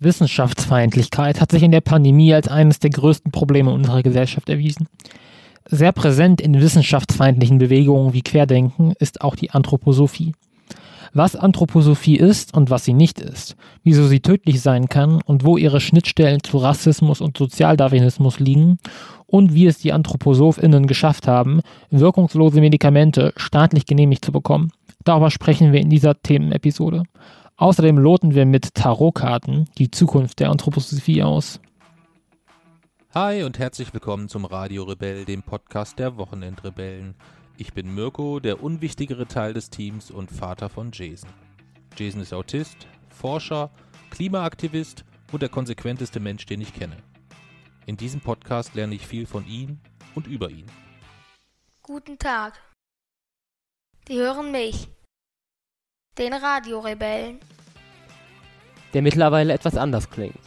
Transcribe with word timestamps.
Wissenschaftsfeindlichkeit 0.00 1.40
hat 1.40 1.50
sich 1.50 1.62
in 1.62 1.72
der 1.72 1.80
Pandemie 1.80 2.32
als 2.32 2.48
eines 2.48 2.78
der 2.78 2.90
größten 2.90 3.32
Probleme 3.32 3.72
unserer 3.72 4.02
Gesellschaft 4.02 4.48
erwiesen. 4.48 4.88
Sehr 5.66 5.92
präsent 5.92 6.40
in 6.40 6.60
wissenschaftsfeindlichen 6.60 7.58
Bewegungen 7.58 8.12
wie 8.12 8.22
Querdenken 8.22 8.92
ist 8.98 9.20
auch 9.20 9.36
die 9.36 9.50
Anthroposophie. 9.50 10.32
Was 11.12 11.36
Anthroposophie 11.36 12.16
ist 12.16 12.54
und 12.54 12.70
was 12.70 12.84
sie 12.84 12.92
nicht 12.92 13.20
ist, 13.20 13.56
wieso 13.82 14.06
sie 14.06 14.20
tödlich 14.20 14.60
sein 14.60 14.88
kann 14.88 15.20
und 15.22 15.44
wo 15.44 15.56
ihre 15.56 15.80
Schnittstellen 15.80 16.42
zu 16.42 16.58
Rassismus 16.58 17.20
und 17.20 17.36
Sozialdarwinismus 17.36 18.38
liegen 18.38 18.78
und 19.26 19.54
wie 19.54 19.66
es 19.66 19.78
die 19.78 19.92
AnthroposophInnen 19.92 20.86
geschafft 20.86 21.26
haben, 21.26 21.60
wirkungslose 21.90 22.60
Medikamente 22.60 23.32
staatlich 23.36 23.86
genehmigt 23.86 24.24
zu 24.24 24.32
bekommen. 24.32 24.70
Darüber 25.04 25.30
sprechen 25.30 25.72
wir 25.72 25.80
in 25.80 25.90
dieser 25.90 26.20
Themenepisode. 26.20 27.04
Außerdem 27.60 27.98
loten 27.98 28.36
wir 28.36 28.46
mit 28.46 28.72
Tarotkarten 28.74 29.68
die 29.78 29.90
Zukunft 29.90 30.38
der 30.38 30.50
Anthroposophie 30.50 31.24
aus. 31.24 31.60
Hi 33.12 33.42
und 33.42 33.58
herzlich 33.58 33.92
willkommen 33.92 34.28
zum 34.28 34.44
Radio 34.44 34.84
Rebell, 34.84 35.24
dem 35.24 35.42
Podcast 35.42 35.98
der 35.98 36.16
Wochenendrebellen. 36.18 37.16
Ich 37.56 37.72
bin 37.72 37.92
Mirko, 37.92 38.38
der 38.38 38.62
unwichtigere 38.62 39.26
Teil 39.26 39.54
des 39.54 39.70
Teams 39.70 40.12
und 40.12 40.30
Vater 40.30 40.68
von 40.68 40.92
Jason. 40.92 41.28
Jason 41.96 42.20
ist 42.20 42.32
Autist, 42.32 42.86
Forscher, 43.08 43.72
Klimaaktivist 44.10 45.04
und 45.32 45.42
der 45.42 45.48
konsequenteste 45.48 46.20
Mensch, 46.20 46.46
den 46.46 46.60
ich 46.60 46.72
kenne. 46.72 46.98
In 47.86 47.96
diesem 47.96 48.20
Podcast 48.20 48.76
lerne 48.76 48.94
ich 48.94 49.04
viel 49.04 49.26
von 49.26 49.44
ihm 49.48 49.80
und 50.14 50.28
über 50.28 50.48
ihn. 50.48 50.66
Guten 51.82 52.20
Tag. 52.20 52.60
Sie 54.06 54.16
hören 54.16 54.52
mich 54.52 54.88
den 56.18 56.32
Radiorebellen. 56.32 57.38
Der 58.92 59.02
mittlerweile 59.02 59.52
etwas 59.52 59.76
anders 59.76 60.10
klingt. 60.10 60.40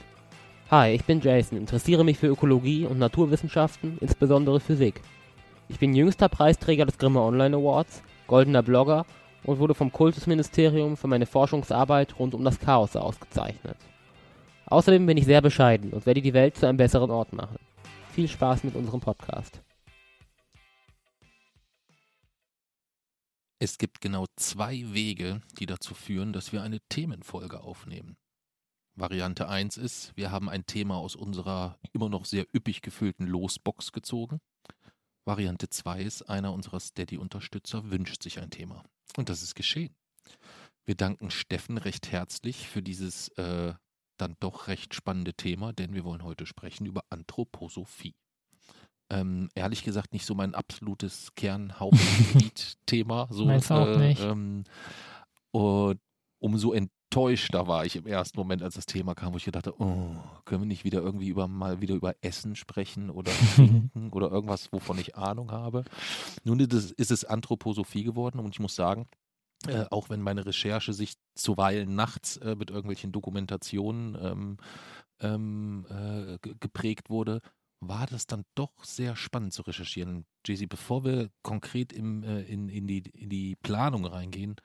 Hi, 0.70 0.92
ich 0.92 1.04
bin 1.06 1.22
Jason, 1.22 1.58
interessiere 1.58 2.04
mich 2.04 2.18
für 2.18 2.28
Ökologie 2.28 2.86
und 2.86 3.00
Naturwissenschaften, 3.00 3.98
insbesondere 4.02 4.60
Physik. 4.60 5.02
Ich 5.70 5.80
bin 5.80 5.94
jüngster 5.94 6.30
Preisträger 6.30 6.86
des 6.86 6.98
Grimme 6.98 7.22
Online 7.22 7.56
Awards, 7.56 8.04
goldener 8.28 8.64
Blogger 8.64 9.06
und 9.44 9.60
wurde 9.60 9.74
vom 9.74 9.92
Kultusministerium 9.92 10.98
für 10.98 11.08
meine 11.08 11.26
Forschungsarbeit 11.26 12.20
rund 12.20 12.34
um 12.34 12.44
das 12.44 12.60
Chaos 12.60 12.96
ausgezeichnet. 12.96 13.78
Außerdem 14.66 15.06
bin 15.06 15.18
ich 15.18 15.26
sehr 15.26 15.42
bescheiden 15.42 15.92
und 15.92 16.06
werde 16.06 16.22
die 16.22 16.34
Welt 16.34 16.58
zu 16.58 16.66
einem 16.66 16.78
besseren 16.78 17.12
Ort 17.12 17.34
machen. 17.34 17.60
Viel 18.14 18.28
Spaß 18.28 18.64
mit 18.64 18.76
unserem 18.76 19.00
Podcast. 19.00 19.62
Es 23.64 23.78
gibt 23.78 24.02
genau 24.02 24.26
zwei 24.38 24.92
Wege, 24.92 25.44
die 25.60 25.68
dazu 25.68 25.94
führen, 25.94 26.34
dass 26.34 26.52
wir 26.52 26.64
eine 26.64 26.80
Themenfolge 26.90 27.62
aufnehmen. 27.62 28.18
Variante 28.96 29.48
1 29.48 29.78
ist, 29.78 30.18
wir 30.18 30.32
haben 30.32 30.50
ein 30.50 30.66
Thema 30.66 30.98
aus 30.98 31.16
unserer 31.16 31.78
immer 31.94 32.10
noch 32.10 32.26
sehr 32.26 32.48
üppig 32.56 32.82
gefüllten 32.82 33.28
Losbox 33.28 33.92
gezogen. 33.92 34.42
Variante 35.26 35.70
2 35.70 36.02
ist, 36.02 36.24
einer 36.24 36.54
unserer 36.54 36.80
Steady-Unterstützer 36.80 37.92
wünscht 37.92 38.24
sich 38.24 38.40
ein 38.40 38.50
Thema. 38.50 38.84
Und 39.16 39.30
das 39.30 39.44
ist 39.44 39.54
geschehen. 39.54 39.96
Wir 40.86 40.96
danken 40.96 41.30
Steffen 41.30 41.78
recht 41.78 42.12
herzlich 42.12 42.68
für 42.68 42.82
dieses 42.82 43.28
äh, 43.38 43.76
dann 44.18 44.38
doch 44.40 44.70
recht 44.70 44.96
spannende 44.96 45.36
Thema, 45.36 45.72
denn 45.72 45.94
wir 45.94 46.04
wollen 46.04 46.24
heute 46.24 46.48
sprechen 46.48 46.88
über 46.88 47.04
Anthroposophie. 47.12 48.16
Ähm, 49.12 49.50
ehrlich 49.56 49.84
gesagt 49.84 50.14
nicht 50.14 50.26
so 50.26 50.34
mein 50.36 50.56
absolutes 50.56 51.36
Kernhauptgebiet-Thema. 51.36 53.28
So, 53.32 53.46
Meinst 53.46 53.70
äh, 53.70 53.74
auch 53.74 53.98
nicht. 53.98 54.22
Ähm, 54.22 54.64
und 55.52 56.00
umso 56.40 56.72
enttäuschter 56.72 57.68
war 57.68 57.86
ich 57.86 57.98
im 57.98 58.08
ersten 58.08 58.40
Moment, 58.40 58.64
als 58.64 58.76
das 58.76 58.86
Thema 58.86 59.14
kam, 59.14 59.34
wo 59.34 59.38
ich 59.38 59.44
gedacht 59.44 59.68
habe, 59.68 59.82
oh, 59.84 60.16
können 60.46 60.62
wir 60.62 60.68
nicht 60.68 60.86
wieder 60.86 61.02
irgendwie 61.02 61.28
über 61.28 61.50
mal 61.50 61.82
wieder 61.82 61.96
über 61.96 62.16
Essen 62.22 62.56
sprechen 62.56 63.10
oder 63.10 63.32
Trinken 63.56 64.12
oder 64.12 64.32
irgendwas, 64.32 64.72
wovon 64.72 64.98
ich 64.98 65.18
Ahnung 65.18 65.52
habe. 65.52 65.84
Nun 66.46 66.62
ist 66.62 66.74
es, 66.74 66.92
ist 66.92 67.12
es 67.12 67.26
Anthroposophie 67.26 68.04
geworden 68.04 68.40
und 68.40 68.54
ich 68.54 68.60
muss 68.62 68.76
sagen, 68.76 69.08
äh, 69.68 69.86
auch 69.92 70.10
wenn 70.10 70.22
meine 70.22 70.46
Recherche 70.46 70.94
sich 70.94 71.16
zuweilen 71.36 71.96
nachts 71.96 72.38
äh, 72.38 72.56
mit 72.56 72.70
irgendwelchen 72.70 73.12
Dokumentationen 73.12 74.18
ähm, 74.22 74.58
ähm, 75.20 75.86
äh, 75.90 76.38
geprägt 76.60 77.10
wurde, 77.10 77.42
war 77.82 78.06
das 78.06 78.28
dann 78.28 78.46
doch 78.56 78.72
sehr 78.84 79.16
spannend 79.16 79.54
zu 79.54 79.64
recherchieren. 79.64 80.26
Jay-Z, 80.46 80.70
bevor 80.70 81.04
wir 81.04 81.30
konkret 81.42 81.92
im, 81.92 82.24
äh, 82.24 82.42
in, 82.44 82.70
in, 82.70 82.88
die, 82.88 83.00
in 83.00 83.30
die 83.30 83.56
Planung 83.56 84.06
reingehen, 84.06 84.56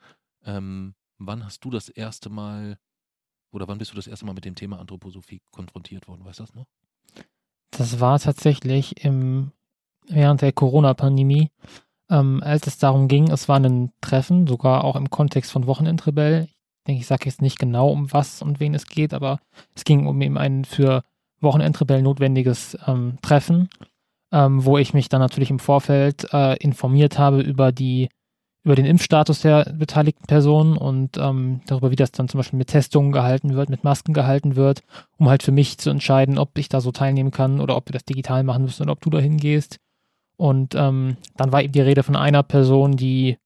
ähm, 0.45 0.93
wann 1.17 1.43
hast 1.43 1.65
du 1.65 1.71
das 1.71 1.89
erste 1.89 2.29
Mal 2.29 2.77
oder 3.51 3.67
wann 3.67 3.79
bist 3.79 3.91
du 3.91 3.95
das 3.95 4.07
erste 4.07 4.25
Mal 4.25 4.33
mit 4.33 4.45
dem 4.45 4.55
Thema 4.55 4.79
Anthroposophie 4.79 5.41
konfrontiert 5.51 6.07
worden? 6.07 6.23
Weißt 6.25 6.39
du 6.39 6.43
das 6.43 6.53
noch? 6.53 6.67
Das 7.71 7.99
war 7.99 8.19
tatsächlich 8.19 9.03
im, 9.03 9.51
während 10.07 10.41
der 10.41 10.53
Corona-Pandemie, 10.53 11.51
ähm, 12.09 12.41
als 12.43 12.67
es 12.67 12.77
darum 12.77 13.07
ging, 13.07 13.31
es 13.31 13.49
war 13.49 13.59
ein 13.59 13.91
Treffen, 13.99 14.47
sogar 14.47 14.83
auch 14.83 14.95
im 14.95 15.09
Kontext 15.09 15.51
von 15.51 15.65
Wochenendrebell. 15.65 16.43
Ich 16.43 16.83
denke, 16.85 17.01
ich 17.01 17.07
sage 17.07 17.25
jetzt 17.25 17.41
nicht 17.41 17.57
genau, 17.57 17.89
um 17.89 18.13
was 18.13 18.41
und 18.41 18.59
wen 18.59 18.75
es 18.75 18.85
geht, 18.85 19.13
aber 19.13 19.39
es 19.75 19.83
ging 19.83 20.05
um 20.05 20.21
eben 20.21 20.37
einen 20.37 20.63
für 20.63 21.03
Wochenendrebell 21.41 22.01
notwendiges 22.01 22.77
ähm, 22.87 23.17
Treffen, 23.21 23.69
ähm, 24.31 24.65
wo 24.65 24.77
ich 24.77 24.93
mich 24.93 25.09
dann 25.09 25.21
natürlich 25.21 25.49
im 25.49 25.59
Vorfeld 25.59 26.27
äh, 26.33 26.57
informiert 26.57 27.17
habe 27.17 27.41
über 27.41 27.71
die 27.71 28.09
über 28.67 28.75
den 28.75 28.85
Impfstatus 28.85 29.39
der 29.39 29.63
beteiligten 29.73 30.25
Personen 30.25 30.75
und 30.75 31.17
ähm, 31.17 31.61
darüber, 31.67 31.89
wie 31.89 31.95
das 31.95 32.11
dann 32.11 32.27
zum 32.27 32.39
Beispiel 32.39 32.57
mit 32.57 32.67
Testungen 32.67 33.13
gehalten 33.13 33.55
wird, 33.55 33.69
mit 33.69 33.85
Masken 33.85 34.11
gehalten 34.11 34.57
wird, 34.57 34.81
um 35.17 35.29
halt 35.29 35.41
für 35.41 35.53
mich 35.53 35.77
zu 35.77 35.89
entscheiden, 35.89 36.37
ob 36.37 36.57
ich 36.57 36.67
da 36.67 36.81
so 36.81 36.91
teilnehmen 36.91 37.31
kann 37.31 37.61
oder 37.61 37.77
ob 37.77 37.87
wir 37.87 37.93
das 37.93 38.03
digital 38.03 38.43
machen 38.43 38.63
müssen 38.63 38.83
oder 38.83 38.91
ob 38.91 38.99
du 38.99 39.09
da 39.09 39.19
hingehst. 39.19 39.77
Und 40.35 40.75
ähm, 40.75 41.15
dann 41.37 41.53
war 41.53 41.63
eben 41.63 41.71
die 41.71 41.79
Rede 41.79 42.03
von 42.03 42.17
einer 42.17 42.43
Person, 42.43 42.97
die 42.97 43.37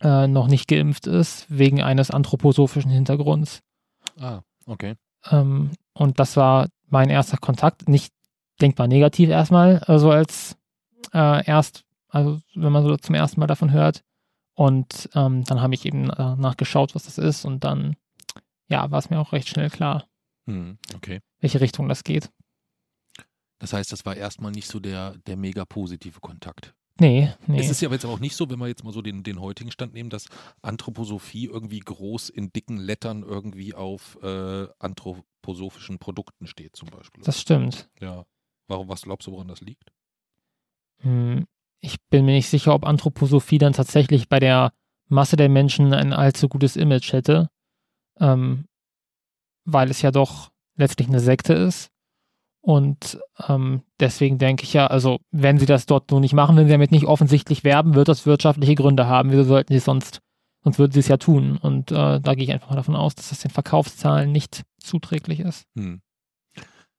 äh, 0.00 0.26
noch 0.26 0.48
nicht 0.48 0.66
geimpft 0.66 1.06
ist, 1.06 1.46
wegen 1.48 1.80
eines 1.80 2.10
anthroposophischen 2.10 2.90
Hintergrunds. 2.90 3.60
Ah, 4.18 4.40
okay. 4.66 4.96
Ähm, 5.30 5.70
und 5.92 6.18
das 6.18 6.36
war 6.36 6.66
mein 6.88 7.10
erster 7.10 7.36
Kontakt. 7.36 7.88
Nicht 7.88 8.12
denkbar 8.60 8.86
negativ 8.86 9.30
erstmal, 9.30 9.78
also 9.80 10.10
als 10.10 10.56
äh, 11.12 11.44
erst, 11.46 11.84
also 12.08 12.40
wenn 12.54 12.72
man 12.72 12.84
so 12.84 12.96
zum 12.96 13.14
ersten 13.14 13.40
Mal 13.40 13.46
davon 13.46 13.72
hört. 13.72 14.02
Und 14.54 15.10
ähm, 15.14 15.44
dann 15.44 15.60
habe 15.60 15.74
ich 15.74 15.84
eben 15.84 16.10
äh, 16.10 16.36
nachgeschaut, 16.36 16.94
was 16.94 17.04
das 17.04 17.18
ist. 17.18 17.44
Und 17.44 17.64
dann, 17.64 17.96
ja, 18.68 18.90
war 18.90 18.98
es 18.98 19.10
mir 19.10 19.18
auch 19.18 19.32
recht 19.32 19.48
schnell 19.48 19.68
klar, 19.68 20.06
hm, 20.46 20.78
okay. 20.94 21.20
welche 21.40 21.60
Richtung 21.60 21.88
das 21.88 22.04
geht. 22.04 22.30
Das 23.58 23.72
heißt, 23.72 23.90
das 23.90 24.04
war 24.04 24.16
erstmal 24.16 24.52
nicht 24.52 24.68
so 24.68 24.78
der, 24.78 25.16
der 25.26 25.36
mega 25.36 25.64
positive 25.64 26.20
Kontakt. 26.20 26.74
Nee, 27.00 27.32
nee. 27.46 27.58
Es 27.58 27.70
ist 27.70 27.80
ja 27.80 27.90
jetzt 27.90 28.04
aber 28.04 28.14
auch 28.14 28.20
nicht 28.20 28.36
so, 28.36 28.48
wenn 28.48 28.58
wir 28.60 28.68
jetzt 28.68 28.84
mal 28.84 28.92
so 28.92 29.02
den, 29.02 29.24
den 29.24 29.40
heutigen 29.40 29.72
Stand 29.72 29.94
nehmen, 29.94 30.10
dass 30.10 30.26
Anthroposophie 30.62 31.46
irgendwie 31.46 31.80
groß 31.80 32.28
in 32.28 32.52
dicken 32.52 32.76
Lettern 32.76 33.24
irgendwie 33.24 33.74
auf 33.74 34.16
äh, 34.22 34.68
anthroposophischen 34.78 35.98
Produkten 35.98 36.46
steht, 36.46 36.76
zum 36.76 36.90
Beispiel. 36.90 37.24
Das 37.24 37.40
stimmt. 37.40 37.90
Ja. 38.00 38.24
Warum, 38.68 38.88
was 38.88 39.02
glaubst 39.02 39.26
du, 39.26 39.32
woran 39.32 39.48
das 39.48 39.60
liegt? 39.60 39.92
Hm, 41.00 41.46
ich 41.80 42.00
bin 42.10 42.24
mir 42.24 42.32
nicht 42.32 42.48
sicher, 42.48 42.74
ob 42.74 42.86
Anthroposophie 42.86 43.58
dann 43.58 43.72
tatsächlich 43.72 44.28
bei 44.28 44.38
der 44.38 44.72
Masse 45.08 45.36
der 45.36 45.48
Menschen 45.48 45.92
ein 45.92 46.12
allzu 46.12 46.48
gutes 46.48 46.76
Image 46.76 47.12
hätte, 47.12 47.50
ähm, 48.20 48.66
weil 49.64 49.90
es 49.90 50.00
ja 50.00 50.10
doch 50.10 50.50
letztlich 50.76 51.08
eine 51.08 51.20
Sekte 51.20 51.54
ist. 51.54 51.90
Und 52.64 53.20
ähm, 53.46 53.82
deswegen 54.00 54.38
denke 54.38 54.62
ich 54.62 54.72
ja, 54.72 54.86
also 54.86 55.20
wenn 55.30 55.58
sie 55.58 55.66
das 55.66 55.84
dort 55.84 56.10
so 56.10 56.18
nicht 56.18 56.32
machen, 56.32 56.56
wenn 56.56 56.64
sie 56.64 56.72
damit 56.72 56.92
nicht 56.92 57.04
offensichtlich 57.04 57.62
werben, 57.62 57.94
wird 57.94 58.08
das 58.08 58.24
wirtschaftliche 58.24 58.74
Gründe 58.74 59.06
haben. 59.06 59.30
Wieso 59.30 59.44
sollten 59.44 59.74
sie 59.74 59.80
sonst, 59.80 60.22
sonst 60.62 60.78
würden 60.78 60.92
sie 60.92 61.00
es 61.00 61.08
ja 61.08 61.18
tun. 61.18 61.58
Und 61.58 61.92
äh, 61.92 62.20
da 62.20 62.34
gehe 62.34 62.44
ich 62.44 62.52
einfach 62.52 62.70
mal 62.70 62.76
davon 62.76 62.96
aus, 62.96 63.14
dass 63.14 63.28
das 63.28 63.40
den 63.40 63.50
Verkaufszahlen 63.50 64.32
nicht 64.32 64.62
zuträglich 64.78 65.40
ist. 65.40 65.66
Hm. 65.76 66.00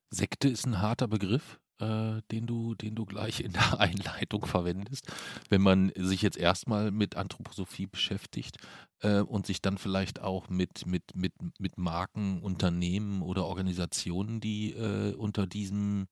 Sekte 0.08 0.48
ist 0.48 0.66
ein 0.66 0.80
harter 0.80 1.08
Begriff 1.08 1.58
äh, 1.80 2.22
den, 2.30 2.46
du, 2.46 2.74
den 2.74 2.94
du 2.94 3.04
gleich 3.04 3.40
in 3.40 3.52
der 3.52 3.80
Einleitung 3.80 4.46
verwendest. 4.46 5.12
Wenn 5.48 5.62
man 5.62 5.92
sich 5.96 6.22
jetzt 6.22 6.38
erstmal 6.38 6.90
mit 6.90 7.16
Anthroposophie 7.16 7.86
beschäftigt 7.86 8.58
äh, 9.00 9.20
und 9.20 9.46
sich 9.46 9.62
dann 9.62 9.78
vielleicht 9.78 10.20
auch 10.20 10.48
mit, 10.48 10.86
mit, 10.86 11.14
mit, 11.14 11.32
mit 11.58 11.78
Marken, 11.78 12.40
Unternehmen 12.40 13.22
oder 13.22 13.46
Organisationen, 13.46 14.40
die 14.40 14.72
äh, 14.72 15.14
unter 15.14 15.46
diesem 15.46 16.06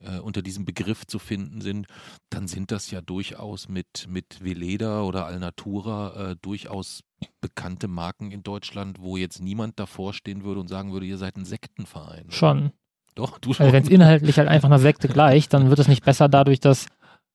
äh, 0.00 0.18
unter 0.18 0.42
diesem 0.42 0.64
Begriff 0.64 1.06
zu 1.06 1.18
finden 1.18 1.60
sind, 1.60 1.86
dann 2.28 2.48
sind 2.48 2.70
das 2.70 2.90
ja 2.90 3.00
durchaus 3.00 3.68
mit, 3.68 4.06
mit 4.08 4.44
Veleda 4.44 5.02
oder 5.02 5.26
Alnatura 5.26 6.32
äh, 6.32 6.36
durchaus 6.42 7.02
bekannte 7.40 7.88
Marken 7.88 8.30
in 8.30 8.42
Deutschland, 8.42 9.00
wo 9.00 9.16
jetzt 9.16 9.40
niemand 9.40 9.78
davor 9.78 10.12
stehen 10.12 10.44
würde 10.44 10.60
und 10.60 10.68
sagen 10.68 10.92
würde, 10.92 11.06
ihr 11.06 11.16
seid 11.18 11.36
ein 11.36 11.44
Sektenverein. 11.44 12.30
Schon. 12.30 12.72
Doch, 13.16 13.38
du 13.38 13.52
schon. 13.52 13.64
Also 13.64 13.74
wenn 13.74 13.82
es 13.82 13.88
inhaltlich 13.88 14.38
halt 14.38 14.48
einfach 14.48 14.68
einer 14.68 14.78
Sekte 14.78 15.08
gleicht, 15.08 15.52
dann 15.52 15.70
wird 15.70 15.78
es 15.80 15.88
nicht 15.88 16.04
besser 16.04 16.28
dadurch, 16.28 16.60
dass 16.60 16.86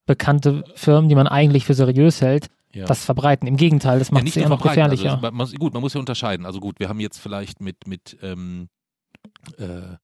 bekannte 0.06 0.64
Firmen, 0.76 1.10
die 1.10 1.16
man 1.16 1.28
eigentlich 1.28 1.66
für 1.66 1.74
seriös 1.74 2.22
hält, 2.22 2.48
ja. 2.74 2.86
das 2.86 3.04
verbreiten. 3.04 3.48
Im 3.48 3.58
Gegenteil, 3.58 4.00
das 4.00 4.12
macht 4.12 4.24
ja, 4.24 4.30
es 4.30 4.38
eher 4.38 4.50
noch 4.50 4.62
gefährlicher. 4.62 5.20
Also, 5.22 5.32
man, 5.32 5.52
gut, 5.60 5.74
man 5.74 5.82
muss 5.82 5.94
ja 5.94 6.00
unterscheiden. 6.00 6.46
Also 6.46 6.60
gut, 6.60 6.80
wir 6.80 6.88
haben 6.88 7.00
jetzt 7.00 7.18
vielleicht 7.18 7.62
mit, 7.62 7.88
mit 7.88 8.18
ähm, 8.22 8.70
äh, 9.58 9.98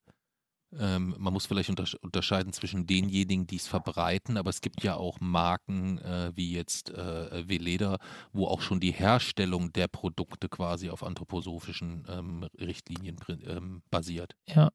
ähm, 0.77 1.15
man 1.17 1.31
muss 1.31 1.45
vielleicht 1.45 1.69
unterscheiden 2.01 2.51
zwischen 2.51 2.87
denjenigen, 2.87 3.47
die 3.47 3.55
es 3.55 3.67
verbreiten, 3.67 4.37
aber 4.37 4.49
es 4.49 4.61
gibt 4.61 4.83
ja 4.83 4.95
auch 4.95 5.19
Marken 5.21 5.97
äh, 5.99 6.31
wie 6.35 6.53
jetzt 6.53 6.89
äh, 6.89 7.47
Veleda, 7.47 7.97
wo 8.33 8.47
auch 8.47 8.61
schon 8.61 8.79
die 8.79 8.91
Herstellung 8.91 9.71
der 9.73 9.87
Produkte 9.87 10.49
quasi 10.49 10.89
auf 10.89 11.03
anthroposophischen 11.03 12.05
ähm, 12.09 12.47
Richtlinien 12.59 13.17
ähm, 13.47 13.81
basiert. 13.89 14.35
Ja. 14.47 14.71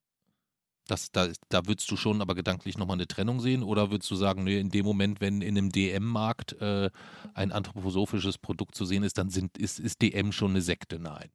Das, 0.93 1.11
da, 1.11 1.29
da 1.49 1.67
würdest 1.67 1.91
du 1.91 1.97
schon 1.97 2.21
aber 2.21 2.35
gedanklich 2.35 2.77
nochmal 2.77 2.99
eine 2.99 3.07
Trennung 3.07 3.41
sehen 3.41 3.63
oder 3.63 3.91
würdest 3.91 4.11
du 4.11 4.15
sagen, 4.15 4.45
nee, 4.45 4.61
in 4.61 4.69
dem 4.69 4.85
Moment, 4.85 5.23
wenn 5.23 5.41
in 5.41 5.57
einem 5.57 5.73
DM-Markt 5.73 6.61
äh, 6.61 6.91
ein 7.33 7.51
anthroposophisches 7.51 8.37
Produkt 8.37 8.75
zu 8.75 8.85
sehen 8.85 9.03
ist, 9.03 9.17
dann 9.17 9.31
sind, 9.31 9.57
ist, 9.57 9.81
ist 9.81 10.03
DM 10.03 10.33
schon 10.33 10.51
eine 10.51 10.61
Sekte? 10.61 10.99
Nein. 10.99 11.31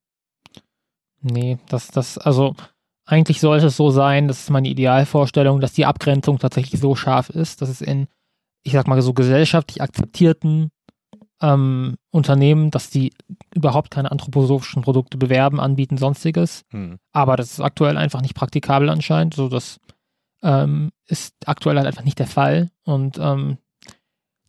Nee, 1.21 1.57
das, 1.69 1.87
das, 1.87 2.19
also 2.19 2.55
eigentlich 3.07 3.39
sollte 3.39 3.65
es 3.65 3.77
so 3.77 3.89
sein, 3.89 4.27
das 4.27 4.41
ist 4.41 4.51
meine 4.51 4.69
Idealvorstellung, 4.69 5.59
dass 5.59 5.73
die 5.73 5.87
Abgrenzung 5.87 6.37
tatsächlich 6.37 6.79
so 6.79 6.93
scharf 6.93 7.31
ist, 7.31 7.63
dass 7.63 7.69
es 7.69 7.81
in, 7.81 8.05
ich 8.61 8.73
sag 8.73 8.87
mal 8.87 9.01
so 9.01 9.15
gesellschaftlich 9.15 9.81
akzeptierten 9.81 10.69
ähm, 11.41 11.97
Unternehmen, 12.11 12.71
dass 12.71 12.89
die 12.89 13.13
überhaupt 13.53 13.91
keine 13.91 14.11
anthroposophischen 14.11 14.81
Produkte 14.81 15.17
bewerben, 15.17 15.59
anbieten, 15.59 15.97
sonstiges. 15.97 16.63
Hm. 16.71 16.97
Aber 17.11 17.35
das 17.35 17.53
ist 17.53 17.61
aktuell 17.61 17.97
einfach 17.97 18.21
nicht 18.21 18.35
praktikabel 18.35 18.89
anscheinend. 18.89 19.33
So, 19.33 19.49
das 19.49 19.79
ähm, 20.41 20.91
ist 21.05 21.35
aktuell 21.45 21.77
halt 21.77 21.87
einfach 21.87 22.03
nicht 22.03 22.19
der 22.19 22.27
Fall. 22.27 22.71
Und 22.83 23.17
ähm, 23.19 23.57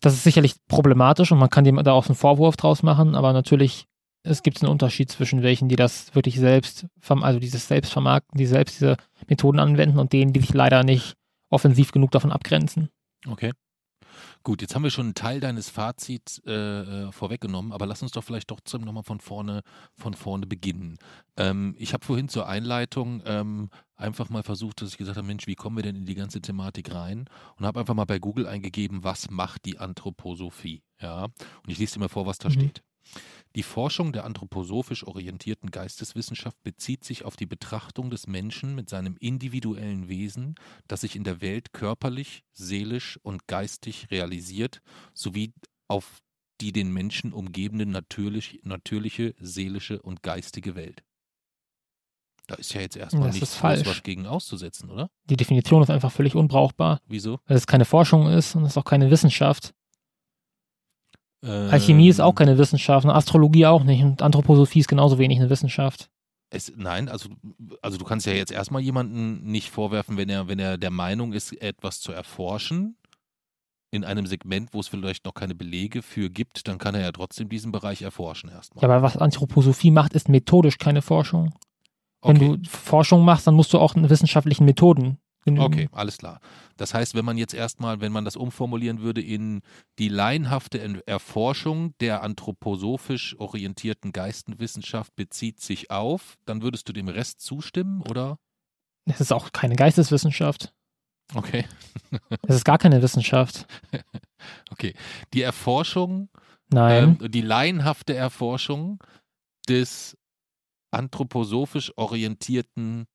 das 0.01 0.15
ist 0.15 0.25
sicherlich 0.25 0.55
problematisch 0.69 1.33
und 1.33 1.39
man 1.39 1.51
kann 1.51 1.65
dem 1.65 1.83
da 1.83 1.93
auch 1.93 2.07
einen 2.07 2.15
Vorwurf 2.15 2.57
draus 2.57 2.83
machen, 2.83 3.15
aber 3.15 3.33
natürlich 3.33 3.87
es 4.23 4.43
gibt 4.43 4.63
einen 4.63 4.71
Unterschied 4.71 5.11
zwischen 5.11 5.43
welchen, 5.43 5.69
die 5.69 5.77
das 5.77 6.15
wirklich 6.15 6.39
selbst, 6.39 6.87
also 7.09 7.39
dieses 7.39 7.69
selbst 7.69 7.93
vermarkten, 7.93 8.37
die 8.37 8.47
selbst 8.47 8.77
diese 8.77 8.97
Methoden 9.27 9.59
anwenden 9.59 9.99
und 9.99 10.13
denen, 10.13 10.33
die 10.33 10.41
sich 10.41 10.53
leider 10.53 10.85
nicht 10.85 11.15
offensiv 11.51 11.93
genug 11.93 12.11
davon 12.11 12.33
abgrenzen. 12.33 12.91
Okay. 13.27 13.53
Gut, 14.49 14.63
jetzt 14.63 14.75
haben 14.75 14.83
wir 14.83 14.91
schon 14.91 15.09
einen 15.09 15.15
Teil 15.15 15.41
deines 15.41 15.69
Fazits 15.69 16.41
äh, 16.47 16.51
äh 16.51 17.13
vorweggenommen, 17.13 17.71
aber 17.71 17.85
lass 17.85 18.01
uns 18.01 18.13
doch 18.13 18.25
vielleicht 18.25 18.49
trotzdem 18.49 18.81
nochmal 18.81 19.03
von 19.03 19.21
vorne, 19.21 19.61
von 19.95 20.15
vorne 20.15 20.47
beginnen. 20.47 20.97
Ähm, 21.37 21.75
ich 21.79 21.93
habe 21.93 22.03
vorhin 22.03 22.31
zur 22.31 22.49
Einleitung 22.49 23.23
ähm, 23.27 23.69
einfach 23.95 24.31
mal 24.31 24.43
versucht, 24.43 24.81
dass 24.81 24.93
ich 24.93 24.97
gesagt 24.97 25.19
habe, 25.19 25.27
Mensch, 25.27 25.47
wie 25.47 25.55
kommen 25.55 25.77
wir 25.77 25.83
denn 25.83 25.97
in 25.97 26.07
die 26.07 26.15
ganze 26.15 26.41
Thematik 26.41 26.95
rein? 26.95 27.29
Und 27.59 27.67
habe 27.67 27.79
einfach 27.79 27.93
mal 27.93 28.07
bei 28.07 28.19
Google 28.19 28.47
eingegeben, 28.47 29.05
was 29.05 29.31
macht 29.31 29.67
die 29.67 29.77
Anthroposophie? 29.77 30.83
Ja, 30.99 31.25
und 31.25 31.69
ich 31.69 31.77
lese 31.77 31.97
dir 31.97 32.01
mal 32.01 32.09
vor, 32.09 32.25
was 32.25 32.39
da 32.39 32.49
mhm. 32.49 32.55
steht. 32.55 32.83
Die 33.57 33.63
Forschung 33.63 34.13
der 34.13 34.25
anthroposophisch 34.25 35.07
orientierten 35.07 35.71
Geisteswissenschaft 35.71 36.63
bezieht 36.63 37.05
sich 37.05 37.25
auf 37.25 37.37
die 37.37 37.47
Betrachtung 37.47 38.11
des 38.11 38.27
Menschen 38.27 38.75
mit 38.75 38.89
seinem 38.89 39.17
individuellen 39.19 40.09
Wesen, 40.09 40.55
das 40.87 41.01
sich 41.01 41.17
in 41.17 41.25
der 41.25 41.41
Welt 41.41 41.73
körperlich, 41.73 42.45
seelisch 42.53 43.19
und 43.23 43.47
geistig 43.47 44.11
realisiert, 44.11 44.83
sowie 45.15 45.53
auf 45.89 46.21
die 46.61 46.73
den 46.73 46.93
Menschen 46.93 47.33
umgebende 47.33 47.87
natürlich, 47.87 48.61
natürliche, 48.65 49.35
seelische 49.39 50.03
und 50.03 50.23
geistige 50.23 50.75
Welt. 50.75 51.03
Da 52.49 52.55
ist 52.55 52.73
ja 52.73 52.81
jetzt 52.81 52.97
erstmal 52.97 53.29
das 53.29 53.35
nichts 53.35 53.55
falsch. 53.55 53.87
was 53.87 54.03
gegen 54.03 54.27
auszusetzen, 54.27 54.91
oder? 54.91 55.11
Die 55.29 55.37
Definition 55.37 55.83
ist 55.83 55.91
einfach 55.91 56.11
völlig 56.11 56.35
unbrauchbar. 56.35 57.03
Wieso? 57.07 57.41
Weil 57.47 57.59
es 57.59 57.67
keine 57.67 57.85
Forschung 57.85 58.27
ist 58.27 58.57
und 58.57 58.65
es 58.65 58.71
ist 58.73 58.79
auch 58.79 58.85
keine 58.85 59.11
Wissenschaft. 59.11 59.75
Alchemie 61.43 62.09
ist 62.09 62.21
auch 62.21 62.35
keine 62.35 62.59
Wissenschaft, 62.59 63.05
und 63.05 63.13
Astrologie 63.13 63.67
auch 63.67 63.85
nicht 63.85 64.03
und 64.03 64.23
Anthroposophie 64.23 64.81
ist 64.81 64.89
genauso 64.89 65.19
wenig 65.19 65.39
eine 65.39 65.51
Wissenschaft. 65.51 66.11
Es, 66.51 66.73
nein, 66.77 67.09
also, 67.09 67.29
also 67.83 67.99
du 67.99 68.05
kannst 68.05 68.27
ja 68.27 68.33
jetzt 68.33 68.51
erstmal 68.51 68.81
jemanden 68.81 69.45
nicht 69.51 69.71
vorwerfen, 69.71 70.17
wenn 70.17 70.31
er, 70.31 70.49
wenn 70.49 70.59
er 70.59 70.79
der 70.79 70.91
Meinung 70.91 71.33
ist, 71.33 71.53
etwas 71.61 72.01
zu 72.01 72.11
erforschen, 72.11 72.97
in 73.91 74.05
einem 74.05 74.27
Segment, 74.27 74.71
wo 74.73 74.81
es 74.81 74.89
vielleicht 74.89 75.25
noch 75.25 75.35
keine 75.35 75.55
Belege 75.55 76.03
für 76.03 76.31
gibt, 76.31 76.69
dann 76.69 76.79
kann 76.79 76.95
er 76.95 77.03
ja 77.03 77.13
trotzdem 77.13 77.49
diesen 77.49 77.73
Bereich 77.73 78.03
erforschen 78.03 78.51
erstmal. 78.51 78.83
Ja, 78.83 78.89
aber 78.89 79.03
was 79.03 79.17
Anthroposophie 79.17 79.91
macht, 79.91 80.13
ist 80.15 80.29
methodisch 80.29 80.79
keine 80.79 81.03
Forschung. 81.03 81.55
Wenn 82.23 82.37
okay. 82.37 82.59
du 82.63 82.69
Forschung 82.69 83.25
machst, 83.25 83.47
dann 83.47 83.55
musst 83.55 83.73
du 83.73 83.79
auch 83.79 83.95
in 83.95 84.11
wissenschaftlichen 84.11 84.65
Methoden. 84.65 85.19
Okay, 85.57 85.89
alles 85.93 86.19
klar. 86.19 86.41
Das 86.77 86.95
heißt, 86.95 87.15
wenn 87.15 87.25
man 87.25 87.39
jetzt 87.39 87.55
erstmal, 87.55 88.01
wenn 88.01 88.13
man 88.13 88.25
das 88.25 88.37
umformulieren 88.37 89.01
würde 89.01 89.23
in 89.23 89.63
die 89.99 90.09
laienhafte 90.09 91.03
Erforschung 91.07 91.95
der 92.01 92.23
anthroposophisch 92.23 93.39
orientierten 93.39 94.13
Geistenwissenschaft 94.13 95.15
bezieht 95.17 95.61
sich 95.61 95.91
auf, 95.91 96.37
dann 96.45 96.63
würdest 96.63 96.89
du 96.89 96.93
dem 96.93 97.09
Rest 97.09 97.41
zustimmen, 97.41 98.03
oder? 98.03 98.39
Es 99.07 99.21
ist 99.21 99.33
auch 99.33 99.53
keine 99.53 99.77
Geisteswissenschaft. 99.77 100.75
Okay. 101.35 101.67
Es 102.47 102.57
ist 102.57 102.65
gar 102.65 102.79
keine 102.79 103.03
Wissenschaft. 103.03 103.67
Okay. 104.71 104.95
Die 105.35 105.43
Erforschung, 105.43 106.29
Nein. 106.71 107.19
Ähm, 107.21 107.31
die 107.31 107.41
laienhafte 107.41 108.15
Erforschung 108.15 109.03
des 109.69 110.17
anthroposophisch 110.91 111.93
orientierten 111.97 113.07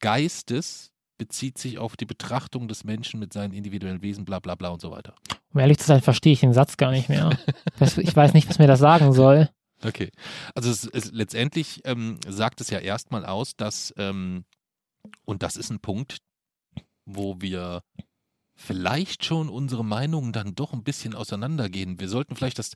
Geistes 0.00 0.92
bezieht 1.20 1.58
sich 1.58 1.78
auf 1.78 1.98
die 1.98 2.06
Betrachtung 2.06 2.66
des 2.66 2.82
Menschen 2.82 3.20
mit 3.20 3.34
seinen 3.34 3.52
individuellen 3.52 4.00
Wesen, 4.00 4.24
bla 4.24 4.38
bla 4.38 4.54
bla 4.54 4.70
und 4.70 4.80
so 4.80 4.90
weiter. 4.90 5.14
Um 5.52 5.60
ehrlich 5.60 5.76
zu 5.76 5.84
sein, 5.84 6.00
verstehe 6.00 6.32
ich 6.32 6.40
den 6.40 6.54
Satz 6.54 6.78
gar 6.78 6.92
nicht 6.92 7.10
mehr. 7.10 7.38
ich 7.78 8.16
weiß 8.16 8.32
nicht, 8.32 8.48
was 8.48 8.58
mir 8.58 8.66
das 8.66 8.80
sagen 8.80 9.12
soll. 9.12 9.48
Okay. 9.82 10.10
Also 10.54 10.68
es, 10.68 10.84
es, 10.84 11.10
letztendlich 11.10 11.80
ähm, 11.86 12.18
sagt 12.28 12.60
es 12.60 12.68
ja 12.68 12.80
erstmal 12.80 13.24
aus, 13.24 13.56
dass, 13.56 13.94
ähm, 13.96 14.44
und 15.24 15.42
das 15.42 15.56
ist 15.56 15.70
ein 15.70 15.80
Punkt, 15.80 16.18
wo 17.06 17.40
wir 17.40 17.80
vielleicht 18.54 19.24
schon 19.24 19.48
unsere 19.48 19.82
Meinungen 19.82 20.34
dann 20.34 20.54
doch 20.54 20.74
ein 20.74 20.84
bisschen 20.84 21.14
auseinandergehen. 21.14 21.98
Wir 21.98 22.10
sollten 22.10 22.36
vielleicht 22.36 22.58
das 22.58 22.72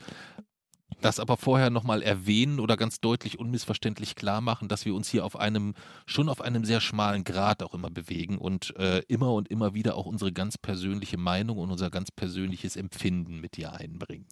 das 1.00 1.20
aber 1.20 1.36
vorher 1.36 1.70
nochmal 1.70 2.02
erwähnen 2.02 2.60
oder 2.60 2.76
ganz 2.76 3.00
deutlich 3.00 3.38
unmissverständlich 3.38 4.14
klar 4.14 4.40
machen, 4.40 4.68
dass 4.68 4.84
wir 4.84 4.94
uns 4.94 5.08
hier 5.08 5.24
auf 5.24 5.36
einem, 5.36 5.74
schon 6.06 6.28
auf 6.28 6.40
einem 6.40 6.64
sehr 6.64 6.80
schmalen 6.80 7.24
Grad 7.24 7.62
auch 7.62 7.74
immer 7.74 7.90
bewegen 7.90 8.38
und 8.38 8.74
äh, 8.76 9.00
immer 9.08 9.32
und 9.34 9.48
immer 9.48 9.74
wieder 9.74 9.96
auch 9.96 10.06
unsere 10.06 10.32
ganz 10.32 10.56
persönliche 10.56 11.18
Meinung 11.18 11.58
und 11.58 11.70
unser 11.70 11.90
ganz 11.90 12.10
persönliches 12.10 12.76
Empfinden 12.76 13.40
mit 13.40 13.56
hier 13.56 13.74
einbringen. 13.74 14.26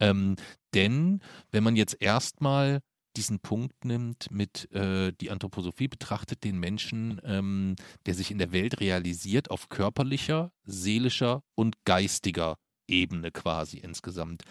Ähm, 0.00 0.36
denn 0.74 1.20
wenn 1.50 1.64
man 1.64 1.76
jetzt 1.76 1.96
erstmal 2.00 2.80
diesen 3.16 3.40
Punkt 3.40 3.84
nimmt 3.84 4.30
mit 4.30 4.70
äh, 4.72 5.12
die 5.20 5.30
Anthroposophie 5.30 5.88
betrachtet 5.88 6.44
den 6.44 6.58
Menschen, 6.58 7.20
ähm, 7.24 7.76
der 8.04 8.14
sich 8.14 8.30
in 8.30 8.38
der 8.38 8.52
Welt 8.52 8.80
realisiert 8.80 9.50
auf 9.50 9.68
körperlicher, 9.68 10.52
seelischer 10.64 11.42
und 11.54 11.76
geistiger 11.84 12.56
Ebene 12.88 13.30
quasi 13.32 13.78
insgesamt. 13.78 14.42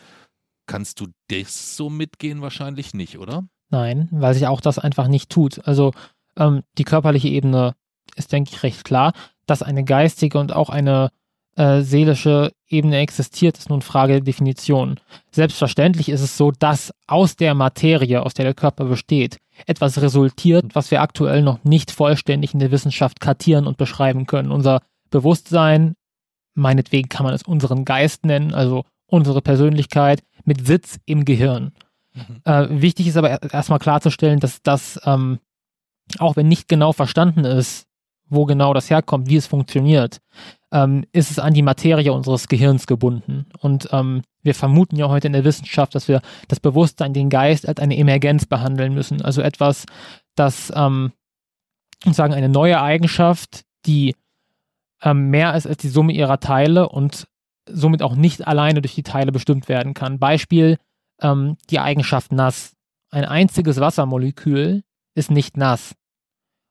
Kannst 0.68 1.00
du 1.00 1.08
das 1.30 1.76
so 1.76 1.90
mitgehen? 1.90 2.42
Wahrscheinlich 2.42 2.94
nicht, 2.94 3.18
oder? 3.20 3.48
Nein, 3.70 4.10
weil 4.12 4.34
sich 4.34 4.48
auch 4.48 4.62
das 4.62 4.80
einfach 4.80 5.08
nicht 5.08 5.30
tut. 5.30 5.66
Also 5.68 5.92
ähm, 6.38 6.64
die 6.78 6.84
körperliche 6.84 7.28
Ebene 7.30 7.76
ist, 8.16 8.32
denke 8.32 8.52
ich, 8.54 8.64
recht 8.64 8.84
klar. 8.86 9.14
Dass 9.46 9.62
eine 9.62 9.84
geistige 9.84 10.40
und 10.40 10.54
auch 10.54 10.70
eine 10.70 11.12
äh, 11.56 11.82
seelische 11.82 12.52
Ebene 12.68 12.98
existiert, 12.98 13.58
ist 13.58 13.70
nun 13.70 13.82
Frage 13.82 14.14
der 14.14 14.22
Definition. 14.22 15.00
Selbstverständlich 15.32 16.10
ist 16.10 16.22
es 16.22 16.38
so, 16.38 16.52
dass 16.52 16.94
aus 17.08 17.36
der 17.36 17.54
Materie, 17.54 18.24
aus 18.24 18.34
der 18.34 18.46
der 18.46 18.54
Körper 18.54 18.86
besteht, 18.86 19.38
etwas 19.66 20.02
resultiert, 20.02 20.76
was 20.76 20.92
wir 20.92 21.02
aktuell 21.02 21.42
noch 21.42 21.64
nicht 21.64 21.92
vollständig 21.92 22.54
in 22.54 22.60
der 22.60 22.72
Wissenschaft 22.72 23.20
kartieren 23.20 23.68
und 23.68 23.78
beschreiben 23.78 24.26
können. 24.26 24.52
Unser 24.52 24.82
Bewusstsein, 25.12 25.96
meinetwegen 26.56 27.08
kann 27.08 27.24
man 27.24 27.34
es 27.34 27.44
unseren 27.44 27.86
Geist 27.86 28.26
nennen, 28.26 28.54
also 28.54 28.84
unsere 29.08 29.42
Persönlichkeit, 29.42 30.24
mit 30.46 30.66
Sitz 30.66 31.00
im 31.06 31.26
Gehirn. 31.26 31.74
Mhm. 32.14 32.42
Äh, 32.46 32.82
wichtig 32.82 33.08
ist 33.08 33.18
aber 33.18 33.42
erstmal 33.52 33.80
klarzustellen, 33.80 34.40
dass 34.40 34.62
das, 34.62 35.00
ähm, 35.06 35.40
auch 36.20 36.36
wenn 36.36 36.48
nicht 36.48 36.68
genau 36.68 36.94
verstanden 36.94 37.46
ist, 37.46 37.88
wo 38.28 38.46
genau 38.46 38.74
das 38.74 38.90
herkommt, 38.90 39.30
wie 39.30 39.36
es 39.36 39.48
funktioniert, 39.48 40.20
ähm, 40.72 41.06
ist 41.12 41.32
es 41.32 41.40
an 41.40 41.54
die 41.54 41.62
Materie 41.62 42.12
unseres 42.12 42.48
Gehirns 42.48 42.88
gebunden. 42.88 43.46
Und 43.60 43.90
ähm, 43.92 44.24
wir 44.42 44.56
vermuten 44.56 44.96
ja 44.96 45.10
heute 45.10 45.28
in 45.28 45.34
der 45.34 45.44
Wissenschaft, 45.44 45.94
dass 45.96 46.08
wir 46.08 46.22
das 46.48 46.60
Bewusstsein, 46.60 47.14
den 47.14 47.30
Geist 47.30 47.68
als 47.68 47.80
eine 47.80 47.98
Emergenz 47.98 48.46
behandeln 48.46 48.94
müssen. 48.94 49.22
Also 49.22 49.42
etwas, 49.42 49.86
das 50.36 50.72
ähm, 50.76 51.12
sozusagen 52.04 52.34
eine 52.34 52.50
neue 52.50 52.82
Eigenschaft, 52.82 53.64
die 53.86 54.16
ähm, 55.02 55.30
mehr 55.30 55.56
ist 55.56 55.68
als 55.68 55.78
die 55.78 55.90
Summe 55.90 56.14
ihrer 56.14 56.40
Teile 56.40 56.90
und 56.90 57.28
somit 57.70 58.02
auch 58.02 58.16
nicht 58.16 58.48
alleine 58.48 58.82
durch 58.82 58.96
die 58.96 59.04
Teile 59.04 59.32
bestimmt 59.32 59.70
werden 59.70 59.94
kann. 59.94 60.20
Beispiel 60.20 60.78
ähm, 61.22 61.58
die 61.70 61.80
Eigenschaft 61.80 62.32
nass. 62.32 62.74
Ein 63.12 63.26
einziges 63.26 63.80
Wassermolekül 63.80 64.84
ist 65.16 65.32
nicht 65.32 65.58
nass. 65.58 65.96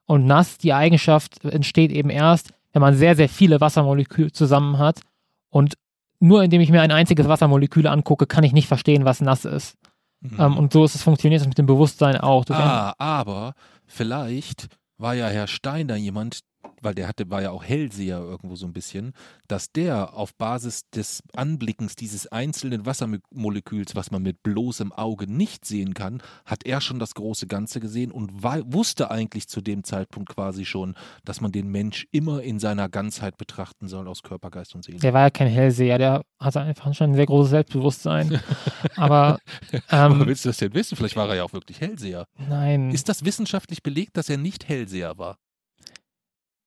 Und 0.07 0.27
nass, 0.27 0.59
die 0.59 0.75
Eigenschaft 0.75 1.45
entsteht 1.45 1.91
eben 1.91 2.11
erst, 2.11 2.53
wenn 2.73 2.83
man 2.83 2.95
sehr, 2.95 3.17
sehr 3.17 3.29
viele 3.29 3.61
Wassermoleküle 3.61 4.33
zusammen 4.33 4.79
hat. 4.79 5.01
Und 5.49 5.75
nur 6.21 6.43
indem 6.43 6.61
ich 6.61 6.71
mir 6.71 6.83
ein 6.83 6.91
einziges 6.91 7.29
Wassermolekül 7.29 7.87
angucke, 7.87 8.27
kann 8.27 8.45
ich 8.45 8.53
nicht 8.53 8.69
verstehen, 8.69 9.05
was 9.05 9.21
nass 9.21 9.45
ist. 9.45 9.77
Mhm. 10.21 10.37
Ähm, 10.39 10.57
und 10.59 10.73
so 10.73 10.85
ist 10.85 10.95
es 10.95 11.03
funktioniert 11.03 11.41
es 11.41 11.49
mit 11.49 11.59
dem 11.59 11.67
Bewusstsein 11.67 12.17
auch. 12.17 12.45
ah, 12.51 12.95
aber 12.99 13.55
vielleicht 13.87 14.69
war 14.99 15.15
ja 15.15 15.29
Herr 15.29 15.47
Steiner 15.47 15.97
jemand, 15.97 16.41
weil 16.85 16.95
der 16.95 17.09
hatte, 17.09 17.31
war 17.31 17.43
ja 17.43 17.51
auch 17.51 17.65
Hellseher 17.65 18.19
irgendwo 18.19 18.57
so 18.57 18.67
ein 18.67 18.73
bisschen, 18.73 19.15
dass 19.49 19.73
der 19.73 20.15
auf 20.15 20.35
Basis 20.35 20.89
des 20.91 21.23
Anblickens 21.35 21.97
dieses 21.97 22.27
einzelnen 22.27 22.87
Wassermoleküls, 22.87 23.97
was 23.97 24.11
man 24.11 24.23
mit 24.23 24.43
bloßem 24.43 24.93
Auge 24.93 25.31
nicht 25.31 25.65
sehen 25.65 25.95
kann, 25.95 26.23
hat 26.45 26.65
er 26.65 26.81
schon 26.81 26.99
das 26.99 27.15
große 27.15 27.47
Ganze 27.47 27.81
gesehen 27.81 28.13
und 28.13 28.43
wusste 28.43 29.11
eigentlich 29.11 29.49
zu 29.49 29.61
dem 29.61 29.85
Zeitpunkt 29.85 30.29
quasi 30.29 30.65
schon, 30.65 30.95
dass 31.25 31.41
man 31.41 31.53
den 31.53 31.69
Mensch 31.69 32.07
immer 32.13 32.43
in 32.43 32.59
seiner 32.59 32.89
Ganzheit 32.89 33.39
betrachten 33.39 33.89
soll 33.89 34.09
aus 34.09 34.23
Körper, 34.23 34.51
Geist 34.51 34.75
und 34.75 34.85
Seele. 34.85 34.99
Der 34.99 35.13
war 35.13 35.23
ja 35.23 35.31
kein 35.31 35.49
Hellseher, 35.49 35.99
der 35.99 36.23
hatte 36.39 36.61
einfach 36.61 36.93
schon 36.95 37.11
ein 37.11 37.15
sehr 37.15 37.27
großes 37.27 37.51
Selbstbewusstsein. 37.51 38.41
Aber 38.97 39.39
ähm, 39.73 39.81
Aber 39.91 40.27
willst 40.27 40.45
du 40.45 40.51
das 40.51 40.59
denn 40.59 40.75
wissen? 40.75 40.97
Vielleicht 40.97 41.17
war 41.17 41.29
er 41.29 41.37
ja 41.37 41.45
auch 41.45 41.53
wirklich 41.53 41.81
Hellseher. 41.81 42.27
nein. 42.49 42.91
Ist 42.91 43.09
das 43.09 43.25
wissenschaftlich 43.25 43.83
belegt, 43.83 44.17
dass 44.17 44.29
er 44.29 44.37
nicht 44.37 44.69
Hellseher 44.69 45.19
war? 45.19 45.39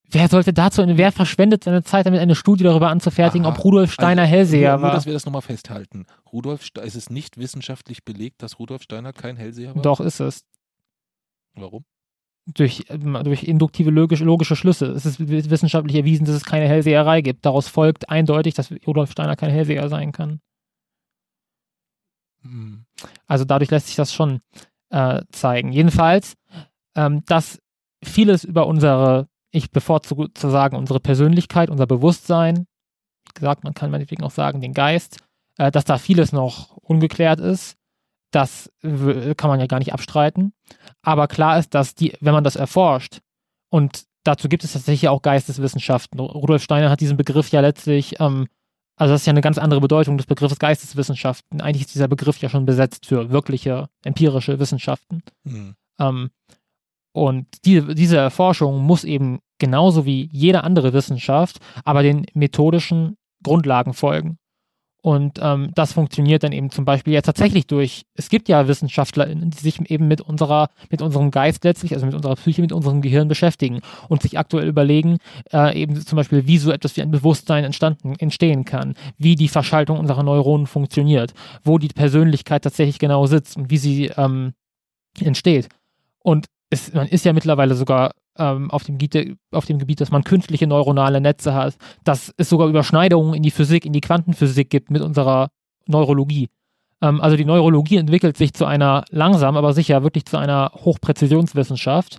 Wer 0.09 0.29
sollte 0.29 0.53
dazu, 0.53 0.83
wer 0.85 1.11
verschwendet 1.11 1.65
seine 1.65 1.83
Zeit 1.83 2.05
damit, 2.05 2.21
eine 2.21 2.35
Studie 2.35 2.63
darüber 2.63 2.89
anzufertigen, 2.89 3.45
Aha. 3.45 3.53
ob 3.55 3.63
Rudolf 3.63 3.91
Steiner 3.91 4.21
Also, 4.21 4.31
Hellseher 4.33 4.71
nur, 4.71 4.79
nur, 4.79 4.87
war? 4.87 4.93
dass 4.95 5.05
wir 5.05 5.11
das 5.13 5.25
nochmal 5.25 5.41
festhalten. 5.41 6.05
Rudolf, 6.31 6.63
Ste- 6.63 6.81
ist 6.81 6.95
es 6.95 7.09
nicht 7.09 7.37
wissenschaftlich 7.37 8.05
belegt, 8.05 8.41
dass 8.41 8.57
Rudolf 8.57 8.83
Steiner 8.83 9.11
kein 9.11 9.35
Hellseher 9.35 9.75
war? 9.75 9.81
Doch, 9.81 9.99
ist 9.99 10.21
es. 10.21 10.45
Warum? 11.55 11.83
Durch, 12.45 12.85
ähm, 12.87 13.19
durch 13.25 13.43
induktive 13.43 13.89
logische, 13.89 14.23
logische 14.23 14.55
Schlüsse. 14.55 14.85
Es 14.87 15.05
ist 15.05 15.19
wissenschaftlich 15.27 15.97
erwiesen, 15.97 16.25
dass 16.25 16.35
es 16.35 16.45
keine 16.45 16.69
Hellseherei 16.69 17.19
gibt. 17.21 17.45
Daraus 17.45 17.67
folgt 17.67 18.09
eindeutig, 18.09 18.53
dass 18.53 18.71
Rudolf 18.85 19.11
Steiner 19.11 19.35
kein 19.35 19.49
Hellseher 19.51 19.89
sein 19.89 20.13
kann. 20.13 20.39
Hm. 22.43 22.85
Also 23.25 23.43
dadurch 23.43 23.69
lässt 23.71 23.87
sich 23.87 23.97
das 23.97 24.13
schon 24.13 24.39
äh, 24.89 25.23
zeigen. 25.31 25.73
Jedenfalls, 25.73 26.35
ähm, 26.95 27.23
dass 27.25 27.59
vieles 28.01 28.45
über 28.45 28.67
unsere, 28.67 29.27
ich 29.51 29.71
bevorzuge 29.71 30.33
zu 30.33 30.49
sagen, 30.49 30.75
unsere 30.75 30.99
Persönlichkeit, 30.99 31.69
unser 31.69 31.87
Bewusstsein, 31.87 32.67
wie 33.27 33.33
gesagt, 33.33 33.63
man 33.63 33.73
kann 33.73 33.91
meinetwegen 33.91 34.23
auch 34.23 34.31
sagen, 34.31 34.61
den 34.61 34.73
Geist, 34.73 35.17
äh, 35.57 35.71
dass 35.71 35.85
da 35.85 35.97
vieles 35.97 36.31
noch 36.31 36.77
ungeklärt 36.77 37.39
ist, 37.39 37.75
das 38.31 38.69
kann 38.81 39.49
man 39.49 39.59
ja 39.59 39.67
gar 39.67 39.79
nicht 39.79 39.93
abstreiten. 39.93 40.51
Aber 41.01 41.27
klar 41.27 41.57
ist, 41.57 41.73
dass 41.73 41.95
die, 41.95 42.17
wenn 42.19 42.33
man 42.33 42.43
das 42.43 42.57
erforscht, 42.57 43.21
und 43.69 44.03
dazu 44.23 44.49
gibt 44.49 44.65
es 44.65 44.73
tatsächlich 44.73 45.07
auch 45.07 45.21
Geisteswissenschaften. 45.21 46.19
Rudolf 46.19 46.61
Steiner 46.61 46.89
hat 46.89 46.99
diesen 46.99 47.15
Begriff 47.15 47.49
ja 47.51 47.61
letztlich 47.61 48.19
ähm, 48.19 48.47
also 48.97 49.13
das 49.13 49.21
ist 49.21 49.27
ja 49.27 49.31
eine 49.31 49.41
ganz 49.41 49.59
andere 49.59 49.79
Bedeutung 49.79 50.17
des 50.17 50.25
Begriffes 50.25 50.57
Geisteswissenschaften. 50.57 51.61
Eigentlich 51.61 51.83
ist 51.83 51.93
dieser 51.93 52.07
Begriff 52.07 52.39
ja 52.39 52.49
schon 52.49 52.65
besetzt 52.65 53.05
für 53.05 53.29
wirkliche 53.29 53.89
empirische 54.03 54.59
Wissenschaften. 54.59 55.21
Hm. 55.45 55.75
Ähm, 55.99 56.31
und 57.17 57.47
die, 57.65 57.81
diese 57.95 58.17
Erforschung 58.17 58.83
muss 58.83 59.03
eben 59.03 59.39
genauso 59.57 60.05
wie 60.05 60.29
jede 60.31 60.63
andere 60.63 60.93
Wissenschaft, 60.93 61.57
aber 61.83 62.03
den 62.03 62.27
methodischen 62.35 63.17
Grundlagen 63.41 63.93
folgen. 63.93 64.37
Und 65.01 65.39
ähm, 65.41 65.71
das 65.73 65.93
funktioniert 65.93 66.43
dann 66.43 66.51
eben 66.51 66.69
zum 66.69 66.85
Beispiel 66.85 67.13
ja 67.13 67.21
tatsächlich 67.21 67.65
durch, 67.65 68.03
es 68.13 68.29
gibt 68.29 68.49
ja 68.49 68.67
Wissenschaftler, 68.67 69.25
die 69.33 69.57
sich 69.57 69.89
eben 69.89 70.07
mit 70.07 70.21
unserer, 70.21 70.69
mit 70.91 71.01
unserem 71.01 71.31
Geist 71.31 71.63
letztlich, 71.63 71.93
also 71.95 72.05
mit 72.05 72.13
unserer 72.13 72.35
Psyche, 72.35 72.61
mit 72.61 72.71
unserem 72.71 73.01
Gehirn 73.01 73.27
beschäftigen 73.27 73.79
und 74.09 74.21
sich 74.21 74.37
aktuell 74.37 74.67
überlegen, 74.67 75.17
äh, 75.51 75.75
eben 75.75 75.99
zum 75.99 76.17
Beispiel, 76.17 76.45
wie 76.45 76.59
so 76.59 76.71
etwas 76.71 76.97
wie 76.97 77.01
ein 77.01 77.09
Bewusstsein 77.09 77.63
entstanden, 77.63 78.13
entstehen 78.19 78.63
kann, 78.63 78.93
wie 79.17 79.35
die 79.35 79.47
Verschaltung 79.47 79.97
unserer 79.97 80.21
Neuronen 80.21 80.67
funktioniert, 80.67 81.33
wo 81.63 81.79
die 81.79 81.87
Persönlichkeit 81.87 82.63
tatsächlich 82.63 82.99
genau 82.99 83.25
sitzt 83.25 83.57
und 83.57 83.71
wie 83.71 83.77
sie 83.77 84.11
ähm, 84.17 84.53
entsteht. 85.19 85.69
Und 86.19 86.45
es, 86.69 86.93
man 86.93 87.07
ist 87.07 87.25
ja 87.25 87.33
mittlerweile 87.33 87.75
sogar 87.75 88.11
ähm, 88.37 88.69
auf, 88.71 88.83
dem 88.83 88.97
Gebiet, 88.97 89.37
auf 89.51 89.65
dem 89.65 89.79
Gebiet, 89.79 90.01
dass 90.01 90.11
man 90.11 90.23
künstliche 90.23 90.67
neuronale 90.67 91.21
Netze 91.21 91.53
hat, 91.53 91.77
dass 92.03 92.33
es 92.37 92.49
sogar 92.49 92.67
Überschneidungen 92.67 93.33
in 93.33 93.43
die 93.43 93.51
Physik, 93.51 93.85
in 93.85 93.93
die 93.93 94.01
Quantenphysik 94.01 94.69
gibt 94.69 94.91
mit 94.91 95.01
unserer 95.01 95.49
Neurologie. 95.87 96.49
Ähm, 97.01 97.21
also 97.21 97.37
die 97.37 97.45
Neurologie 97.45 97.97
entwickelt 97.97 98.37
sich 98.37 98.53
zu 98.53 98.65
einer 98.65 99.05
langsam, 99.09 99.57
aber 99.57 99.73
sicher 99.73 100.03
wirklich 100.03 100.25
zu 100.25 100.37
einer 100.37 100.71
Hochpräzisionswissenschaft. 100.73 102.17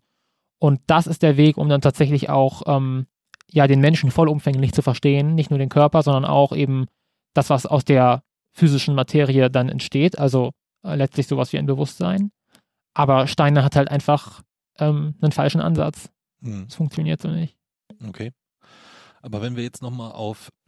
Und 0.61 0.81
das 0.87 1.07
ist 1.07 1.23
der 1.23 1.37
Weg, 1.37 1.57
um 1.57 1.69
dann 1.69 1.81
tatsächlich 1.81 2.31
auch 2.31 2.63
ähm, 2.67 3.07
ja, 3.51 3.67
den 3.67 3.81
Menschen 3.81 4.11
vollumfänglich 4.11 4.73
zu 4.73 4.83
verstehen, 4.83 5.35
nicht 5.35 5.51
nur 5.51 5.59
den 5.59 5.69
Körper, 5.69 6.03
sondern 6.03 6.25
auch 6.25 6.53
eben 6.53 6.87
das, 7.35 7.51
was 7.51 7.67
aus 7.67 7.85
der 7.85 8.23
physischen 8.53 8.95
Materie 8.95 9.51
dann 9.51 9.69
entsteht, 9.69 10.19
also 10.19 10.51
äh, 10.85 10.97
letztlich 10.97 11.27
sowas 11.27 11.53
wie 11.53 11.59
ein 11.59 11.67
Bewusstsein. 11.67 12.31
Aber 12.99 13.29
Steiner 13.29 13.63
hat 13.63 13.77
halt 13.77 13.93
einfach 13.93 14.43
ähm, 14.81 15.15
einen 15.21 15.31
falschen 15.31 15.61
Ansatz. 15.61 16.11
Hm. 16.43 16.65
Das 16.65 16.75
funktioniert 16.75 17.23
so 17.23 17.29
nicht. 17.29 17.57
Okay. 18.05 18.33
Aber 19.23 19.41
wenn 19.41 19.55
wir 19.55 19.63
jetzt 19.63 19.83
nochmal 19.83 20.11
auf, 20.11 20.51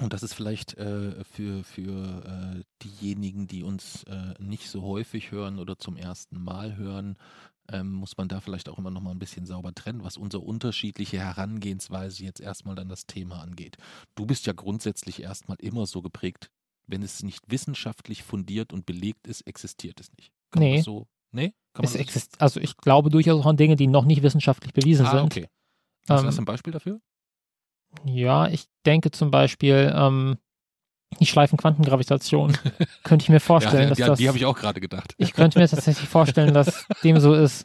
und 0.00 0.12
das 0.12 0.24
ist 0.24 0.34
vielleicht 0.34 0.76
äh, 0.78 1.22
für, 1.22 1.62
für 1.62 2.56
äh, 2.56 2.62
diejenigen, 2.82 3.46
die 3.46 3.62
uns 3.62 4.02
äh, 4.02 4.34
nicht 4.40 4.68
so 4.68 4.82
häufig 4.82 5.30
hören 5.30 5.60
oder 5.60 5.78
zum 5.78 5.96
ersten 5.96 6.42
Mal 6.42 6.76
hören, 6.76 7.16
ähm, 7.70 7.92
muss 7.92 8.16
man 8.16 8.26
da 8.26 8.40
vielleicht 8.40 8.68
auch 8.68 8.78
immer 8.78 8.90
nochmal 8.90 9.14
ein 9.14 9.20
bisschen 9.20 9.46
sauber 9.46 9.72
trennen, 9.72 10.02
was 10.02 10.16
unsere 10.16 10.42
unterschiedliche 10.42 11.18
Herangehensweise 11.20 12.24
jetzt 12.24 12.40
erstmal 12.40 12.76
an 12.80 12.88
das 12.88 13.06
Thema 13.06 13.40
angeht. 13.40 13.76
Du 14.16 14.26
bist 14.26 14.46
ja 14.46 14.54
grundsätzlich 14.54 15.22
erstmal 15.22 15.58
immer 15.60 15.86
so 15.86 16.02
geprägt, 16.02 16.50
wenn 16.88 17.04
es 17.04 17.22
nicht 17.22 17.48
wissenschaftlich 17.48 18.24
fundiert 18.24 18.72
und 18.72 18.86
belegt 18.86 19.28
ist, 19.28 19.42
existiert 19.42 20.00
es 20.00 20.10
nicht. 20.18 20.32
Kann 20.50 20.64
Nee. 20.64 20.80
so? 20.80 21.06
Nee? 21.34 21.52
Kann 21.74 21.84
man 21.84 21.94
Es 21.94 22.28
also 22.38 22.60
ich 22.60 22.76
glaube 22.76 23.10
durchaus 23.10 23.40
auch 23.40 23.46
an 23.46 23.56
Dinge, 23.56 23.76
die 23.76 23.88
noch 23.88 24.04
nicht 24.04 24.22
wissenschaftlich 24.22 24.72
bewiesen 24.72 25.06
ah, 25.06 25.10
sind. 25.10 25.20
okay. 25.24 25.48
Hast 26.08 26.20
du 26.20 26.22
Ähm, 26.22 26.26
das 26.26 26.38
ein 26.38 26.44
Beispiel 26.44 26.72
dafür? 26.72 27.00
Ja, 28.04 28.48
ich 28.48 28.66
denke 28.86 29.10
zum 29.10 29.30
Beispiel, 29.30 29.92
ähm, 29.94 30.38
die 31.20 31.26
Schleifenquantengravitation. 31.26 32.56
könnte 33.04 33.22
ich 33.24 33.28
mir 33.28 33.40
vorstellen, 33.40 33.84
ja, 33.84 33.88
dass 33.90 33.96
die, 33.98 34.02
das. 34.04 34.18
die 34.18 34.28
habe 34.28 34.38
ich 34.38 34.44
auch 34.46 34.56
gerade 34.56 34.80
gedacht. 34.80 35.14
ich 35.18 35.32
könnte 35.32 35.58
mir 35.58 35.68
tatsächlich 35.68 36.08
vorstellen, 36.08 36.54
dass 36.54 36.86
dem 37.02 37.18
so 37.20 37.34
ist. 37.34 37.64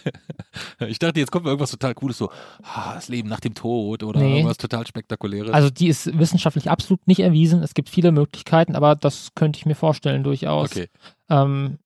ich 0.86 0.98
dachte, 0.98 1.20
jetzt 1.20 1.30
kommt 1.30 1.44
mir 1.44 1.50
irgendwas 1.50 1.70
total 1.70 1.94
Cooles, 1.94 2.18
so 2.18 2.30
ah, 2.62 2.94
das 2.94 3.08
Leben 3.08 3.28
nach 3.28 3.40
dem 3.40 3.54
Tod 3.54 4.02
oder 4.02 4.20
Nee. 4.20 4.36
irgendwas 4.36 4.58
total 4.58 4.86
Spektakuläres. 4.86 5.52
Also 5.52 5.70
die 5.70 5.88
ist 5.88 6.16
wissenschaftlich 6.18 6.70
absolut 6.70 7.06
nicht 7.06 7.20
erwiesen. 7.20 7.62
Es 7.62 7.74
gibt 7.74 7.88
viele 7.88 8.12
Möglichkeiten, 8.12 8.76
aber 8.76 8.94
das 8.94 9.30
könnte 9.34 9.58
ich 9.58 9.66
mir 9.66 9.74
vorstellen 9.74 10.22
durchaus. 10.22 10.70
okay. 10.70 10.88
Ähm, 11.28 11.78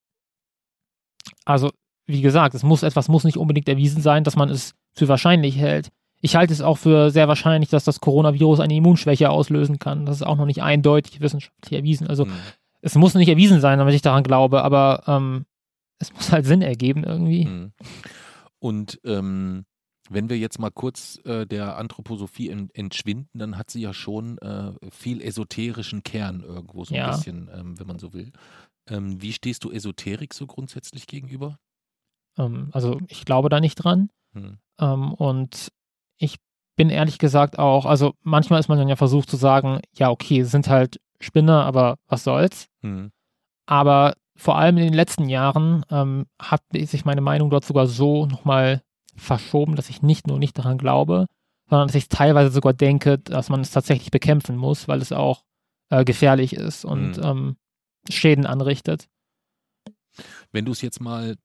also, 1.45 1.71
wie 2.07 2.21
gesagt, 2.23 2.55
es 2.55 2.63
muss 2.63 2.83
etwas 2.83 3.09
muss 3.09 3.25
nicht 3.25 3.37
unbedingt 3.39 3.69
erwiesen 3.69 4.03
sein, 4.03 4.25
dass 4.25 4.37
man 4.37 4.49
es 4.51 4.75
für 4.95 5.09
wahrscheinlich 5.09 5.57
hält. 5.57 5.89
Ich 6.21 6.37
halte 6.37 6.53
es 6.53 6.63
auch 6.63 6.79
für 6.79 7.11
sehr 7.11 7.29
wahrscheinlich, 7.29 7.69
dass 7.71 7.85
das 7.85 8.01
Coronavirus 8.01 8.61
eine 8.61 8.75
Immunschwäche 8.75 9.29
auslösen 9.31 9.79
kann. 9.79 10.07
Das 10.07 10.17
ist 10.17 10.23
auch 10.23 10.37
noch 10.37 10.47
nicht 10.47 10.63
eindeutig 10.63 11.21
wissenschaftlich 11.21 11.73
erwiesen. 11.79 12.07
Also 12.07 12.25
Hm. 12.27 12.33
es 12.81 12.95
muss 12.95 13.15
nicht 13.15 13.29
erwiesen 13.29 13.61
sein, 13.61 13.79
damit 13.79 13.95
ich 13.95 14.03
daran 14.03 14.23
glaube, 14.23 14.63
aber 14.63 15.03
ähm, 15.07 15.45
es 15.99 16.13
muss 16.15 16.33
halt 16.33 16.47
Sinn 16.47 16.63
ergeben 16.63 17.05
irgendwie. 17.05 17.45
Hm. 17.45 17.73
Und 18.59 19.01
ähm, 19.05 19.65
wenn 20.11 20.29
wir 20.29 20.39
jetzt 20.39 20.59
mal 20.59 20.71
kurz 20.71 21.19
äh, 21.25 21.47
der 21.47 21.77
Anthroposophie 21.77 22.51
en 22.51 22.69
entschwinden, 22.75 23.39
dann 23.39 23.57
hat 23.59 23.71
sie 23.71 23.81
ja 23.81 23.93
schon 23.95 24.39
äh, 24.39 24.73
viel 24.91 25.21
esoterischen 25.23 26.03
Kern 26.03 26.41
irgendwo, 26.41 26.85
so 26.85 26.95
Ja. 26.95 27.07
ein 27.11 27.17
bisschen, 27.17 27.51
ähm, 27.55 27.79
wenn 27.79 27.87
man 27.87 27.99
so 27.99 28.13
will. 28.13 28.33
Ähm, 28.89 29.21
wie 29.23 29.33
stehst 29.33 29.65
du 29.65 29.71
Esoterik 29.71 30.35
so 30.35 30.47
grundsätzlich 30.47 31.07
gegenüber? 31.07 31.59
Ähm, 32.39 32.69
also 32.73 32.99
ich 33.09 33.25
glaube 33.25 33.49
da 33.49 33.61
nicht 33.61 33.77
dran. 33.77 34.11
Hm. 34.35 34.59
Ähm, 34.81 35.15
und 35.15 35.69
ich 36.19 36.37
bin 36.77 36.91
ehrlich 36.91 37.19
gesagt 37.19 37.59
auch, 37.59 37.87
also 37.87 38.15
manchmal 38.23 38.61
ist 38.61 38.69
man 38.69 38.79
dann 38.79 38.89
ja 38.89 38.97
versucht 38.97 39.31
zu 39.31 39.37
sagen, 39.37 39.81
ja, 39.95 40.11
okay, 40.11 40.41
es 40.41 40.51
sind 40.51 40.69
halt 40.69 41.01
Spinner, 41.21 41.65
aber 41.65 41.97
was 42.09 42.25
soll's. 42.25 42.69
Hm. 42.83 43.11
Aber 43.67 44.15
vor 44.37 44.59
allem 44.59 44.77
in 44.79 44.85
den 44.85 44.95
letzten 44.95 45.29
Jahren 45.29 45.85
ähm, 45.91 46.27
hat 46.41 46.63
sich 46.73 47.05
meine 47.05 47.21
Meinung 47.21 47.51
dort 47.51 47.65
sogar 47.65 47.87
so 47.87 48.27
nochmal 48.27 48.83
verschoben, 49.17 49.77
dass 49.77 49.91
ich 49.91 50.03
nicht 50.03 50.27
nur 50.27 50.39
nicht 50.39 50.59
daran 50.59 50.77
glaube, 50.77 51.27
sondern 51.71 51.87
dass 51.89 51.95
ich 51.95 52.09
teilweise 52.09 52.51
sogar 52.51 52.73
denke, 52.75 53.19
dass 53.19 53.49
man 53.49 53.61
es 53.61 53.71
tatsächlich 53.71 54.11
bekämpfen 54.11 54.57
muss, 54.57 54.89
weil 54.89 55.01
es 55.01 55.13
auch 55.13 55.45
äh, 55.91 56.05
gefährlich 56.05 56.53
ist 56.55 56.85
und 56.85 57.17
Mhm. 57.19 57.23
ähm, 57.25 57.57
Schäden 58.09 58.47
anrichtet. 58.47 59.09
Wenn 60.53 60.65
du 60.65 60.73
es 60.73 60.83
jetzt 60.83 61.01
mal 61.01 61.37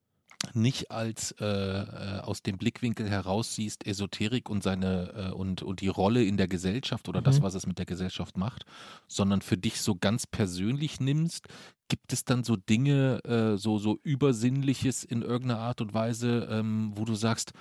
nicht 0.53 0.89
als 0.89 1.31
äh, 1.39 1.45
äh, 1.45 2.19
aus 2.21 2.41
dem 2.41 2.57
Blickwinkel 2.57 3.09
heraus 3.09 3.55
siehst, 3.55 3.85
Esoterik 3.85 4.49
und 4.49 4.63
seine 4.63 5.31
äh, 5.31 5.31
und, 5.33 5.61
und 5.63 5.81
die 5.81 5.89
Rolle 5.89 6.23
in 6.23 6.37
der 6.37 6.47
Gesellschaft 6.47 7.09
oder 7.09 7.21
das, 7.21 7.39
Mhm. 7.39 7.43
was 7.43 7.55
es 7.55 7.67
mit 7.67 7.77
der 7.77 7.85
Gesellschaft 7.85 8.37
macht, 8.37 8.65
sondern 9.07 9.41
für 9.41 9.57
dich 9.57 9.81
so 9.81 9.95
ganz 9.95 10.25
persönlich 10.27 10.99
nimmst, 11.01 11.47
gibt 11.89 12.13
es 12.13 12.23
dann 12.23 12.43
so 12.43 12.55
Dinge, 12.55 13.21
äh, 13.25 13.57
so, 13.57 13.79
so 13.79 13.99
Übersinnliches 14.03 15.03
in 15.03 15.23
irgendeiner 15.23 15.59
Art 15.59 15.81
und 15.81 15.93
Weise, 15.93 16.47
ähm, 16.49 16.93
wo 16.95 17.03
du 17.03 17.15
sagst, 17.15 17.51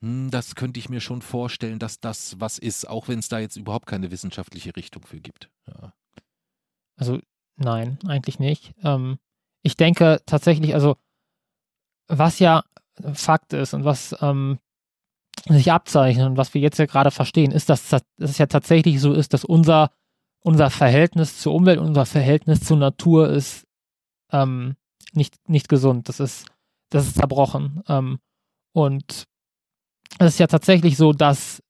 hm, 0.00 0.30
das 0.30 0.54
könnte 0.54 0.78
ich 0.78 0.88
mir 0.88 1.00
schon 1.00 1.22
vorstellen, 1.22 1.80
dass 1.80 1.98
das 1.98 2.38
was 2.38 2.58
ist, 2.58 2.88
auch 2.88 3.08
wenn 3.08 3.18
es 3.18 3.28
da 3.28 3.40
jetzt 3.40 3.56
überhaupt 3.56 3.86
keine 3.86 4.10
wissenschaftliche 4.12 4.76
Richtung 4.76 5.02
für 5.02 5.20
gibt. 5.20 5.50
Ja. 5.66 5.92
Also 6.96 7.20
nein, 7.62 7.98
eigentlich 8.06 8.38
nicht. 8.38 8.74
Ähm, 8.84 9.18
ich 9.62 9.76
denke 9.76 10.20
tatsächlich, 10.26 10.74
also 10.74 10.96
was 12.08 12.38
ja 12.38 12.64
Fakt 13.14 13.52
ist 13.52 13.74
und 13.74 13.84
was 13.84 14.14
ähm, 14.20 14.58
sich 15.48 15.72
abzeichnen 15.72 16.26
und 16.26 16.36
was 16.36 16.54
wir 16.54 16.60
jetzt 16.60 16.78
ja 16.78 16.86
gerade 16.86 17.10
verstehen, 17.10 17.52
ist, 17.52 17.68
dass, 17.68 17.88
dass 17.88 18.02
es 18.18 18.38
ja 18.38 18.46
tatsächlich 18.46 19.00
so 19.00 19.12
ist, 19.12 19.32
dass 19.32 19.44
unser, 19.44 19.90
unser 20.40 20.70
Verhältnis 20.70 21.38
zur 21.40 21.54
Umwelt, 21.54 21.78
unser 21.78 22.06
Verhältnis 22.06 22.60
zur 22.60 22.76
Natur 22.76 23.30
ist 23.30 23.66
ähm, 24.30 24.76
nicht, 25.12 25.48
nicht 25.48 25.68
gesund. 25.68 26.08
Das 26.08 26.20
ist, 26.20 26.46
das 26.90 27.06
ist 27.06 27.16
zerbrochen. 27.16 27.82
Ähm, 27.88 28.18
und 28.72 29.26
es 30.18 30.34
ist 30.34 30.38
ja 30.38 30.46
tatsächlich 30.46 30.96
so, 30.96 31.12
dass 31.12 31.62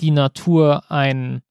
die 0.00 0.10
Natur 0.10 0.90
ein, 0.90 1.42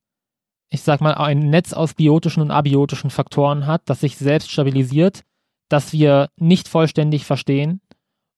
ich 0.70 0.82
sag 0.82 1.02
mal, 1.02 1.16
ein 1.16 1.50
Netz 1.50 1.74
aus 1.74 1.96
biotischen 1.96 2.42
und 2.42 2.52
abiotischen 2.52 3.10
Faktoren 3.10 3.66
hat, 3.66 3.82
das 3.86 4.02
sich 4.02 4.18
selbst 4.18 4.52
stabilisiert, 4.52 5.24
das 5.68 5.94
wir 5.94 6.30
nicht 6.38 6.68
vollständig 6.68 7.26
verstehen 7.26 7.82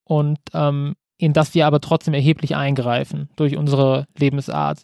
und 0.05 0.39
ähm, 0.53 0.95
in 1.17 1.33
das 1.33 1.53
wir 1.53 1.67
aber 1.67 1.81
trotzdem 1.81 2.13
erheblich 2.13 2.55
eingreifen 2.55 3.29
durch 3.35 3.55
unsere 3.55 4.07
Lebensart. 4.17 4.83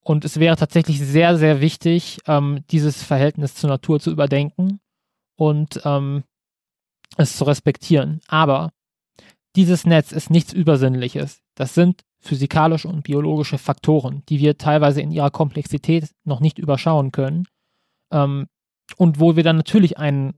Und 0.00 0.24
es 0.24 0.38
wäre 0.38 0.56
tatsächlich 0.56 1.00
sehr, 1.00 1.36
sehr 1.36 1.60
wichtig, 1.60 2.18
ähm, 2.26 2.64
dieses 2.70 3.02
Verhältnis 3.02 3.56
zur 3.56 3.70
Natur 3.70 3.98
zu 3.98 4.12
überdenken 4.12 4.78
und 5.36 5.80
ähm, 5.84 6.22
es 7.16 7.36
zu 7.36 7.44
respektieren. 7.44 8.20
Aber 8.28 8.72
dieses 9.56 9.84
Netz 9.84 10.12
ist 10.12 10.30
nichts 10.30 10.52
Übersinnliches. 10.52 11.42
Das 11.56 11.74
sind 11.74 12.02
physikalische 12.20 12.88
und 12.88 13.02
biologische 13.02 13.58
Faktoren, 13.58 14.22
die 14.28 14.38
wir 14.38 14.58
teilweise 14.58 15.00
in 15.00 15.10
ihrer 15.10 15.30
Komplexität 15.30 16.10
noch 16.24 16.40
nicht 16.40 16.58
überschauen 16.58 17.12
können. 17.12 17.46
Ähm, 18.10 18.46
und 18.96 19.20
wo 19.20 19.36
wir 19.36 19.42
dann 19.42 19.56
natürlich 19.56 19.98
ein, 19.98 20.34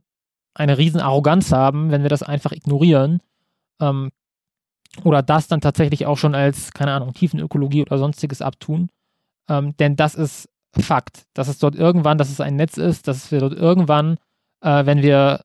eine 0.55 0.79
riesen 0.79 1.01
Arroganz 1.01 1.53
haben, 1.53 1.91
wenn 1.91 2.03
wir 2.03 2.09
das 2.09 2.23
einfach 2.23 2.53
ignorieren. 2.53 3.21
Ähm, 3.81 4.11
oder 5.05 5.23
das 5.23 5.49
dann 5.49 5.61
tatsächlich 5.61 6.07
auch 6.07 6.19
schon 6.19 6.35
als, 6.35 6.73
keine 6.73 6.93
Ahnung, 6.93 7.13
Tiefenökologie 7.13 7.83
oder 7.83 7.99
sonstiges 7.99 8.43
abtun. 8.43 8.89
Ähm, 9.49 9.77
denn 9.77 9.97
das 9.97 10.15
ist 10.15 10.49
Fakt, 10.79 11.25
dass 11.35 11.49
es 11.49 11.59
dort 11.59 11.75
irgendwann, 11.75 12.19
dass 12.19 12.31
es 12.31 12.41
ein 12.41 12.57
Netz 12.57 12.77
ist, 12.77 13.09
dass 13.09 13.33
wir 13.33 13.41
dort 13.41 13.55
irgendwann, 13.55 14.19
äh, 14.61 14.85
wenn 14.87 15.03
wir 15.03 15.41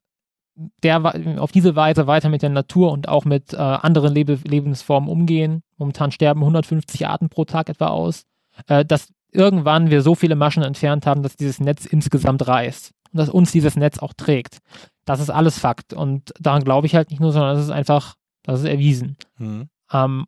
der, 0.55 1.41
auf 1.41 1.51
diese 1.51 1.75
Weise 1.75 2.07
weiter 2.07 2.29
mit 2.29 2.41
der 2.41 2.49
Natur 2.49 2.91
und 2.91 3.07
auch 3.07 3.25
mit 3.25 3.53
äh, 3.53 3.57
anderen 3.57 4.13
Lebe 4.13 4.39
Lebensformen 4.43 5.09
umgehen. 5.09 5.63
Momentan 5.77 6.11
sterben 6.11 6.41
150 6.41 7.07
Arten 7.07 7.29
pro 7.29 7.45
Tag 7.45 7.69
etwa 7.69 7.87
aus. 7.87 8.23
Äh, 8.67 8.85
dass 8.85 9.11
irgendwann 9.31 9.89
wir 9.89 10.01
so 10.01 10.15
viele 10.15 10.35
Maschen 10.35 10.63
entfernt 10.63 11.05
haben, 11.05 11.23
dass 11.23 11.35
dieses 11.35 11.59
Netz 11.59 11.85
insgesamt 11.85 12.47
reißt 12.47 12.91
und 13.11 13.17
dass 13.17 13.29
uns 13.29 13.51
dieses 13.51 13.75
Netz 13.75 13.97
auch 13.97 14.13
trägt. 14.13 14.59
Das 15.05 15.19
ist 15.19 15.29
alles 15.29 15.57
Fakt 15.57 15.93
und 15.93 16.33
daran 16.39 16.63
glaube 16.63 16.87
ich 16.87 16.95
halt 16.95 17.09
nicht 17.09 17.19
nur, 17.19 17.31
sondern 17.31 17.55
das 17.55 17.65
ist 17.65 17.71
einfach, 17.71 18.15
das 18.43 18.61
ist 18.61 18.67
erwiesen. 18.67 19.17
Mhm. 19.37 19.69
Ähm, 19.91 20.25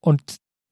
und 0.00 0.22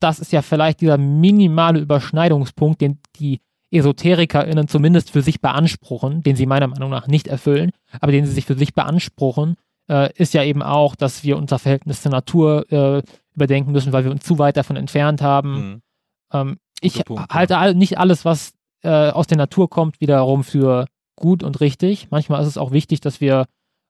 das 0.00 0.18
ist 0.18 0.32
ja 0.32 0.42
vielleicht 0.42 0.80
dieser 0.80 0.98
minimale 0.98 1.80
Überschneidungspunkt, 1.80 2.80
den 2.80 2.98
die 3.16 3.40
EsoterikerInnen 3.70 4.68
zumindest 4.68 5.10
für 5.10 5.22
sich 5.22 5.40
beanspruchen, 5.40 6.22
den 6.22 6.36
sie 6.36 6.46
meiner 6.46 6.66
Meinung 6.66 6.90
nach 6.90 7.06
nicht 7.06 7.28
erfüllen, 7.28 7.70
aber 8.00 8.12
den 8.12 8.26
sie 8.26 8.32
sich 8.32 8.46
für 8.46 8.56
sich 8.56 8.74
beanspruchen, 8.74 9.56
äh, 9.88 10.12
ist 10.14 10.34
ja 10.34 10.42
eben 10.42 10.62
auch, 10.62 10.96
dass 10.96 11.24
wir 11.24 11.36
unser 11.36 11.58
Verhältnis 11.58 12.02
zur 12.02 12.12
Natur 12.12 12.70
äh, 12.72 13.02
überdenken 13.34 13.72
müssen, 13.72 13.92
weil 13.92 14.04
wir 14.04 14.10
uns 14.10 14.24
zu 14.24 14.38
weit 14.38 14.56
davon 14.56 14.76
entfernt 14.76 15.22
haben. 15.22 15.52
Mhm. 15.52 15.82
Ähm, 16.32 16.58
ich 16.80 17.04
Punkt, 17.04 17.32
halte 17.32 17.54
ja. 17.54 17.72
nicht 17.74 17.98
alles, 17.98 18.24
was 18.24 18.54
äh, 18.82 19.10
aus 19.10 19.26
der 19.26 19.38
Natur 19.38 19.68
kommt, 19.68 20.00
wiederum 20.00 20.44
für 20.44 20.86
gut 21.16 21.42
und 21.42 21.60
richtig. 21.60 22.08
Manchmal 22.10 22.42
ist 22.42 22.48
es 22.48 22.58
auch 22.58 22.72
wichtig, 22.72 23.00
dass 23.00 23.20
wir 23.20 23.46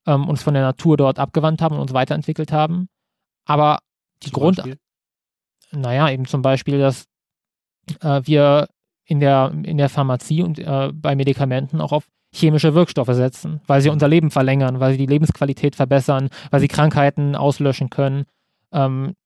ähm, 0.06 0.28
uns 0.28 0.42
von 0.42 0.54
der 0.54 0.62
Natur 0.62 0.96
dort 0.96 1.18
abgewandt 1.18 1.62
haben 1.62 1.76
und 1.76 1.82
uns 1.82 1.92
weiterentwickelt 1.92 2.52
haben. 2.52 2.88
Aber 3.46 3.78
die 4.22 4.30
zum 4.30 4.40
Grund, 4.40 4.56
Beispiel? 4.56 4.78
naja, 5.72 6.10
eben 6.10 6.26
zum 6.26 6.42
Beispiel, 6.42 6.78
dass 6.78 7.06
äh, 8.00 8.20
wir 8.24 8.68
in 9.10 9.18
der, 9.18 9.52
in 9.64 9.76
der 9.76 9.88
Pharmazie 9.88 10.42
und 10.42 10.60
äh, 10.60 10.92
bei 10.94 11.16
Medikamenten 11.16 11.80
auch 11.80 11.90
auf 11.90 12.06
chemische 12.32 12.74
Wirkstoffe 12.74 13.12
setzen, 13.12 13.60
weil 13.66 13.80
sie 13.80 13.90
unser 13.90 14.06
Leben 14.06 14.30
verlängern, 14.30 14.78
weil 14.78 14.92
sie 14.92 14.98
die 14.98 15.06
Lebensqualität 15.06 15.74
verbessern, 15.74 16.28
weil 16.52 16.60
sie 16.60 16.68
Krankheiten 16.68 17.34
auslöschen 17.34 17.90
können 17.90 18.24
ähm, 18.70 19.16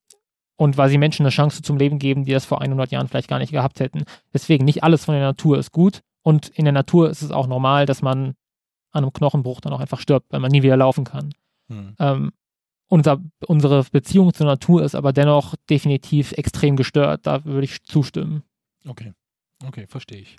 und 0.57 0.79
weil 0.79 0.89
sie 0.89 0.97
Menschen 0.97 1.25
eine 1.25 1.31
Chance 1.31 1.61
zum 1.61 1.77
Leben 1.77 1.99
geben, 1.99 2.25
die 2.25 2.33
das 2.33 2.47
vor 2.47 2.63
100 2.63 2.93
Jahren 2.93 3.09
vielleicht 3.09 3.29
gar 3.29 3.39
nicht 3.39 3.53
gehabt 3.53 3.79
hätten. 3.79 4.05
Deswegen, 4.33 4.65
nicht 4.65 4.83
alles 4.83 5.05
von 5.05 5.15
der 5.15 5.23
Natur 5.23 5.59
ist 5.59 5.71
gut 5.71 6.01
und 6.23 6.49
in 6.49 6.65
der 6.65 6.73
Natur 6.73 7.11
ist 7.11 7.21
es 7.21 7.31
auch 7.31 7.47
normal, 7.47 7.85
dass 7.85 8.01
man 8.01 8.37
an 8.91 9.05
einem 9.05 9.13
Knochenbruch 9.13 9.61
dann 9.61 9.75
auch 9.75 9.81
einfach 9.81 10.01
stirbt, 10.01 10.33
weil 10.33 10.41
man 10.41 10.51
nie 10.51 10.63
wieder 10.63 10.79
laufen 10.79 11.05
kann. 11.05 11.35
Hm. 11.69 11.95
Ähm, 11.99 12.33
unser, 12.89 13.21
unsere 13.47 13.85
Beziehung 13.93 14.33
zur 14.33 14.47
Natur 14.47 14.83
ist 14.83 14.95
aber 14.95 15.13
dennoch 15.13 15.57
definitiv 15.69 16.33
extrem 16.33 16.77
gestört. 16.77 17.27
Da 17.27 17.45
würde 17.45 17.65
ich 17.65 17.85
zustimmen. 17.85 18.45
Okay. 18.87 19.13
Okay, 19.63 19.87
verstehe 19.87 20.21
ich. 20.21 20.37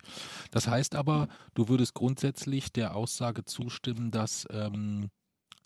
Das 0.51 0.67
heißt 0.67 0.95
aber, 0.95 1.27
du 1.53 1.67
würdest 1.67 1.93
grundsätzlich 1.93 2.71
der 2.71 2.95
Aussage 2.95 3.45
zustimmen, 3.45 4.11
dass, 4.11 4.47
ähm, 4.51 5.09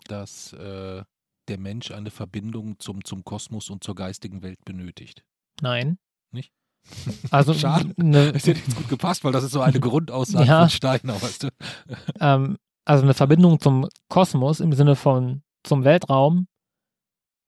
dass 0.06 0.52
äh, 0.52 1.02
der 1.48 1.58
Mensch 1.58 1.90
eine 1.90 2.10
Verbindung 2.10 2.78
zum, 2.78 3.04
zum 3.04 3.24
Kosmos 3.24 3.70
und 3.70 3.82
zur 3.82 3.94
geistigen 3.94 4.42
Welt 4.42 4.64
benötigt. 4.64 5.24
Nein. 5.60 5.98
Nicht? 6.32 6.52
Also, 7.30 7.52
Schade. 7.54 7.92
Ne, 7.96 8.32
das 8.32 8.46
hätte 8.46 8.60
jetzt 8.60 8.76
gut 8.76 8.88
gepasst, 8.88 9.24
weil 9.24 9.32
das 9.32 9.44
ist 9.44 9.52
so 9.52 9.60
eine 9.60 9.80
Grundaussage 9.80 10.46
ja, 10.46 10.60
von 10.60 10.70
Steiner, 10.70 11.20
weißt 11.20 11.44
du? 11.44 11.48
Ähm, 12.20 12.56
also 12.84 13.04
eine 13.04 13.14
Verbindung 13.14 13.60
zum 13.60 13.88
Kosmos 14.08 14.60
im 14.60 14.72
Sinne 14.72 14.96
von 14.96 15.42
zum 15.62 15.84
Weltraum. 15.84 16.46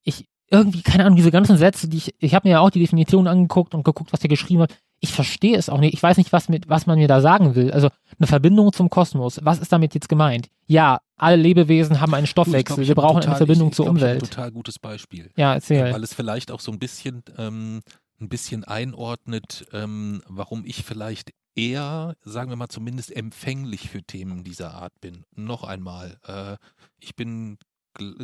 Ich, 0.05 0.29
irgendwie, 0.49 0.83
keine 0.83 1.05
Ahnung, 1.05 1.17
diese 1.17 1.31
ganzen 1.31 1.57
Sätze, 1.57 1.89
die 1.89 1.97
ich, 1.97 2.15
ich 2.19 2.35
habe 2.35 2.47
mir 2.47 2.53
ja 2.53 2.61
auch 2.61 2.71
die 2.71 2.81
Definition 2.81 3.27
angeguckt 3.27 3.75
und 3.75 3.85
geguckt, 3.85 4.13
was 4.13 4.23
er 4.23 4.29
geschrieben 4.29 4.63
hat 4.63 4.79
ich 5.03 5.13
verstehe 5.13 5.57
es 5.59 5.69
auch 5.69 5.81
nicht. 5.81 5.95
Ich 5.95 6.03
weiß 6.03 6.17
nicht, 6.17 6.33
was, 6.33 6.49
mit, 6.49 6.69
was 6.69 6.87
man 6.87 6.97
mir 6.97 7.09
da 7.09 7.21
sagen 7.21 7.57
will. 7.57 7.73
Also 7.73 7.89
eine 8.21 8.29
Verbindung 8.29 8.73
zum 8.73 8.89
Kosmos. 8.89 9.41
Was 9.43 9.59
ist 9.59 9.73
damit 9.73 9.95
jetzt 9.95 10.09
gemeint? 10.09 10.49
Ja, 10.69 11.01
alle 11.17 11.35
Lebewesen 11.35 12.01
haben 12.01 12.15
einen 12.15 12.29
Stoffwechsel. 12.29 12.77
Glaub, 12.77 12.89
Wir 12.89 12.95
brauchen 12.95 13.17
total, 13.17 13.31
eine 13.31 13.37
Verbindung 13.39 13.69
ich, 13.69 13.73
ich 13.73 13.77
zur 13.77 13.87
glaub, 13.87 13.97
Umwelt. 13.97 14.23
ein 14.23 14.29
total 14.31 14.53
gutes 14.53 14.79
Beispiel. 14.79 15.31
Ja, 15.37 15.55
erzähl. 15.55 15.93
Weil 15.93 16.05
es 16.05 16.15
vielleicht 16.15 16.53
auch 16.53 16.61
so 16.61 16.71
ein 16.71 16.79
bisschen, 16.79 17.25
ähm, 17.37 17.83
ein 18.21 18.29
bisschen 18.29 18.63
einordnet, 18.63 19.67
ähm, 19.73 20.23
warum 20.29 20.65
ich 20.65 20.85
vielleicht 20.85 21.33
eher, 21.57 22.15
sagen 22.25 22.51
wir 22.51 22.57
mal 22.57 22.69
zumindest 22.69 23.15
empfänglich 23.15 23.91
für 23.91 24.05
Themen 24.05 24.45
dieser 24.45 24.73
Art 24.75 24.93
bin. 25.01 25.25
Noch 25.35 25.65
einmal, 25.65 26.17
äh, 26.29 26.57
ich 27.01 27.17
bin 27.17 27.59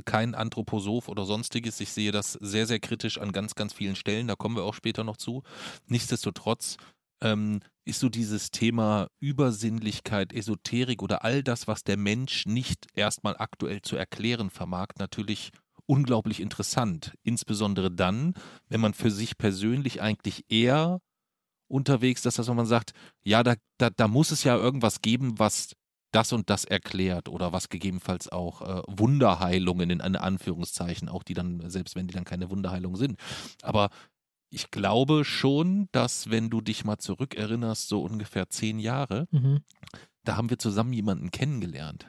kein 0.05 0.35
Anthroposoph 0.35 1.09
oder 1.09 1.25
sonstiges. 1.25 1.81
Ich 1.81 1.91
sehe 1.91 2.13
das 2.13 2.33
sehr, 2.35 2.67
sehr 2.67 2.81
kritisch 2.81 3.19
an 3.19 3.33
ganz, 3.33 3.55
ganz 3.55 3.73
vielen 3.73 3.97
Stellen. 3.97 4.29
Da 4.29 4.37
kommen 4.37 4.57
wir 4.57 4.65
auch 4.65 4.75
später 4.75 5.05
noch 5.05 5.17
zu. 5.17 5.43
Nichtsdestotrotz 5.87 6.77
ähm, 7.23 7.61
ist 7.85 8.01
so 8.01 8.09
dieses 8.09 8.51
Thema 8.51 9.09
Übersinnlichkeit, 9.21 10.33
Esoterik 10.33 11.03
oder 11.03 11.25
all 11.25 11.43
das, 11.43 11.67
was 11.67 11.85
der 11.85 11.97
Mensch 11.97 12.47
nicht 12.47 12.87
erstmal 12.95 13.37
aktuell 13.37 13.83
zu 13.83 13.97
erklären 13.97 14.51
vermag, 14.51 14.89
natürlich 14.99 15.53
unglaublich 15.87 16.41
interessant. 16.41 17.15
Insbesondere 17.23 17.91
dann, 17.91 18.35
wenn 18.69 18.81
man 18.81 18.95
für 18.95 19.11
sich 19.11 19.39
persönlich 19.39 20.03
eigentlich 20.03 20.45
eher 20.49 21.01
unterwegs 21.69 22.25
ist, 22.25 22.39
dass 22.39 22.49
man 22.49 22.67
sagt, 22.67 22.93
ja, 23.25 23.43
da, 23.43 23.55
da, 23.79 23.91
da 23.91 24.09
muss 24.09 24.31
es 24.31 24.45
ja 24.45 24.57
irgendwas 24.57 25.01
geben, 25.01 25.39
was 25.39 25.75
das 26.13 26.33
und 26.33 26.51
das 26.51 26.65
erklärt 26.65 27.29
oder 27.29 27.53
was 27.53 27.69
gegebenenfalls 27.69 28.29
auch 28.31 28.63
äh, 28.63 28.83
Wunderheilungen 28.87 29.91
in 29.91 30.01
Anführungszeichen, 30.01 31.09
auch 31.09 31.23
die 31.23 31.35
dann, 31.35 31.69
selbst 31.71 31.97
wenn 31.97 32.07
die 32.07 32.15
dann 32.15 32.25
keine 32.25 32.51
Wunderheilung 32.51 32.97
sind. 32.97 33.19
Aber 33.63 33.91
ich 34.51 34.71
glaube 34.71 35.25
schon, 35.25 35.89
dass 35.93 36.31
wenn 36.31 36.51
du 36.51 36.61
dich 36.61 36.85
mal 36.85 36.99
zurückerinnerst, 36.99 37.89
so 37.89 38.03
ungefähr 38.03 38.49
zehn 38.49 38.79
Jahre, 38.79 39.27
mhm. 39.31 39.61
da 40.25 40.37
haben 40.37 40.51
wir 40.51 40.59
zusammen 40.59 40.93
jemanden 40.93 41.31
kennengelernt. 41.31 42.09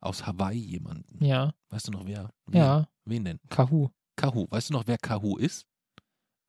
Aus 0.00 0.26
Hawaii 0.26 0.58
jemanden. 0.58 1.24
Ja. 1.24 1.54
Weißt 1.70 1.88
du 1.88 1.92
noch 1.92 2.06
wer? 2.06 2.30
wer? 2.46 2.60
Ja. 2.60 2.88
Wen 3.04 3.24
denn? 3.24 3.40
Kahu. 3.48 3.88
Kahu. 4.16 4.46
Weißt 4.50 4.68
du 4.68 4.74
noch, 4.74 4.86
wer 4.86 4.98
Kahu 4.98 5.36
ist? 5.36 5.66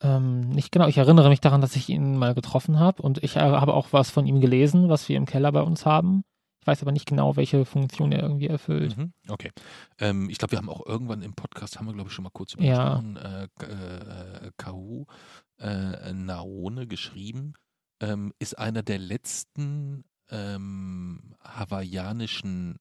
Ähm, 0.01 0.49
nicht 0.49 0.71
genau, 0.71 0.87
ich 0.87 0.97
erinnere 0.97 1.29
mich 1.29 1.39
daran, 1.39 1.61
dass 1.61 1.75
ich 1.75 1.89
ihn 1.89 2.17
mal 2.17 2.35
getroffen 2.35 2.79
habe 2.79 3.01
und 3.01 3.23
ich 3.23 3.37
habe 3.37 3.73
auch 3.73 3.93
was 3.93 4.09
von 4.09 4.27
ihm 4.27 4.41
gelesen, 4.41 4.89
was 4.89 5.07
wir 5.07 5.15
im 5.15 5.25
Keller 5.25 5.51
bei 5.51 5.61
uns 5.61 5.85
haben. 5.85 6.25
Ich 6.65 6.67
weiß 6.67 6.81
aber 6.81 6.91
nicht 6.91 7.05
genau, 7.05 7.35
welche 7.35 7.63
Funktion 7.63 8.11
er 8.11 8.23
irgendwie 8.23 8.47
erfüllt. 8.47 8.97
Mhm, 8.97 9.13
okay. 9.27 9.51
Ähm, 9.99 10.31
ich 10.31 10.39
glaube, 10.39 10.53
wir 10.53 10.57
haben 10.57 10.69
auch 10.69 10.83
irgendwann 10.83 11.21
im 11.21 11.35
Podcast, 11.35 11.77
haben 11.77 11.85
wir 11.85 11.93
glaube 11.93 12.09
ich 12.09 12.15
schon 12.15 12.23
mal 12.23 12.31
kurz 12.31 12.55
über 12.55 12.63
ja. 12.63 13.03
äh, 13.21 13.43
äh, 13.43 14.51
Kahu 14.57 15.05
äh, 15.59 16.11
Naone 16.11 16.87
geschrieben, 16.87 17.53
ähm, 17.99 18.33
ist 18.39 18.57
einer 18.57 18.81
der 18.81 18.97
letzten 18.97 20.05
ähm, 20.31 21.35
hawaiianischen 21.43 22.79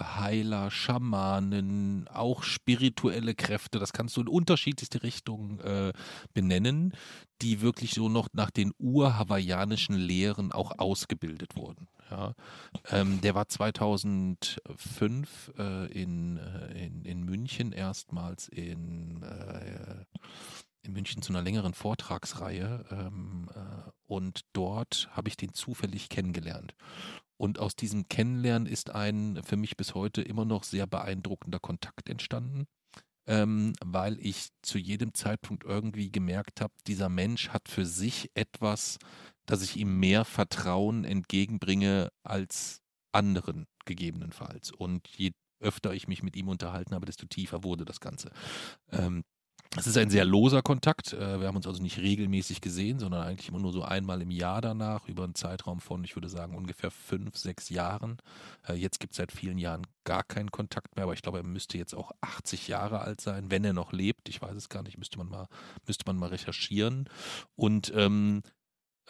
Heiler, 0.00 0.70
Schamanen, 0.70 2.08
auch 2.08 2.44
spirituelle 2.44 3.34
Kräfte, 3.34 3.78
das 3.78 3.92
kannst 3.92 4.16
du 4.16 4.22
in 4.22 4.28
unterschiedlichste 4.28 5.02
Richtungen 5.02 5.60
äh, 5.60 5.92
benennen, 6.32 6.94
die 7.42 7.60
wirklich 7.60 7.92
so 7.92 8.08
noch 8.08 8.28
nach 8.32 8.50
den 8.50 8.72
ur-hawaiianischen 8.78 9.96
Lehren 9.96 10.50
auch 10.50 10.78
ausgebildet 10.78 11.56
wurden. 11.56 11.88
Ja. 12.10 12.34
Ähm, 12.90 13.20
der 13.20 13.34
war 13.34 13.48
2005 13.48 15.52
äh, 15.58 15.86
in, 15.92 16.38
äh, 16.38 16.86
in, 16.86 17.04
in 17.04 17.24
München 17.24 17.72
erstmals 17.72 18.48
in, 18.48 19.22
äh, 19.22 20.04
in 20.82 20.92
München 20.92 21.22
zu 21.22 21.32
einer 21.32 21.42
längeren 21.42 21.74
Vortragsreihe 21.74 22.84
ähm, 22.90 23.48
äh, 23.54 23.90
und 24.06 24.42
dort 24.52 25.08
habe 25.12 25.28
ich 25.28 25.36
den 25.36 25.54
zufällig 25.54 26.08
kennengelernt. 26.08 26.74
Und 27.36 27.58
aus 27.58 27.74
diesem 27.74 28.08
Kennenlernen 28.08 28.66
ist 28.66 28.90
ein 28.90 29.40
für 29.42 29.56
mich 29.56 29.76
bis 29.76 29.94
heute 29.94 30.22
immer 30.22 30.44
noch 30.44 30.62
sehr 30.62 30.86
beeindruckender 30.86 31.58
Kontakt 31.58 32.08
entstanden, 32.08 32.66
ähm, 33.26 33.72
weil 33.84 34.18
ich 34.20 34.48
zu 34.62 34.78
jedem 34.78 35.14
Zeitpunkt 35.14 35.64
irgendwie 35.64 36.10
gemerkt 36.10 36.60
habe, 36.60 36.74
dieser 36.86 37.08
Mensch 37.08 37.50
hat 37.50 37.68
für 37.68 37.86
sich 37.86 38.30
etwas, 38.34 38.98
dass 39.46 39.62
ich 39.62 39.76
ihm 39.76 39.98
mehr 39.98 40.24
Vertrauen 40.24 41.04
entgegenbringe 41.04 42.10
als 42.22 42.82
anderen 43.12 43.66
gegebenenfalls. 43.84 44.72
Und 44.72 45.08
je 45.16 45.32
öfter 45.60 45.94
ich 45.94 46.08
mich 46.08 46.22
mit 46.22 46.36
ihm 46.36 46.48
unterhalten 46.48 46.94
habe, 46.94 47.06
desto 47.06 47.26
tiefer 47.26 47.64
wurde 47.64 47.84
das 47.84 48.00
Ganze. 48.00 48.30
Ähm, 48.92 49.24
es 49.76 49.86
ist 49.86 49.96
ein 49.96 50.10
sehr 50.10 50.24
loser 50.24 50.62
Kontakt. 50.62 51.12
Äh, 51.12 51.40
wir 51.40 51.48
haben 51.48 51.56
uns 51.56 51.66
also 51.66 51.82
nicht 51.82 51.98
regelmäßig 51.98 52.60
gesehen, 52.60 52.98
sondern 52.98 53.26
eigentlich 53.26 53.48
immer 53.48 53.58
nur 53.58 53.72
so 53.72 53.82
einmal 53.82 54.22
im 54.22 54.30
Jahr 54.30 54.60
danach, 54.60 55.08
über 55.08 55.24
einen 55.24 55.34
Zeitraum 55.34 55.80
von, 55.80 56.04
ich 56.04 56.14
würde 56.14 56.28
sagen, 56.28 56.56
ungefähr 56.56 56.90
fünf, 56.90 57.36
sechs 57.36 57.70
Jahren. 57.70 58.18
Äh, 58.68 58.74
jetzt 58.74 59.00
gibt 59.00 59.12
es 59.12 59.16
seit 59.16 59.32
vielen 59.32 59.58
Jahren 59.58 59.86
gar 60.04 60.22
keinen 60.22 60.50
Kontakt 60.50 60.94
mehr, 60.96 61.04
aber 61.04 61.14
ich 61.14 61.22
glaube, 61.22 61.38
er 61.38 61.44
müsste 61.44 61.78
jetzt 61.78 61.94
auch 61.94 62.12
80 62.20 62.68
Jahre 62.68 63.00
alt 63.00 63.20
sein, 63.20 63.50
wenn 63.50 63.64
er 63.64 63.72
noch 63.72 63.92
lebt. 63.92 64.28
Ich 64.28 64.40
weiß 64.40 64.54
es 64.54 64.68
gar 64.68 64.82
nicht, 64.82 64.98
müsste 64.98 65.18
man 65.18 65.28
mal, 65.28 65.48
müsste 65.86 66.04
man 66.06 66.16
mal 66.16 66.28
recherchieren. 66.28 67.08
Und 67.56 67.92
ähm, 67.96 68.42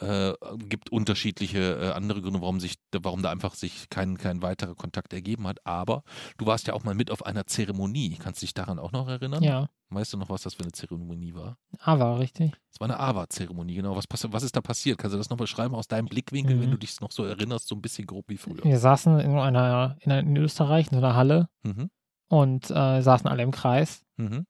äh, 0.00 0.32
gibt 0.58 0.90
unterschiedliche 0.90 1.58
äh, 1.80 1.90
andere 1.92 2.20
Gründe, 2.22 2.40
warum 2.40 2.60
sich, 2.60 2.74
warum 2.92 3.22
da 3.22 3.30
einfach 3.30 3.54
sich 3.54 3.88
kein, 3.90 4.18
kein 4.18 4.42
weiterer 4.42 4.74
Kontakt 4.74 5.12
ergeben 5.12 5.46
hat. 5.46 5.64
Aber 5.66 6.02
du 6.38 6.46
warst 6.46 6.66
ja 6.66 6.74
auch 6.74 6.84
mal 6.84 6.94
mit 6.94 7.10
auf 7.10 7.24
einer 7.26 7.46
Zeremonie. 7.46 8.16
Kannst 8.20 8.42
du 8.42 8.46
dich 8.46 8.54
daran 8.54 8.78
auch 8.78 8.92
noch 8.92 9.08
erinnern? 9.08 9.42
Ja. 9.42 9.68
Weißt 9.90 10.12
du 10.12 10.16
noch, 10.16 10.28
was 10.30 10.42
das 10.42 10.54
für 10.54 10.62
eine 10.64 10.72
Zeremonie 10.72 11.34
war? 11.34 11.56
Aber 11.78 12.18
richtig. 12.18 12.52
Es 12.72 12.80
war 12.80 12.86
eine 12.88 12.98
AWA-Zeremonie, 12.98 13.74
genau. 13.76 13.94
Was, 13.94 14.06
was 14.10 14.42
ist 14.42 14.56
da 14.56 14.60
passiert? 14.60 14.98
Kannst 14.98 15.14
du 15.14 15.18
das 15.18 15.30
noch 15.30 15.36
beschreiben 15.36 15.74
aus 15.76 15.86
deinem 15.86 16.06
Blickwinkel, 16.06 16.56
Mhm. 16.56 16.60
wenn 16.62 16.70
du 16.72 16.78
dich 16.78 17.00
noch 17.00 17.12
so 17.12 17.24
erinnerst, 17.24 17.68
so 17.68 17.76
ein 17.76 17.82
bisschen 17.82 18.06
grob 18.06 18.24
wie 18.28 18.36
früher? 18.38 18.64
Wir 18.64 18.78
saßen 18.80 19.20
in 19.20 19.38
einer, 19.38 19.96
in, 20.00 20.10
einer, 20.10 20.20
in 20.28 20.36
Österreich 20.36 20.86
in 20.90 20.98
so 20.98 21.04
einer 21.04 21.14
Halle 21.14 21.48
Mhm. 21.62 21.90
und 22.28 22.70
äh, 22.70 23.00
saßen 23.02 23.28
alle 23.28 23.42
im 23.44 23.52
Kreis 23.52 24.02
Mhm. 24.16 24.46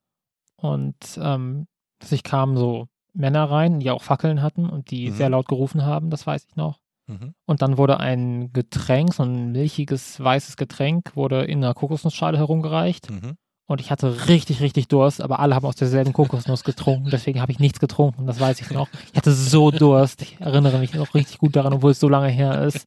und 0.56 0.96
ähm, 1.20 1.66
sich 2.02 2.22
kamen 2.22 2.56
so 2.56 2.88
Männer 3.14 3.44
rein, 3.50 3.80
die 3.80 3.90
auch 3.90 4.02
Fackeln 4.02 4.42
hatten 4.42 4.68
und 4.68 4.90
die 4.90 5.10
Mhm. 5.10 5.14
sehr 5.14 5.28
laut 5.30 5.48
gerufen 5.48 5.84
haben, 5.84 6.10
das 6.10 6.26
weiß 6.26 6.46
ich 6.48 6.56
noch. 6.56 6.78
Mhm. 7.06 7.34
Und 7.46 7.62
dann 7.62 7.76
wurde 7.78 8.00
ein 8.00 8.52
Getränk, 8.52 9.14
so 9.14 9.22
ein 9.22 9.52
milchiges, 9.52 10.18
weißes 10.22 10.56
Getränk, 10.56 11.14
wurde 11.16 11.44
in 11.44 11.62
einer 11.62 11.74
Kokosnussschale 11.74 12.38
herumgereicht. 12.38 13.10
Mhm. 13.10 13.36
Und 13.66 13.80
ich 13.80 13.90
hatte 13.90 14.28
richtig, 14.28 14.60
richtig 14.60 14.88
Durst, 14.88 15.22
aber 15.22 15.38
alle 15.40 15.54
haben 15.54 15.64
aus 15.64 15.76
derselben 15.76 16.12
Kokosnuss 16.12 16.64
getrunken. 16.64 17.08
Deswegen 17.10 17.40
habe 17.40 17.50
ich 17.50 17.58
nichts 17.58 17.80
getrunken, 17.80 18.26
das 18.26 18.38
weiß 18.38 18.60
ich 18.60 18.70
noch. 18.70 18.88
Ich 19.10 19.16
hatte 19.16 19.32
so 19.32 19.70
Durst. 19.70 20.20
Ich 20.20 20.38
erinnere 20.38 20.78
mich 20.78 20.92
noch 20.92 21.14
richtig 21.14 21.38
gut 21.38 21.56
daran, 21.56 21.72
obwohl 21.72 21.92
es 21.92 22.00
so 22.00 22.08
lange 22.10 22.28
her 22.28 22.62
ist. 22.64 22.86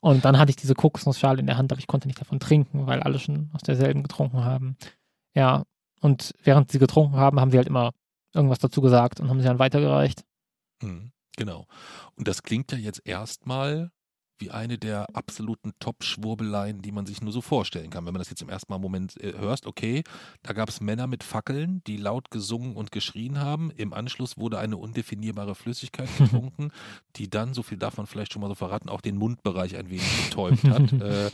Und 0.00 0.26
dann 0.26 0.38
hatte 0.38 0.50
ich 0.50 0.56
diese 0.56 0.74
Kokosnussschale 0.74 1.40
in 1.40 1.46
der 1.46 1.56
Hand, 1.56 1.72
aber 1.72 1.78
ich 1.78 1.86
konnte 1.86 2.08
nicht 2.08 2.20
davon 2.20 2.40
trinken, 2.40 2.86
weil 2.86 3.02
alle 3.02 3.18
schon 3.18 3.48
aus 3.54 3.62
derselben 3.62 4.02
getrunken 4.02 4.44
haben. 4.44 4.76
Ja, 5.34 5.62
und 6.02 6.34
während 6.44 6.70
sie 6.70 6.78
getrunken 6.78 7.16
haben, 7.16 7.40
haben 7.40 7.50
sie 7.50 7.56
halt 7.56 7.68
immer 7.68 7.92
irgendwas 8.38 8.58
dazu 8.60 8.80
gesagt 8.80 9.20
und 9.20 9.28
haben 9.28 9.40
sie 9.40 9.46
dann 9.46 9.58
weitergereicht. 9.58 10.24
Mhm. 10.82 11.12
Genau. 11.36 11.66
Und 12.16 12.26
das 12.26 12.42
klingt 12.42 12.72
ja 12.72 12.78
jetzt 12.78 13.02
erstmal 13.04 13.92
wie 14.40 14.50
eine 14.50 14.78
der 14.78 15.06
absoluten 15.14 15.72
Top-Schwurbeleien, 15.80 16.80
die 16.80 16.92
man 16.92 17.06
sich 17.06 17.20
nur 17.20 17.32
so 17.32 17.40
vorstellen 17.40 17.90
kann. 17.90 18.06
Wenn 18.06 18.12
man 18.12 18.20
das 18.20 18.30
jetzt 18.30 18.42
im 18.42 18.48
ersten 18.48 18.72
Mal 18.72 18.78
Moment 18.78 19.20
äh, 19.22 19.34
hörst, 19.36 19.66
okay, 19.66 20.04
da 20.42 20.52
gab 20.52 20.68
es 20.68 20.80
Männer 20.80 21.06
mit 21.06 21.24
Fackeln, 21.24 21.82
die 21.86 21.96
laut 21.96 22.30
gesungen 22.30 22.76
und 22.76 22.92
geschrien 22.92 23.40
haben. 23.40 23.70
Im 23.72 23.92
Anschluss 23.92 24.38
wurde 24.38 24.58
eine 24.58 24.76
undefinierbare 24.76 25.54
Flüssigkeit 25.54 26.08
getrunken, 26.18 26.70
die 27.16 27.28
dann, 27.28 27.54
so 27.54 27.62
viel 27.62 27.78
darf 27.78 27.96
man 27.96 28.06
vielleicht 28.06 28.32
schon 28.32 28.42
mal 28.42 28.48
so 28.48 28.54
verraten, 28.54 28.88
auch 28.88 29.00
den 29.00 29.16
Mundbereich 29.16 29.76
ein 29.76 29.90
wenig 29.90 30.28
betäubt 30.28 30.64
hat. 30.64 30.92
äh, 31.00 31.30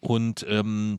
und 0.00 0.44
ähm, 0.48 0.98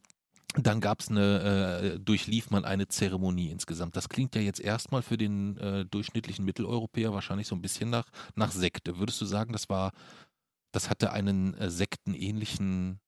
dann 0.62 0.82
gab 0.82 1.02
es 1.02 1.10
eine, 1.10 1.96
äh, 1.96 2.00
durchlief 2.00 2.50
man 2.50 2.66
eine 2.66 2.88
Zeremonie 2.88 3.50
insgesamt. 3.50 3.96
Das 3.96 4.10
klingt 4.10 4.36
ja 4.36 4.42
jetzt 4.42 4.60
erstmal 4.60 5.02
für 5.02 5.18
den 5.18 5.58
äh, 5.58 5.86
durchschnittlichen 5.86 6.46
Mitteleuropäer 6.46 7.14
wahrscheinlich 7.14 7.48
so 7.48 7.56
ein 7.56 7.62
bisschen 7.62 7.90
nach, 7.90 8.06
nach 8.36 8.52
Sekte. 8.52 8.98
Würdest 8.98 9.20
du 9.22 9.26
sagen, 9.26 9.54
das 9.54 9.70
war, 9.70 9.92
das 10.72 10.90
hatte 10.90 11.12
einen 11.12 11.54
äh, 11.56 11.70
sektenähnlichen 11.70 13.00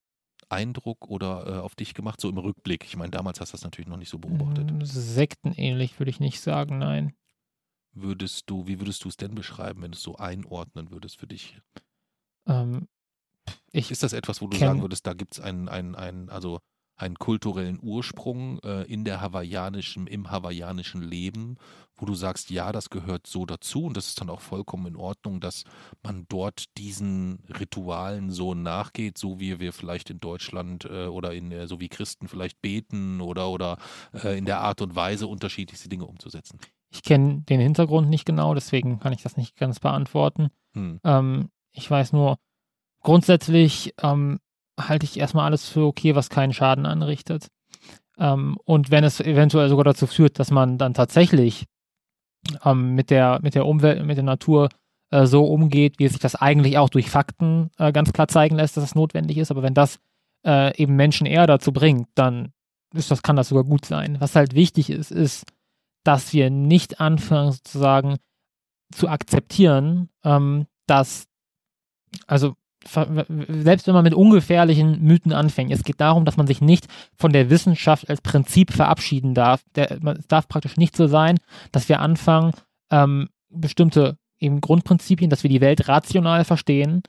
Eindruck 0.49 1.09
oder 1.09 1.47
äh, 1.47 1.59
auf 1.59 1.75
dich 1.75 1.93
gemacht, 1.93 2.19
so 2.21 2.29
im 2.29 2.37
Rückblick? 2.37 2.85
Ich 2.85 2.97
meine, 2.97 3.11
damals 3.11 3.39
hast 3.39 3.53
du 3.53 3.57
das 3.57 3.63
natürlich 3.63 3.87
noch 3.87 3.97
nicht 3.97 4.09
so 4.09 4.19
beobachtet. 4.19 4.71
Mm, 4.71 4.83
Sektenähnlich 4.83 5.99
würde 5.99 6.09
ich 6.09 6.19
nicht 6.19 6.41
sagen, 6.41 6.79
nein. 6.79 7.13
Würdest 7.93 8.43
du, 8.47 8.67
wie 8.67 8.79
würdest 8.79 9.03
du 9.03 9.09
es 9.09 9.17
denn 9.17 9.35
beschreiben, 9.35 9.81
wenn 9.81 9.91
du 9.91 9.95
es 9.97 10.03
so 10.03 10.15
einordnen 10.17 10.91
würdest 10.91 11.17
für 11.17 11.27
dich? 11.27 11.59
Ähm, 12.45 12.87
ich 13.71 13.91
Ist 13.91 14.03
das 14.03 14.13
etwas, 14.13 14.41
wo 14.41 14.47
du 14.47 14.57
sagen 14.57 14.81
würdest, 14.81 15.07
da 15.07 15.13
gibt 15.13 15.33
es 15.33 15.39
einen, 15.39 15.67
einen, 15.67 15.95
einen, 15.95 16.29
also 16.29 16.59
einen 16.97 17.15
kulturellen 17.15 17.79
Ursprung 17.81 18.59
äh, 18.59 18.83
in 18.83 19.05
der 19.05 19.21
hawaiianischen, 19.21 20.07
im 20.07 20.31
hawaiianischen 20.31 21.01
Leben, 21.01 21.57
wo 21.95 22.05
du 22.05 22.15
sagst, 22.15 22.49
ja, 22.49 22.71
das 22.71 22.89
gehört 22.89 23.27
so 23.27 23.45
dazu 23.45 23.85
und 23.85 23.97
das 23.97 24.07
ist 24.07 24.21
dann 24.21 24.29
auch 24.29 24.41
vollkommen 24.41 24.87
in 24.87 24.95
Ordnung, 24.95 25.39
dass 25.39 25.63
man 26.03 26.25
dort 26.27 26.65
diesen 26.77 27.43
Ritualen 27.59 28.31
so 28.31 28.53
nachgeht, 28.53 29.17
so 29.17 29.39
wie 29.39 29.59
wir 29.59 29.73
vielleicht 29.73 30.09
in 30.09 30.19
Deutschland 30.19 30.85
äh, 30.85 31.05
oder 31.05 31.33
in 31.33 31.51
äh, 31.51 31.67
so 31.67 31.79
wie 31.79 31.89
Christen 31.89 32.27
vielleicht 32.27 32.61
beten 32.61 33.21
oder 33.21 33.49
oder 33.49 33.77
äh, 34.13 34.37
in 34.37 34.45
der 34.45 34.61
Art 34.61 34.81
und 34.81 34.95
Weise 34.95 35.27
unterschiedlichste 35.27 35.89
Dinge 35.89 36.05
umzusetzen. 36.05 36.59
Ich 36.89 37.03
kenne 37.03 37.41
den 37.41 37.59
Hintergrund 37.59 38.09
nicht 38.09 38.25
genau, 38.25 38.53
deswegen 38.53 38.99
kann 38.99 39.13
ich 39.13 39.21
das 39.21 39.37
nicht 39.37 39.55
ganz 39.57 39.79
beantworten. 39.79 40.49
Hm. 40.73 40.99
Ähm, 41.03 41.49
ich 41.71 41.89
weiß 41.89 42.13
nur, 42.13 42.37
grundsätzlich 43.01 43.93
ähm, 44.01 44.39
halte 44.79 45.05
ich 45.05 45.19
erstmal 45.19 45.45
alles 45.45 45.67
für 45.67 45.85
okay, 45.85 46.15
was 46.15 46.29
keinen 46.29 46.53
Schaden 46.53 46.85
anrichtet. 46.85 47.47
Ähm, 48.17 48.57
und 48.65 48.91
wenn 48.91 49.03
es 49.03 49.19
eventuell 49.19 49.69
sogar 49.69 49.85
dazu 49.85 50.07
führt, 50.07 50.39
dass 50.39 50.51
man 50.51 50.77
dann 50.77 50.93
tatsächlich 50.93 51.65
ähm, 52.63 52.95
mit, 52.95 53.09
der, 53.09 53.39
mit 53.41 53.55
der 53.55 53.65
Umwelt, 53.65 54.05
mit 54.05 54.17
der 54.17 54.23
Natur 54.23 54.69
äh, 55.11 55.25
so 55.25 55.45
umgeht, 55.45 55.99
wie 55.99 56.07
sich 56.07 56.19
das 56.19 56.35
eigentlich 56.35 56.77
auch 56.77 56.89
durch 56.89 57.09
Fakten 57.09 57.69
äh, 57.77 57.91
ganz 57.91 58.13
klar 58.13 58.27
zeigen 58.27 58.55
lässt, 58.55 58.77
dass 58.77 58.83
es 58.83 58.95
notwendig 58.95 59.37
ist. 59.37 59.51
Aber 59.51 59.63
wenn 59.63 59.73
das 59.73 59.99
äh, 60.45 60.75
eben 60.81 60.95
Menschen 60.95 61.27
eher 61.27 61.47
dazu 61.47 61.71
bringt, 61.71 62.07
dann 62.15 62.53
ist 62.93 63.11
das, 63.11 63.21
kann 63.21 63.35
das 63.35 63.49
sogar 63.49 63.63
gut 63.63 63.85
sein. 63.85 64.17
Was 64.19 64.35
halt 64.35 64.53
wichtig 64.53 64.89
ist, 64.89 65.11
ist, 65.11 65.45
dass 66.03 66.33
wir 66.33 66.49
nicht 66.49 66.99
anfangen, 67.01 67.51
sozusagen 67.51 68.17
zu 68.91 69.09
akzeptieren, 69.09 70.09
ähm, 70.23 70.67
dass, 70.87 71.27
also 72.27 72.55
selbst 72.87 73.87
wenn 73.87 73.93
man 73.93 74.03
mit 74.03 74.13
ungefährlichen 74.13 75.01
Mythen 75.03 75.33
anfängt, 75.33 75.71
es 75.71 75.83
geht 75.83 75.99
darum, 76.01 76.25
dass 76.25 76.37
man 76.37 76.47
sich 76.47 76.61
nicht 76.61 76.87
von 77.15 77.31
der 77.31 77.49
Wissenschaft 77.49 78.09
als 78.09 78.21
Prinzip 78.21 78.71
verabschieden 78.71 79.33
darf. 79.33 79.61
Der, 79.75 79.91
es 79.91 80.27
darf 80.27 80.47
praktisch 80.47 80.77
nicht 80.77 80.95
so 80.95 81.07
sein, 81.07 81.37
dass 81.71 81.89
wir 81.89 81.99
anfangen, 81.99 82.53
ähm, 82.91 83.29
bestimmte 83.49 84.17
eben 84.39 84.61
Grundprinzipien, 84.61 85.29
dass 85.29 85.43
wir 85.43 85.49
die 85.49 85.61
Welt 85.61 85.87
rational 85.87 86.43
verstehen, 86.45 87.01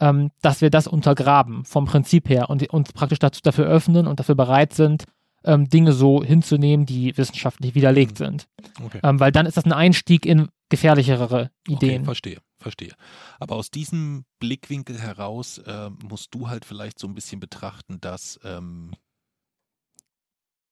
ähm, 0.00 0.30
dass 0.42 0.60
wir 0.60 0.70
das 0.70 0.86
untergraben 0.86 1.64
vom 1.64 1.86
Prinzip 1.86 2.28
her 2.28 2.50
und 2.50 2.68
uns 2.70 2.92
praktisch 2.92 3.18
dazu, 3.18 3.40
dafür 3.42 3.66
öffnen 3.66 4.06
und 4.06 4.20
dafür 4.20 4.34
bereit 4.34 4.74
sind, 4.74 5.04
ähm, 5.44 5.68
Dinge 5.68 5.92
so 5.92 6.22
hinzunehmen, 6.22 6.86
die 6.86 7.16
wissenschaftlich 7.16 7.74
widerlegt 7.74 8.18
sind. 8.18 8.46
Okay. 8.84 9.00
Ähm, 9.02 9.20
weil 9.20 9.32
dann 9.32 9.46
ist 9.46 9.56
das 9.56 9.64
ein 9.64 9.72
Einstieg 9.72 10.26
in 10.26 10.48
gefährlichere 10.68 11.50
Okay, 11.68 11.74
Ideen. 11.74 12.04
verstehe, 12.04 12.38
verstehe. 12.66 12.94
Aber 13.38 13.54
aus 13.54 13.70
diesem 13.70 14.24
Blickwinkel 14.40 14.98
heraus 14.98 15.58
äh, 15.58 15.90
musst 16.02 16.34
du 16.34 16.48
halt 16.48 16.64
vielleicht 16.64 16.98
so 16.98 17.06
ein 17.06 17.14
bisschen 17.14 17.38
betrachten, 17.38 18.00
dass, 18.00 18.40
ähm, 18.42 18.92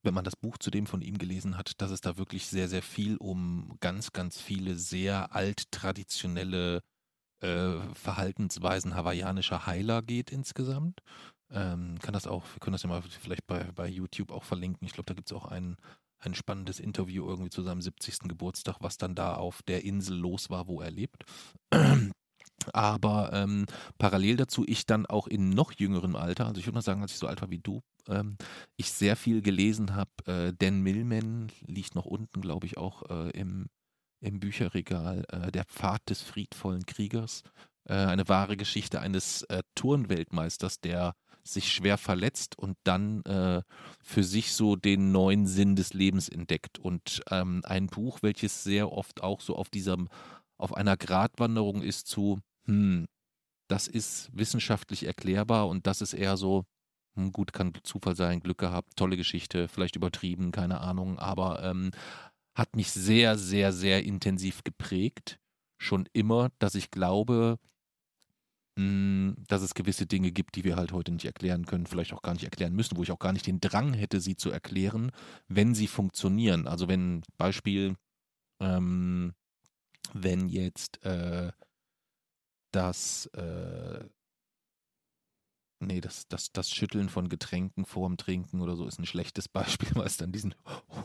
wenn 0.02 0.12
man 0.12 0.24
das 0.24 0.35
Buch 0.35 0.59
zudem 0.59 0.87
von 0.87 1.02
ihm 1.02 1.18
gelesen 1.18 1.57
hat, 1.57 1.80
dass 1.80 1.92
es 1.92 2.00
da 2.00 2.16
wirklich 2.16 2.48
sehr, 2.48 2.68
sehr 2.68 2.83
viel 2.83 3.16
um 3.16 3.76
ganz, 3.78 4.12
ganz 4.12 4.40
viele 4.40 4.74
sehr 4.74 5.33
alttraditionelle 5.33 6.83
äh, 7.40 7.78
Verhaltensweisen 7.94 8.96
hawaiianischer 8.96 9.66
Heiler 9.66 10.02
geht 10.02 10.33
insgesamt. 10.33 11.00
Ähm, 11.50 11.98
kann 12.02 12.12
das 12.12 12.26
auch, 12.26 12.44
wir 12.52 12.59
können 12.59 12.72
das 12.72 12.83
ja 12.83 12.88
mal 12.88 13.02
vielleicht 13.02 13.46
bei, 13.46 13.70
bei 13.72 13.87
YouTube 13.87 14.33
auch 14.33 14.42
verlinken. 14.42 14.85
Ich 14.85 14.94
glaube, 14.94 15.07
da 15.07 15.14
gibt 15.14 15.30
es 15.30 15.37
auch 15.37 15.44
ein, 15.44 15.76
ein 16.24 16.34
spannendes 16.34 16.80
Interview 16.80 17.26
irgendwie 17.28 17.50
zu 17.50 17.62
seinem 17.62 17.82
70. 17.82 18.20
Geburtstag, 18.28 18.76
was 18.80 18.96
dann 18.96 19.14
da 19.14 19.34
auf 19.34 19.62
der 19.62 19.84
Insel 19.84 20.16
los 20.16 20.50
war, 20.50 20.66
wo 20.68 20.80
er 20.80 20.90
lebt. 20.90 21.24
Aber 22.72 23.30
ähm, 23.32 23.66
parallel 23.98 24.37
dazu, 24.37 24.64
ich 24.66 24.87
dann 24.87 25.06
auch 25.06 25.26
in 25.26 25.50
noch 25.50 25.72
jüngerem 25.72 26.16
Alter, 26.16 26.46
also 26.46 26.58
ich 26.58 26.66
würde 26.66 26.76
mal 26.76 26.82
sagen, 26.82 27.02
als 27.02 27.12
ich 27.12 27.18
so 27.18 27.26
alt 27.26 27.42
war 27.42 27.50
wie 27.50 27.58
du, 27.58 27.82
ähm, 28.08 28.37
ich 28.76 28.90
sehr 28.90 29.16
viel 29.16 29.42
gelesen 29.42 29.94
habe. 29.94 30.10
Äh, 30.26 30.52
Dan 30.56 30.80
Millman 30.80 31.50
liegt 31.66 31.94
noch 31.94 32.06
unten, 32.06 32.40
glaube 32.40 32.66
ich, 32.66 32.78
auch 32.78 33.02
äh, 33.10 33.30
im, 33.30 33.68
im 34.20 34.40
Bücherregal. 34.40 35.24
Äh, 35.28 35.52
Der 35.52 35.64
Pfad 35.64 36.08
des 36.08 36.22
friedvollen 36.22 36.87
Kriegers. 36.87 37.42
Äh, 37.87 37.94
eine 37.94 38.28
wahre 38.28 38.56
Geschichte 38.56 39.00
eines 39.00 39.42
äh, 39.44 39.62
Turnweltmeisters, 39.74 40.80
der 40.80 41.14
sich 41.46 41.72
schwer 41.72 41.98
verletzt 41.98 42.59
und 42.59 42.76
dann 42.85 43.22
äh, 43.24 43.62
für 44.02 44.24
sich 44.24 44.54
so 44.54 44.76
den 44.76 45.12
neuen 45.12 45.46
Sinn 45.46 45.76
des 45.76 45.92
Lebens 45.92 46.28
entdeckt. 46.28 46.78
Und 46.78 47.22
ähm, 47.30 47.61
ein 47.64 47.87
Buch, 47.87 48.18
welches 48.22 48.64
sehr 48.64 48.90
oft 48.90 49.22
auch 49.22 49.40
so 49.40 49.54
auf 49.57 49.68
diesem, 49.68 50.09
auf 50.57 50.74
einer 50.74 50.96
Gratwanderung 50.96 51.83
ist 51.83 52.07
zu, 52.07 52.40
hm, 52.66 53.07
das 53.68 53.87
ist 53.87 54.30
wissenschaftlich 54.33 55.04
erklärbar 55.04 55.68
und 55.68 55.87
das 55.87 56.00
ist 56.00 56.14
eher 56.14 56.37
so, 56.37 56.64
hm, 57.16 57.33
gut, 57.33 57.52
kann 57.52 57.72
Zufall 57.83 58.16
sein, 58.16 58.40
Glück 58.40 58.59
gehabt, 58.59 58.96
tolle 58.96 59.16
Geschichte, 59.16 59.68
vielleicht 59.68 59.96
übertrieben, 59.96 60.50
keine 60.50 60.80
Ahnung, 60.80 61.18
aber 61.18 61.62
ähm, 61.62 61.90
hat 62.54 62.76
mich 62.76 62.90
sehr, 62.90 63.37
sehr, 63.37 63.72
sehr 63.72 64.04
intensiv 64.04 64.62
geprägt. 64.64 65.38
Schon 65.78 66.09
immer, 66.12 66.50
dass 66.59 66.74
ich 66.74 66.90
glaube, 66.90 67.59
dass 68.76 69.62
es 69.62 69.74
gewisse 69.74 70.06
Dinge 70.06 70.32
gibt, 70.32 70.56
die 70.56 70.64
wir 70.64 70.74
halt 70.74 70.90
heute 70.92 71.12
nicht 71.12 71.24
erklären 71.24 71.64
können, 71.64 71.87
vielleicht 71.87 72.12
auch 72.12 72.22
gar 72.22 72.32
nicht 72.32 72.44
erklären 72.44 72.74
müssen, 72.74 72.96
wo 72.96 73.04
ich 73.04 73.12
auch 73.12 73.20
gar 73.20 73.32
nicht 73.32 73.46
den 73.46 73.60
Drang 73.60 73.94
hätte, 73.94 74.20
sie 74.20 74.37
zu 74.37 74.50
erklären, 74.50 75.12
wenn 75.46 75.74
sie 75.74 75.87
funktionieren. 75.87 76.66
Also 76.66 76.88
wenn 76.88 77.22
Beispiel, 77.37 77.94
ähm, 78.60 79.34
wenn 80.12 80.48
jetzt 80.48 81.04
äh, 81.04 81.52
das 82.72 83.26
äh, 83.26 84.04
Nee, 85.86 86.00
das, 86.00 86.26
das, 86.28 86.52
das 86.52 86.70
Schütteln 86.70 87.08
von 87.08 87.28
Getränken 87.28 87.84
vorm 87.84 88.16
Trinken 88.16 88.60
oder 88.60 88.76
so 88.76 88.86
ist 88.86 88.98
ein 88.98 89.06
schlechtes 89.06 89.48
Beispiel, 89.48 89.88
weil 89.94 90.06
es 90.06 90.16
dann 90.16 90.32
diesen 90.32 90.54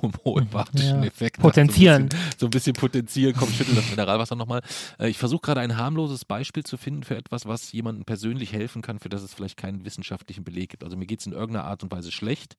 homöopathischen 0.02 1.02
Ja. 1.02 1.08
Effekt 1.08 1.40
Potenzieren. 1.40 2.06
hat. 2.06 2.12
So 2.12 2.18
ein 2.18 2.20
bisschen, 2.20 2.40
so 2.40 2.46
ein 2.48 2.50
bisschen 2.52 2.74
potenzieren, 2.74 3.36
komm, 3.38 3.50
schüttel 3.52 3.76
das 3.76 3.90
Mineralwasser 3.90 4.36
nochmal. 4.36 4.62
Äh, 5.00 5.10
ich 5.10 5.18
versuche 5.18 5.42
gerade 5.42 5.62
ein 5.62 5.78
harmloses 5.78 6.26
Beispiel 6.26 6.64
zu 6.64 6.78
finden 6.78 7.04
für 7.04 7.16
etwas, 7.18 7.46
was 7.46 7.72
jemandem 7.72 8.06
persönlich 8.06 8.54
helfen 8.54 8.82
kann, 8.82 9.00
für 9.00 9.10
das 9.10 9.22
es 9.24 9.34
vielleicht 9.34 9.58
keinen 9.58 9.86
wissenschaftlichen 9.86 10.44
Beleg 10.44 10.70
gibt. 10.70 10.84
Also 10.84 10.98
mir 10.98 11.06
geht 11.06 11.20
es 11.20 11.26
in 11.26 11.34
irgendeiner 11.34 11.66
Art 11.66 11.84
und 11.84 11.92
Weise 11.92 12.12
schlecht 12.12 12.56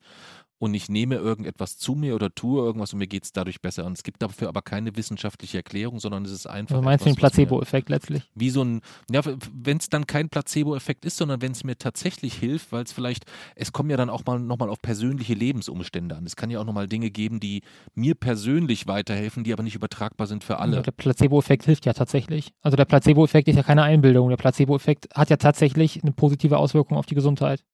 und 0.59 0.75
ich 0.75 0.89
nehme 0.91 1.15
irgendetwas 1.17 1.79
zu 1.79 1.95
mir 1.95 2.15
oder 2.15 2.35
tue 2.35 2.63
irgendwas 2.63 2.93
und 2.93 2.99
mir 2.99 3.07
geht 3.07 3.25
es 3.25 3.33
dadurch 3.33 3.63
besser. 3.63 3.87
Und 3.87 3.93
es 3.97 4.03
gibt 4.03 4.21
dafür 4.21 4.49
aber 4.49 4.61
keine 4.61 4.95
wissenschaftliche 4.97 5.57
Erklärung, 5.59 6.01
sondern 6.01 6.25
es 6.27 6.31
ist 6.33 6.47
einfach. 6.47 6.77
Also 6.77 6.85
meinst 6.85 7.05
du 7.07 7.09
den 7.09 7.17
etwas, 7.17 7.33
was 7.33 7.37
mir- 7.39 7.47
Placebo-Effekt 7.47 7.89
letztlich? 7.89 8.23
wie 8.35 8.51
so 8.51 8.63
ein, 8.63 8.81
ja, 9.11 9.23
wenn 9.55 9.79
es 9.79 9.89
dann 9.89 10.07
kein 10.07 10.29
Placebo-Effekt 10.29 11.05
ist, 11.07 11.17
sondern 11.17 11.41
wenn 11.41 11.53
es 11.53 11.65
mir 11.65 11.79
tatsächlich 11.79 12.10
hilft, 12.19 12.73
weil 12.73 12.85
es 12.85 12.93
vielleicht, 12.93 13.25
es 13.55 13.73
kommen 13.73 13.91
ja 13.91 13.97
dann 13.97 14.11
auch 14.11 14.25
mal 14.27 14.39
nochmal 14.39 14.69
auf 14.69 14.81
persönliche 14.83 15.35
Lebensumstände 15.35 16.17
an. 16.17 16.27
Es 16.27 16.37
kann 16.37 16.51
ja 16.51 16.61
auch 16.61 16.65
nochmal 16.65 16.89
Dinge 16.89 17.11
geben, 17.11 17.41
die 17.41 17.63
mir 17.95 18.15
persönlich 18.15 18.87
weiterhelfen, 18.87 19.45
die 19.45 19.53
aber 19.53 19.63
nicht 19.63 19.75
übertragbar 19.75 20.27
sind 20.27 20.45
für 20.45 20.59
alle. 20.59 20.77
Ja, 20.77 20.83
der 20.83 20.93
Placebo-Effekt 20.93 21.65
hilft 21.65 21.87
ja 21.87 21.93
tatsächlich. 21.93 22.53
Also 22.61 22.77
der 22.77 22.85
Placebo-Effekt 22.85 23.49
ist 23.49 23.57
ja 23.57 23.63
keine 23.63 23.83
Einbildung. 23.83 24.29
Der 24.29 24.37
Placebo-Effekt 24.37 25.09
hat 25.15 25.31
ja 25.31 25.37
tatsächlich 25.37 26.03
eine 26.03 26.13
positive 26.13 26.59
Auswirkung 26.59 26.97
auf 26.97 27.07
die 27.07 27.15
Gesundheit. 27.15 27.65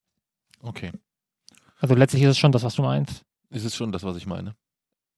Okay. 0.62 0.92
Also 1.78 1.94
letztlich 1.94 2.22
ist 2.22 2.30
es 2.30 2.38
schon 2.38 2.52
das, 2.52 2.62
was 2.62 2.74
du 2.74 2.82
meinst. 2.82 3.22
Ist 3.50 3.64
es 3.64 3.76
schon 3.76 3.92
das, 3.92 4.02
was 4.02 4.16
ich 4.16 4.26
meine? 4.26 4.54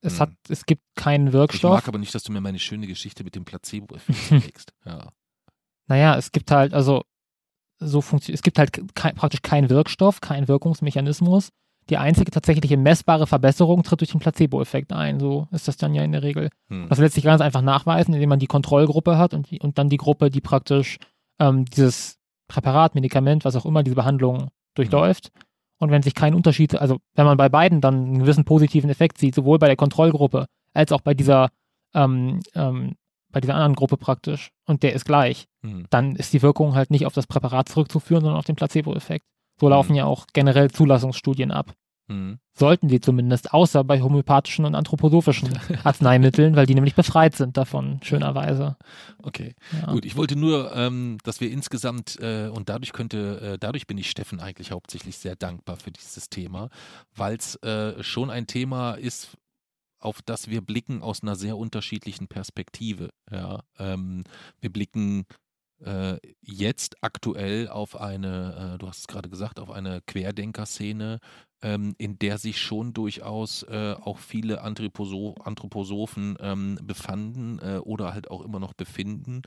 Es 0.01 0.15
Hm. 0.15 0.21
hat, 0.21 0.31
es 0.49 0.65
gibt 0.67 0.83
keinen 0.95 1.29
Ich 1.29 1.33
Wirkstoff. 1.33 1.73
mag 1.73 1.89
aber 1.89 1.99
nicht, 1.99 2.15
dass 2.15 2.23
du 2.23 2.31
mir 2.33 2.41
meine 2.41 2.59
schöne 2.59 2.87
Geschichte 2.87 3.25
mit 3.25 3.35
dem 3.35 3.45
Placebo-Effekt 3.45 4.31
legst. 4.31 4.73
Ja. 4.85 5.09
Naja, 5.87 6.17
es 6.17 6.31
gibt 6.33 6.51
halt, 6.51 6.75
also 6.75 7.03
so 7.79 8.01
funktioniert, 8.01 8.39
es 8.39 8.43
gibt 8.43 8.59
halt 8.59 8.73
kei- 8.95 9.13
praktisch 9.13 9.43
keinen 9.43 9.71
Wirkstoff, 9.71 10.21
keinen 10.21 10.49
Wirkungsmechanismus. 10.49 11.51
Die 11.91 11.97
einzige 11.97 12.31
tatsächliche 12.31 12.77
messbare 12.77 13.27
Verbesserung 13.27 13.83
tritt 13.83 14.01
durch 14.01 14.11
den 14.11 14.21
Placebo-Effekt 14.21 14.93
ein. 14.93 15.21
So 15.21 15.49
ist 15.53 15.69
das 15.69 15.79
dann 15.79 15.95
ja 15.95 16.03
in 16.03 16.13
der 16.13 16.23
Regel. 16.23 16.51
Hm. 16.69 16.87
Das 16.89 16.99
lässt 16.99 17.15
sich 17.15 17.25
ganz 17.25 17.41
einfach 17.41 17.63
nachweisen, 17.63 18.13
indem 18.13 18.29
man 18.29 18.39
die 18.39 18.47
Kontrollgruppe 18.47 19.17
hat 19.17 19.33
und, 19.33 19.51
die, 19.51 19.61
und 19.61 19.79
dann 19.79 19.89
die 19.89 19.97
Gruppe, 19.97 20.31
die 20.31 20.43
praktisch 20.43 20.99
ähm, 21.39 21.65
dieses 21.65 22.19
Präparat, 22.47 22.95
Medikament, 22.95 23.45
was 23.45 23.57
auch 23.57 23.65
immer, 23.65 23.83
diese 23.83 23.97
Behandlung 23.97 24.49
durchläuft. 24.75 25.31
Und 25.79 25.91
wenn 25.91 26.03
sich 26.03 26.15
kein 26.15 26.35
Unterschied, 26.35 26.75
also 26.75 26.99
wenn 27.15 27.25
man 27.25 27.37
bei 27.37 27.49
beiden 27.49 27.81
dann 27.81 27.95
einen 27.95 28.19
gewissen 28.19 28.45
positiven 28.45 28.91
Effekt 28.91 29.17
sieht, 29.19 29.35
sowohl 29.35 29.59
bei 29.59 29.69
der 29.69 29.77
Kontrollgruppe 29.77 30.47
als 30.75 30.93
auch 30.93 31.01
bei 31.01 31.15
dieser, 31.15 31.51
ähm, 31.95 32.41
ähm, 32.55 32.97
bei 33.31 33.41
dieser 33.41 33.55
anderen 33.55 33.75
Gruppe 33.75 33.97
praktisch, 33.97 34.51
und 34.67 34.83
der 34.83 34.93
ist 34.95 35.05
gleich, 35.05 35.47
Hm. 35.63 35.87
dann 35.91 36.17
ist 36.17 36.33
die 36.33 36.43
Wirkung 36.43 36.75
halt 36.75 36.91
nicht 36.91 37.07
auf 37.07 37.13
das 37.15 37.27
Präparat 37.27 37.69
zurückzuführen, 37.69 38.23
sondern 38.23 38.39
auf 38.39 38.45
den 38.47 38.57
Placebo-Effekt. 38.57 39.25
So 39.61 39.69
laufen 39.69 39.93
Mhm. 39.93 39.99
ja 39.99 40.05
auch 40.05 40.27
generell 40.33 40.71
Zulassungsstudien 40.71 41.51
ab. 41.51 41.73
Hm. 42.11 42.39
Sollten 42.57 42.89
sie 42.89 43.01
zumindest, 43.01 43.53
außer 43.53 43.85
bei 43.85 44.01
homöopathischen 44.01 44.65
und 44.65 44.75
anthroposophischen 44.75 45.51
Arzneimitteln, 45.85 46.57
weil 46.57 46.65
die 46.65 46.75
nämlich 46.75 46.95
befreit 46.95 47.37
sind 47.37 47.59
davon, 47.59 48.01
schönerweise. 48.03 48.77
Okay. 49.23 49.55
Ja. 49.79 49.93
Gut, 49.93 50.07
ich 50.07 50.17
wollte 50.17 50.35
nur, 50.35 50.75
ähm, 50.75 51.19
dass 51.25 51.43
wir 51.43 51.51
insgesamt, 51.51 52.19
äh, 52.21 52.49
und 52.49 52.71
dadurch 52.71 52.93
könnte, 52.95 53.41
äh, 53.55 53.59
dadurch 53.59 53.87
bin 53.87 53.99
ich 53.99 54.09
Steffen 54.09 54.41
eigentlich 54.41 54.71
hauptsächlich 54.73 55.19
sehr 55.19 55.37
dankbar 55.37 55.77
für 55.77 55.91
dieses 55.91 56.31
Thema, 56.31 56.71
weil 57.15 57.37
es 57.37 57.57
äh, 57.57 58.03
schon 58.03 58.31
ein 58.31 58.47
Thema 58.47 58.93
ist, 58.95 59.37
auf 59.99 60.23
das 60.23 60.49
wir 60.49 60.61
blicken 60.61 61.03
aus 61.03 61.23
einer 61.23 61.37
sehr 61.37 61.57
unterschiedlichen 61.57 62.29
Perspektive. 62.29 63.11
Ja, 63.31 63.63
ähm, 63.79 64.25
wir 64.61 64.73
blicken 64.73 65.27
äh, 65.85 66.19
jetzt 66.41 66.97
aktuell 67.03 67.69
auf 67.69 68.01
eine, 68.01 68.75
äh, 68.75 68.79
du 68.79 68.89
hast 68.89 68.99
es 68.99 69.07
gerade 69.07 69.29
gesagt, 69.29 69.61
auf 69.61 69.71
eine 69.71 70.01
Querdenker-Szene, 70.07 71.21
ähm, 71.63 71.95
in 71.99 72.19
der 72.19 72.39
sich 72.39 72.61
schon 72.61 72.93
durchaus 72.93 73.63
äh, 73.65 73.95
auch 74.01 74.19
viele 74.19 74.63
Anthroposo 74.63 75.35
Anthroposophen 75.43 76.37
ähm, 76.41 76.79
befanden 76.83 77.59
äh, 77.61 77.79
oder 77.79 78.13
halt 78.13 78.31
auch 78.31 78.43
immer 78.45 78.61
noch 78.61 78.75
befinden, 78.75 79.43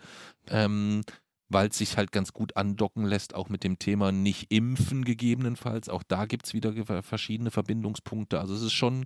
ähm, 0.48 1.04
weil 1.52 1.70
es 1.70 1.78
sich 1.78 1.98
halt 1.98 2.12
ganz 2.12 2.34
gut 2.34 2.58
andocken 2.58 3.06
lässt, 3.06 3.36
auch 3.36 3.50
mit 3.50 3.64
dem 3.64 3.80
Thema 3.80 4.12
nicht 4.12 4.52
impfen 4.52 5.06
gegebenenfalls. 5.06 5.90
Auch 5.90 6.04
da 6.04 6.26
gibt 6.26 6.46
es 6.46 6.54
wieder 6.54 6.74
verschiedene 7.04 7.52
Verbindungspunkte. 7.52 8.40
Also 8.40 8.54
es 8.54 8.62
ist 8.62 8.74
schon, 8.74 9.06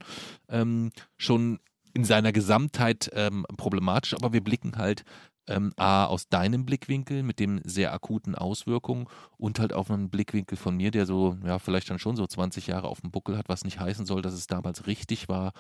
ähm, 0.50 0.92
schon 1.18 1.60
in 1.94 2.04
seiner 2.04 2.32
Gesamtheit 2.32 3.10
ähm, 3.14 3.46
problematisch, 3.58 4.14
aber 4.14 4.34
wir 4.34 4.44
blicken 4.44 4.78
halt 4.78 5.06
ähm, 5.48 5.72
A, 5.78 6.06
aus 6.06 6.28
deinem 6.28 6.66
Blickwinkel 6.66 7.24
mit 7.24 7.40
dem 7.40 7.62
sehr 7.64 7.94
akuten 7.94 8.36
Auswirkungen 8.36 9.08
und 9.38 9.60
halt 9.60 9.74
auf 9.74 9.90
einen 9.92 10.10
Blickwinkel 10.10 10.58
von 10.58 10.76
mir, 10.76 10.92
der 10.92 11.06
so, 11.06 11.38
ja, 11.46 11.60
vielleicht 11.60 11.90
dann 11.90 12.00
schon 12.00 12.16
so 12.16 12.26
20 12.26 12.68
Jahre 12.68 12.88
auf 12.88 13.02
dem 13.02 13.12
Buckel 13.12 13.38
hat, 13.38 13.48
was 13.48 13.64
nicht 13.64 13.80
heißen 13.80 14.06
soll, 14.06 14.22
dass 14.22 14.34
es 14.34 14.48
damals 14.48 14.88
richtig 14.88 15.30
war 15.30 15.54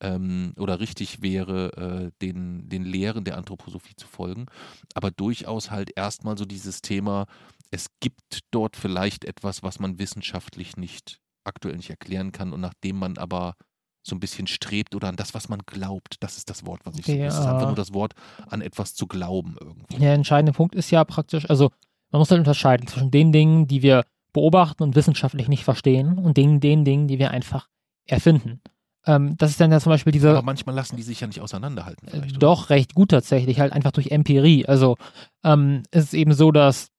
ähm, 0.00 0.52
oder 0.56 0.80
richtig 0.80 1.22
wäre, 1.22 1.72
äh, 1.76 2.10
den, 2.24 2.68
den 2.68 2.84
Lehren 2.84 3.24
der 3.24 3.36
Anthroposophie 3.36 3.96
zu 3.96 4.06
folgen. 4.06 4.46
Aber 4.94 5.10
durchaus 5.10 5.70
halt 5.70 5.90
erstmal 5.96 6.36
so 6.38 6.44
dieses 6.44 6.82
Thema, 6.82 7.26
es 7.70 7.88
gibt 8.00 8.40
dort 8.50 8.76
vielleicht 8.76 9.24
etwas, 9.24 9.62
was 9.62 9.78
man 9.80 9.98
wissenschaftlich 9.98 10.76
nicht 10.76 11.20
aktuell 11.44 11.76
nicht 11.76 11.90
erklären 11.90 12.32
kann 12.32 12.52
und 12.52 12.60
nachdem 12.60 12.98
man 12.98 13.16
aber 13.18 13.54
so 14.02 14.14
ein 14.14 14.20
bisschen 14.20 14.46
strebt 14.46 14.94
oder 14.94 15.08
an 15.08 15.16
das, 15.16 15.34
was 15.34 15.48
man 15.48 15.60
glaubt. 15.66 16.16
Das 16.20 16.36
ist 16.38 16.48
das 16.48 16.64
Wort, 16.64 16.80
was 16.84 16.98
ich 16.98 17.06
so. 17.06 17.12
Es 17.12 17.34
ist 17.38 17.44
Ja. 17.44 17.52
einfach 17.54 17.66
nur 17.66 17.76
das 17.76 17.92
Wort, 17.92 18.14
an 18.48 18.60
etwas 18.62 18.94
zu 18.94 19.06
glauben 19.06 19.56
irgendwie. 19.60 19.96
Der 19.96 20.14
entscheidende 20.14 20.52
Punkt 20.52 20.74
ist 20.74 20.90
ja 20.90 21.04
praktisch, 21.04 21.48
also 21.50 21.70
man 22.10 22.20
muss 22.20 22.30
halt 22.30 22.38
unterscheiden 22.38 22.86
zwischen 22.86 23.10
den 23.10 23.32
Dingen, 23.32 23.66
die 23.66 23.82
wir 23.82 24.04
beobachten 24.32 24.82
und 24.82 24.94
wissenschaftlich 24.94 25.48
nicht 25.48 25.64
verstehen 25.64 26.18
und 26.18 26.36
den, 26.36 26.60
den 26.60 26.84
Dingen, 26.84 27.08
die 27.08 27.18
wir 27.18 27.30
einfach 27.32 27.68
erfinden. 28.06 28.60
Ähm, 29.08 29.36
das 29.38 29.50
ist 29.50 29.60
dann 29.60 29.72
ja 29.72 29.80
zum 29.80 29.90
Beispiel 29.90 30.12
diese, 30.12 30.30
Aber 30.30 30.42
manchmal 30.42 30.74
lassen 30.74 30.96
die 30.96 31.02
sich 31.02 31.20
ja 31.20 31.26
nicht 31.26 31.40
auseinanderhalten. 31.40 32.08
Äh, 32.08 32.18
oder? 32.18 32.26
Doch, 32.38 32.68
recht 32.68 32.94
gut 32.94 33.10
tatsächlich, 33.10 33.58
halt 33.58 33.72
einfach 33.72 33.90
durch 33.90 34.10
Empirie. 34.10 34.66
Also 34.66 34.96
ähm, 35.42 35.82
es 35.90 36.04
ist 36.04 36.14
eben 36.14 36.34
so, 36.34 36.52
dass 36.52 36.90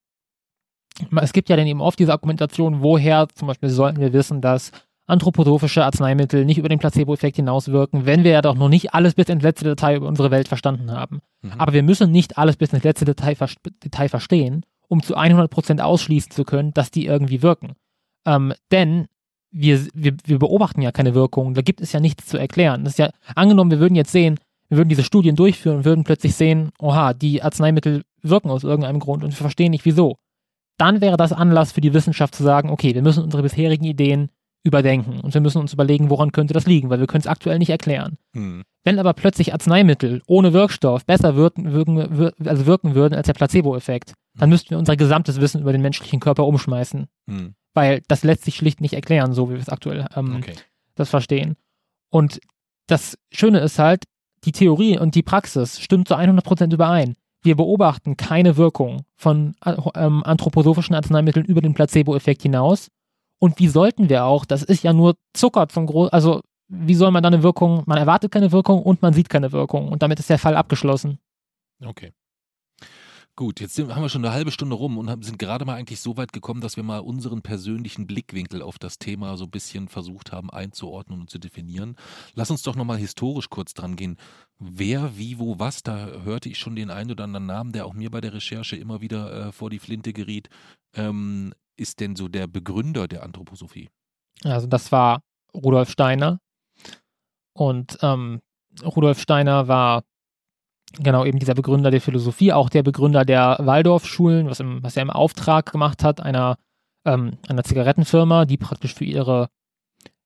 es 1.21 1.33
gibt 1.33 1.49
ja 1.49 1.55
dann 1.55 1.67
eben 1.67 1.81
oft 1.81 1.99
diese 1.99 2.11
Argumentation, 2.11 2.81
woher 2.81 3.27
zum 3.33 3.47
Beispiel 3.47 3.69
sollten 3.69 4.01
wir 4.01 4.11
wissen, 4.11 4.41
dass 4.41 4.71
anthroposophische 5.05 5.85
Arzneimittel 5.85 6.45
nicht 6.45 6.57
über 6.57 6.67
den 6.67 6.79
Placebo-Effekt 6.79 7.37
hinauswirken, 7.37 8.05
wenn 8.05 8.23
wir 8.23 8.31
ja 8.31 8.41
doch 8.41 8.55
noch 8.55 8.69
nicht 8.69 8.93
alles 8.93 9.13
bis 9.13 9.29
ins 9.29 9.43
letzte 9.43 9.65
Detail 9.65 9.97
über 9.97 10.07
unsere 10.07 10.31
Welt 10.31 10.47
verstanden 10.47 10.91
haben. 10.91 11.21
Mhm. 11.41 11.53
Aber 11.57 11.73
wir 11.73 11.83
müssen 11.83 12.11
nicht 12.11 12.37
alles 12.37 12.57
bis 12.57 12.73
ins 12.73 12.83
letzte 12.83 13.05
Detail, 13.05 13.35
vers 13.35 13.55
Detail 13.83 14.09
verstehen, 14.09 14.65
um 14.87 15.01
zu 15.01 15.15
100% 15.15 15.79
ausschließen 15.79 16.31
zu 16.31 16.43
können, 16.43 16.73
dass 16.73 16.91
die 16.91 17.05
irgendwie 17.05 17.43
wirken. 17.43 17.73
Ähm, 18.25 18.53
denn 18.71 19.07
wir, 19.51 19.87
wir, 19.93 20.15
wir 20.25 20.39
beobachten 20.39 20.81
ja 20.81 20.91
keine 20.91 21.15
Wirkung, 21.15 21.53
da 21.53 21.61
gibt 21.61 21.81
es 21.81 21.91
ja 21.91 21.99
nichts 21.99 22.27
zu 22.27 22.37
erklären. 22.37 22.83
Das 22.83 22.93
ist 22.93 22.99
ja, 22.99 23.09
angenommen, 23.35 23.71
wir 23.71 23.79
würden 23.79 23.95
jetzt 23.95 24.11
sehen, 24.11 24.39
wir 24.69 24.77
würden 24.77 24.89
diese 24.89 25.03
Studien 25.03 25.35
durchführen 25.35 25.77
und 25.77 25.85
würden 25.85 26.03
plötzlich 26.03 26.35
sehen, 26.35 26.71
oha, 26.79 27.13
die 27.13 27.41
Arzneimittel 27.41 28.03
wirken 28.21 28.49
aus 28.49 28.63
irgendeinem 28.63 28.99
Grund 28.99 29.23
und 29.23 29.31
wir 29.31 29.37
verstehen 29.37 29.71
nicht 29.71 29.85
wieso. 29.85 30.15
Dann 30.77 31.01
wäre 31.01 31.17
das 31.17 31.33
Anlass 31.33 31.71
für 31.71 31.81
die 31.81 31.93
Wissenschaft 31.93 32.35
zu 32.35 32.43
sagen, 32.43 32.69
okay, 32.69 32.93
wir 32.93 33.01
müssen 33.01 33.23
unsere 33.23 33.43
bisherigen 33.43 33.85
Ideen 33.85 34.29
überdenken 34.63 35.19
und 35.21 35.33
wir 35.33 35.41
müssen 35.41 35.59
uns 35.59 35.73
überlegen, 35.73 36.09
woran 36.09 36.31
könnte 36.31 36.53
das 36.53 36.65
liegen, 36.65 36.89
weil 36.89 36.99
wir 36.99 37.07
können 37.07 37.21
es 37.21 37.27
aktuell 37.27 37.59
nicht 37.59 37.69
erklären. 37.69 38.17
Hm. 38.35 38.63
Wenn 38.83 38.99
aber 38.99 39.13
plötzlich 39.13 39.53
Arzneimittel 39.53 40.21
ohne 40.27 40.51
Wirkstoff 40.53 41.05
besser 41.05 41.35
wirken, 41.35 41.71
wirken, 41.71 42.17
wir- 42.17 42.33
also 42.45 42.65
wirken 42.65 42.95
würden 42.95 43.15
als 43.15 43.27
der 43.27 43.33
Placebo-Effekt, 43.33 44.13
dann 44.37 44.49
müssten 44.49 44.71
wir 44.71 44.77
unser 44.77 44.95
gesamtes 44.97 45.39
Wissen 45.39 45.61
über 45.61 45.71
den 45.71 45.81
menschlichen 45.81 46.19
Körper 46.19 46.45
umschmeißen, 46.45 47.07
Hm. 47.29 47.53
weil 47.73 48.01
das 48.07 48.23
lässt 48.23 48.43
sich 48.43 48.55
schlicht 48.57 48.81
nicht 48.81 48.93
erklären, 48.93 49.33
so 49.33 49.49
wie 49.49 49.53
wir 49.53 49.61
es 49.61 49.69
aktuell 49.69 50.05
ähm, 50.15 50.37
Okay. 50.37 50.53
das 50.95 51.09
verstehen. 51.09 51.55
Und 52.09 52.39
das 52.87 53.17
Schöne 53.31 53.59
ist 53.59 53.79
halt, 53.79 54.03
die 54.45 54.51
Theorie 54.51 54.97
und 54.97 55.15
die 55.15 55.23
Praxis 55.23 55.79
stimmt 55.79 56.07
zu 56.07 56.15
100% 56.15 56.73
überein. 56.73 57.15
Wir 57.43 57.55
beobachten 57.55 58.17
keine 58.17 58.57
Wirkung 58.57 59.03
von 59.15 59.55
äh, 59.63 59.75
ähm, 59.95 60.23
anthroposophischen 60.23 60.95
Arzneimitteln 60.95 61.45
über 61.45 61.61
den 61.61 61.73
Placebo-Effekt 61.73 62.41
hinaus 62.41 62.89
Und 63.39 63.59
wie 63.59 63.67
sollten 63.67 64.09
wir 64.09 64.25
auch? 64.25 64.45
Das 64.45 64.63
ist 64.63 64.83
ja 64.83 64.93
nur 64.93 65.15
Zucker 65.33 65.67
zum 65.69 65.87
Groß, 65.87 66.09
also 66.09 66.41
wie 66.67 66.95
soll 66.95 67.11
man 67.11 67.23
da 67.23 67.27
eine 67.27 67.41
Wirkung, 67.41 67.83
man 67.87 67.97
erwartet 67.97 68.31
keine 68.31 68.51
Wirkung 68.51 68.83
und 68.83 69.01
man 69.01 69.13
sieht 69.13 69.29
keine 69.29 69.51
Wirkung 69.51 69.89
und 69.89 70.03
damit 70.03 70.19
ist 70.19 70.29
der 70.29 70.37
Fall 70.37 70.55
abgeschlossen. 70.55 71.19
Okay. 71.83 72.11
Gut, 73.39 73.61
jetzt 73.61 73.75
sind, 73.75 73.95
haben 73.95 74.01
wir 74.01 74.09
schon 74.09 74.25
eine 74.25 74.33
halbe 74.33 74.51
Stunde 74.51 74.75
rum 74.75 74.97
und 74.97 75.09
haben, 75.09 75.23
sind 75.23 75.39
gerade 75.39 75.63
mal 75.63 75.75
eigentlich 75.75 76.01
so 76.01 76.17
weit 76.17 76.33
gekommen, 76.33 76.59
dass 76.59 76.75
wir 76.75 76.83
mal 76.83 76.99
unseren 76.99 77.41
persönlichen 77.41 78.05
Blickwinkel 78.05 78.61
auf 78.61 78.77
das 78.77 78.99
Thema 78.99 79.37
so 79.37 79.45
ein 79.45 79.49
bisschen 79.49 79.87
versucht 79.87 80.33
haben 80.33 80.49
einzuordnen 80.49 81.21
und 81.21 81.29
zu 81.29 81.39
definieren. 81.39 81.95
Lass 82.33 82.51
uns 82.51 82.63
doch 82.63 82.75
nochmal 82.75 82.97
historisch 82.97 83.49
kurz 83.49 83.73
dran 83.73 83.95
gehen. 83.95 84.17
Wer, 84.59 85.17
wie, 85.17 85.39
wo, 85.39 85.57
was, 85.57 85.83
da 85.83 86.07
hörte 86.25 86.49
ich 86.49 86.57
schon 86.57 86.75
den 86.75 86.89
einen 86.89 87.11
oder 87.11 87.23
anderen 87.23 87.45
Namen, 87.45 87.71
der 87.71 87.85
auch 87.85 87.93
mir 87.93 88.11
bei 88.11 88.19
der 88.19 88.33
Recherche 88.33 88.75
immer 88.75 88.99
wieder 88.99 89.47
äh, 89.47 89.51
vor 89.53 89.69
die 89.69 89.79
Flinte 89.79 90.11
geriet. 90.11 90.49
Ähm, 90.93 91.53
ist 91.79 91.99
denn 91.99 92.15
so 92.15 92.27
der 92.27 92.47
Begründer 92.47 93.07
der 93.07 93.23
Anthroposophie? 93.23 93.89
Also 94.43 94.67
das 94.67 94.91
war 94.91 95.21
Rudolf 95.53 95.89
Steiner. 95.89 96.39
Und 97.53 97.97
ähm, 98.01 98.41
Rudolf 98.83 99.19
Steiner 99.19 99.67
war 99.67 100.03
genau 100.97 101.25
eben 101.25 101.39
dieser 101.39 101.53
Begründer 101.53 101.91
der 101.91 102.01
Philosophie, 102.01 102.53
auch 102.53 102.69
der 102.69 102.83
Begründer 102.83 103.25
der 103.25 103.57
Waldorfschulen, 103.59 104.49
was, 104.49 104.59
was 104.59 104.95
er 104.95 105.03
im 105.03 105.09
Auftrag 105.09 105.71
gemacht 105.71 106.03
hat, 106.03 106.21
einer, 106.21 106.57
ähm, 107.05 107.37
einer 107.47 107.63
Zigarettenfirma, 107.63 108.45
die 108.45 108.57
praktisch 108.57 108.93
für 108.93 109.05
ihre, 109.05 109.49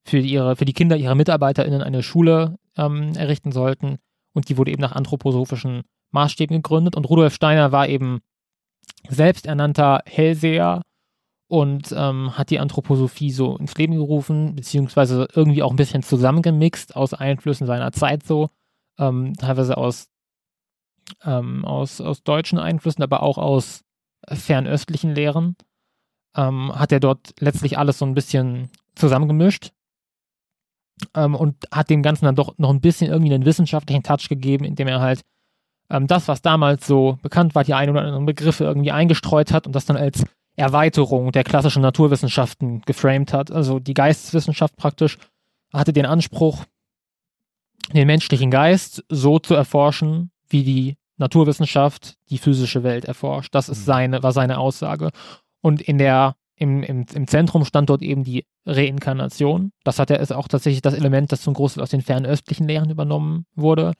für 0.05 0.19
ihre, 0.19 0.55
für 0.55 0.65
die 0.65 0.73
Kinder 0.73 0.95
ihrer 0.95 1.15
MitarbeiterInnen 1.15 1.81
eine 1.81 2.03
Schule 2.03 2.57
ähm, 2.77 3.13
errichten 3.15 3.51
sollten. 3.51 3.97
Und 4.33 4.49
die 4.49 4.57
wurde 4.57 4.71
eben 4.71 4.81
nach 4.81 4.93
anthroposophischen 4.93 5.83
Maßstäben 6.11 6.57
gegründet. 6.57 6.95
Und 6.95 7.09
Rudolf 7.09 7.33
Steiner 7.33 7.71
war 7.71 7.87
eben 7.87 8.21
selbsternannter 9.09 10.01
Hellseher 10.05 10.81
und 11.53 11.93
ähm, 11.95 12.35
hat 12.35 12.49
die 12.49 12.59
Anthroposophie 12.59 13.29
so 13.29 13.57
ins 13.57 13.75
Leben 13.75 13.93
gerufen, 13.93 14.55
beziehungsweise 14.55 15.27
irgendwie 15.35 15.61
auch 15.61 15.69
ein 15.69 15.75
bisschen 15.75 16.01
zusammengemixt 16.01 16.95
aus 16.95 17.13
Einflüssen 17.13 17.67
seiner 17.67 17.91
Zeit 17.91 18.23
so, 18.23 18.49
ähm, 18.97 19.35
teilweise 19.35 19.77
aus 19.77 20.09
ähm, 21.23 21.63
aus, 21.63 22.01
aus 22.01 22.23
deutschen 22.23 22.57
Einflüssen, 22.57 23.03
aber 23.03 23.21
auch 23.21 23.37
aus 23.37 23.83
fernöstlichen 24.27 25.13
Lehren, 25.13 25.55
ähm, 26.35 26.73
hat 26.73 26.91
er 26.91 26.99
dort 26.99 27.35
letztlich 27.39 27.77
alles 27.77 27.99
so 27.99 28.05
ein 28.07 28.15
bisschen 28.15 28.71
zusammengemischt 28.95 29.73
ähm, 31.13 31.35
und 31.35 31.67
hat 31.71 31.91
dem 31.91 32.01
Ganzen 32.01 32.25
dann 32.25 32.35
doch 32.35 32.57
noch 32.57 32.71
ein 32.71 32.81
bisschen 32.81 33.11
irgendwie 33.11 33.31
einen 33.31 33.45
wissenschaftlichen 33.45 34.01
Touch 34.01 34.27
gegeben, 34.27 34.65
indem 34.65 34.87
er 34.87 35.01
halt 35.01 35.21
ähm, 35.91 36.07
das, 36.07 36.27
was 36.27 36.41
damals 36.41 36.87
so 36.87 37.19
bekannt 37.21 37.53
war, 37.53 37.63
die 37.63 37.75
ein 37.75 37.91
oder 37.91 38.01
anderen 38.01 38.25
Begriffe 38.25 38.63
irgendwie 38.63 38.91
eingestreut 38.91 39.53
hat 39.53 39.67
und 39.67 39.75
das 39.75 39.85
dann 39.85 39.97
als 39.97 40.25
Erweiterung 40.55 41.31
der 41.31 41.43
klassischen 41.43 41.81
Naturwissenschaften 41.81 42.81
geframed 42.81 43.33
hat. 43.33 43.51
Also 43.51 43.79
die 43.79 43.93
Geisteswissenschaft 43.93 44.75
praktisch 44.77 45.17
hatte 45.73 45.93
den 45.93 46.05
Anspruch, 46.05 46.65
den 47.93 48.07
menschlichen 48.07 48.51
Geist 48.51 49.03
so 49.09 49.39
zu 49.39 49.55
erforschen, 49.55 50.31
wie 50.47 50.63
die 50.63 50.97
Naturwissenschaft 51.17 52.15
die 52.29 52.37
physische 52.37 52.83
Welt 52.83 53.05
erforscht. 53.05 53.53
Das 53.53 53.69
ist 53.69 53.81
mhm. 53.81 53.85
seine, 53.85 54.23
war 54.23 54.31
seine 54.31 54.57
Aussage. 54.59 55.09
Und 55.61 55.81
in 55.81 55.97
der, 55.97 56.35
im, 56.55 56.83
im, 56.83 57.05
im 57.13 57.27
Zentrum 57.27 57.65
stand 57.65 57.89
dort 57.89 58.01
eben 58.01 58.23
die 58.23 58.45
Reinkarnation. 58.65 59.71
Das 59.83 59.99
hat 59.99 60.11
er, 60.11 60.19
ist 60.19 60.31
auch 60.31 60.47
tatsächlich 60.47 60.81
das 60.81 60.93
Element, 60.93 61.31
das 61.31 61.41
zum 61.41 61.53
Großteil 61.53 61.83
aus 61.83 61.89
den 61.89 62.01
fernöstlichen 62.01 62.67
Lehren 62.67 62.89
übernommen 62.89 63.45
wurde. 63.55 63.93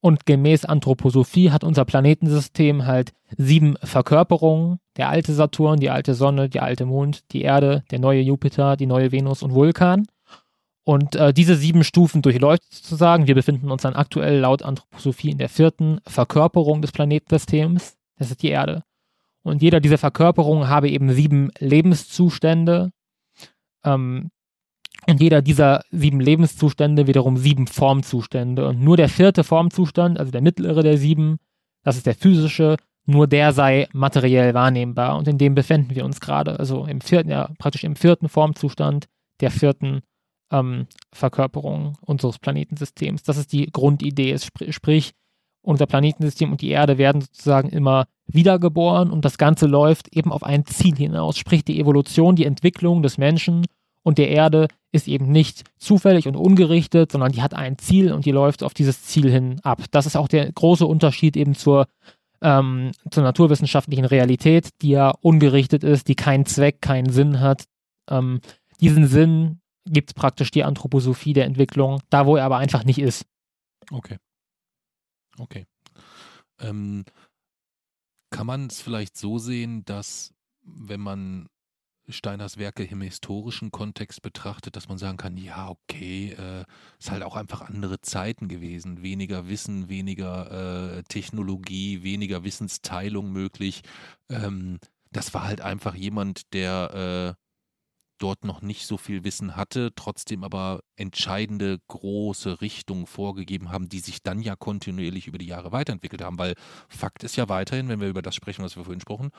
Und 0.00 0.24
gemäß 0.24 0.64
Anthroposophie 0.64 1.50
hat 1.50 1.62
unser 1.62 1.84
Planetensystem 1.84 2.86
halt 2.86 3.12
sieben 3.36 3.76
Verkörperungen. 3.82 4.78
Der 4.96 5.10
alte 5.10 5.34
Saturn, 5.34 5.78
die 5.78 5.90
alte 5.90 6.14
Sonne, 6.14 6.48
die 6.48 6.60
alte 6.60 6.86
Mond, 6.86 7.30
die 7.32 7.42
Erde, 7.42 7.84
der 7.90 7.98
neue 7.98 8.20
Jupiter, 8.20 8.76
die 8.76 8.86
neue 8.86 9.12
Venus 9.12 9.42
und 9.42 9.54
Vulkan. 9.54 10.06
Und 10.84 11.16
äh, 11.16 11.34
diese 11.34 11.56
sieben 11.56 11.84
Stufen 11.84 12.22
durchläuft 12.22 12.62
sozusagen. 12.72 13.26
Wir 13.26 13.34
befinden 13.34 13.70
uns 13.70 13.82
dann 13.82 13.94
aktuell 13.94 14.38
laut 14.38 14.62
Anthroposophie 14.62 15.30
in 15.30 15.38
der 15.38 15.50
vierten 15.50 16.00
Verkörperung 16.06 16.80
des 16.80 16.92
Planetensystems. 16.92 17.96
Das 18.16 18.30
ist 18.30 18.42
die 18.42 18.48
Erde. 18.48 18.82
Und 19.42 19.62
jeder 19.62 19.80
dieser 19.80 19.98
Verkörperungen 19.98 20.68
habe 20.68 20.88
eben 20.90 21.12
sieben 21.12 21.50
Lebenszustände. 21.58 22.92
Ähm, 23.84 24.30
und 25.06 25.20
jeder 25.20 25.42
dieser 25.42 25.82
sieben 25.90 26.20
Lebenszustände 26.20 27.06
wiederum 27.06 27.36
sieben 27.36 27.66
Formzustände. 27.66 28.68
Und 28.68 28.80
nur 28.80 28.96
der 28.96 29.08
vierte 29.08 29.44
Formzustand, 29.44 30.18
also 30.18 30.30
der 30.30 30.42
mittlere 30.42 30.82
der 30.82 30.98
sieben, 30.98 31.38
das 31.82 31.96
ist 31.96 32.06
der 32.06 32.14
physische, 32.14 32.76
nur 33.06 33.26
der 33.26 33.52
sei 33.52 33.88
materiell 33.92 34.54
wahrnehmbar. 34.54 35.16
Und 35.16 35.26
in 35.26 35.38
dem 35.38 35.54
befinden 35.54 35.94
wir 35.94 36.04
uns 36.04 36.20
gerade. 36.20 36.58
Also 36.58 36.84
im 36.84 37.00
vierten, 37.00 37.30
ja, 37.30 37.50
praktisch 37.58 37.84
im 37.84 37.96
vierten 37.96 38.28
Formzustand 38.28 39.06
der 39.40 39.50
vierten 39.50 40.02
ähm, 40.52 40.86
Verkörperung 41.12 41.96
unseres 42.02 42.38
Planetensystems. 42.38 43.22
Das 43.22 43.38
ist 43.38 43.52
die 43.52 43.66
Grundidee. 43.66 44.32
Sp 44.36 44.70
sprich, 44.70 45.12
unser 45.62 45.86
Planetensystem 45.86 46.52
und 46.52 46.60
die 46.60 46.70
Erde 46.70 46.98
werden 46.98 47.20
sozusagen 47.20 47.68
immer 47.68 48.06
wiedergeboren 48.26 49.10
und 49.10 49.24
das 49.24 49.38
Ganze 49.38 49.66
läuft 49.66 50.14
eben 50.14 50.32
auf 50.32 50.42
ein 50.42 50.64
Ziel 50.66 50.96
hinaus. 50.96 51.36
Sprich, 51.36 51.64
die 51.64 51.80
Evolution, 51.80 52.36
die 52.36 52.44
Entwicklung 52.44 53.02
des 53.02 53.18
Menschen 53.18 53.66
und 54.02 54.18
der 54.18 54.28
Erde 54.28 54.68
ist 54.92 55.08
eben 55.08 55.30
nicht 55.30 55.64
zufällig 55.78 56.26
und 56.26 56.36
ungerichtet, 56.36 57.12
sondern 57.12 57.32
die 57.32 57.42
hat 57.42 57.54
ein 57.54 57.78
Ziel 57.78 58.12
und 58.12 58.24
die 58.24 58.32
läuft 58.32 58.62
auf 58.62 58.74
dieses 58.74 59.04
Ziel 59.04 59.30
hin 59.30 59.60
ab. 59.62 59.84
Das 59.90 60.06
ist 60.06 60.16
auch 60.16 60.28
der 60.28 60.50
große 60.50 60.86
Unterschied 60.86 61.36
eben 61.36 61.54
zur, 61.54 61.86
ähm, 62.40 62.92
zur 63.10 63.22
naturwissenschaftlichen 63.22 64.04
Realität, 64.04 64.70
die 64.82 64.90
ja 64.90 65.10
ungerichtet 65.20 65.84
ist, 65.84 66.08
die 66.08 66.16
keinen 66.16 66.46
Zweck, 66.46 66.80
keinen 66.80 67.10
Sinn 67.10 67.40
hat. 67.40 67.64
Ähm, 68.08 68.40
diesen 68.80 69.06
Sinn, 69.06 69.60
gibt 69.86 70.14
praktisch 70.14 70.50
die 70.50 70.64
Anthroposophie 70.64 71.32
der 71.32 71.46
Entwicklung, 71.46 72.00
da 72.10 72.26
wo 72.26 72.36
er 72.36 72.44
aber 72.44 72.58
einfach 72.58 72.84
nicht 72.84 72.98
ist. 72.98 73.26
Okay. 73.90 74.18
Okay. 75.38 75.66
Ähm, 76.60 77.04
kann 78.30 78.46
man 78.46 78.66
es 78.66 78.80
vielleicht 78.80 79.16
so 79.16 79.38
sehen, 79.38 79.84
dass 79.84 80.34
wenn 80.62 81.00
man 81.00 81.48
Steiners 82.12 82.56
Werke 82.56 82.84
im 82.84 83.00
historischen 83.00 83.70
Kontext 83.70 84.22
betrachtet, 84.22 84.76
dass 84.76 84.88
man 84.88 84.98
sagen 84.98 85.16
kann, 85.16 85.36
ja, 85.36 85.68
okay, 85.68 86.32
äh, 86.32 86.64
ist 86.98 87.10
halt 87.10 87.22
auch 87.22 87.36
einfach 87.36 87.62
andere 87.62 88.00
Zeiten 88.00 88.48
gewesen, 88.48 89.02
weniger 89.02 89.48
Wissen, 89.48 89.88
weniger 89.88 90.98
äh, 90.98 91.02
Technologie, 91.04 92.02
weniger 92.02 92.44
Wissensteilung 92.44 93.30
möglich. 93.32 93.82
Ähm, 94.28 94.78
das 95.12 95.34
war 95.34 95.44
halt 95.44 95.60
einfach 95.60 95.94
jemand, 95.94 96.52
der 96.52 97.36
äh, 97.36 97.40
dort 98.20 98.44
noch 98.44 98.60
nicht 98.62 98.86
so 98.86 98.96
viel 98.96 99.24
Wissen 99.24 99.56
hatte, 99.56 99.92
trotzdem 99.94 100.44
aber 100.44 100.82
entscheidende 100.96 101.78
große 101.88 102.60
Richtungen 102.60 103.06
vorgegeben 103.06 103.70
haben, 103.70 103.88
die 103.88 104.00
sich 104.00 104.22
dann 104.22 104.42
ja 104.42 104.56
kontinuierlich 104.56 105.26
über 105.26 105.38
die 105.38 105.46
Jahre 105.46 105.72
weiterentwickelt 105.72 106.22
haben. 106.22 106.38
Weil 106.38 106.54
Fakt 106.88 107.24
ist 107.24 107.36
ja 107.36 107.48
weiterhin, 107.48 107.88
wenn 107.88 108.00
wir 108.00 108.08
über 108.08 108.22
das 108.22 108.34
sprechen, 108.34 108.64
was 108.64 108.76
wir 108.76 108.84
vorhin 108.84 109.00
sprachen, 109.00 109.30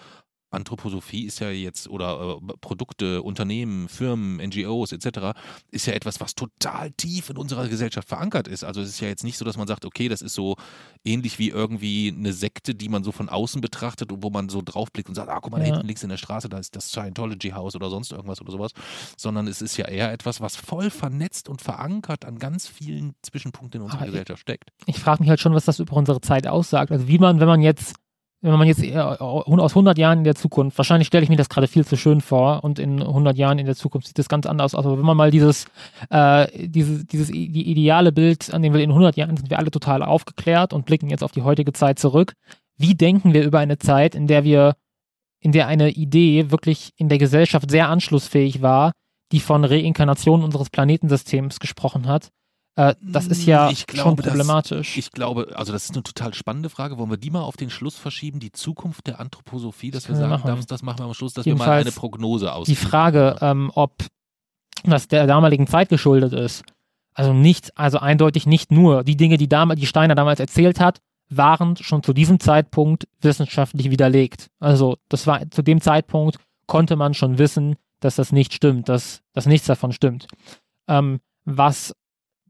Anthroposophie 0.51 1.25
ist 1.25 1.39
ja 1.39 1.49
jetzt, 1.49 1.87
oder 1.89 2.37
äh, 2.41 2.53
Produkte, 2.59 3.21
Unternehmen, 3.23 3.87
Firmen, 3.87 4.37
NGOs 4.37 4.91
etc., 4.91 5.37
ist 5.71 5.87
ja 5.87 5.93
etwas, 5.93 6.19
was 6.19 6.35
total 6.35 6.91
tief 6.91 7.29
in 7.29 7.37
unserer 7.37 7.67
Gesellschaft 7.67 8.07
verankert 8.07 8.47
ist. 8.47 8.63
Also 8.63 8.81
es 8.81 8.89
ist 8.89 8.99
ja 8.99 9.07
jetzt 9.07 9.23
nicht 9.23 9.37
so, 9.37 9.45
dass 9.45 9.57
man 9.57 9.67
sagt, 9.67 9.85
okay, 9.85 10.09
das 10.09 10.21
ist 10.21 10.33
so 10.33 10.57
ähnlich 11.03 11.39
wie 11.39 11.49
irgendwie 11.49 12.13
eine 12.15 12.33
Sekte, 12.33 12.75
die 12.75 12.89
man 12.89 13.03
so 13.03 13.11
von 13.11 13.29
außen 13.29 13.61
betrachtet 13.61 14.11
und 14.11 14.23
wo 14.23 14.29
man 14.29 14.49
so 14.49 14.61
draufblickt 14.63 15.09
und 15.09 15.15
sagt, 15.15 15.29
ah, 15.29 15.39
guck 15.41 15.51
mal, 15.51 15.59
da 15.59 15.65
hinten 15.65 15.87
links 15.87 16.03
in 16.03 16.09
der 16.09 16.17
Straße, 16.17 16.49
da 16.49 16.59
ist 16.59 16.75
das 16.75 16.89
Scientology 16.89 17.51
House 17.51 17.75
oder 17.75 17.89
sonst 17.89 18.11
irgendwas 18.11 18.41
oder 18.41 18.51
sowas, 18.51 18.71
sondern 19.17 19.47
es 19.47 19.61
ist 19.61 19.77
ja 19.77 19.87
eher 19.87 20.11
etwas, 20.11 20.41
was 20.41 20.55
voll 20.55 20.89
vernetzt 20.89 21.49
und 21.49 21.61
verankert 21.61 22.25
an 22.25 22.39
ganz 22.39 22.67
vielen 22.67 23.15
Zwischenpunkten 23.21 23.79
in 23.79 23.85
unserer 23.85 24.01
Aber 24.01 24.11
Gesellschaft 24.11 24.41
steckt. 24.41 24.71
Ich, 24.85 24.95
ich 24.95 24.99
frage 24.99 25.23
mich 25.23 25.29
halt 25.29 25.39
schon, 25.39 25.53
was 25.53 25.65
das 25.65 25.79
über 25.79 25.95
unsere 25.95 26.21
Zeit 26.21 26.47
aussagt. 26.47 26.91
Also 26.91 27.07
wie 27.07 27.17
man, 27.17 27.39
wenn 27.39 27.47
man 27.47 27.61
jetzt 27.61 27.95
wenn 28.41 28.57
man 28.57 28.67
jetzt 28.67 28.83
aus 28.95 29.71
100 29.71 29.97
Jahren 29.99 30.19
in 30.19 30.23
der 30.23 30.35
Zukunft, 30.35 30.77
wahrscheinlich 30.77 31.07
stelle 31.07 31.23
ich 31.23 31.29
mir 31.29 31.35
das 31.35 31.49
gerade 31.49 31.67
viel 31.67 31.85
zu 31.85 31.95
schön 31.95 32.21
vor 32.21 32.63
und 32.63 32.79
in 32.79 33.01
100 33.01 33.37
Jahren 33.37 33.59
in 33.59 33.67
der 33.67 33.75
Zukunft 33.75 34.07
sieht 34.07 34.17
das 34.17 34.29
ganz 34.29 34.47
anders 34.47 34.73
aus, 34.73 34.85
aber 34.85 34.97
wenn 34.97 35.05
man 35.05 35.15
mal 35.17 35.29
dieses, 35.29 35.65
äh, 36.09 36.47
dieses, 36.67 37.05
dieses 37.05 37.27
die 37.27 37.69
ideale 37.69 38.11
Bild, 38.11 38.51
an 38.51 38.63
dem 38.63 38.73
wir 38.73 38.81
in 38.81 38.89
100 38.89 39.15
Jahren 39.15 39.37
sind 39.37 39.51
wir 39.51 39.59
alle 39.59 39.69
total 39.69 40.01
aufgeklärt 40.01 40.73
und 40.73 40.85
blicken 40.85 41.09
jetzt 41.09 41.23
auf 41.23 41.31
die 41.31 41.43
heutige 41.43 41.71
Zeit 41.71 41.99
zurück, 41.99 42.33
wie 42.77 42.95
denken 42.95 43.33
wir 43.33 43.43
über 43.43 43.59
eine 43.59 43.77
Zeit, 43.77 44.15
in 44.15 44.25
der 44.25 44.43
wir, 44.43 44.75
in 45.39 45.51
der 45.51 45.67
eine 45.67 45.91
Idee 45.91 46.49
wirklich 46.49 46.93
in 46.97 47.09
der 47.09 47.19
Gesellschaft 47.19 47.69
sehr 47.69 47.89
anschlussfähig 47.89 48.63
war, 48.63 48.91
die 49.31 49.39
von 49.39 49.63
Reinkarnation 49.63 50.43
unseres 50.43 50.71
Planetensystems 50.71 51.59
gesprochen 51.59 52.07
hat, 52.07 52.29
äh, 52.75 52.95
das 53.01 53.27
ist 53.27 53.45
ja 53.45 53.69
glaube, 53.69 53.87
schon 53.95 54.15
problematisch. 54.15 54.95
Das, 54.95 55.05
ich 55.05 55.11
glaube, 55.11 55.53
also 55.55 55.73
das 55.73 55.85
ist 55.85 55.93
eine 55.93 56.03
total 56.03 56.33
spannende 56.33 56.69
Frage. 56.69 56.97
Wollen 56.97 57.09
wir 57.09 57.17
die 57.17 57.29
mal 57.29 57.41
auf 57.41 57.57
den 57.57 57.69
Schluss 57.69 57.95
verschieben, 57.95 58.39
die 58.39 58.51
Zukunft 58.51 59.07
der 59.07 59.19
Anthroposophie, 59.19 59.91
dass 59.91 60.03
das 60.03 60.11
wir 60.11 60.15
sagen, 60.15 60.29
machen. 60.29 60.55
das, 60.55 60.65
das 60.65 60.81
machen 60.81 60.99
wir 60.99 61.05
am 61.05 61.13
Schluss, 61.13 61.33
dass 61.33 61.45
Jedenfalls 61.45 61.67
wir 61.67 61.73
mal 61.73 61.81
eine 61.81 61.91
Prognose 61.91 62.53
aus. 62.53 62.67
Die 62.67 62.75
Frage, 62.75 63.37
ähm, 63.41 63.71
ob 63.75 64.05
das 64.83 65.07
der 65.07 65.27
damaligen 65.27 65.67
Zeit 65.67 65.89
geschuldet 65.89 66.33
ist, 66.33 66.63
also 67.13 67.33
nicht, 67.33 67.77
also 67.77 67.99
eindeutig 67.99 68.45
nicht 68.47 68.71
nur 68.71 69.03
die 69.03 69.17
Dinge, 69.17 69.37
die, 69.37 69.49
damals, 69.49 69.79
die 69.79 69.85
Steiner 69.85 70.15
damals 70.15 70.39
erzählt 70.39 70.79
hat, 70.79 71.01
waren 71.29 71.75
schon 71.77 72.03
zu 72.03 72.13
diesem 72.13 72.39
Zeitpunkt 72.39 73.07
wissenschaftlich 73.21 73.89
widerlegt. 73.89 74.49
Also 74.59 74.97
das 75.09 75.27
war 75.27 75.49
zu 75.49 75.61
dem 75.61 75.81
Zeitpunkt 75.81 76.37
konnte 76.67 76.95
man 76.95 77.13
schon 77.13 77.37
wissen, 77.37 77.75
dass 77.99 78.15
das 78.15 78.31
nicht 78.31 78.53
stimmt, 78.53 78.89
dass, 78.89 79.21
dass 79.33 79.45
nichts 79.45 79.67
davon 79.67 79.91
stimmt. 79.91 80.27
Ähm, 80.87 81.19
was 81.45 81.93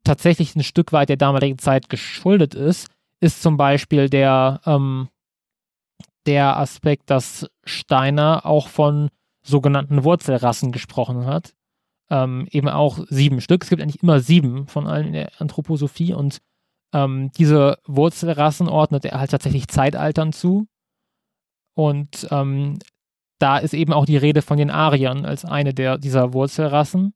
tatsächlich 0.03 0.55
ein 0.55 0.63
Stück 0.63 0.93
weit 0.93 1.09
der 1.09 1.17
damaligen 1.17 1.57
Zeit 1.57 1.89
geschuldet 1.89 2.53
ist, 2.55 2.87
ist 3.19 3.41
zum 3.41 3.57
Beispiel 3.57 4.09
der, 4.09 4.61
ähm, 4.65 5.09
der 6.25 6.57
Aspekt, 6.57 7.09
dass 7.09 7.47
Steiner 7.63 8.45
auch 8.45 8.67
von 8.67 9.09
sogenannten 9.43 10.03
Wurzelrassen 10.03 10.71
gesprochen 10.71 11.25
hat. 11.25 11.53
Ähm, 12.09 12.47
eben 12.51 12.67
auch 12.67 12.99
sieben 13.09 13.41
Stück. 13.41 13.63
Es 13.63 13.69
gibt 13.69 13.81
eigentlich 13.81 14.03
immer 14.03 14.19
sieben 14.19 14.67
von 14.67 14.87
allen 14.87 15.07
in 15.07 15.13
der 15.13 15.31
Anthroposophie 15.39 16.13
und 16.13 16.41
ähm, 16.93 17.31
diese 17.37 17.77
Wurzelrassen 17.85 18.67
ordnet 18.67 19.05
er 19.05 19.19
halt 19.19 19.31
tatsächlich 19.31 19.67
Zeitaltern 19.67 20.33
zu. 20.33 20.67
Und 21.73 22.27
ähm, 22.31 22.79
da 23.39 23.57
ist 23.57 23.73
eben 23.73 23.93
auch 23.93 24.05
die 24.05 24.17
Rede 24.17 24.41
von 24.41 24.57
den 24.57 24.69
Ariern 24.69 25.25
als 25.25 25.45
eine 25.45 25.73
der, 25.73 25.97
dieser 25.97 26.33
Wurzelrassen, 26.33 27.13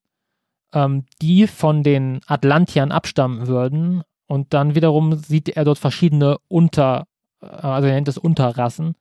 ähm, 0.73 1.05
die 1.21 1.47
von 1.47 1.83
den 1.83 2.21
Atlantiern 2.27 2.91
abstammen 2.91 3.47
würden. 3.47 4.03
Und 4.27 4.53
dann 4.53 4.75
wiederum 4.75 5.15
sieht 5.15 5.49
er 5.49 5.65
dort 5.65 5.77
verschiedene 5.77 6.37
Unter, 6.47 7.05
äh, 7.41 7.45
also 7.45 7.87
er 7.87 7.95
nennt 7.95 8.07
es 8.07 8.17
Unterrassen. 8.17 8.95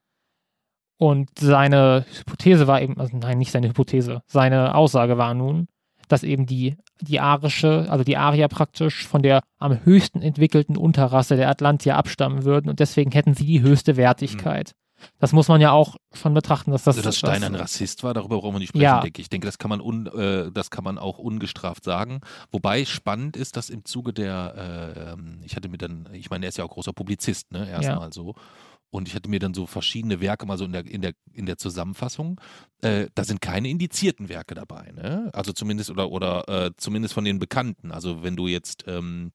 Und 0.97 1.31
seine 1.39 2.05
Hypothese 2.19 2.67
war 2.67 2.81
eben, 2.81 2.99
also 2.99 3.17
nein, 3.17 3.39
nicht 3.39 3.51
seine 3.51 3.69
Hypothese, 3.69 4.23
seine 4.27 4.75
Aussage 4.75 5.19
war 5.19 5.35
nun, 5.35 5.67
dass 6.09 6.23
eben 6.23 6.47
die, 6.47 6.77
die 7.01 7.21
arische, 7.21 7.87
also 7.89 8.05
die 8.05 8.17
Arier 8.17 8.49
praktisch 8.49 9.07
von 9.07 9.23
der 9.23 9.43
am 9.59 9.85
höchsten 9.85 10.23
entwickelten 10.23 10.77
Unterrasse 10.77 11.37
der 11.37 11.49
Atlantier 11.49 11.97
abstammen 11.97 12.45
würden 12.45 12.69
und 12.69 12.81
deswegen 12.81 13.11
hätten 13.11 13.35
sie 13.35 13.47
die 13.47 13.63
höchste 13.63 13.97
Wertigkeit. 13.97 14.73
Mhm. 14.75 14.84
Das 15.19 15.33
muss 15.33 15.49
man 15.49 15.61
ja 15.61 15.73
auch 15.73 15.97
schon 16.13 16.35
betrachten, 16.35 16.71
dass 16.71 16.85
das. 16.85 16.97
Also, 16.97 17.09
dass 17.09 17.19
Steiner 17.19 17.47
ein 17.47 17.55
Rassist 17.55 18.03
war, 18.05 18.15
darüber 18.15 18.39
brauchen 18.41 18.55
wir 18.55 18.59
nicht 18.61 18.69
sprechen, 18.69 18.83
ja. 18.83 19.01
denke 19.01 19.21
ich. 19.21 19.27
Ich 19.27 19.31
denke, 19.31 19.47
das 19.47 19.59
kann 19.59 19.69
man, 19.69 19.81
un, 19.81 20.07
äh, 20.07 20.51
das 20.53 20.71
kann 20.71 20.85
man 20.85 20.99
auch 20.99 21.19
ungestraft 21.19 21.85
sagen. 21.85 22.21
Wobei 22.51 22.85
spannend 22.85 23.37
ist, 23.37 23.57
dass 23.57 23.71
im 23.71 23.85
Zuge 23.85 24.13
der, 24.13 25.17
äh, 25.17 25.45
ich 25.45 25.57
hatte 25.57 25.69
mir 25.69 25.79
dann, 25.79 26.09
ich 26.13 26.31
meine, 26.31 26.47
er 26.47 26.49
ist 26.49 26.59
ja 26.59 26.65
auch 26.65 26.71
großer 26.71 26.93
Publizist, 26.93 27.53
ne, 27.53 27.69
erstmal 27.69 28.09
ja. 28.09 28.13
so. 28.13 28.35
Und 28.91 29.09
ich 29.09 29.17
hatte 29.17 29.29
mir 29.29 29.41
dann 29.41 29.55
so 29.55 29.67
verschiedene 29.67 30.21
Werke 30.21 30.47
mal 30.47 30.57
so 30.57 30.65
in 30.65 30.73
der, 30.73 30.87
in 30.87 31.03
der, 31.03 31.15
in 31.33 31.47
der 31.47 31.59
Zusammenfassung. 31.59 32.41
Äh, 32.81 33.09
da 33.17 33.25
sind 33.25 33.41
keine 33.41 33.69
indizierten 33.69 34.29
Werke 34.29 34.55
dabei, 34.55 34.93
ne? 34.93 35.31
Also 35.33 35.53
zumindest 35.53 35.91
oder 35.91 36.13
oder 36.13 36.49
äh, 36.49 36.71
zumindest 36.77 37.13
von 37.13 37.25
den 37.25 37.41
Bekannten. 37.41 37.91
Also 37.91 38.23
wenn 38.23 38.37
du 38.37 38.47
jetzt 38.47 38.85
ähm, 38.87 39.33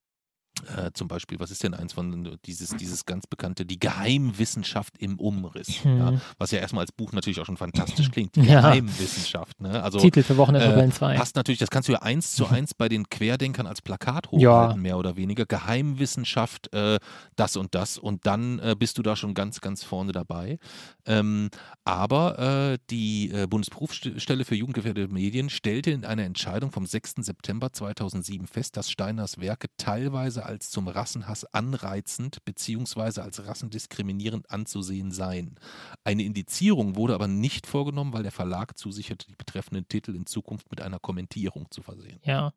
äh, 0.76 0.92
zum 0.94 1.08
Beispiel, 1.08 1.40
was 1.40 1.52
ist 1.52 1.64
denn 1.64 1.74
eins 1.74 1.94
von 1.94 2.38
dieses, 2.46 2.76
dieses 2.76 3.06
ganz 3.06 3.28
bekannte, 3.28 3.66
die 3.66 3.80
Geheimwissenschaft 3.80 4.98
im 4.98 5.20
Umriss, 5.20 5.84
mhm. 5.84 5.98
ja, 5.98 6.22
was 6.38 6.52
ja 6.52 6.60
erstmal 6.60 6.82
als 6.82 6.92
Buch 6.92 7.12
natürlich 7.12 7.40
auch 7.40 7.46
schon 7.46 7.58
fantastisch 7.58 8.12
klingt, 8.12 8.36
die 8.36 8.42
ja. 8.42 8.62
Geheimwissenschaft. 8.62 9.60
Ne? 9.62 9.82
Also, 9.82 10.00
Titel 10.00 10.24
für 10.24 10.38
Wochenende 10.38 10.82
äh, 10.82 10.90
2. 10.90 11.16
Passt 11.16 11.36
natürlich, 11.36 11.60
das 11.60 11.70
kannst 11.70 11.90
du 11.90 11.94
ja 11.94 12.02
eins 12.02 12.34
zu 12.36 12.48
eins 12.48 12.74
bei 12.74 12.90
den 12.90 13.10
Querdenkern 13.10 13.68
als 13.68 13.82
Plakat 13.82 14.28
hochhalten, 14.32 14.42
ja. 14.42 14.76
mehr 14.76 14.98
oder 14.98 15.16
weniger. 15.16 15.46
Geheimwissenschaft, 15.46 16.74
äh, 16.74 17.00
das 17.36 17.58
und 17.58 17.76
das 17.76 17.98
und 17.98 18.26
dann 18.26 18.60
äh, 18.60 18.76
bist 18.78 18.98
du 18.98 19.02
da 19.02 19.16
schon 19.16 19.34
ganz, 19.34 19.62
ganz 19.62 19.84
vorne 19.84 20.12
dabei. 20.12 20.60
Ähm, 21.06 21.50
aber 21.86 22.40
äh, 22.74 22.78
die 22.90 23.32
äh, 23.32 23.48
Bundesberufsstelle 23.48 24.46
für 24.46 24.56
jugendgefährdete 24.56 25.12
Medien 25.12 25.50
stellte 25.50 25.92
in 25.92 26.06
einer 26.06 26.24
Entscheidung 26.24 26.72
vom 26.72 26.86
6. 26.86 27.16
September 27.18 27.74
2007 27.74 28.48
fest, 28.48 28.78
dass 28.78 28.90
Steiners 28.92 29.40
Werke 29.40 29.68
teilweise 29.78 30.46
als 30.50 30.72
zum 30.72 30.88
Rassenhass 30.88 31.46
anreizend 31.46 32.44
bzw. 32.44 33.22
als 33.22 33.46
rassendiskriminierend 33.46 34.50
anzusehen 34.50 35.12
seien. 35.12 35.56
Eine 36.04 36.24
Indizierung 36.24 36.96
wurde 36.96 37.14
aber 37.14 37.28
nicht 37.28 37.68
vorgenommen, 37.68 38.12
weil 38.14 38.24
der 38.24 38.32
Verlag 38.32 38.78
zusicherte, 38.78 39.28
die 39.28 39.36
betreffenden 39.36 39.88
Titel 39.88 40.16
in 40.16 40.26
Zukunft 40.26 40.70
mit 40.72 40.82
einer 40.82 41.00
Kommentierung 41.00 41.68
zu 41.70 41.82
versehen. 41.82 42.20
Ja. 42.24 42.52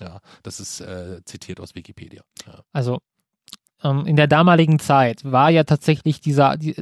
Ja, 0.00 0.20
das 0.44 0.60
ist 0.60 0.80
äh, 0.80 1.20
zitiert 1.24 1.58
aus 1.58 1.74
Wikipedia. 1.74 2.22
Ja. 2.46 2.62
Also 2.72 3.00
ähm, 3.82 4.06
in 4.06 4.14
der 4.14 4.28
damaligen 4.28 4.78
Zeit 4.78 5.24
war 5.24 5.50
ja 5.50 5.64
tatsächlich 5.64 6.20
dieser, 6.20 6.56
die, 6.56 6.74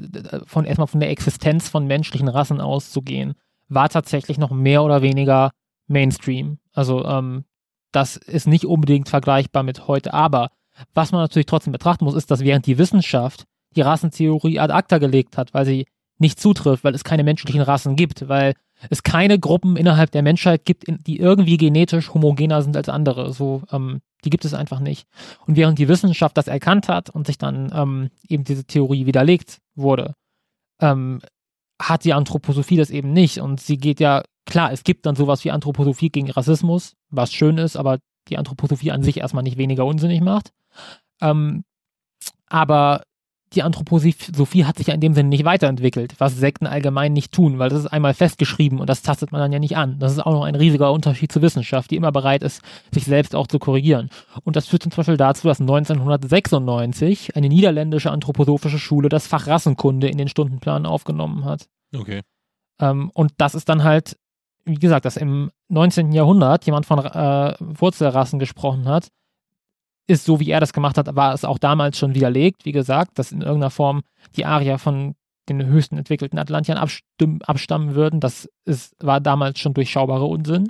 von 0.45 0.67
erstmal 0.67 0.87
von 0.87 1.01
der 1.01 1.11
Existenz 1.11 1.71
von 1.71 1.87
menschlichen 1.87 2.29
Rassen 2.29 2.61
auszugehen, 2.61 3.35
war 3.69 3.89
tatsächlich 3.89 4.37
noch 4.37 4.51
mehr 4.51 4.83
oder 4.83 5.01
weniger 5.01 5.53
Mainstream. 5.87 6.59
Also 6.73 7.05
ähm, 7.07 7.45
das 7.93 8.17
ist 8.17 8.47
nicht 8.47 8.65
unbedingt 8.65 9.09
vergleichbar 9.09 9.63
mit 9.63 9.89
heute. 9.89 10.15
Aber 10.15 10.51
was 10.95 11.13
man 11.13 11.21
natürlich 11.21 11.47
trotzdem 11.47 11.73
betrachten 11.73 12.05
muss, 12.05 12.15
ist, 12.15 12.31
dass 12.31 12.41
während 12.41 12.67
die 12.67 12.79
Wissenschaft 12.79 13.45
die 13.77 13.83
Rassentheorie 13.83 14.59
ad 14.59 14.73
acta 14.73 14.99
gelegt 14.99 15.37
hat, 15.37 15.55
weil 15.55 15.65
sie 15.65 15.87
nicht 16.19 16.39
zutrifft, 16.39 16.85
weil 16.85 16.95
es 16.95 17.05
keine 17.05 17.25
menschlichen 17.25 17.63
Rassen 17.63 17.97
gibt, 17.97 18.29
weil 18.29 18.55
es 18.89 19.03
keine 19.03 19.39
Gruppen 19.39 19.77
innerhalb 19.77 20.11
der 20.11 20.23
Menschheit 20.23 20.65
gibt, 20.65 20.85
die 20.87 21.19
irgendwie 21.19 21.57
genetisch 21.57 22.13
homogener 22.15 22.63
sind 22.63 22.77
als 22.77 22.89
andere. 22.89 23.33
So, 23.33 23.63
ähm, 23.73 24.01
die 24.25 24.31
gibt 24.31 24.45
es 24.45 24.55
einfach 24.55 24.81
nicht. 24.81 25.07
Und 25.47 25.57
während 25.57 25.79
die 25.79 25.89
Wissenschaft 25.89 26.37
das 26.37 26.49
erkannt 26.49 26.89
hat 26.89 27.11
und 27.11 27.27
sich 27.27 27.39
dann 27.39 27.71
ähm, 27.75 28.11
eben 28.29 28.45
diese 28.45 28.65
Theorie 28.65 29.07
widerlegt 29.07 29.59
wurde, 29.75 30.15
ähm, 30.81 31.21
hat 31.81 32.05
die 32.05 32.13
Anthroposophie 32.13 32.77
das 32.77 32.91
eben 32.91 33.13
nicht. 33.13 33.39
Und 33.39 33.61
sie 33.61 33.79
geht 33.79 34.01
ja 34.01 34.23
Klar, 34.47 34.73
es 34.73 34.85
gibt 34.85 35.07
dann 35.07 35.17
sowas 35.17 35.45
wie 35.45 35.51
Anthroposophie 35.51 36.11
gegen 36.11 36.31
Rassismus, 36.31 36.97
was 37.11 37.33
schön 37.33 37.59
ist, 37.59 37.77
aber 37.77 37.99
die 38.29 38.39
Anthroposophie 38.39 38.91
an 38.91 39.03
sich 39.03 39.19
erstmal 39.19 39.43
nicht 39.43 39.59
weniger 39.59 39.85
unsinnig 39.85 40.21
macht. 40.21 40.53
Ähm, 41.21 41.65
aber 42.47 43.03
die 43.53 43.65
Anthroposophie 43.65 44.65
hat 44.65 44.79
sich 44.79 44.87
ja 44.87 44.95
in 44.95 45.01
dem 45.01 45.15
Sinne 45.15 45.29
nicht 45.29 45.45
weiterentwickelt, 45.45 46.15
was 46.19 46.37
Sekten 46.37 46.67
allgemein 46.67 47.13
nicht 47.13 47.33
tun, 47.33 47.59
weil 47.59 47.69
das 47.69 47.81
ist 47.81 47.89
einmal 47.89 48.15
festgeschrieben 48.15 48.79
und 48.79 48.89
das 48.89 49.03
tastet 49.03 49.33
man 49.33 49.41
dann 49.41 49.53
ja 49.53 49.59
nicht 49.59 49.77
an. 49.77 49.99
Das 49.99 50.13
ist 50.13 50.21
auch 50.21 50.33
noch 50.33 50.45
ein 50.45 50.55
riesiger 50.55 50.93
Unterschied 50.93 51.33
zur 51.33 51.43
Wissenschaft, 51.43 51.91
die 51.91 51.97
immer 51.97 52.13
bereit 52.13 52.45
ist, 52.45 52.63
sich 52.93 53.05
selbst 53.05 53.35
auch 53.35 53.49
zu 53.49 53.59
korrigieren. 53.59 54.09
Und 54.45 54.55
das 54.55 54.69
führt 54.69 54.85
zum 54.85 54.91
Beispiel 54.91 55.17
dazu, 55.17 55.49
dass 55.49 55.61
1996 55.61 57.35
eine 57.35 57.49
niederländische 57.49 58.13
anthroposophische 58.13 58.79
Schule 58.79 59.09
das 59.09 59.27
Fach 59.27 59.49
Rassenkunde 59.49 60.09
in 60.09 60.19
den 60.19 60.29
Stundenplan 60.29 60.87
aufgenommen 60.87 61.45
hat. 61.45 61.67
Okay. 61.93 62.23
Ähm, 62.79 63.11
und 63.15 63.33
das 63.39 63.57
ist 63.57 63.69
dann 63.69 63.83
halt 63.83 64.17
wie 64.65 64.75
gesagt, 64.75 65.05
dass 65.05 65.17
im 65.17 65.51
19. 65.69 66.13
Jahrhundert 66.13 66.67
jemand 66.67 66.87
von 66.87 66.99
äh, 66.99 67.55
Wurzelrassen 67.61 68.39
gesprochen 68.39 68.89
hat, 68.89 69.09
ist 70.07 70.25
so, 70.25 70.41
wie 70.41 70.51
er 70.51 70.61
das 70.61 70.73
gemacht 70.73 70.99
hat, 70.99 71.15
war 71.15 71.33
es 71.35 71.45
auch 71.45 71.59
damals 71.59 71.97
schon 71.97 72.15
widerlegt, 72.15 72.65
wie 72.65 72.73
gesagt, 72.73 73.19
dass 73.19 73.33
in 73.33 73.43
irgendeiner 73.43 73.71
Form 73.71 74.03
die 74.37 74.45
Arier 74.45 74.79
von 74.79 75.15
den 75.49 75.65
höchsten 75.67 75.97
entwickelten 75.99 76.39
Atlantiern 76.39 76.79
abstammen 77.43 77.95
würden. 77.95 78.21
Das 78.21 78.49
ist, 78.65 78.95
war 79.01 79.21
damals 79.21 79.59
schon 79.61 79.75
durchschaubarer 79.75 80.29
Unsinn. 80.29 80.69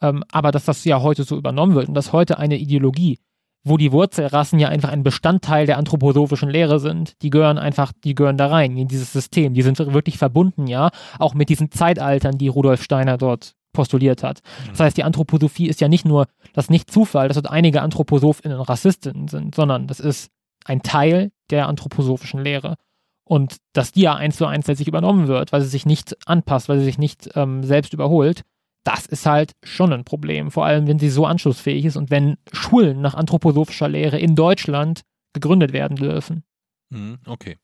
Ähm, 0.00 0.22
aber 0.30 0.50
dass 0.50 0.64
das 0.64 0.84
ja 0.84 1.00
heute 1.00 1.24
so 1.24 1.36
übernommen 1.36 1.74
wird 1.74 1.88
und 1.88 1.94
dass 1.94 2.12
heute 2.12 2.38
eine 2.38 2.58
Ideologie 2.58 3.18
wo 3.64 3.78
die 3.78 3.92
Wurzelrassen 3.92 4.58
ja 4.58 4.68
einfach 4.68 4.90
ein 4.90 5.02
Bestandteil 5.02 5.66
der 5.66 5.78
anthroposophischen 5.78 6.50
Lehre 6.50 6.78
sind. 6.78 7.20
Die 7.22 7.30
gehören 7.30 7.58
einfach, 7.58 7.92
die 8.04 8.14
gehören 8.14 8.36
da 8.36 8.48
rein, 8.48 8.76
in 8.76 8.88
dieses 8.88 9.12
System. 9.12 9.54
Die 9.54 9.62
sind 9.62 9.78
wirklich 9.78 10.18
verbunden, 10.18 10.66
ja, 10.66 10.90
auch 11.18 11.34
mit 11.34 11.48
diesen 11.48 11.70
Zeitaltern, 11.70 12.36
die 12.36 12.48
Rudolf 12.48 12.82
Steiner 12.82 13.16
dort 13.16 13.54
postuliert 13.72 14.22
hat. 14.22 14.40
Das 14.70 14.80
heißt, 14.80 14.96
die 14.96 15.02
Anthroposophie 15.02 15.66
ist 15.66 15.80
ja 15.80 15.88
nicht 15.88 16.04
nur, 16.04 16.26
das 16.52 16.70
nicht 16.70 16.90
Zufall, 16.90 17.28
dass 17.28 17.34
dort 17.34 17.50
einige 17.50 17.82
Anthroposophinnen 17.82 18.60
Rassistinnen 18.60 19.28
sind, 19.28 19.54
sondern 19.54 19.86
das 19.86 19.98
ist 19.98 20.30
ein 20.64 20.82
Teil 20.82 21.32
der 21.50 21.66
anthroposophischen 21.68 22.40
Lehre. 22.40 22.76
Und 23.24 23.56
dass 23.72 23.92
die 23.92 24.02
ja 24.02 24.14
eins 24.14 24.36
zu 24.36 24.46
eins 24.46 24.66
letztlich 24.66 24.88
übernommen 24.88 25.28
wird, 25.28 25.52
weil 25.52 25.62
sie 25.62 25.68
sich 25.68 25.86
nicht 25.86 26.16
anpasst, 26.26 26.68
weil 26.68 26.78
sie 26.78 26.84
sich 26.84 26.98
nicht 26.98 27.30
ähm, 27.34 27.64
selbst 27.64 27.94
überholt, 27.94 28.42
das 28.84 29.06
ist 29.06 29.26
halt 29.26 29.52
schon 29.64 29.92
ein 29.92 30.04
Problem, 30.04 30.50
vor 30.50 30.66
allem 30.66 30.86
wenn 30.86 30.98
sie 30.98 31.08
so 31.08 31.26
anschlussfähig 31.26 31.86
ist 31.86 31.96
und 31.96 32.10
wenn 32.10 32.36
Schulen 32.52 33.00
nach 33.00 33.14
anthroposophischer 33.14 33.88
Lehre 33.88 34.18
in 34.18 34.36
Deutschland 34.36 35.02
gegründet 35.32 35.72
werden 35.72 35.96
dürfen. 35.96 36.44
Mhm, 36.90 37.18
okay. 37.26 37.56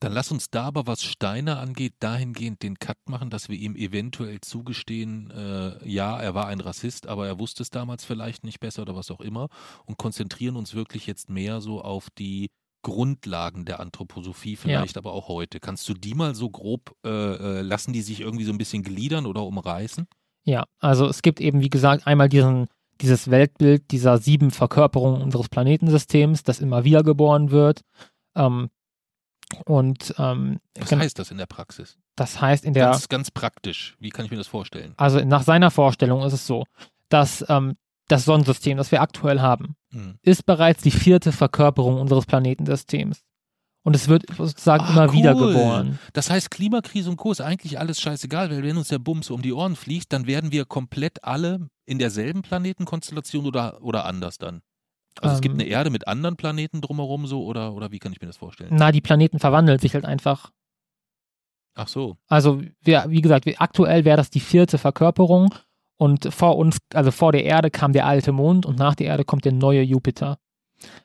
Dann 0.00 0.12
lass 0.12 0.30
uns 0.30 0.50
da 0.50 0.64
aber, 0.64 0.86
was 0.86 1.02
Steiner 1.02 1.58
angeht, 1.60 1.94
dahingehend 2.00 2.62
den 2.62 2.78
Cut 2.78 2.98
machen, 3.08 3.30
dass 3.30 3.48
wir 3.48 3.56
ihm 3.56 3.76
eventuell 3.76 4.40
zugestehen, 4.40 5.30
äh, 5.30 5.88
ja, 5.88 6.20
er 6.20 6.34
war 6.34 6.48
ein 6.48 6.60
Rassist, 6.60 7.06
aber 7.06 7.26
er 7.26 7.38
wusste 7.38 7.62
es 7.62 7.70
damals 7.70 8.04
vielleicht 8.04 8.44
nicht 8.44 8.60
besser 8.60 8.82
oder 8.82 8.96
was 8.96 9.10
auch 9.10 9.20
immer 9.20 9.48
und 9.86 9.96
konzentrieren 9.96 10.56
uns 10.56 10.74
wirklich 10.74 11.06
jetzt 11.06 11.30
mehr 11.30 11.60
so 11.60 11.80
auf 11.80 12.08
die 12.18 12.50
Grundlagen 12.82 13.64
der 13.64 13.80
Anthroposophie, 13.80 14.56
vielleicht 14.56 14.96
ja. 14.96 15.00
aber 15.00 15.12
auch 15.12 15.28
heute. 15.28 15.60
Kannst 15.60 15.88
du 15.88 15.94
die 15.94 16.12
mal 16.12 16.34
so 16.34 16.50
grob, 16.50 16.94
äh, 17.06 17.08
äh 17.08 17.62
lassen 17.62 17.94
die 17.94 18.02
sich 18.02 18.20
irgendwie 18.20 18.44
so 18.44 18.52
ein 18.52 18.58
bisschen 18.58 18.82
gliedern 18.82 19.24
oder 19.24 19.44
umreißen? 19.44 20.06
Ja, 20.44 20.64
also 20.78 21.06
es 21.08 21.22
gibt 21.22 21.40
eben, 21.40 21.60
wie 21.60 21.70
gesagt, 21.70 22.06
einmal 22.06 22.28
diesen, 22.28 22.68
dieses 23.00 23.30
Weltbild 23.30 23.90
dieser 23.90 24.18
sieben 24.18 24.50
Verkörperungen 24.50 25.22
unseres 25.22 25.48
Planetensystems, 25.48 26.42
das 26.42 26.60
immer 26.60 26.84
wieder 26.84 27.02
geboren 27.02 27.50
wird. 27.50 27.80
Ähm, 28.36 28.70
und 29.64 30.14
ähm, 30.18 30.60
was 30.78 30.92
heißt 30.92 31.18
das 31.18 31.30
in 31.30 31.38
der 31.38 31.46
Praxis? 31.46 31.98
Das 32.16 32.40
heißt 32.40 32.64
in 32.64 32.74
der 32.74 32.90
ganz, 32.90 33.08
ganz 33.08 33.30
praktisch. 33.30 33.96
Wie 33.98 34.10
kann 34.10 34.24
ich 34.24 34.30
mir 34.30 34.36
das 34.36 34.46
vorstellen? 34.46 34.94
Also 34.96 35.20
nach 35.20 35.42
seiner 35.42 35.70
Vorstellung 35.70 36.22
ist 36.24 36.32
es 36.32 36.46
so, 36.46 36.64
dass 37.08 37.44
ähm, 37.48 37.76
das 38.08 38.24
Sonnensystem, 38.24 38.76
das 38.76 38.92
wir 38.92 39.00
aktuell 39.00 39.40
haben, 39.40 39.76
mhm. 39.90 40.18
ist 40.22 40.46
bereits 40.46 40.82
die 40.82 40.90
vierte 40.90 41.32
Verkörperung 41.32 42.00
unseres 42.00 42.26
Planetensystems. 42.26 43.22
Und 43.86 43.94
es 43.94 44.08
wird 44.08 44.24
sozusagen 44.36 44.82
Ah, 44.84 44.90
immer 44.92 45.12
wieder 45.12 45.36
cool. 45.36 45.52
geboren. 45.52 45.98
Das 46.14 46.30
heißt, 46.30 46.50
Klimakrise 46.50 47.10
und 47.10 47.16
Co. 47.16 47.32
ist 47.32 47.42
eigentlich 47.42 47.78
alles 47.78 48.00
scheißegal, 48.00 48.50
weil 48.50 48.62
wenn 48.62 48.78
uns 48.78 48.88
der 48.88 48.98
Bums 48.98 49.30
um 49.30 49.42
die 49.42 49.52
Ohren 49.52 49.76
fliegt, 49.76 50.12
dann 50.12 50.26
werden 50.26 50.52
wir 50.52 50.64
komplett 50.64 51.22
alle 51.22 51.68
in 51.84 51.98
derselben 51.98 52.40
Planetenkonstellation 52.42 53.44
oder, 53.46 53.82
oder 53.82 54.06
anders 54.06 54.38
dann. 54.38 54.62
Also 55.20 55.34
es 55.36 55.40
gibt 55.42 55.54
Ähm. 55.54 55.60
eine 55.60 55.68
Erde 55.68 55.90
mit 55.90 56.08
anderen 56.08 56.36
Planeten 56.36 56.80
drumherum 56.80 57.26
so 57.26 57.44
oder, 57.44 57.74
oder 57.74 57.92
wie 57.92 57.98
kann 57.98 58.12
ich 58.12 58.20
mir 58.20 58.26
das 58.26 58.38
vorstellen? 58.38 58.70
Na, 58.72 58.90
die 58.90 59.02
Planeten 59.02 59.38
verwandeln 59.38 59.78
sich 59.78 59.92
halt 59.94 60.06
einfach. 60.06 60.50
Ach 61.76 61.88
so. 61.88 62.16
Also, 62.28 62.62
wir, 62.80 63.04
wie 63.08 63.20
gesagt, 63.20 63.46
wir, 63.46 63.60
aktuell 63.60 64.04
wäre 64.04 64.16
das 64.16 64.30
die 64.30 64.40
vierte 64.40 64.78
Verkörperung. 64.78 65.54
Und 65.96 66.32
vor 66.34 66.56
uns, 66.56 66.78
also 66.92 67.10
vor 67.12 67.32
der 67.32 67.44
Erde 67.44 67.70
kam 67.70 67.92
der 67.92 68.06
alte 68.06 68.32
Mond 68.32 68.66
und 68.66 68.78
nach 68.78 68.94
der 68.96 69.06
Erde 69.08 69.24
kommt 69.24 69.44
der 69.44 69.52
neue 69.52 69.82
Jupiter. 69.82 70.38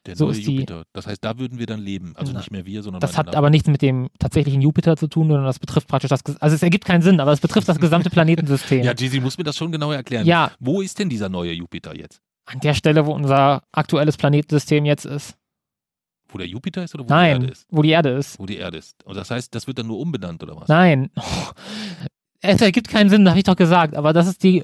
Der 0.05 0.15
So 0.15 0.25
neue 0.25 0.31
ist 0.37 0.45
die- 0.47 0.53
Jupiter. 0.55 0.83
Das 0.93 1.07
heißt, 1.07 1.23
da 1.23 1.37
würden 1.37 1.59
wir 1.59 1.65
dann 1.65 1.79
leben. 1.81 2.13
Also 2.15 2.31
Na, 2.33 2.39
nicht 2.39 2.51
mehr 2.51 2.65
wir, 2.65 2.83
sondern 2.83 2.99
Das 3.01 3.17
hat 3.17 3.35
aber 3.35 3.49
nichts 3.49 3.67
mit 3.67 3.81
dem 3.81 4.09
tatsächlichen 4.19 4.61
Jupiter 4.61 4.95
zu 4.97 5.07
tun, 5.07 5.27
sondern 5.27 5.45
das 5.45 5.59
betrifft 5.59 5.87
praktisch 5.87 6.09
das, 6.09 6.21
also 6.39 6.55
es 6.55 6.63
ergibt 6.63 6.85
keinen 6.85 7.01
Sinn, 7.01 7.19
aber 7.19 7.31
es 7.31 7.39
betrifft 7.39 7.67
das 7.69 7.79
gesamte 7.79 8.09
Planetensystem. 8.09 8.83
Ja, 8.83 8.93
Jizzy 8.93 9.19
muss 9.19 9.37
mir 9.37 9.43
das 9.43 9.57
schon 9.57 9.71
genauer 9.71 9.95
erklären. 9.95 10.25
ja, 10.25 10.51
Wo 10.59 10.81
ist 10.81 10.99
denn 10.99 11.09
dieser 11.09 11.29
neue 11.29 11.51
Jupiter 11.53 11.95
jetzt? 11.95 12.21
an 12.45 12.59
der 12.61 12.73
Stelle, 12.73 13.05
wo 13.05 13.13
unser 13.13 13.61
aktuelles 13.71 14.17
Planetensystem 14.17 14.83
jetzt 14.85 15.05
ist. 15.05 15.35
Wo 16.29 16.37
der 16.39 16.47
Jupiter 16.47 16.83
ist 16.83 16.95
oder 16.95 17.03
wo 17.03 17.07
die 17.07 17.13
Nein, 17.13 17.41
Erde 17.41 17.51
ist? 17.53 17.65
wo 17.69 17.81
die 17.83 17.89
Erde 17.89 18.09
ist. 18.09 18.39
Wo 18.39 18.45
die 18.47 18.57
Erde 18.57 18.77
ist. 18.79 19.03
Und 19.05 19.15
das 19.15 19.29
heißt, 19.29 19.53
das 19.53 19.67
wird 19.67 19.77
dann 19.77 19.85
nur 19.87 19.99
umbenannt 19.99 20.41
oder 20.41 20.55
was? 20.55 20.67
Nein. 20.67 21.09
Es 22.41 22.61
ergibt 22.61 22.87
keinen 22.87 23.09
Sinn, 23.09 23.27
habe 23.27 23.37
ich 23.39 23.43
doch 23.43 23.55
gesagt, 23.55 23.95
aber 23.95 24.13
das 24.13 24.27
ist 24.27 24.43
die, 24.43 24.63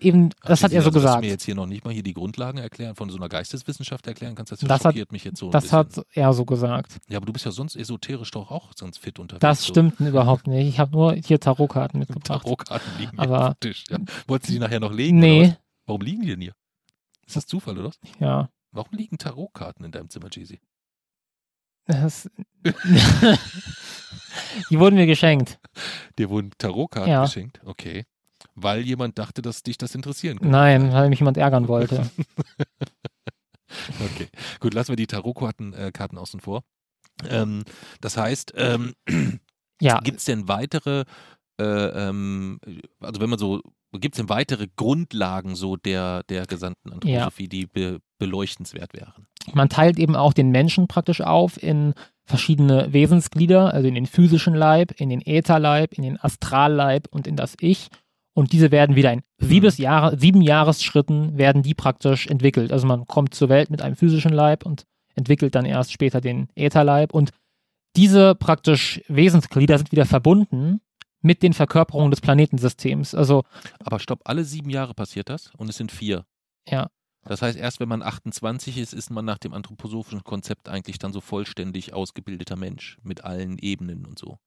eben, 0.00 0.30
das 0.44 0.62
hat 0.62 0.72
er 0.72 0.82
so 0.82 0.88
also, 0.88 0.90
Dass 0.90 1.02
du 1.02 1.06
gesagt. 1.08 1.20
mir 1.22 1.28
jetzt 1.30 1.44
hier 1.44 1.54
noch 1.56 1.66
nicht 1.66 1.84
mal 1.84 1.92
hier 1.92 2.02
die 2.04 2.14
Grundlagen 2.14 2.58
erklären, 2.58 2.94
von 2.94 3.10
so 3.10 3.16
einer 3.16 3.28
Geisteswissenschaft 3.28 4.06
erklären 4.06 4.34
kannst, 4.34 4.52
das, 4.52 4.60
Das 4.60 4.70
hat- 4.70 4.82
schockiert 4.82 5.10
mich 5.12 5.24
jetzt 5.24 5.38
so 5.38 5.46
ein 5.46 5.50
Das 5.52 5.64
bisschen. 5.64 5.78
hat 5.78 6.06
er 6.12 6.32
so 6.32 6.44
gesagt. 6.44 6.92
Ja, 7.08 7.16
aber 7.16 7.26
du 7.26 7.32
bist 7.32 7.44
ja 7.44 7.50
sonst 7.50 7.74
esoterisch 7.76 8.30
doch 8.30 8.50
auch 8.50 8.70
sonst 8.76 8.98
fit 8.98 9.18
unterwegs. 9.18 9.40
Das 9.40 9.62
so. 9.64 9.72
stimmt 9.72 9.98
überhaupt 10.00 10.46
nicht. 10.46 10.68
Ich 10.68 10.78
habe 10.78 10.92
nur 10.92 11.14
hier 11.14 11.40
Tarotkarten 11.40 11.98
mitgebracht. 11.98 12.26
Tarotkarten 12.26 12.92
liegen 12.98 13.18
Aber- 13.18 13.48
auf 13.50 13.54
dem 13.54 13.60
Tisch. 13.70 13.84
Ja. 13.90 13.98
Wolltest 14.28 14.50
du 14.50 14.52
die 14.54 14.58
nachher 14.60 14.80
noch 14.80 14.92
legen? 14.92 15.18
Nee? 15.18 15.54
Warum 15.86 16.02
liegen 16.02 16.22
die 16.22 16.28
denn 16.28 16.40
hier? 16.40 16.52
Ist 17.26 17.34
das 17.36 17.46
Zufall, 17.46 17.76
oder? 17.78 17.88
was? 17.88 17.98
ja. 18.20 18.48
Warum 18.72 18.90
liegen 18.92 19.16
Tarotkarten 19.18 19.84
in 19.86 19.90
deinem 19.92 20.10
Zimmer, 20.10 20.28
Jay-Z? 20.30 20.60
Das, 21.86 22.28
die 24.70 24.78
wurden 24.78 24.96
mir 24.96 25.06
geschenkt. 25.06 25.58
Dir 26.18 26.30
wurden 26.30 26.50
Tarotkarten 26.58 27.12
Ja. 27.12 27.24
geschenkt? 27.24 27.60
Okay. 27.64 28.04
Weil 28.54 28.80
jemand 28.82 29.18
dachte, 29.18 29.42
dass 29.42 29.62
dich 29.62 29.78
das 29.78 29.94
interessieren 29.94 30.38
könnte. 30.38 30.50
Nein, 30.52 30.92
weil 30.92 31.08
mich 31.08 31.20
jemand 31.20 31.36
ärgern 31.36 31.68
wollte. 31.68 32.10
Okay. 34.00 34.28
Gut, 34.60 34.74
lassen 34.74 34.90
wir 34.92 34.96
die 34.96 35.08
Tarotkarten 35.08 35.74
äh, 35.74 35.90
Karten 35.92 36.18
außen 36.18 36.40
vor. 36.40 36.62
Ähm, 37.28 37.64
das 38.00 38.16
heißt, 38.16 38.52
ähm, 38.56 38.94
Ja, 39.82 39.98
gibt 39.98 40.18
es 40.18 40.24
denn 40.24 40.48
weitere, 40.48 41.04
äh, 41.60 41.64
ähm, 41.64 42.58
also 43.00 43.20
wenn 43.20 43.28
man 43.28 43.38
so, 43.38 43.60
gibt 43.92 44.14
es 44.14 44.18
denn 44.18 44.30
weitere 44.30 44.68
Grundlagen 44.76 45.54
so 45.56 45.76
der, 45.76 46.22
der 46.24 46.46
gesamten 46.46 46.92
Anthroposophie, 46.92 47.48
die 47.48 47.66
be 47.66 47.98
beleuchtenswert 48.18 48.94
wären? 48.94 49.26
Man 49.54 49.68
teilt 49.68 49.98
eben 49.98 50.16
auch 50.16 50.32
den 50.32 50.50
Menschen 50.50 50.88
praktisch 50.88 51.20
auf 51.20 51.62
in 51.62 51.94
verschiedene 52.24 52.92
Wesensglieder, 52.92 53.72
also 53.72 53.86
in 53.86 53.94
den 53.94 54.06
physischen 54.06 54.54
Leib, 54.54 54.92
in 55.00 55.08
den 55.08 55.24
Ätherleib, 55.24 55.92
in 55.92 56.02
den 56.02 56.20
Astralleib 56.20 57.06
und 57.10 57.26
in 57.26 57.36
das 57.36 57.54
Ich. 57.60 57.88
Und 58.34 58.52
diese 58.52 58.70
werden 58.70 58.96
wieder 58.96 59.12
in 59.12 59.22
sieben, 59.38 59.72
Jahre, 59.78 60.18
sieben 60.18 60.42
Jahresschritten 60.42 61.38
werden 61.38 61.62
die 61.62 61.74
praktisch 61.74 62.26
entwickelt. 62.26 62.72
Also 62.72 62.86
man 62.86 63.06
kommt 63.06 63.34
zur 63.34 63.48
Welt 63.48 63.70
mit 63.70 63.80
einem 63.80 63.96
physischen 63.96 64.32
Leib 64.32 64.66
und 64.66 64.84
entwickelt 65.14 65.54
dann 65.54 65.64
erst 65.64 65.92
später 65.92 66.20
den 66.20 66.48
Ätherleib. 66.54 67.14
Und 67.14 67.30
diese 67.96 68.34
praktisch 68.34 69.00
Wesensglieder 69.08 69.78
sind 69.78 69.90
wieder 69.90 70.04
verbunden 70.04 70.80
mit 71.22 71.42
den 71.42 71.54
Verkörperungen 71.54 72.10
des 72.10 72.20
Planetensystems. 72.20 73.14
Also 73.14 73.44
Aber 73.82 73.98
stopp, 74.00 74.20
alle 74.24 74.44
sieben 74.44 74.68
Jahre 74.68 74.92
passiert 74.94 75.30
das 75.30 75.50
und 75.56 75.70
es 75.70 75.76
sind 75.76 75.90
vier. 75.90 76.26
Ja. 76.68 76.88
Das 77.28 77.42
heißt, 77.42 77.58
erst 77.58 77.80
wenn 77.80 77.88
man 77.88 78.02
28 78.02 78.78
ist, 78.78 78.92
ist 78.92 79.10
man 79.10 79.24
nach 79.24 79.38
dem 79.38 79.52
anthroposophischen 79.52 80.24
Konzept 80.24 80.68
eigentlich 80.68 80.98
dann 80.98 81.12
so 81.12 81.20
vollständig 81.20 81.92
ausgebildeter 81.92 82.56
Mensch 82.56 82.98
mit 83.02 83.24
allen 83.24 83.58
Ebenen 83.58 84.06
und 84.06 84.18
so. 84.18 84.38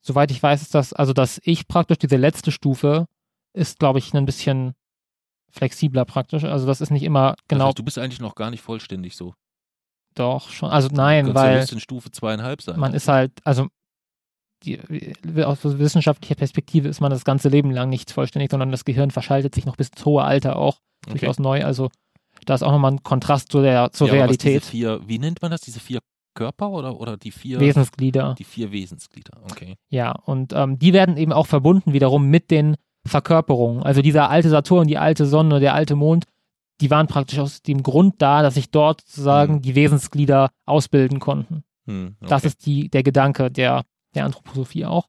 soweit 0.00 0.30
ich 0.30 0.42
weiß, 0.42 0.62
ist 0.62 0.74
das, 0.74 0.92
also 0.92 1.12
dass 1.12 1.40
ich 1.44 1.68
praktisch 1.68 1.98
diese 1.98 2.16
letzte 2.16 2.50
Stufe 2.50 3.06
ist, 3.52 3.78
glaube 3.78 3.98
ich, 3.98 4.14
ein 4.14 4.26
bisschen 4.26 4.74
flexibler 5.50 6.04
praktisch. 6.04 6.44
Also 6.44 6.66
das 6.66 6.80
ist 6.80 6.90
nicht 6.90 7.02
immer 7.02 7.30
Das 7.32 7.48
genau 7.48 7.66
heißt, 7.68 7.78
du 7.78 7.82
bist 7.82 7.98
eigentlich 7.98 8.20
noch 8.20 8.34
gar 8.34 8.50
nicht 8.50 8.62
vollständig 8.62 9.16
so. 9.16 9.34
doch 10.14 10.48
schon. 10.50 10.70
Also 10.70 10.88
du 10.88 10.96
nein, 10.96 11.28
ja 11.28 11.34
weil 11.34 11.58
höchstens 11.58 11.72
in 11.72 11.80
Stufe 11.80 12.10
zweieinhalb 12.10 12.62
sein. 12.62 12.80
man 12.80 12.94
ist 12.94 13.08
halt, 13.08 13.32
also 13.44 13.68
die, 14.64 14.80
aus 15.44 15.58
wissenschaftlicher 15.64 16.36
Perspektive 16.36 16.88
ist 16.88 17.00
man 17.00 17.10
das 17.10 17.24
ganze 17.24 17.48
Leben 17.48 17.70
lang 17.70 17.88
nicht 17.88 18.10
vollständig, 18.10 18.50
sondern 18.50 18.70
das 18.70 18.84
Gehirn 18.84 19.10
verschaltet 19.10 19.54
sich 19.54 19.66
noch 19.66 19.76
bis 19.76 19.88
ins 19.88 20.04
hohe 20.04 20.22
Alter 20.22 20.56
auch 20.56 20.78
okay. 21.06 21.18
durchaus 21.18 21.38
neu. 21.38 21.64
Also 21.64 21.90
da 22.44 22.54
ist 22.54 22.62
auch 22.62 22.72
nochmal 22.72 22.92
ein 22.92 23.02
Kontrast 23.02 23.50
zu 23.50 23.62
der, 23.62 23.92
zur 23.92 24.08
ja, 24.08 24.14
Realität. 24.14 24.64
Vier, 24.64 25.00
wie 25.06 25.18
nennt 25.18 25.42
man 25.42 25.50
das? 25.50 25.60
Diese 25.62 25.80
vier 25.80 26.00
Körper 26.34 26.70
oder, 26.70 26.98
oder 26.98 27.16
die 27.16 27.30
vier 27.30 27.60
Wesensglieder. 27.60 28.34
Die 28.38 28.44
vier 28.44 28.72
Wesensglieder, 28.72 29.38
okay. 29.50 29.76
Ja, 29.90 30.12
und 30.12 30.52
ähm, 30.54 30.78
die 30.78 30.92
werden 30.92 31.16
eben 31.16 31.32
auch 31.32 31.46
verbunden 31.46 31.92
wiederum 31.92 32.28
mit 32.28 32.50
den 32.50 32.76
Verkörperungen. 33.06 33.82
Also 33.82 34.00
dieser 34.00 34.30
alte 34.30 34.48
Saturn, 34.48 34.86
die 34.86 34.98
alte 34.98 35.26
Sonne, 35.26 35.60
der 35.60 35.74
alte 35.74 35.94
Mond, 35.96 36.24
die 36.80 36.90
waren 36.90 37.06
praktisch 37.06 37.38
aus 37.38 37.62
dem 37.62 37.82
Grund 37.82 38.14
da, 38.18 38.42
dass 38.42 38.54
sich 38.54 38.70
dort 38.70 39.02
sozusagen 39.02 39.56
Mhm. 39.56 39.62
die 39.62 39.74
Wesensglieder 39.74 40.50
ausbilden 40.66 41.20
konnten. 41.20 41.64
Hm, 41.86 42.16
okay. 42.20 42.28
Das 42.28 42.44
ist 42.44 42.64
die, 42.64 42.88
der 42.88 43.02
Gedanke 43.02 43.50
der, 43.50 43.82
der 44.14 44.24
Anthroposophie 44.24 44.86
auch. 44.86 45.06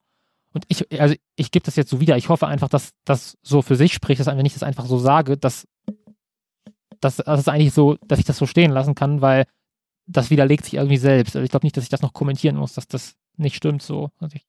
Und 0.53 0.65
ich, 0.67 0.86
also 0.99 1.15
ich 1.36 1.51
gebe 1.51 1.65
das 1.65 1.75
jetzt 1.75 1.89
so 1.89 1.99
wieder. 1.99 2.17
Ich 2.17 2.29
hoffe 2.29 2.47
einfach, 2.47 2.69
dass 2.69 2.91
das 3.05 3.38
so 3.41 3.61
für 3.61 3.75
sich 3.75 3.93
spricht, 3.93 4.19
dass 4.19 4.27
wenn 4.27 4.45
ich 4.45 4.53
das 4.53 4.61
einfach 4.63 4.86
so 4.86 4.99
sage, 4.99 5.36
dass, 5.38 5.67
dass, 7.03 7.17
dass 7.17 7.39
es 7.39 7.47
eigentlich 7.47 7.73
so, 7.73 7.97
dass 8.07 8.19
ich 8.19 8.25
das 8.25 8.37
so 8.37 8.45
stehen 8.45 8.71
lassen 8.71 8.95
kann, 8.95 9.21
weil 9.21 9.45
das 10.05 10.29
widerlegt 10.29 10.65
sich 10.65 10.75
irgendwie 10.75 10.97
selbst. 10.97 11.35
Also 11.35 11.43
ich 11.43 11.51
glaube 11.51 11.65
nicht, 11.65 11.77
dass 11.77 11.83
ich 11.83 11.89
das 11.89 12.01
noch 12.01 12.13
kommentieren 12.13 12.55
muss, 12.55 12.73
dass 12.73 12.87
das 12.87 13.15
nicht 13.37 13.55
stimmt 13.55 13.81
so. 13.81 14.09
Also 14.19 14.35
ich 14.35 14.45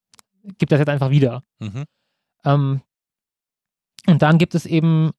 gebe 0.58 0.70
das 0.70 0.78
jetzt 0.78 0.88
einfach 0.88 1.10
wieder. 1.10 1.42
Mhm. 1.60 1.84
Ähm, 2.44 2.80
und 4.06 4.22
dann 4.22 4.38
gibt 4.38 4.54
es 4.54 4.66
eben 4.66 5.12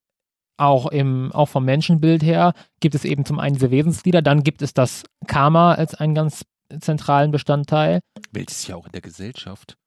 auch 0.57 0.87
im, 0.87 1.31
auch 1.33 1.47
vom 1.47 1.65
Menschenbild 1.65 2.23
her, 2.23 2.53
gibt 2.79 2.95
es 2.95 3.03
eben 3.03 3.25
zum 3.25 3.39
einen 3.39 3.55
diese 3.55 3.71
Wesensglieder, 3.71 4.21
dann 4.21 4.43
gibt 4.43 4.61
es 4.61 4.73
das 4.73 5.03
Karma 5.27 5.73
als 5.73 5.95
einen 5.95 6.15
ganz 6.15 6.45
zentralen 6.79 7.31
Bestandteil. 7.31 7.99
Welches 8.31 8.67
ja 8.67 8.75
auch 8.75 8.85
in 8.85 8.91
der 8.91 9.01
Gesellschaft 9.01 9.77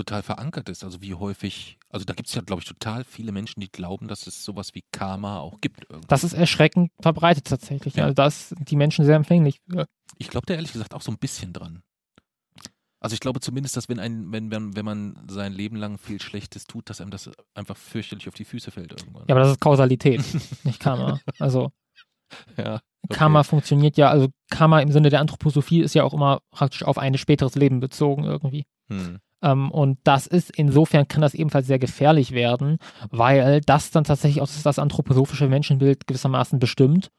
total 0.00 0.22
verankert 0.22 0.68
ist. 0.68 0.84
Also 0.84 1.00
wie 1.02 1.14
häufig, 1.14 1.78
also 1.90 2.04
da 2.04 2.14
gibt 2.14 2.28
es 2.28 2.34
ja, 2.34 2.42
glaube 2.42 2.62
ich, 2.62 2.68
total 2.68 3.04
viele 3.04 3.32
Menschen, 3.32 3.60
die 3.60 3.70
glauben, 3.70 4.08
dass 4.08 4.26
es 4.26 4.44
sowas 4.44 4.74
wie 4.74 4.82
Karma 4.92 5.38
auch 5.38 5.60
gibt. 5.60 5.84
Irgendwie. 5.88 6.08
Das 6.08 6.24
ist 6.24 6.32
erschreckend 6.32 6.90
verbreitet 7.00 7.46
tatsächlich. 7.46 7.94
Ja. 7.94 8.04
Also 8.04 8.14
da 8.14 8.30
sind 8.30 8.70
die 8.70 8.76
Menschen 8.76 9.04
sehr 9.04 9.16
empfänglich. 9.16 9.60
Ich 10.18 10.28
glaube 10.28 10.46
da 10.46 10.54
ehrlich 10.54 10.72
gesagt 10.72 10.94
auch 10.94 11.02
so 11.02 11.12
ein 11.12 11.18
bisschen 11.18 11.52
dran. 11.52 11.82
Also 13.02 13.14
ich 13.14 13.20
glaube 13.20 13.40
zumindest, 13.40 13.76
dass 13.76 13.88
wenn 13.88 13.98
ein, 13.98 14.30
wenn, 14.30 14.50
wenn, 14.50 14.76
wenn 14.76 14.84
man 14.84 15.16
sein 15.28 15.52
Leben 15.52 15.76
lang 15.76 15.96
viel 15.96 16.20
Schlechtes 16.20 16.66
tut, 16.66 16.90
dass 16.90 17.00
einem 17.00 17.10
das 17.10 17.30
einfach 17.54 17.76
fürchterlich 17.76 18.28
auf 18.28 18.34
die 18.34 18.44
Füße 18.44 18.70
fällt 18.70 18.92
irgendwann. 18.92 19.24
Ja, 19.26 19.34
aber 19.34 19.40
das 19.40 19.52
ist 19.52 19.60
Kausalität, 19.60 20.22
nicht 20.64 20.80
Karma. 20.80 21.18
Also 21.38 21.72
Ja, 22.56 22.80
okay. 23.02 23.16
Karma 23.16 23.42
funktioniert 23.42 23.96
ja, 23.96 24.10
also 24.10 24.28
Karma 24.50 24.80
im 24.80 24.92
Sinne 24.92 25.08
der 25.08 25.20
Anthroposophie 25.20 25.80
ist 25.80 25.94
ja 25.94 26.04
auch 26.04 26.12
immer 26.12 26.40
praktisch 26.50 26.82
auf 26.82 26.98
ein 26.98 27.16
späteres 27.16 27.54
Leben 27.54 27.80
bezogen 27.80 28.24
irgendwie. 28.24 28.66
Hm. 28.88 29.18
Ähm, 29.42 29.70
und 29.70 29.98
das 30.04 30.26
ist, 30.26 30.50
insofern 30.56 31.08
kann 31.08 31.22
das 31.22 31.34
ebenfalls 31.34 31.66
sehr 31.66 31.78
gefährlich 31.78 32.32
werden, 32.32 32.78
weil 33.10 33.60
das 33.62 33.90
dann 33.90 34.04
tatsächlich 34.04 34.42
auch 34.42 34.48
das 34.62 34.78
anthroposophische 34.78 35.48
Menschenbild 35.48 36.06
gewissermaßen 36.06 36.58
bestimmt. 36.58 37.10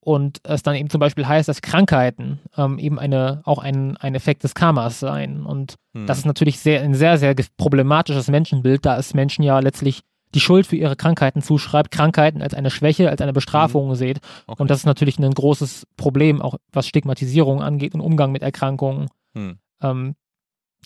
Und 0.00 0.38
es 0.44 0.62
dann 0.62 0.76
eben 0.76 0.90
zum 0.90 1.00
Beispiel 1.00 1.26
heißt, 1.26 1.48
dass 1.48 1.60
Krankheiten 1.60 2.38
ähm, 2.56 2.78
eben 2.78 3.00
eine, 3.00 3.42
auch 3.44 3.58
ein, 3.58 3.96
ein 3.96 4.14
Effekt 4.14 4.44
des 4.44 4.54
Karmas 4.54 5.00
seien. 5.00 5.44
Und 5.44 5.74
Hm. 5.96 6.06
das 6.06 6.18
ist 6.18 6.26
natürlich 6.26 6.60
sehr, 6.60 6.82
ein 6.82 6.94
sehr, 6.94 7.16
sehr 7.18 7.34
problematisches 7.56 8.28
Menschenbild, 8.28 8.84
da 8.84 8.98
es 8.98 9.14
Menschen 9.14 9.42
ja 9.42 9.58
letztlich 9.58 10.02
die 10.34 10.40
Schuld 10.40 10.66
für 10.66 10.76
ihre 10.76 10.96
Krankheiten 10.96 11.40
zuschreibt, 11.40 11.90
Krankheiten 11.90 12.42
als 12.42 12.52
eine 12.52 12.70
Schwäche, 12.70 13.08
als 13.08 13.22
eine 13.22 13.32
Bestrafung 13.32 13.94
seht. 13.94 14.18
okay. 14.46 14.60
Und 14.60 14.70
das 14.70 14.80
ist 14.80 14.86
natürlich 14.86 15.18
ein 15.18 15.30
großes 15.30 15.86
Problem, 15.96 16.42
auch 16.42 16.56
was 16.72 16.86
Stigmatisierung 16.86 17.62
angeht 17.62 17.94
und 17.94 18.02
Umgang 18.02 18.32
mit 18.32 18.42
Erkrankungen. 18.42 19.08
Hm. 19.34 19.58
Ähm, 19.82 20.14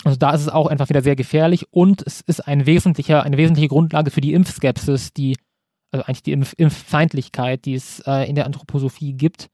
also 0.05 0.17
da 0.17 0.31
ist 0.31 0.43
es 0.43 0.49
auch 0.49 0.67
einfach 0.67 0.89
wieder 0.89 1.03
sehr 1.03 1.17
gefährlich 1.17 1.67
und 1.71 2.03
es 2.07 2.21
ist 2.23 2.47
ein 2.47 2.67
wesentlicher, 2.67 3.23
eine 3.23 3.37
wesentliche 3.37 3.69
Grundlage 3.69 4.11
für 4.11 4.21
die 4.21 4.33
Impfskepsis, 4.33 5.13
die, 5.13 5.37
also 5.91 6.05
eigentlich 6.05 6.23
die 6.23 6.33
Impf 6.33 6.55
Impffeindlichkeit, 6.57 7.65
die 7.65 7.75
es 7.75 8.01
äh, 8.07 8.29
in 8.29 8.35
der 8.35 8.47
Anthroposophie 8.47 9.13
gibt, 9.13 9.49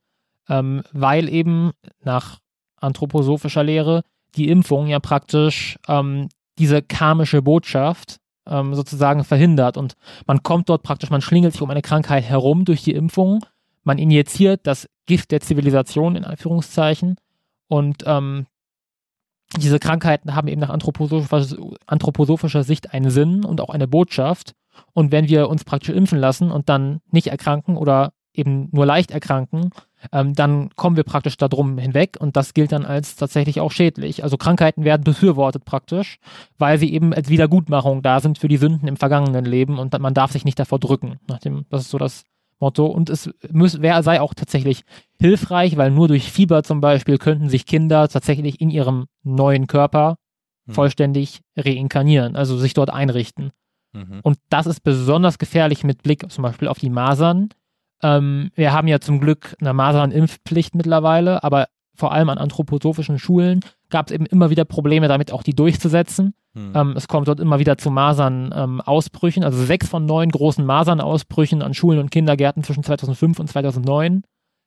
ähm, 0.47 0.83
weil 0.93 1.27
eben 1.29 1.71
nach 2.03 2.39
anthroposophischer 2.77 3.63
Lehre 3.63 4.03
die 4.35 4.49
Impfung 4.49 4.87
ja 4.87 4.99
praktisch 4.99 5.77
ähm, 5.87 6.29
diese 6.59 6.81
karmische 6.81 7.41
Botschaft 7.41 8.17
ähm, 8.47 8.73
sozusagen 8.73 9.23
verhindert 9.23 9.77
und 9.77 9.95
man 10.25 10.43
kommt 10.43 10.69
dort 10.69 10.83
praktisch, 10.83 11.09
man 11.09 11.21
schlingelt 11.21 11.53
sich 11.53 11.61
um 11.61 11.69
eine 11.69 11.81
Krankheit 11.81 12.23
herum 12.23 12.63
durch 12.63 12.83
die 12.83 12.93
Impfung, 12.93 13.43
man 13.83 13.97
injiziert 13.97 14.61
das 14.63 14.87
Gift 15.05 15.31
der 15.31 15.41
Zivilisation 15.41 16.15
in 16.15 16.23
Anführungszeichen 16.23 17.17
und 17.67 18.03
ähm, 18.05 18.45
diese 19.55 19.79
Krankheiten 19.79 20.35
haben 20.35 20.47
eben 20.47 20.61
nach 20.61 20.69
anthroposophischer, 20.69 22.63
Sicht 22.63 22.93
einen 22.93 23.09
Sinn 23.09 23.45
und 23.45 23.61
auch 23.61 23.69
eine 23.69 23.87
Botschaft. 23.87 24.53
Und 24.93 25.11
wenn 25.11 25.27
wir 25.29 25.49
uns 25.49 25.63
praktisch 25.63 25.95
impfen 25.95 26.19
lassen 26.19 26.51
und 26.51 26.69
dann 26.69 26.99
nicht 27.11 27.27
erkranken 27.27 27.77
oder 27.77 28.11
eben 28.33 28.69
nur 28.71 28.85
leicht 28.85 29.11
erkranken, 29.11 29.71
ähm, 30.11 30.35
dann 30.35 30.69
kommen 30.75 30.95
wir 30.95 31.03
praktisch 31.03 31.37
darum 31.37 31.77
hinweg 31.77 32.17
und 32.19 32.35
das 32.35 32.53
gilt 32.53 32.71
dann 32.71 32.85
als 32.85 33.15
tatsächlich 33.15 33.59
auch 33.59 33.71
schädlich. 33.71 34.23
Also 34.23 34.37
Krankheiten 34.37 34.83
werden 34.83 35.03
befürwortet 35.03 35.65
praktisch, 35.65 36.19
weil 36.59 36.77
sie 36.77 36.93
eben 36.93 37.13
als 37.13 37.29
Wiedergutmachung 37.29 38.03
da 38.03 38.19
sind 38.19 38.37
für 38.37 38.47
die 38.47 38.57
Sünden 38.57 38.87
im 38.87 38.97
vergangenen 38.97 39.45
Leben 39.45 39.79
und 39.79 39.97
man 39.99 40.13
darf 40.13 40.31
sich 40.31 40.45
nicht 40.45 40.59
davor 40.59 40.79
drücken. 40.79 41.19
Nachdem, 41.27 41.65
das 41.69 41.81
ist 41.81 41.89
so 41.89 41.97
das 41.97 42.25
Motto. 42.59 42.85
Und 42.85 43.09
es 43.09 43.29
muss, 43.51 43.81
wär, 43.81 44.01
sei 44.03 44.21
auch 44.21 44.33
tatsächlich 44.33 44.83
hilfreich, 45.19 45.77
weil 45.77 45.91
nur 45.91 46.07
durch 46.07 46.31
Fieber 46.31 46.63
zum 46.63 46.81
Beispiel 46.81 47.17
könnten 47.17 47.49
sich 47.49 47.65
Kinder 47.65 48.07
tatsächlich 48.07 48.61
in 48.61 48.69
ihrem 48.69 49.05
neuen 49.23 49.67
Körper 49.67 50.17
hm. 50.65 50.73
vollständig 50.73 51.41
reinkarnieren, 51.55 52.35
also 52.35 52.57
sich 52.57 52.73
dort 52.73 52.89
einrichten. 52.89 53.51
Mhm. 53.93 54.19
Und 54.23 54.37
das 54.49 54.67
ist 54.67 54.81
besonders 54.81 55.37
gefährlich 55.37 55.83
mit 55.83 56.03
Blick 56.03 56.29
zum 56.31 56.43
Beispiel 56.43 56.67
auf 56.67 56.79
die 56.79 56.89
Masern. 56.89 57.49
Ähm, 58.03 58.51
wir 58.55 58.73
haben 58.73 58.87
ja 58.87 58.99
zum 58.99 59.19
Glück 59.19 59.55
eine 59.59 59.73
Masernimpfpflicht 59.73 60.75
mittlerweile, 60.75 61.43
aber 61.43 61.67
vor 61.95 62.11
allem 62.11 62.29
an 62.29 62.37
anthroposophischen 62.37 63.17
Schulen 63.17 63.61
gab 63.89 64.07
es 64.07 64.13
eben 64.13 64.25
immer 64.25 64.49
wieder 64.49 64.65
Probleme 64.65 65.07
damit, 65.07 65.31
auch 65.31 65.43
die 65.43 65.55
durchzusetzen. 65.55 66.33
Hm. 66.53 66.73
Ähm, 66.75 66.93
es 66.95 67.07
kommt 67.07 67.27
dort 67.27 67.39
immer 67.39 67.59
wieder 67.59 67.77
zu 67.77 67.91
Masernausbrüchen. 67.91 69.43
Ähm, 69.43 69.47
also 69.47 69.63
sechs 69.63 69.87
von 69.87 70.05
neun 70.05 70.29
großen 70.29 70.65
Masernausbrüchen 70.65 71.61
an 71.61 71.73
Schulen 71.73 71.99
und 71.99 72.11
Kindergärten 72.11 72.63
zwischen 72.63 72.83
2005 72.83 73.39
und 73.39 73.47
2009 73.47 74.23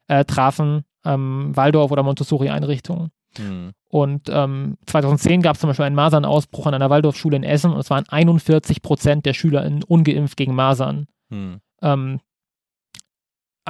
äh, 0.08 0.24
trafen 0.24 0.84
ähm, 1.04 1.54
Waldorf- 1.54 1.90
oder 1.90 2.02
Montessori-Einrichtungen. 2.02 3.10
Hm. 3.36 3.72
Und 3.88 4.26
2010 4.26 5.42
gab 5.42 5.54
es 5.54 5.60
zum 5.60 5.70
Beispiel 5.70 5.84
einen 5.84 5.96
Masernausbruch 5.96 6.66
an 6.66 6.74
einer 6.74 6.90
Waldorfschule 6.90 7.36
in 7.36 7.42
Essen 7.42 7.72
und 7.72 7.80
es 7.80 7.90
waren 7.90 8.08
41 8.08 8.82
Prozent 8.82 9.26
der 9.26 9.34
SchülerInnen 9.34 9.82
ungeimpft 9.82 10.36
gegen 10.36 10.54
Masern. 10.54 11.06
Hm. 11.28 11.60
Ähm, 11.82 12.20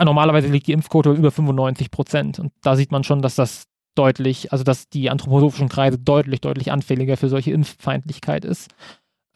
normalerweise 0.04 0.48
liegt 0.48 0.66
die 0.66 0.72
Impfquote 0.72 1.12
über 1.12 1.30
95 1.30 1.90
Prozent. 1.90 2.38
Und 2.38 2.52
da 2.62 2.76
sieht 2.76 2.92
man 2.92 3.04
schon, 3.04 3.22
dass 3.22 3.34
das 3.34 3.66
deutlich, 3.94 4.52
also 4.52 4.64
dass 4.64 4.88
die 4.88 5.10
anthroposophischen 5.10 5.68
Kreise 5.68 5.98
deutlich, 5.98 6.40
deutlich 6.40 6.72
anfälliger 6.72 7.16
für 7.16 7.28
solche 7.28 7.52
Impffeindlichkeit 7.52 8.44
ist. 8.44 8.70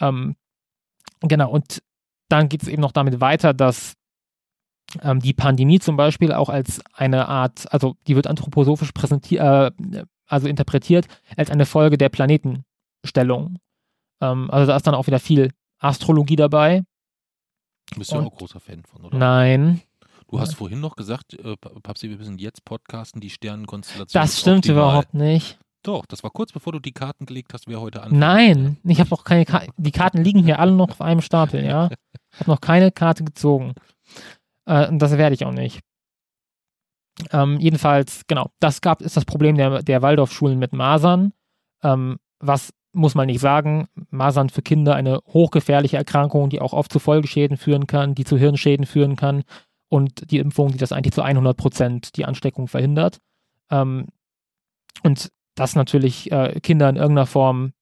Ähm, 0.00 0.36
genau, 1.20 1.50
und 1.50 1.82
dann 2.28 2.48
geht 2.48 2.62
es 2.62 2.68
eben 2.68 2.82
noch 2.82 2.92
damit 2.92 3.20
weiter, 3.20 3.52
dass 3.52 3.94
ähm, 5.02 5.20
die 5.20 5.34
Pandemie 5.34 5.80
zum 5.80 5.96
Beispiel 5.96 6.32
auch 6.32 6.48
als 6.48 6.80
eine 6.92 7.28
Art, 7.28 7.72
also 7.72 7.96
die 8.06 8.16
wird 8.16 8.26
anthroposophisch 8.26 8.92
präsentiert, 8.92 9.42
äh, 9.42 10.04
also 10.26 10.48
interpretiert 10.48 11.06
als 11.36 11.50
eine 11.50 11.66
Folge 11.66 11.98
der 11.98 12.08
Planetenstellung. 12.08 13.58
Ähm, 14.20 14.50
also 14.50 14.66
da 14.66 14.76
ist 14.76 14.86
dann 14.86 14.94
auch 14.94 15.06
wieder 15.06 15.20
viel 15.20 15.50
Astrologie 15.78 16.36
dabei. 16.36 16.84
Bist 17.96 18.12
du 18.12 18.16
und, 18.16 18.26
auch 18.26 18.36
großer 18.36 18.60
Fan 18.60 18.82
von, 18.84 19.04
oder? 19.04 19.18
Nein, 19.18 19.82
Du 20.28 20.40
hast 20.40 20.54
vorhin 20.54 20.80
noch 20.80 20.96
gesagt, 20.96 21.34
äh, 21.34 21.56
Papsi, 21.56 22.10
wir 22.10 22.16
müssen 22.16 22.38
jetzt 22.38 22.64
podcasten, 22.64 23.20
die 23.20 23.30
Sternenkonstellation. 23.30 24.20
Das 24.20 24.40
stimmt 24.40 24.58
optimal. 24.58 24.82
überhaupt 24.82 25.14
nicht. 25.14 25.58
Doch, 25.84 26.06
das 26.06 26.22
war 26.22 26.30
kurz 26.30 26.50
bevor 26.50 26.72
du 26.72 26.80
die 26.80 26.92
Karten 26.92 27.26
gelegt 27.26 27.52
hast, 27.52 27.68
wer 27.68 27.80
heute 27.80 28.02
an. 28.02 28.18
Nein, 28.18 28.78
ich 28.84 29.00
habe 29.00 29.10
noch 29.10 29.22
keine 29.22 29.44
Karten. 29.44 29.70
Die 29.76 29.92
Karten 29.92 30.24
liegen 30.24 30.42
hier 30.42 30.58
alle 30.58 30.72
noch 30.72 30.90
auf 30.90 31.00
einem 31.00 31.20
Stapel, 31.20 31.64
ja. 31.64 31.90
Ich 32.32 32.40
habe 32.40 32.50
noch 32.50 32.60
keine 32.60 32.90
Karte 32.90 33.22
gezogen. 33.22 33.74
Äh, 34.66 34.88
und 34.88 34.98
das 34.98 35.16
werde 35.16 35.34
ich 35.34 35.44
auch 35.44 35.52
nicht. 35.52 35.78
Ähm, 37.30 37.60
jedenfalls, 37.60 38.22
genau, 38.26 38.50
das 38.58 38.80
gab, 38.80 39.02
ist 39.02 39.16
das 39.16 39.24
Problem 39.24 39.56
der, 39.56 39.84
der 39.84 40.02
Waldorfschulen 40.02 40.58
mit 40.58 40.72
Masern. 40.72 41.32
Ähm, 41.84 42.16
was 42.40 42.70
muss 42.92 43.14
man 43.14 43.26
nicht 43.26 43.38
sagen, 43.38 43.86
Masern 44.10 44.50
für 44.50 44.62
Kinder 44.62 44.96
eine 44.96 45.20
hochgefährliche 45.28 45.96
Erkrankung, 45.96 46.50
die 46.50 46.60
auch 46.60 46.72
oft 46.72 46.92
zu 46.92 46.98
Folgeschäden 46.98 47.56
führen 47.56 47.86
kann, 47.86 48.16
die 48.16 48.24
zu 48.24 48.36
Hirnschäden 48.36 48.86
führen 48.86 49.14
kann 49.14 49.44
und 49.88 50.30
die 50.30 50.38
Impfung, 50.38 50.72
die 50.72 50.78
das 50.78 50.92
eigentlich 50.92 51.14
zu 51.14 51.22
100 51.22 51.56
Prozent 51.56 52.16
die 52.16 52.24
Ansteckung 52.24 52.68
verhindert. 52.68 53.18
Ähm, 53.70 54.06
und 55.02 55.30
dass 55.54 55.76
natürlich 55.76 56.30
äh, 56.32 56.60
Kinder 56.60 56.88
in 56.88 56.96
irgendeiner 56.96 57.26
Form 57.26 57.72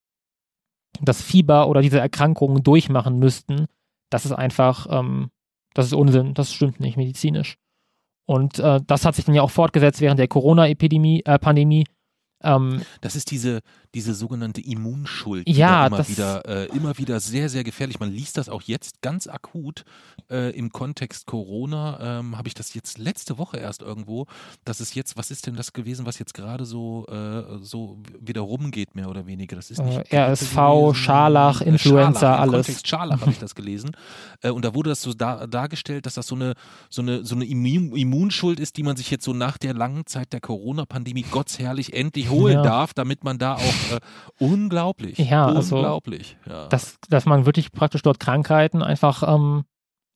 das 1.00 1.22
Fieber 1.22 1.68
oder 1.68 1.80
diese 1.80 2.00
Erkrankungen 2.00 2.62
durchmachen 2.62 3.18
müssten, 3.18 3.66
das 4.10 4.26
ist 4.26 4.32
einfach, 4.32 4.86
ähm, 4.90 5.30
das 5.74 5.86
ist 5.86 5.94
Unsinn, 5.94 6.34
das 6.34 6.52
stimmt 6.52 6.80
nicht 6.80 6.96
medizinisch. 6.96 7.56
Und 8.26 8.58
äh, 8.58 8.80
das 8.86 9.04
hat 9.04 9.14
sich 9.14 9.24
dann 9.24 9.34
ja 9.34 9.42
auch 9.42 9.50
fortgesetzt 9.50 10.00
während 10.00 10.18
der 10.18 10.28
Corona-Epidemie, 10.28 11.22
äh, 11.24 11.38
Pandemie. 11.38 11.86
Ähm, 12.42 12.82
das 13.00 13.16
ist 13.16 13.30
diese, 13.30 13.60
diese 13.94 14.14
sogenannte 14.14 14.60
Immunschuld, 14.60 15.48
ja, 15.48 15.86
immer, 15.86 16.08
wieder, 16.08 16.46
äh, 16.46 16.66
immer 16.76 16.96
wieder 16.96 17.20
sehr, 17.20 17.48
sehr 17.48 17.62
gefährlich. 17.62 18.00
Man 18.00 18.10
liest 18.10 18.38
das 18.38 18.48
auch 18.48 18.62
jetzt 18.62 19.02
ganz 19.02 19.26
akut 19.26 19.84
äh, 20.30 20.50
im 20.56 20.72
Kontext 20.72 21.26
Corona. 21.26 22.18
Ähm, 22.20 22.38
Habe 22.38 22.48
ich 22.48 22.54
das 22.54 22.72
jetzt 22.72 22.98
letzte 22.98 23.36
Woche 23.36 23.58
erst 23.58 23.82
irgendwo, 23.82 24.26
dass 24.64 24.80
es 24.80 24.94
jetzt, 24.94 25.16
was 25.18 25.30
ist 25.30 25.46
denn 25.46 25.56
das 25.56 25.74
gewesen, 25.74 26.06
was 26.06 26.18
jetzt 26.18 26.32
gerade 26.32 26.64
so, 26.64 27.06
äh, 27.08 27.58
so 27.62 27.98
wieder 28.18 28.40
rumgeht, 28.40 28.94
mehr 28.94 29.10
oder 29.10 29.26
weniger? 29.26 29.56
Das 29.56 29.70
ist 29.70 29.82
nicht 29.82 30.10
äh, 30.10 30.16
RSV, 30.16 30.54
gewesen, 30.54 30.94
Scharlach, 30.94 31.60
äh, 31.60 31.68
Influenza, 31.68 32.20
Scharlach, 32.20 32.40
alles. 32.40 32.52
Im 32.52 32.62
Kontext 32.62 32.88
Scharlach 32.88 33.20
habe 33.20 33.30
ich 33.30 33.38
das 33.38 33.54
gelesen. 33.54 33.90
Äh, 34.40 34.50
und 34.50 34.64
da 34.64 34.74
wurde 34.74 34.90
das 34.90 35.02
so 35.02 35.12
da, 35.12 35.46
dargestellt, 35.46 36.06
dass 36.06 36.14
das 36.14 36.26
so 36.26 36.34
eine, 36.34 36.54
so 36.88 37.02
eine, 37.02 37.24
so 37.24 37.34
eine 37.34 37.44
Immun 37.44 37.94
Immunschuld 37.94 38.58
ist, 38.58 38.78
die 38.78 38.82
man 38.82 38.96
sich 38.96 39.10
jetzt 39.10 39.24
so 39.24 39.34
nach 39.34 39.58
der 39.58 39.74
langen 39.74 40.06
Zeit 40.06 40.32
der 40.32 40.40
Corona-Pandemie 40.40 41.26
gottsherrlich 41.30 41.92
endlich 41.92 42.30
holen 42.30 42.54
ja. 42.54 42.62
darf, 42.62 42.94
damit 42.94 43.22
man 43.22 43.38
da 43.38 43.56
auch 43.56 43.81
äh, 43.90 44.00
unglaublich. 44.38 45.18
Ja, 45.18 45.46
also 45.46 45.76
unglaublich. 45.76 46.36
Also, 46.44 46.56
ja. 46.56 46.68
Dass, 46.68 46.98
dass 47.08 47.26
man 47.26 47.46
wirklich 47.46 47.72
praktisch 47.72 48.02
dort 48.02 48.20
Krankheiten 48.20 48.82
einfach 48.82 49.22
ähm, 49.26 49.64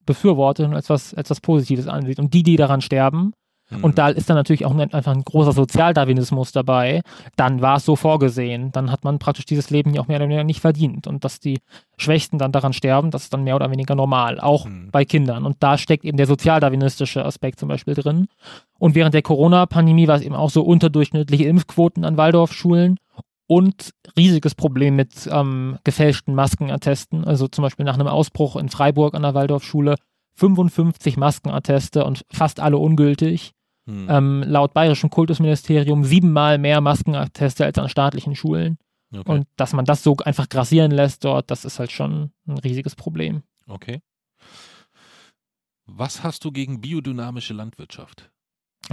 befürwortet 0.07 0.67
und 0.67 0.75
als 0.75 0.89
was, 0.89 1.13
als 1.13 1.29
was 1.29 1.41
Positives 1.41 1.89
ansieht. 1.89 2.19
Und 2.19 2.33
die, 2.33 2.43
die 2.43 2.57
daran 2.57 2.81
sterben, 2.81 3.33
mhm. 3.71 3.85
und 3.85 3.99
da 3.99 4.09
ist 4.09 4.31
dann 4.31 4.37
natürlich 4.37 4.65
auch 4.65 4.75
einfach 4.75 5.13
ein 5.13 5.23
großer 5.25 5.53
Sozialdarwinismus 5.53 6.53
dabei, 6.53 7.03
dann 7.35 7.61
war 7.61 7.77
es 7.77 7.85
so 7.85 7.97
vorgesehen. 7.97 8.71
Dann 8.73 8.91
hat 8.91 9.05
man 9.05 9.19
praktisch 9.19 9.45
dieses 9.45 9.69
Leben 9.69 9.93
ja 9.93 10.01
auch 10.01 10.09
mehr 10.09 10.19
oder 10.19 10.27
weniger 10.27 10.45
nicht 10.45 10.61
verdient. 10.61 11.07
Und 11.07 11.25
dass 11.25 11.41
die 11.41 11.59
Schwächsten 11.99 12.39
dann 12.39 12.53
daran 12.53 12.73
sterben, 12.73 13.11
das 13.11 13.25
ist 13.25 13.35
dann 13.35 13.45
mehr 13.45 13.57
oder 13.57 13.71
weniger 13.71 13.95
normal, 13.95 14.41
auch 14.41 14.65
mhm. 14.65 14.91
bei 14.93 15.05
Kindern. 15.05 15.45
Und 15.45 15.57
da 15.61 15.77
steckt 15.77 16.05
eben 16.05 16.17
der 16.17 16.27
sozialdarwinistische 16.27 17.25
Aspekt 17.25 17.59
zum 17.59 17.69
Beispiel 17.69 17.95
drin. 17.95 18.29
Und 18.79 18.95
während 18.95 19.15
der 19.15 19.23
Corona-Pandemie 19.23 20.09
war 20.09 20.17
es 20.17 20.23
eben 20.23 20.37
auch 20.37 20.51
so 20.51 20.63
unterdurchschnittliche 20.63 21.45
Impfquoten 21.45 22.05
an 22.05 22.17
Waldorfschulen 22.17 22.99
und 23.47 23.93
riesiges 24.17 24.55
Problem 24.55 24.97
mit 24.97 25.29
ähm, 25.31 25.79
gefälschten 25.85 26.35
Maskenattesten. 26.35 27.25
Also 27.25 27.49
zum 27.49 27.63
Beispiel 27.63 27.85
nach 27.85 27.95
einem 27.95 28.09
Ausbruch 28.09 28.57
in 28.57 28.69
Freiburg 28.69 29.15
an 29.15 29.23
der 29.23 29.35
Waldorfschule 29.35 29.97
55 30.35 31.17
Maskenatteste 31.17 32.05
und 32.05 32.25
fast 32.31 32.61
alle 32.61 32.79
ungültig. 32.79 33.53
Hm. 33.87 34.09
Ähm, 34.11 34.45
laut 34.47 34.75
bayerischem 34.75 35.11
Kultusministerium 35.11 36.05
siebenmal 36.05 36.59
mehr 36.59 36.81
Maskenatteste 36.81 37.65
als 37.65 37.79
an 37.79 37.89
staatlichen 37.89 38.35
Schulen. 38.35 38.79
Okay. 39.15 39.31
Und 39.31 39.47
dass 39.57 39.73
man 39.73 39.85
das 39.85 40.03
so 40.03 40.17
einfach 40.25 40.49
grassieren 40.49 40.91
lässt 40.91 41.25
dort, 41.25 41.51
das 41.51 41.65
ist 41.65 41.79
halt 41.79 41.93
schon 41.93 42.33
ein 42.49 42.59
riesiges 42.59 42.97
Problem. 42.97 43.43
Okay. 43.69 44.01
Was 45.87 46.25
hast 46.25 46.45
du 46.45 46.51
gegen 46.51 46.81
biodynamische 46.81 47.55
Landwirtschaft? 47.55 48.31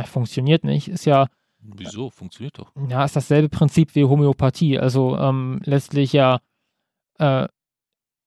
Funktioniert 0.06 0.64
nicht. 0.64 0.88
Ist 0.88 1.06
ja 1.06 1.28
Wieso? 1.64 2.10
Funktioniert 2.10 2.60
doch. 2.60 2.72
Ja, 2.90 3.06
ist 3.06 3.16
dasselbe 3.16 3.50
Prinzip 3.50 3.96
wie 3.96 4.04
Homöopathie. 4.04 4.80
Also 4.80 5.18
ähm, 5.18 5.62
letztlich 5.64 6.14
ja 6.14 6.40
äh, 7.20 7.48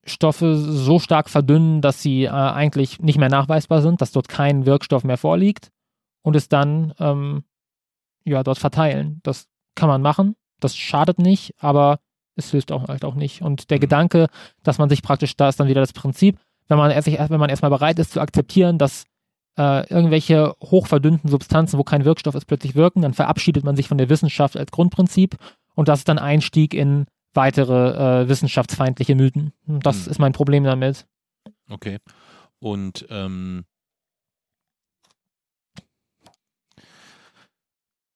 Stoffe 0.05 0.57
so 0.57 0.99
stark 0.99 1.29
verdünnen, 1.29 1.81
dass 1.81 2.03
sie 2.03 2.25
äh, 2.25 2.31
eigentlich 2.31 3.01
nicht 3.01 3.19
mehr 3.19 3.29
nachweisbar 3.29 3.83
sind, 3.83 4.01
dass 4.01 4.13
dort 4.13 4.29
kein 4.29 4.65
Wirkstoff 4.65 5.05
mehr 5.05 5.19
vorliegt 5.19 5.71
und 6.23 6.37
es 6.37 6.49
dann 6.49 6.95
ähm, 6.99 7.45
ja 8.25 8.43
dort 8.43 8.59
verteilen. 8.59 9.21
Das 9.23 9.49
kann 9.75 9.89
man 9.89 10.03
machen. 10.03 10.37
Das 10.61 10.77
schadet 10.77 11.19
nicht, 11.19 11.55
aber 11.59 11.99
es 12.37 12.51
hilft 12.51 12.73
auch 12.73 12.89
halt 12.89 13.05
auch 13.05 13.15
nicht. 13.15 13.43
Und 13.43 13.71
der 13.71 13.79
mhm. 13.79 13.83
Gedanke, 13.83 14.29
dass 14.63 14.79
man 14.79 14.89
sich 14.89 15.03
praktisch, 15.03 15.37
da 15.37 15.49
ist 15.49 15.61
dann 15.61 15.69
wieder 15.69 15.81
das 15.81 15.93
Prinzip, 15.93 16.39
wenn 16.69 16.79
man, 16.79 16.91
erst, 16.91 17.07
wenn 17.07 17.41
man 17.41 17.51
erstmal 17.51 17.71
bereit 17.71 17.99
ist 17.99 18.13
zu 18.13 18.21
akzeptieren, 18.21 18.79
dass 18.79 19.05
äh, 19.57 19.89
irgendwelche 19.89 20.55
hochverdünnten 20.63 21.31
Substanzen, 21.31 21.79
wo 21.79 21.85
kein 21.85 22.05
Wirkstoff 22.05 22.35
ist, 22.35 22.47
plötzlich 22.47 22.75
wirken, 22.75 23.03
dann 23.03 23.15
verabschiedet 23.15 23.65
man 23.65 23.77
sich 23.77 23.89
von 23.89 23.99
der 23.99 24.09
Wissenschaft 24.09 24.57
als 24.57 24.71
Grundprinzip 24.71 25.37
und 25.75 25.89
das 25.89 26.01
ist 26.01 26.09
dann 26.09 26.19
Einstieg 26.19 26.75
in 26.75 27.07
weitere 27.35 28.23
äh, 28.23 28.29
wissenschaftsfeindliche 28.29 29.15
Mythen. 29.15 29.53
Das 29.67 30.05
hm. 30.05 30.11
ist 30.11 30.19
mein 30.19 30.33
Problem 30.33 30.65
damit. 30.65 31.07
Okay. 31.69 31.99
Und 32.59 33.07
ähm, 33.11 33.65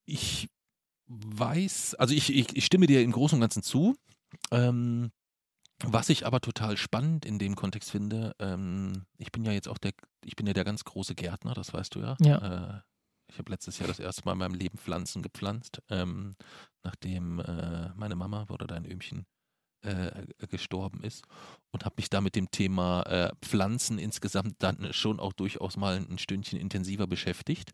ich 0.06 0.48
weiß, 1.06 1.94
also 1.96 2.14
ich, 2.14 2.34
ich, 2.34 2.56
ich, 2.56 2.64
stimme 2.64 2.86
dir 2.86 3.02
im 3.02 3.12
Großen 3.12 3.36
und 3.36 3.40
Ganzen 3.40 3.62
zu. 3.62 3.96
Ähm, 4.50 5.10
was 5.84 6.08
ich 6.08 6.26
aber 6.26 6.40
total 6.40 6.76
spannend 6.76 7.24
in 7.24 7.38
dem 7.38 7.56
Kontext 7.56 7.90
finde, 7.90 8.34
ähm, 8.38 9.06
ich 9.18 9.32
bin 9.32 9.44
ja 9.44 9.52
jetzt 9.52 9.68
auch 9.68 9.78
der, 9.78 9.92
ich 10.24 10.36
bin 10.36 10.46
ja 10.46 10.52
der 10.52 10.64
ganz 10.64 10.84
große 10.84 11.14
Gärtner, 11.14 11.54
das 11.54 11.72
weißt 11.72 11.94
du 11.94 12.00
ja. 12.00 12.16
Ja. 12.20 12.82
Ich 13.30 13.38
habe 13.38 13.52
letztes 13.52 13.78
Jahr 13.78 13.88
das 13.88 14.00
erste 14.00 14.22
Mal 14.24 14.32
in 14.32 14.38
meinem 14.38 14.54
Leben 14.54 14.76
Pflanzen 14.76 15.22
gepflanzt, 15.22 15.80
ähm, 15.88 16.34
nachdem 16.82 17.38
äh, 17.38 17.90
meine 17.94 18.16
Mama 18.16 18.44
oder 18.50 18.66
dein 18.66 18.84
Öhmchen 18.84 19.24
äh, 19.82 20.26
gestorben 20.48 21.02
ist 21.02 21.24
und 21.70 21.84
habe 21.84 21.94
mich 21.98 22.10
da 22.10 22.20
mit 22.20 22.36
dem 22.36 22.50
Thema 22.50 23.02
äh, 23.04 23.32
Pflanzen 23.40 23.98
insgesamt 23.98 24.56
dann 24.58 24.92
schon 24.92 25.20
auch 25.20 25.32
durchaus 25.32 25.76
mal 25.76 25.96
ein 25.96 26.18
Stündchen 26.18 26.58
intensiver 26.58 27.06
beschäftigt. 27.06 27.70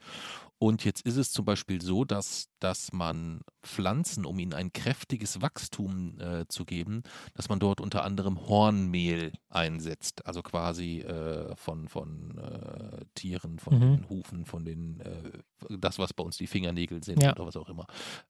Und 0.59 0.85
jetzt 0.85 1.05
ist 1.05 1.17
es 1.17 1.33
zum 1.33 1.45
Beispiel 1.45 1.83
so, 1.83 2.05
dass, 2.05 2.49
dass 2.61 2.93
man 2.93 3.41
Pflanzen, 3.63 4.25
um 4.25 4.39
ihnen 4.39 4.55
ein 4.55 4.73
kräftiges 4.73 5.43
Wachstum 5.43 6.19
äh, 6.21 6.47
zu 6.49 6.65
geben, 6.65 7.03
dass 7.35 7.49
man 7.49 7.59
dort 7.59 7.81
unter 7.81 8.05
anderem 8.05 8.49
Hornmehl 8.49 9.33
einsetzt. 9.49 10.27
Also 10.27 10.43
quasi 10.43 11.01
äh, 11.01 11.55
von, 11.57 11.89
von 11.89 12.39
äh, 12.39 13.05
Tieren, 13.15 13.59
von 13.59 13.75
Mhm. 13.75 13.81
den 13.97 14.09
Hufen, 14.09 14.45
von 14.47 14.65
den, 14.65 15.01
äh, 15.01 15.33
das, 15.79 15.99
was 15.99 16.13
bei 16.13 16.25
uns 16.25 16.37
die 16.37 16.47
Fingernägel 16.47 17.03
sind 17.05 17.23
Ja. 17.23 17.33
oder 17.33 17.47
was 17.47 17.57
auch 17.57 17.69
immer. 17.69 17.87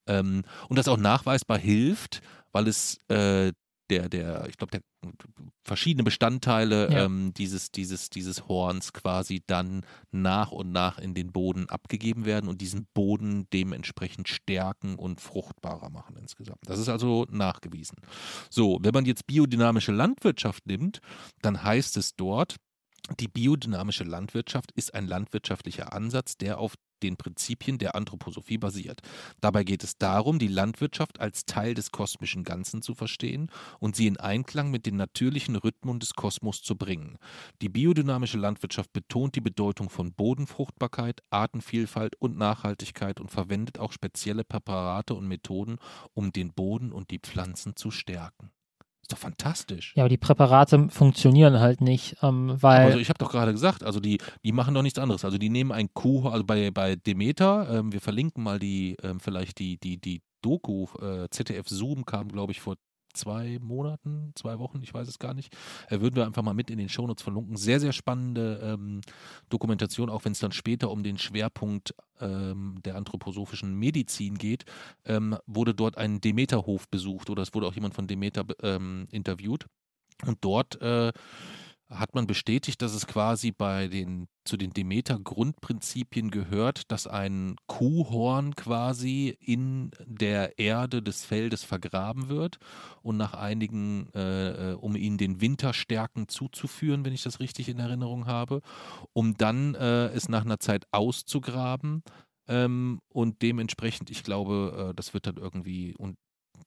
Ähm, 0.07 0.43
und 0.69 0.77
das 0.77 0.87
auch 0.87 0.97
nachweisbar 0.97 1.57
hilft, 1.57 2.21
weil 2.51 2.67
es 2.67 2.97
äh, 3.09 3.53
der, 3.89 4.09
der, 4.09 4.47
ich 4.49 4.57
glaube, 4.57 4.71
der 4.71 4.81
verschiedene 5.63 6.03
Bestandteile 6.03 6.91
Ja. 6.91 7.05
ähm, 7.05 7.33
dieses, 7.33 7.71
dieses, 7.71 8.09
dieses 8.09 8.47
Horns 8.47 8.93
quasi 8.93 9.41
dann 9.47 9.85
nach 10.11 10.51
und 10.51 10.71
nach 10.71 10.97
in 10.97 11.13
den 11.13 11.31
Boden 11.31 11.69
abgegeben 11.69 12.25
werden 12.25 12.49
und 12.49 12.61
diesen 12.61 12.87
Boden 12.93 13.47
dementsprechend 13.53 14.27
stärken 14.27 14.95
und 14.95 15.21
fruchtbarer 15.21 15.89
machen 15.89 16.15
insgesamt. 16.17 16.59
Das 16.65 16.79
ist 16.79 16.89
also 16.89 17.25
nachgewiesen. 17.29 17.97
So, 18.49 18.79
wenn 18.81 18.93
man 18.93 19.05
jetzt 19.05 19.27
biodynamische 19.27 19.91
Landwirtschaft 19.91 20.65
nimmt, 20.65 20.99
dann 21.41 21.63
heißt 21.63 21.97
es 21.97 22.15
dort, 22.15 22.55
die 23.19 23.27
biodynamische 23.29 24.03
Landwirtschaft 24.03 24.71
ist 24.73 24.93
ein 24.93 25.07
landwirtschaftlicher 25.07 25.93
Ansatz, 25.93 26.37
der 26.37 26.59
auf 26.59 26.75
den 27.03 27.17
Prinzipien 27.17 27.77
der 27.77 27.95
Anthroposophie 27.95 28.57
basiert. 28.57 29.01
Dabei 29.41 29.63
geht 29.63 29.83
es 29.83 29.97
darum, 29.97 30.39
die 30.39 30.47
Landwirtschaft 30.47 31.19
als 31.19 31.45
Teil 31.45 31.73
des 31.73 31.91
kosmischen 31.91 32.43
Ganzen 32.43 32.81
zu 32.81 32.95
verstehen 32.95 33.51
und 33.79 33.95
sie 33.95 34.07
in 34.07 34.17
Einklang 34.17 34.71
mit 34.71 34.85
den 34.85 34.95
natürlichen 34.95 35.55
Rhythmen 35.55 35.99
des 35.99 36.13
Kosmos 36.13 36.61
zu 36.61 36.75
bringen. 36.75 37.17
Die 37.61 37.69
biodynamische 37.69 38.37
Landwirtschaft 38.37 38.93
betont 38.93 39.35
die 39.35 39.41
Bedeutung 39.41 39.89
von 39.89 40.13
Bodenfruchtbarkeit, 40.13 41.21
Artenvielfalt 41.29 42.15
und 42.19 42.37
Nachhaltigkeit 42.37 43.19
und 43.19 43.31
verwendet 43.31 43.79
auch 43.79 43.91
spezielle 43.91 44.43
Präparate 44.43 45.13
und 45.13 45.27
Methoden, 45.27 45.77
um 46.13 46.31
den 46.31 46.53
Boden 46.53 46.91
und 46.91 47.11
die 47.11 47.19
Pflanzen 47.19 47.75
zu 47.75 47.91
stärken. 47.91 48.51
Ist 49.07 49.13
doch 49.13 49.19
fantastisch. 49.19 49.93
Ja, 49.95 50.03
aber 50.03 50.09
die 50.09 50.17
Präparate 50.17 50.89
funktionieren 50.89 51.61
halt 51.61 51.79
nicht, 51.79 52.17
ähm, 52.21 52.57
weil. 52.59 52.87
Also 52.87 52.99
ich 52.99 53.07
habe 53.07 53.19
doch 53.19 53.31
gerade 53.31 53.53
gesagt, 53.53 53.81
also 53.81 54.01
die, 54.01 54.17
die 54.43 54.51
machen 54.51 54.73
doch 54.73 54.81
nichts 54.81 54.99
anderes. 54.99 55.23
Also 55.23 55.37
die 55.37 55.47
nehmen 55.47 55.71
ein 55.71 55.87
Kuh, 55.93 56.27
also 56.27 56.43
bei, 56.43 56.71
bei 56.71 56.97
Demeter, 56.97 57.69
ähm, 57.69 57.93
wir 57.93 58.01
verlinken 58.01 58.43
mal 58.43 58.59
die, 58.59 58.97
ähm, 59.01 59.21
vielleicht 59.21 59.59
die, 59.59 59.77
die, 59.77 59.97
die 59.97 60.23
Doku, 60.41 60.87
äh, 61.01 61.29
ZDF 61.29 61.69
Zoom 61.69 62.05
kam, 62.05 62.27
glaube 62.27 62.51
ich, 62.51 62.59
vor 62.59 62.75
zwei 63.17 63.59
Monaten, 63.61 64.31
zwei 64.35 64.59
Wochen, 64.59 64.81
ich 64.81 64.93
weiß 64.93 65.07
es 65.07 65.19
gar 65.19 65.33
nicht. 65.33 65.55
Äh, 65.89 65.99
würden 65.99 66.15
wir 66.15 66.25
einfach 66.25 66.43
mal 66.43 66.53
mit 66.53 66.69
in 66.69 66.77
den 66.77 66.89
Shownotes 66.89 67.23
verlinken. 67.23 67.57
Sehr, 67.57 67.79
sehr 67.79 67.93
spannende 67.93 68.59
ähm, 68.63 69.01
Dokumentation, 69.49 70.09
auch 70.09 70.25
wenn 70.25 70.31
es 70.31 70.39
dann 70.39 70.51
später 70.51 70.91
um 70.91 71.03
den 71.03 71.17
Schwerpunkt 71.17 71.93
ähm, 72.21 72.79
der 72.85 72.95
anthroposophischen 72.95 73.75
Medizin 73.75 74.37
geht, 74.37 74.65
ähm, 75.05 75.37
wurde 75.45 75.73
dort 75.73 75.97
ein 75.97 76.21
Demeterhof 76.21 76.87
besucht 76.89 77.29
oder 77.29 77.43
es 77.43 77.53
wurde 77.53 77.67
auch 77.67 77.75
jemand 77.75 77.93
von 77.93 78.07
Demeter 78.07 78.45
ähm, 78.61 79.07
interviewt. 79.11 79.65
Und 80.25 80.37
dort 80.41 80.81
äh, 80.81 81.11
hat 81.89 82.15
man 82.15 82.27
bestätigt, 82.27 82.81
dass 82.81 82.93
es 82.93 83.07
quasi 83.07 83.51
bei 83.51 83.87
den 83.87 84.27
zu 84.43 84.57
den 84.57 84.71
Demeter-Grundprinzipien 84.71 86.31
gehört, 86.31 86.91
dass 86.91 87.05
ein 87.05 87.55
Kuhhorn 87.67 88.55
quasi 88.55 89.37
in 89.39 89.91
der 90.05 90.57
Erde 90.57 91.01
des 91.01 91.25
Feldes 91.25 91.63
vergraben 91.63 92.29
wird 92.29 92.57
und 93.01 93.17
nach 93.17 93.33
einigen, 93.33 94.09
äh, 94.13 94.71
äh, 94.71 94.73
um 94.73 94.95
ihnen 94.95 95.17
den 95.17 95.41
Winterstärken 95.41 96.27
zuzuführen, 96.29 97.03
wenn 97.05 97.13
ich 97.13 97.23
das 97.23 97.39
richtig 97.39 97.67
in 97.69 97.79
Erinnerung 97.79 98.25
habe, 98.25 98.61
um 99.13 99.35
dann 99.35 99.75
äh, 99.75 100.07
es 100.07 100.29
nach 100.29 100.45
einer 100.45 100.59
Zeit 100.59 100.85
auszugraben 100.91 102.03
ähm, 102.47 103.01
und 103.09 103.41
dementsprechend, 103.41 104.09
ich 104.09 104.23
glaube, 104.23 104.89
äh, 104.91 104.95
das 104.95 105.13
wird 105.13 105.27
dann 105.27 105.37
irgendwie 105.37 105.93
und 105.95 106.17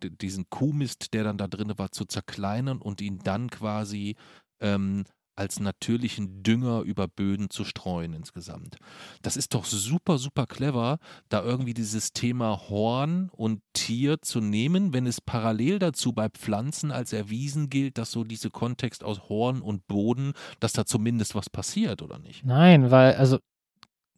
diesen 0.03 0.49
Kuhmist, 0.51 1.12
der 1.12 1.25
dann 1.25 1.39
da 1.39 1.47
drin 1.47 1.73
war, 1.77 1.91
zu 1.91 2.05
zerkleinern 2.05 2.81
und 2.81 3.01
ihn 3.01 3.18
dann 3.18 3.51
quasi 3.51 4.16
ähm, 4.61 5.04
als 5.40 5.58
natürlichen 5.58 6.42
Dünger 6.42 6.82
über 6.82 7.08
Böden 7.08 7.48
zu 7.48 7.64
streuen 7.64 8.12
insgesamt. 8.12 8.76
Das 9.22 9.38
ist 9.38 9.54
doch 9.54 9.64
super, 9.64 10.18
super 10.18 10.46
clever, 10.46 10.98
da 11.30 11.42
irgendwie 11.42 11.72
dieses 11.72 12.12
Thema 12.12 12.68
Horn 12.68 13.30
und 13.32 13.62
Tier 13.72 14.20
zu 14.20 14.40
nehmen, 14.40 14.92
wenn 14.92 15.06
es 15.06 15.22
parallel 15.22 15.78
dazu 15.78 16.12
bei 16.12 16.28
Pflanzen 16.28 16.90
als 16.92 17.14
erwiesen 17.14 17.70
gilt, 17.70 17.96
dass 17.96 18.12
so 18.12 18.22
diese 18.22 18.50
Kontext 18.50 19.02
aus 19.02 19.30
Horn 19.30 19.62
und 19.62 19.86
Boden, 19.86 20.34
dass 20.61 20.74
da 20.74 20.84
zumindest 20.84 21.34
was 21.34 21.48
passiert, 21.48 22.02
oder 22.02 22.18
nicht? 22.18 22.44
Nein, 22.44 22.90
weil, 22.90 23.14
also. 23.14 23.38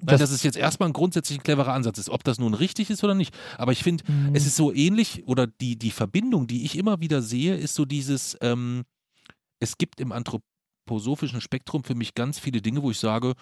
Weil 0.05 0.19
das 0.19 0.33
ist 0.33 0.43
jetzt 0.43 0.57
erstmal 0.57 0.89
ein 0.89 0.93
grundsätzlich 0.93 1.39
ein 1.39 1.45
cleverer 1.45 1.73
Ansatz 1.73 1.99
ist, 1.99 2.11
ob 2.11 2.25
das 2.25 2.41
nun 2.41 2.55
richtig 2.55 2.91
ist 2.91 3.05
oder 3.05 3.15
nicht. 3.15 3.33
Aber 3.57 3.71
ich 3.71 3.85
finde, 3.85 4.03
mh, 4.11 4.31
es 4.33 4.47
ist 4.47 4.57
so 4.57 4.73
ähnlich 4.73 5.23
oder 5.29 5.47
die, 5.47 5.79
die 5.79 5.93
Verbindung, 5.93 6.49
die 6.49 6.65
ich 6.65 6.77
immer 6.77 6.99
wieder 6.99 7.23
sehe, 7.23 7.55
ist 7.55 7.77
so 7.77 7.85
dieses, 7.85 8.37
ähm, 8.41 8.83
es 9.63 9.79
gibt 9.79 10.01
im 10.01 10.11
anthroposophischen 10.11 11.41
Spektrum 11.41 11.85
für 11.85 11.95
mich 11.95 12.15
ganz 12.15 12.41
viele 12.41 12.61
Dinge, 12.61 12.83
wo 12.83 12.91
ich 12.91 12.99
sage, 12.99 13.35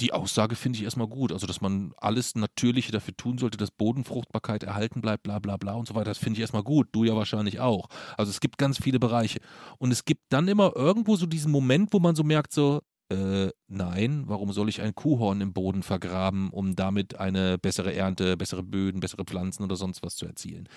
die 0.00 0.12
Aussage 0.12 0.56
finde 0.56 0.78
ich 0.78 0.84
erstmal 0.84 1.06
gut. 1.06 1.32
Also, 1.32 1.46
dass 1.46 1.60
man 1.60 1.92
alles 1.96 2.34
Natürliche 2.34 2.90
dafür 2.90 3.16
tun 3.16 3.38
sollte, 3.38 3.58
dass 3.58 3.70
Bodenfruchtbarkeit 3.70 4.64
erhalten 4.64 5.00
bleibt, 5.00 5.22
bla 5.22 5.38
bla 5.38 5.56
bla 5.56 5.74
und 5.74 5.86
so 5.86 5.94
weiter. 5.94 6.10
Das 6.10 6.18
finde 6.18 6.36
ich 6.36 6.40
erstmal 6.40 6.64
gut. 6.64 6.88
Du 6.92 7.04
ja 7.04 7.14
wahrscheinlich 7.14 7.60
auch. 7.60 7.88
Also 8.16 8.30
es 8.30 8.40
gibt 8.40 8.58
ganz 8.58 8.78
viele 8.78 8.98
Bereiche. 8.98 9.38
Und 9.78 9.92
es 9.92 10.04
gibt 10.04 10.22
dann 10.30 10.48
immer 10.48 10.74
irgendwo 10.74 11.16
so 11.16 11.26
diesen 11.26 11.52
Moment, 11.52 11.92
wo 11.92 12.00
man 12.00 12.16
so 12.16 12.24
merkt, 12.24 12.52
so, 12.52 12.80
äh, 13.08 13.50
nein, 13.68 14.24
warum 14.26 14.52
soll 14.52 14.68
ich 14.68 14.80
ein 14.80 14.94
Kuhhorn 14.94 15.40
im 15.40 15.52
Boden 15.52 15.82
vergraben, 15.82 16.50
um 16.50 16.74
damit 16.74 17.18
eine 17.18 17.58
bessere 17.58 17.94
Ernte, 17.94 18.36
bessere 18.36 18.62
Böden, 18.62 19.00
bessere 19.00 19.24
Pflanzen 19.24 19.62
oder 19.62 19.76
sonst 19.76 20.02
was 20.02 20.16
zu 20.16 20.26
erzielen? 20.26 20.68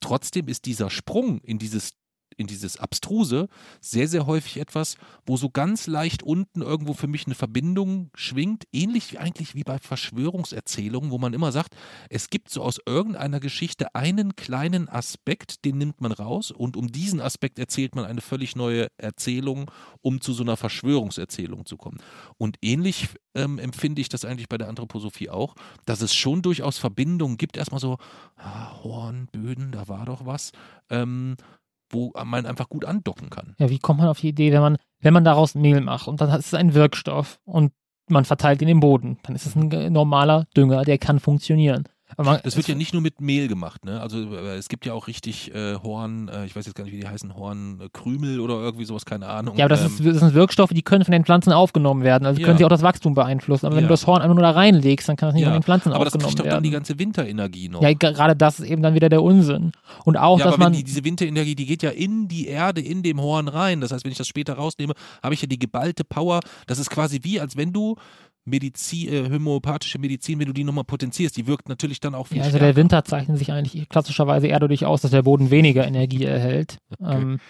Trotzdem 0.00 0.48
ist 0.48 0.66
dieser 0.66 0.90
Sprung 0.90 1.40
in 1.40 1.58
dieses 1.58 1.92
in 2.36 2.46
dieses 2.46 2.76
Abstruse 2.76 3.48
sehr, 3.80 4.08
sehr 4.08 4.26
häufig 4.26 4.58
etwas, 4.58 4.96
wo 5.26 5.36
so 5.36 5.50
ganz 5.50 5.86
leicht 5.86 6.22
unten 6.22 6.62
irgendwo 6.62 6.94
für 6.94 7.06
mich 7.06 7.26
eine 7.26 7.34
Verbindung 7.34 8.10
schwingt, 8.14 8.64
ähnlich 8.72 9.12
wie 9.12 9.18
eigentlich 9.18 9.54
wie 9.54 9.64
bei 9.64 9.78
Verschwörungserzählungen, 9.78 11.10
wo 11.10 11.18
man 11.18 11.34
immer 11.34 11.52
sagt, 11.52 11.76
es 12.10 12.30
gibt 12.30 12.50
so 12.50 12.62
aus 12.62 12.80
irgendeiner 12.86 13.40
Geschichte 13.40 13.94
einen 13.94 14.36
kleinen 14.36 14.88
Aspekt, 14.88 15.64
den 15.64 15.78
nimmt 15.78 16.00
man 16.00 16.12
raus 16.12 16.50
und 16.50 16.76
um 16.76 16.90
diesen 16.90 17.20
Aspekt 17.20 17.58
erzählt 17.58 17.94
man 17.94 18.04
eine 18.04 18.20
völlig 18.20 18.56
neue 18.56 18.88
Erzählung, 18.98 19.70
um 20.00 20.20
zu 20.20 20.32
so 20.32 20.42
einer 20.42 20.56
Verschwörungserzählung 20.56 21.66
zu 21.66 21.76
kommen. 21.76 21.98
Und 22.38 22.56
ähnlich 22.62 23.08
ähm, 23.34 23.58
empfinde 23.58 24.00
ich 24.00 24.08
das 24.08 24.24
eigentlich 24.24 24.48
bei 24.48 24.58
der 24.58 24.68
Anthroposophie 24.68 25.30
auch, 25.30 25.54
dass 25.86 26.00
es 26.00 26.14
schon 26.14 26.42
durchaus 26.42 26.78
Verbindungen 26.78 27.36
gibt. 27.36 27.56
Erstmal 27.56 27.80
so, 27.80 27.98
ah, 28.36 28.82
Horn, 28.82 29.28
Böden, 29.32 29.72
da 29.72 29.88
war 29.88 30.06
doch 30.06 30.26
was. 30.26 30.52
Ähm, 30.90 31.36
wo 31.94 32.12
man 32.24 32.44
einfach 32.44 32.68
gut 32.68 32.84
andocken 32.84 33.30
kann. 33.30 33.54
Ja, 33.58 33.70
wie 33.70 33.78
kommt 33.78 34.00
man 34.00 34.08
auf 34.08 34.20
die 34.20 34.28
Idee, 34.28 34.52
wenn 34.52 34.60
man, 34.60 34.76
wenn 35.00 35.14
man 35.14 35.24
daraus 35.24 35.54
Mehl 35.54 35.80
macht 35.80 36.08
und 36.08 36.20
dann 36.20 36.28
ist 36.30 36.48
es 36.48 36.54
ein 36.54 36.74
Wirkstoff 36.74 37.40
und 37.44 37.72
man 38.08 38.24
verteilt 38.24 38.60
ihn 38.60 38.68
im 38.68 38.80
Boden, 38.80 39.18
dann 39.22 39.34
ist 39.34 39.46
es 39.46 39.56
ein 39.56 39.92
normaler 39.92 40.46
Dünger, 40.56 40.82
der 40.82 40.98
kann 40.98 41.20
funktionieren. 41.20 41.84
Aber 42.16 42.32
man, 42.32 42.40
Das 42.44 42.56
wird 42.56 42.68
ja 42.68 42.74
nicht 42.74 42.92
nur 42.92 43.02
mit 43.02 43.20
Mehl 43.20 43.48
gemacht, 43.48 43.84
ne? 43.84 44.00
Also 44.00 44.18
äh, 44.34 44.56
es 44.56 44.68
gibt 44.68 44.84
ja 44.86 44.92
auch 44.92 45.06
richtig 45.08 45.54
äh, 45.54 45.74
Horn, 45.76 46.28
äh, 46.28 46.44
ich 46.46 46.54
weiß 46.54 46.66
jetzt 46.66 46.74
gar 46.74 46.84
nicht, 46.84 46.92
wie 46.92 47.00
die 47.00 47.08
heißen, 47.08 47.34
Hornkrümel 47.34 48.40
oder 48.40 48.54
irgendwie 48.56 48.84
sowas, 48.84 49.04
keine 49.04 49.26
Ahnung. 49.26 49.56
ja, 49.56 49.64
aber 49.64 49.70
das, 49.76 49.80
Ähm, 49.80 49.86
ist, 49.86 50.06
das 50.06 50.18
sind 50.20 50.34
Wirkstoffe, 50.34 50.70
die 50.70 50.82
können 50.82 51.04
von 51.04 51.12
den 51.12 51.24
Pflanzen 51.24 51.52
aufgenommen 51.52 52.02
werden. 52.02 52.26
Also 52.26 52.40
Ja. 52.40 52.46
können 52.46 52.58
sie 52.58 52.64
auch 52.64 52.68
das 52.68 52.82
Wachstum 52.82 53.14
beeinflussen. 53.14 53.66
Aber 53.66 53.76
wenn 53.76 53.84
Ja. 53.84 53.88
du 53.88 53.92
das 53.92 54.06
Horn 54.06 54.22
einfach 54.22 54.34
nur 54.34 54.42
da 54.42 54.50
reinlegst, 54.50 55.08
dann 55.08 55.16
kann 55.16 55.28
das 55.28 55.34
nicht 55.34 55.42
Ja, 55.42 55.48
von 55.48 55.54
den 55.58 55.62
Pflanzen 55.62 55.92
aber 55.92 56.04
das 56.04 56.14
aufgenommen 56.14 56.36
kriegt 56.36 56.46
doch 56.46 56.50
dann 56.54 56.62
die 56.62 56.70
werden. 56.72 56.84
ganze 56.84 56.98
Winterenergie 56.98 57.68
noch. 57.68 57.82
Ja, 57.82 57.92
gerade 57.92 58.36
das 58.36 58.60
ist 58.60 58.66
eben 58.68 58.82
dann 58.82 58.94
wieder 58.94 59.08
der 59.08 59.22
Unsinn. 59.22 59.72
Und 60.04 60.16
auch, 60.16 60.38
Ja, 60.38 60.44
dass 60.44 60.54
aber 60.54 60.60
wenn 60.64 60.72
man. 60.72 60.78
die, 60.78 60.84
diese 60.84 61.04
Winterenergie, 61.04 61.54
die 61.54 61.66
geht 61.66 61.82
ja 61.82 61.90
in 61.90 62.28
die 62.28 62.46
Erde, 62.46 62.80
in 62.80 63.02
dem 63.02 63.20
Horn 63.20 63.48
rein. 63.48 63.80
Das 63.80 63.92
heißt, 63.92 64.04
wenn 64.04 64.12
ich 64.12 64.18
das 64.18 64.28
später 64.28 64.54
rausnehme, 64.54 64.94
habe 65.22 65.34
ich 65.34 65.42
ja 65.42 65.48
die 65.48 65.58
geballte 65.58 66.04
Power. 66.04 66.40
Das 66.66 66.78
ist 66.78 66.90
quasi 66.90 67.20
wie, 67.22 67.40
als 67.40 67.56
wenn 67.56 67.72
du 67.72 67.96
Medizin, 68.44 69.12
äh, 69.12 69.30
homöopathische 69.30 69.98
Medizin, 69.98 70.38
wenn 70.38 70.46
du 70.46 70.52
die 70.52 70.64
nochmal 70.64 70.84
potenzierst, 70.84 71.36
die 71.36 71.46
wirkt 71.46 71.68
natürlich 71.68 72.00
dann 72.00 72.14
auch 72.14 72.26
viel 72.26 72.38
Ja, 72.38 72.44
also 72.44 72.56
stärker. 72.56 72.72
der 72.72 72.76
Winter 72.76 73.04
zeichnet 73.04 73.38
sich 73.38 73.52
eigentlich 73.52 73.88
klassischerweise 73.88 74.46
eher 74.48 74.60
dadurch 74.60 74.84
aus, 74.84 75.00
dass 75.02 75.10
der 75.12 75.22
Boden 75.22 75.50
weniger 75.50 75.86
Energie 75.86 76.24
erhält. 76.24 76.78
Okay. 76.98 77.16
Ähm, 77.16 77.40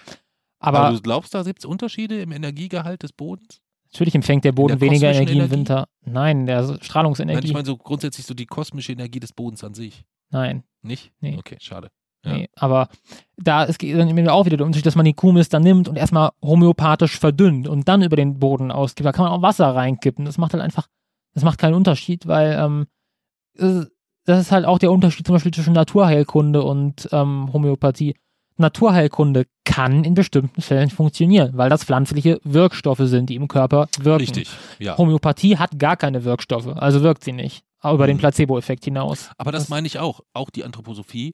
aber, 0.61 0.79
aber 0.81 0.97
du 0.97 1.03
glaubst, 1.03 1.35
da 1.35 1.43
gibt 1.43 1.59
es 1.59 1.65
Unterschiede 1.65 2.21
im 2.21 2.33
Energiegehalt 2.33 3.03
des 3.03 3.13
Bodens? 3.13 3.61
natürlich 3.93 4.15
empfängt 4.17 4.45
der 4.45 4.51
Boden 4.53 4.79
der 4.79 4.81
weniger 4.81 5.09
kosmischen 5.09 5.23
Energie 5.23 5.33
im 5.33 5.39
Energie? 5.39 5.57
Winter. 5.57 5.89
Nein, 6.05 6.47
der 6.47 6.63
Nein, 6.63 6.79
Strahlungsenergie. 6.83 7.47
ich 7.47 7.53
meine 7.53 7.65
so 7.65 7.77
grundsätzlich 7.77 8.27
so 8.27 8.35
die 8.35 8.47
kosmische 8.47 8.91
Energie 8.93 9.21
des 9.21 9.33
Bodens 9.33 9.63
an 9.63 9.75
sich. 9.75 10.05
Nein. 10.31 10.65
Nicht? 10.83 11.13
Nee. 11.21 11.37
Okay, 11.39 11.57
schade. 11.61 11.91
Ja. 12.25 12.33
Nee, 12.33 12.49
aber 12.57 12.89
da 13.37 13.64
ist 13.64 13.83
dann 13.83 14.29
auch 14.29 14.47
wieder 14.47 14.57
der 14.57 14.66
Unterschied, 14.66 14.87
dass 14.87 14.95
man 14.97 15.05
die 15.05 15.12
Kuhmist 15.14 15.53
dann 15.53 15.62
nimmt 15.62 15.89
und 15.89 15.97
erstmal 15.97 16.31
homöopathisch 16.43 17.18
verdünnt 17.18 17.68
und 17.68 17.87
dann 17.89 18.03
über 18.03 18.16
den 18.16 18.39
Boden 18.39 18.70
ausgibt. 18.72 19.05
Da 19.07 19.12
kann 19.12 19.25
man 19.25 19.33
auch 19.33 19.43
Wasser 19.43 19.75
reinkippen. 19.75 20.25
Das 20.25 20.39
macht 20.39 20.53
halt 20.55 20.62
einfach, 20.62 20.87
das 21.35 21.43
macht 21.45 21.59
keinen 21.59 21.75
Unterschied, 21.75 22.27
weil 22.27 22.53
ähm, 22.59 22.87
äh, 23.59 23.87
das 24.27 24.41
ist 24.41 24.53
halt 24.53 24.64
auch 24.64 24.79
der 24.79 24.91
Unterschied 24.91 25.27
zum 25.27 25.35
Beispiel 25.35 25.53
zwischen 25.53 25.75
Naturheilkunde 25.75 26.62
und 26.62 27.09
ähm, 27.12 27.53
Homöopathie. 27.53 28.14
Naturheilkunde 28.57 29.47
kann 29.64 30.05
in 30.05 30.14
bestimmten 30.14 30.62
Fällen 30.62 30.89
funktionieren, 30.91 31.51
weil 31.55 31.68
das 31.68 31.85
pflanzliche 31.85 32.41
Wirkstoffe 32.45 33.01
sind, 33.03 33.29
die 33.29 33.35
im 33.35 33.49
Körper 33.49 33.89
wirken. 33.99 34.20
Richtig, 34.20 34.49
ja. 34.79 34.97
Homöopathie 34.97 35.59
hat 35.59 35.79
gar 35.79 35.97
keine 35.97 36.25
Wirkstoffe, 36.25 36.68
also 36.68 37.03
wirkt 37.03 37.25
sie 37.25 37.33
nicht. 37.33 37.64
Über 37.83 38.07
den 38.07 38.16
Mhm. 38.16 38.20
Placebo-Effekt 38.20 38.85
hinaus. 38.85 39.31
Aber 39.37 39.53
das, 39.53 39.64
Das- 39.64 39.68
meine 39.68 39.87
ich 39.87 39.99
auch. 39.99 40.20
Auch 40.33 40.49
die 40.49 40.64
Anthroposophie 40.64 41.33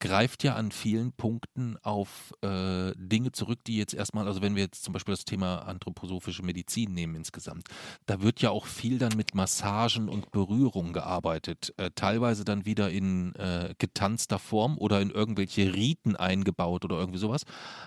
greift 0.00 0.42
ja 0.42 0.54
an 0.54 0.72
vielen 0.72 1.12
Punkten 1.12 1.76
auf 1.82 2.32
äh, 2.42 2.92
Dinge 2.96 3.32
zurück, 3.32 3.60
die 3.66 3.76
jetzt 3.76 3.94
erstmal, 3.94 4.26
also 4.26 4.42
wenn 4.42 4.56
wir 4.56 4.62
jetzt 4.62 4.82
zum 4.82 4.92
Beispiel 4.92 5.12
das 5.12 5.24
Thema 5.24 5.58
anthroposophische 5.58 6.42
Medizin 6.42 6.92
nehmen 6.92 7.14
insgesamt, 7.14 7.68
da 8.06 8.22
wird 8.22 8.40
ja 8.40 8.50
auch 8.50 8.66
viel 8.66 8.98
dann 8.98 9.12
mit 9.16 9.34
Massagen 9.34 10.08
und 10.08 10.30
Berührung 10.32 10.92
gearbeitet, 10.92 11.74
äh, 11.76 11.90
teilweise 11.94 12.44
dann 12.44 12.64
wieder 12.64 12.90
in 12.90 13.34
äh, 13.34 13.74
getanzter 13.78 14.38
Form 14.38 14.78
oder 14.78 15.00
in 15.00 15.10
irgendwelche 15.10 15.74
Riten 15.74 16.16
eingebaut 16.16 16.84
oder 16.84 16.98
irgendwie 16.98 17.18
sowas. 17.18 17.44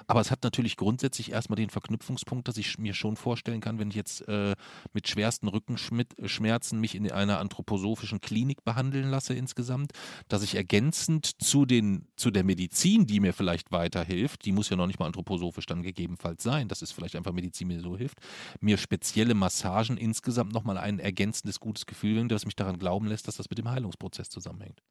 Aber 0.08 0.22
es 0.22 0.32
hat 0.32 0.44
natürlich 0.44 0.78
grundsätzlich 0.78 1.32
erstmal 1.32 1.58
den 1.58 1.72
Verknüpfungspunkt, 1.72 2.48
dass 2.48 2.58
ich 2.58 2.78
mir 2.78 2.94
schon 2.94 3.16
vorstellen 3.16 3.62
kann, 3.62 3.80
wenn 3.80 3.90
ich 3.90 3.96
jetzt 3.96 4.28
äh, 4.28 4.56
mit 4.94 5.08
schwersten 5.08 5.48
Rückenschmerzen 5.48 6.80
mich 6.80 6.96
in 6.96 7.12
einer 7.12 7.40
anthroposophischen 7.40 8.22
Klinik 8.22 8.64
behandeln 8.64 9.10
lasse 9.10 9.34
insgesamt, 9.34 9.94
dass 10.28 10.44
ich 10.44 10.56
ergänzend 10.56 11.42
zu, 11.42 11.66
den, 11.66 12.03
zu 12.16 12.32
der 12.32 12.44
Medizin, 12.44 13.06
die 13.06 13.20
mir 13.20 13.34
vielleicht 13.34 13.72
weiterhilft, 13.72 14.46
die 14.46 14.52
muss 14.52 14.70
ja 14.70 14.76
noch 14.76 14.88
nicht 14.88 15.00
mal 15.00 15.06
anthroposophisch 15.08 15.66
dann 15.66 15.84
gegebenenfalls 15.84 16.44
sein, 16.44 16.68
das 16.68 16.82
ist 16.82 16.92
vielleicht 16.92 17.16
einfach 17.16 17.34
Medizin, 17.34 17.70
die 17.70 17.76
mir 17.76 17.82
so 17.82 17.98
hilft, 17.98 18.20
mir 18.62 18.78
spezielle 18.78 19.34
Massagen 19.34 19.98
insgesamt 19.98 20.54
nochmal 20.54 20.78
ein 20.78 21.00
ergänzendes 21.00 21.60
gutes 21.60 21.86
Gefühl 21.86 22.16
bringt, 22.16 22.32
das 22.32 22.46
mich 22.46 22.56
daran 22.56 22.80
glauben 22.80 23.08
lässt, 23.08 23.28
dass 23.28 23.38
das 23.38 23.50
mit 23.50 23.58
dem 23.58 23.70
Heilungsprozess 23.70 24.30
zusammenhängt. 24.30 24.82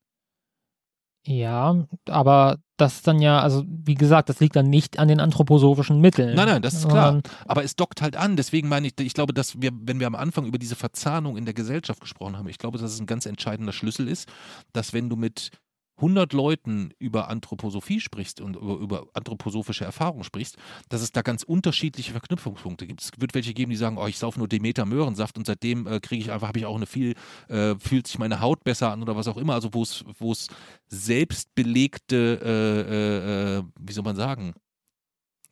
Ja, 1.25 1.87
aber 2.09 2.59
das 2.77 2.97
ist 2.97 3.07
dann 3.07 3.21
ja, 3.21 3.39
also 3.39 3.63
wie 3.69 3.95
gesagt, 3.95 4.29
das 4.29 4.41
liegt 4.41 4.57
dann 4.57 4.69
nicht 4.69 4.99
an 4.99 5.07
den 5.07 5.21
anthroposophischen 5.21 6.01
Mitteln. 6.01 6.35
Nein, 6.35 6.49
nein, 6.49 6.63
das 6.63 6.75
ist 6.75 6.89
klar. 6.89 7.23
Aber 7.47 7.63
es 7.63 7.77
dockt 7.77 8.03
halt 8.03 8.17
an. 8.17 8.37
Deswegen 8.37 8.69
meine 8.69 8.89
ich, 8.89 8.99
ich 8.99 9.15
glaube, 9.15 9.33
dass 9.33 9.63
wir, 9.63 9.71
wenn 9.73 10.01
wir 10.01 10.09
am 10.09 10.17
Anfang 10.17 10.47
über 10.47 10.59
diese 10.59 10.75
Verzahnung 10.75 11.37
in 11.37 11.45
der 11.45 11.55
Gesellschaft 11.55 12.01
gesprochen 12.01 12.37
haben, 12.37 12.49
ich 12.49 12.59
glaube, 12.59 12.79
dass 12.79 12.93
es 12.93 13.01
ein 13.01 13.07
ganz 13.07 13.27
entscheidender 13.27 13.73
Schlüssel 13.73 14.09
ist, 14.09 14.29
dass 14.73 14.93
wenn 14.93 15.09
du 15.09 15.15
mit 15.15 15.53
100 15.97 16.33
Leuten 16.33 16.91
über 16.99 17.29
Anthroposophie 17.29 18.01
sprichst 18.01 18.41
und 18.41 18.57
über, 18.57 18.77
über 18.77 19.07
anthroposophische 19.15 19.85
Erfahrungen 19.85 20.25
sprichst, 20.25 20.57
dass 20.89 21.03
es 21.03 21.13
da 21.13 21.23
ganz 21.23 21.43
unterschiedliche 21.43 22.13
Verknüpfungspunkte 22.13 22.87
gibt. 22.87 23.03
Es 23.03 23.11
wird 23.19 23.35
welche 23.35 23.55
geben, 23.55 23.71
die 23.71 23.77
sagen, 23.77 23.99
oh, 23.99 24.07
ich 24.07 24.19
saufe 24.19 24.39
nur 24.39 24.49
Demeter 24.49 24.85
Möhrensaft 24.85 25.39
und 25.39 25.47
seitdem 25.47 25.87
äh, 25.87 26.01
kriege 26.01 26.23
ich 26.23 26.33
einfach, 26.33 26.49
habe 26.49 26.59
ich 26.59 26.67
auch 26.67 26.77
eine 26.77 26.87
viel, 26.87 27.15
äh, 27.49 27.75
fühlt 27.79 28.07
sich 28.07 28.19
meine 28.19 28.41
Haut 28.41 28.65
besser 28.65 28.91
an 28.91 29.03
oder 29.03 29.17
was 29.17 29.29
auch 29.29 29.37
immer. 29.37 29.55
Also 29.55 29.75
wo 29.75 29.83
es, 29.83 30.05
wo 30.19 30.33
es 30.33 30.49
selbstbelegte, 30.89 32.41
äh, 32.43 33.57
äh, 33.57 33.59
äh, 33.59 33.63
wie 33.79 33.93
soll 33.93 34.05
man 34.05 34.17
sagen, 34.17 34.55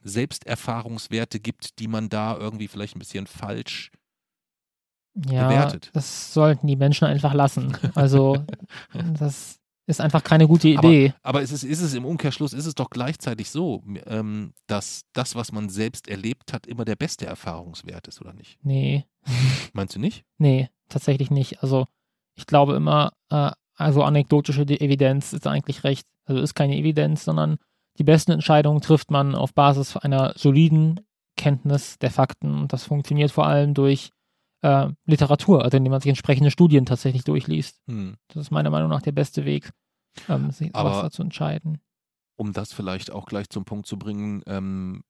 Selbsterfahrungswerte 0.03 1.41
gibt, 1.41 1.79
die 1.79 1.87
man 1.87 2.09
da 2.09 2.37
irgendwie 2.37 2.69
vielleicht 2.69 2.97
ein 2.97 3.01
bisschen 3.01 3.27
falsch. 3.27 3.93
ja, 5.15 5.47
bewertet. 5.49 5.91
das 5.93 6.33
sollten 6.33 6.67
die 6.67 6.77
Menschen 6.77 7.07
einfach 7.07 7.35
lassen. 7.35 7.77
Also 7.95 8.45
das 9.19 9.60
ist 9.87 10.01
einfach 10.01 10.23
keine 10.23 10.47
gute 10.47 10.69
Idee. 10.69 11.15
Aber 11.23 11.43
es 11.43 11.51
ist, 11.53 11.65
ist 11.65 11.81
es 11.81 11.95
im 11.95 12.05
Umkehrschluss, 12.05 12.53
ist 12.53 12.67
es 12.67 12.75
doch 12.75 12.91
gleichzeitig 12.91 13.51
so, 13.51 13.83
ähm, 14.07 14.53
dass 14.67 15.03
das, 15.13 15.35
was 15.35 15.51
man 15.53 15.69
selbst 15.69 16.09
erlebt 16.09 16.53
hat, 16.53 16.67
immer 16.67 16.85
der 16.85 16.97
beste 16.97 17.27
Erfahrungswert 17.27 18.07
ist, 18.09 18.21
oder 18.21 18.33
nicht? 18.33 18.59
nee, 18.63 19.05
Meinst 19.73 19.97
du 19.97 20.01
nicht? 20.01 20.25
nee, 20.39 20.69
tatsächlich 20.89 21.31
nicht. 21.31 21.63
Also 21.63 21.87
ich 22.37 22.47
glaube 22.47 22.75
immer, 22.75 23.13
äh, 23.31 23.51
also 23.75 24.03
anekdotische 24.03 24.65
De- 24.67 24.81
Evidenz 24.81 25.33
ist 25.33 25.47
eigentlich 25.47 25.85
recht. 25.85 26.07
Also 26.25 26.41
ist 26.41 26.55
keine 26.55 26.77
Evidenz, 26.77 27.25
sondern 27.25 27.57
die 27.99 28.05
besten 28.05 28.31
Entscheidungen 28.33 28.81
trifft 28.81 29.11
man 29.11 29.35
auf 29.35 29.53
Basis 29.55 29.97
einer 29.97 30.33
soliden 30.37 31.01
Kenntnis 31.37 31.99
der 31.99 32.11
Fakten 32.11 32.55
und 32.55 32.73
das 32.73 32.85
funktioniert 32.85 33.31
vor 33.31 33.47
allem 33.47 33.75
durch 33.75 34.11
äh, 34.63 34.89
Literatur, 35.07 35.65
also 35.65 35.77
indem 35.77 35.91
man 35.91 36.01
sich 36.01 36.09
entsprechende 36.11 36.51
Studien 36.51 36.87
tatsächlich 36.87 37.25
durchliest. 37.25 37.81
Hm. 37.89 38.17
Das 38.29 38.37
ist 38.47 38.51
meiner 38.51 38.71
Meinung 38.71 38.91
nach 38.91 39.03
der 39.03 39.13
beste 39.13 39.45
Weg, 39.45 39.71
ähm, 40.29 40.51
sich 40.51 40.75
Aber- 40.75 40.95
sowas 40.95 41.13
zu 41.13 41.23
entscheiden. 41.23 41.81
Um 42.37 42.53
das 42.55 42.73
vielleicht 42.73 43.13
auch 43.13 43.27
gleich 43.27 43.51
zum 43.51 43.65
Punkt 43.67 43.87
zu 43.87 43.99
bringen, 43.99 44.43
ähm, 44.47 45.03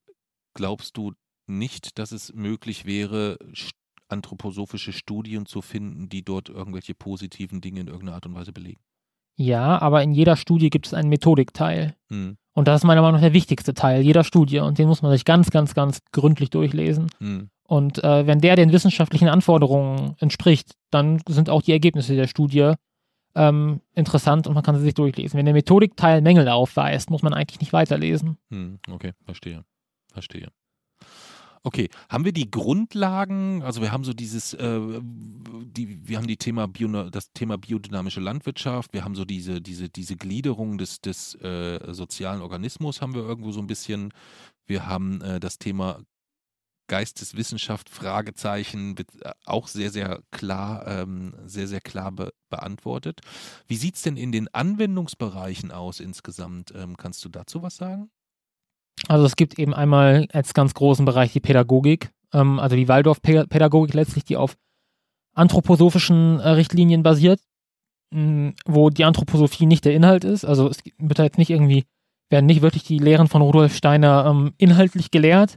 glaubst 0.55 0.97
du 0.97 1.13
nicht, 1.47 1.99
dass 1.99 2.11
es 2.11 2.33
möglich 2.33 2.87
wäre, 2.87 3.39
anthroposophische 4.09 4.93
Studien 4.93 5.47
zu 5.47 5.63
finden, 5.63 6.09
die 6.09 6.25
dort 6.25 6.49
irgendwelche 6.49 6.95
positiven 6.95 7.61
Dinge 7.61 7.81
in 7.81 7.87
irgendeiner 7.87 8.17
Art 8.17 8.27
und 8.27 8.35
Weise 8.35 8.53
belegen? 8.53 8.81
Ja, 9.37 9.81
aber 9.81 10.03
in 10.03 10.13
jeder 10.13 10.37
Studie 10.37 10.71
gibt 10.71 10.87
es 10.87 10.95
einen 10.95 11.09
Methodikteil. 11.09 11.95
Hm. 12.09 12.37
Und 12.53 12.69
das 12.69 12.81
ist 12.81 12.85
meiner 12.85 13.01
Meinung 13.01 13.15
nach 13.15 13.23
der 13.27 13.33
wichtigste 13.33 13.75
Teil 13.75 14.03
jeder 14.03 14.25
Studie 14.25 14.59
und 14.59 14.79
den 14.79 14.89
muss 14.89 15.03
man 15.03 15.13
sich 15.13 15.25
ganz, 15.25 15.51
ganz, 15.51 15.73
ganz 15.75 16.01
gründlich 16.13 16.51
durchlesen. 16.51 17.07
Hm. 17.19 17.49
Und 17.71 18.03
äh, 18.03 18.27
wenn 18.27 18.41
der 18.41 18.57
den 18.57 18.73
wissenschaftlichen 18.73 19.29
Anforderungen 19.29 20.17
entspricht, 20.19 20.75
dann 20.91 21.23
sind 21.29 21.49
auch 21.49 21.63
die 21.63 21.71
Ergebnisse 21.71 22.17
der 22.17 22.27
Studie 22.27 22.73
ähm, 23.37 23.81
interessant 23.95 24.49
und 24.49 24.55
man 24.55 24.65
kann 24.65 24.75
sie 24.75 24.83
sich 24.83 24.95
durchlesen. 24.95 25.39
Wenn 25.39 25.45
der 25.45 25.55
Methodikteil 25.55 26.21
Mängel 26.21 26.49
aufweist, 26.49 27.11
muss 27.11 27.23
man 27.23 27.33
eigentlich 27.33 27.61
nicht 27.61 27.73
weiterlesen. 27.73 28.39
Hm, 28.51 28.81
okay, 28.91 29.13
verstehe. 29.25 29.65
Verstehe. 30.13 30.49
Okay, 31.63 31.91
haben 32.09 32.25
wir 32.25 32.33
die 32.33 32.51
Grundlagen, 32.51 33.63
also 33.63 33.83
wir 33.83 33.93
haben 33.93 34.03
so 34.03 34.15
dieses, 34.15 34.53
äh, 34.55 34.81
die, 35.01 36.09
wir 36.09 36.17
haben 36.17 36.27
die 36.27 36.39
Thema 36.39 36.67
Bio, 36.67 36.89
das 37.09 37.33
Thema 37.35 37.57
biodynamische 37.57 38.19
Landwirtschaft, 38.19 38.93
wir 38.95 39.05
haben 39.05 39.15
so 39.15 39.25
diese, 39.25 39.61
diese, 39.61 39.89
diese 39.89 40.17
Gliederung 40.17 40.77
des, 40.77 41.03
des 41.03 41.37
äh, 41.37 41.79
sozialen 41.93 42.43
Organismus 42.43 43.01
haben 43.01 43.15
wir 43.15 43.23
irgendwo 43.23 43.53
so 43.53 43.61
ein 43.61 43.69
bisschen, 43.69 44.13
wir 44.67 44.87
haben 44.87 45.21
äh, 45.21 45.39
das 45.39 45.59
Thema 45.61 46.01
Geisteswissenschaft, 46.91 47.89
Fragezeichen, 47.89 48.97
äh, 48.99 49.31
auch 49.47 49.69
sehr, 49.69 49.91
sehr 49.91 50.23
klar, 50.33 50.87
ähm, 50.89 51.35
sehr, 51.47 51.69
sehr 51.69 51.81
klar 51.81 52.11
be 52.11 52.33
beantwortet. 52.51 53.21
Wie 53.69 53.77
sieht 53.77 53.95
es 53.95 54.03
denn 54.03 54.17
in 54.17 54.33
den 54.33 54.53
Anwendungsbereichen 54.53 55.71
aus 55.71 56.01
insgesamt? 56.01 56.75
Ähm, 56.75 56.97
kannst 56.97 57.25
du 57.25 57.29
dazu 57.29 57.63
was 57.63 57.77
sagen? 57.77 58.11
Also 59.07 59.25
es 59.25 59.37
gibt 59.37 59.57
eben 59.57 59.73
einmal 59.73 60.27
als 60.33 60.53
ganz 60.53 60.75
großen 60.75 61.05
Bereich 61.05 61.33
die 61.33 61.39
Pädagogik, 61.39 62.11
ähm, 62.35 62.59
also 62.59 62.75
die 62.75 62.89
Waldorf-Pädagogik 62.89 63.95
letztlich, 63.95 64.25
die 64.25 64.37
auf 64.37 64.57
anthroposophischen 65.33 66.41
äh, 66.41 66.49
Richtlinien 66.49 67.05
basiert, 67.05 67.41
mh, 68.13 68.55
wo 68.67 68.91
die 68.91 69.05
Anthroposophie 69.05 69.67
nicht 69.67 69.85
der 69.85 69.95
Inhalt 69.95 70.25
ist. 70.25 70.45
Also 70.45 70.69
es 70.69 70.83
wird 70.99 71.21
jetzt 71.21 71.39
nicht 71.39 71.51
irgendwie, 71.51 71.85
werden 72.31 72.47
nicht 72.47 72.63
wirklich 72.63 72.83
die 72.83 72.99
Lehren 72.99 73.29
von 73.29 73.43
Rudolf 73.43 73.77
Steiner 73.77 74.27
ähm, 74.27 74.55
inhaltlich 74.59 75.13
gelehrt, 75.13 75.57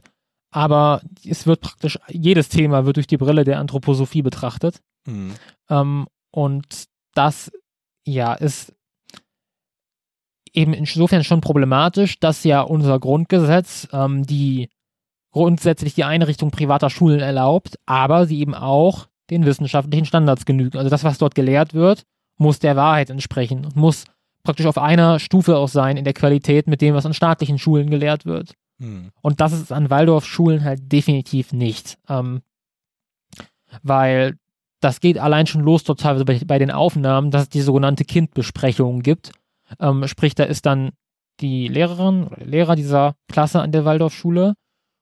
aber 0.54 1.02
es 1.28 1.48
wird 1.48 1.62
praktisch, 1.62 1.98
jedes 2.08 2.48
Thema 2.48 2.86
wird 2.86 2.96
durch 2.96 3.08
die 3.08 3.16
Brille 3.16 3.42
der 3.42 3.58
Anthroposophie 3.58 4.22
betrachtet. 4.22 4.80
Hm. 5.04 5.34
Ähm, 5.68 6.06
und 6.30 6.84
das, 7.12 7.50
ja, 8.06 8.34
ist 8.34 8.72
eben 10.52 10.72
insofern 10.72 11.24
schon 11.24 11.40
problematisch, 11.40 12.20
dass 12.20 12.44
ja 12.44 12.60
unser 12.60 13.00
Grundgesetz 13.00 13.88
ähm, 13.92 14.24
die 14.24 14.70
grundsätzlich 15.32 15.94
die 15.94 16.04
Einrichtung 16.04 16.52
privater 16.52 16.88
Schulen 16.88 17.18
erlaubt, 17.18 17.76
aber 17.84 18.26
sie 18.26 18.38
eben 18.38 18.54
auch 18.54 19.08
den 19.30 19.46
wissenschaftlichen 19.46 20.06
Standards 20.06 20.46
genügen. 20.46 20.78
Also 20.78 20.88
das, 20.88 21.02
was 21.02 21.18
dort 21.18 21.34
gelehrt 21.34 21.74
wird, 21.74 22.04
muss 22.36 22.60
der 22.60 22.76
Wahrheit 22.76 23.10
entsprechen 23.10 23.64
und 23.64 23.74
muss 23.74 24.04
praktisch 24.44 24.66
auf 24.66 24.78
einer 24.78 25.18
Stufe 25.18 25.56
auch 25.56 25.68
sein 25.68 25.96
in 25.96 26.04
der 26.04 26.14
Qualität 26.14 26.68
mit 26.68 26.80
dem, 26.80 26.94
was 26.94 27.06
an 27.06 27.14
staatlichen 27.14 27.58
Schulen 27.58 27.90
gelehrt 27.90 28.24
wird. 28.24 28.54
Hm. 28.78 29.10
Und 29.20 29.40
das 29.40 29.52
ist 29.52 29.72
an 29.72 29.90
Waldorfschulen 29.90 30.64
halt 30.64 30.90
definitiv 30.90 31.52
nicht. 31.52 31.98
Ähm, 32.08 32.42
weil 33.82 34.38
das 34.80 35.00
geht 35.00 35.18
allein 35.18 35.46
schon 35.46 35.62
los 35.62 35.84
dort 35.84 36.00
teilweise 36.00 36.24
bei, 36.24 36.40
bei 36.44 36.58
den 36.58 36.70
Aufnahmen, 36.70 37.30
dass 37.30 37.44
es 37.44 37.48
die 37.48 37.62
sogenannte 37.62 38.04
Kindbesprechung 38.04 39.00
gibt. 39.00 39.32
Ähm, 39.80 40.06
sprich, 40.06 40.34
da 40.34 40.44
ist 40.44 40.66
dann 40.66 40.90
die 41.40 41.68
Lehrerin 41.68 42.24
oder 42.24 42.36
der 42.36 42.46
Lehrer 42.46 42.76
dieser 42.76 43.16
Klasse 43.28 43.60
an 43.60 43.72
der 43.72 43.84
Waldorfschule 43.84 44.54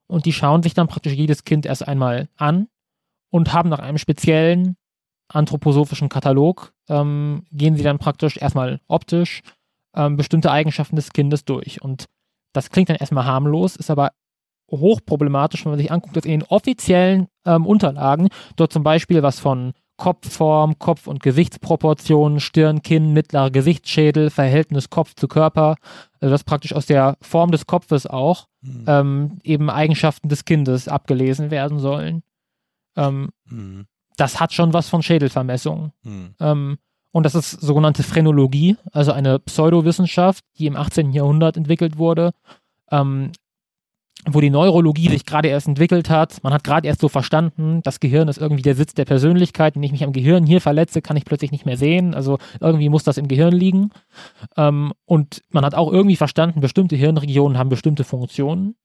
und 0.07 0.25
die 0.25 0.33
schauen 0.33 0.62
sich 0.62 0.75
dann 0.75 0.89
praktisch 0.89 1.12
jedes 1.14 1.45
Kind 1.45 1.66
erst 1.66 1.87
einmal 1.87 2.29
an 2.37 2.68
und 3.31 3.53
haben 3.53 3.68
nach 3.68 3.81
einem 3.81 3.99
speziellen 3.99 4.77
anthroposophischen 5.29 6.09
Katalog, 6.09 6.73
ähm, 6.89 7.45
gehen 7.51 7.77
sie 7.77 7.83
dann 7.83 7.99
praktisch 7.99 8.37
erstmal 8.37 8.81
optisch 8.87 9.41
ähm, 9.95 10.16
bestimmte 10.16 10.51
Eigenschaften 10.51 10.97
des 10.97 11.12
Kindes 11.12 11.45
durch. 11.45 11.83
Und 11.83 12.07
das 12.53 12.70
klingt 12.70 12.88
dann 12.88 12.96
erstmal 12.96 13.24
harmlos, 13.24 13.76
ist 13.76 13.90
aber 13.90 14.11
hochproblematisch, 14.70 15.64
wenn 15.64 15.72
man 15.72 15.78
sich 15.78 15.92
anguckt, 15.92 16.16
dass 16.16 16.24
in 16.24 16.30
den 16.40 16.42
offiziellen 16.44 17.28
ähm, 17.44 17.66
Unterlagen 17.66 18.28
dort 18.57 18.72
zum 18.72 18.82
Beispiel 18.82 19.22
was 19.22 19.38
von 19.38 19.72
Kopfform, 19.98 20.78
Kopf- 20.78 21.07
und 21.07 21.22
Gesichtsproportionen, 21.22 22.40
Stirn, 22.40 22.82
Kinn, 22.82 23.12
mittlerer 23.12 23.50
Gesichtsschädel, 23.50 24.30
Verhältnis 24.30 24.90
Kopf 24.90 25.14
zu 25.14 25.28
Körper, 25.28 25.76
also 26.20 26.30
das 26.32 26.44
praktisch 26.44 26.74
aus 26.74 26.86
der 26.86 27.16
Form 27.20 27.50
des 27.50 27.66
Kopfes 27.66 28.07
auch 28.07 28.46
Hm. 28.64 28.84
ähm, 28.86 29.38
eben 29.42 29.70
Eigenschaften 29.70 30.28
des 30.28 30.44
Kindes 30.44 30.88
abgelesen 30.88 31.50
werden 31.50 31.78
sollen. 31.78 32.22
Ähm, 32.96 33.30
Hm. 33.48 33.86
das 34.16 34.40
hat 34.40 34.53
schon 34.53 34.72
was 34.72 34.88
von 34.88 35.03
Schädelvermessung. 35.03 35.92
Hm. 36.05 36.34
Und 37.13 37.25
das 37.25 37.35
ist 37.35 37.51
sogenannte 37.51 38.03
Phrenologie, 38.03 38.77
also 38.91 39.13
eine 39.13 39.39
Pseudowissenschaft, 39.39 40.45
die 40.59 40.67
im 40.67 40.77
18. 40.77 41.13
Jahrhundert 41.13 41.59
entwickelt 41.59 41.99
wurde, 41.99 42.33
ähm, 42.91 43.33
wo 44.27 44.41
die 44.41 44.51
Neurologie 44.51 45.09
sich 45.09 45.27
gerade 45.27 45.49
erst 45.49 45.69
entwickelt 45.69 46.09
hat. 46.09 46.43
Man 46.43 46.55
hat 46.55 46.65
gerade 46.65 46.87
erst 46.87 47.01
so 47.01 47.09
verstanden, 47.09 47.81
das 47.83 48.01
Gehirn 48.01 48.29
ist 48.29 48.39
irgendwie 48.39 48.63
der 48.63 48.77
Sitz 48.77 48.95
der 48.95 49.05
Persönlichkeit. 49.05 49.75
Wenn 49.75 49.83
ich 49.83 49.93
mich 49.93 50.05
am 50.05 50.13
Gehirn 50.13 50.47
hier 50.47 50.61
verletze, 50.61 51.03
kann 51.03 51.17
ich 51.17 51.25
plötzlich 51.25 51.51
nicht 51.51 51.67
mehr 51.67 51.77
sehen. 51.77 52.15
Also 52.15 52.39
irgendwie 52.61 52.89
muss 52.89 53.05
das 53.05 53.19
im 53.19 53.29
Gehirn 53.29 53.53
liegen. 53.53 53.91
Ähm, 54.57 54.93
und 55.05 55.43
man 55.51 55.65
hat 55.65 55.75
auch 55.75 55.93
irgendwie 55.93 56.17
verstanden, 56.17 56.61
bestimmte 56.61 56.97
Hirnregionen 56.97 57.59
haben 57.59 57.69
bestimmte 57.69 58.05
Funktionen. 58.05 58.77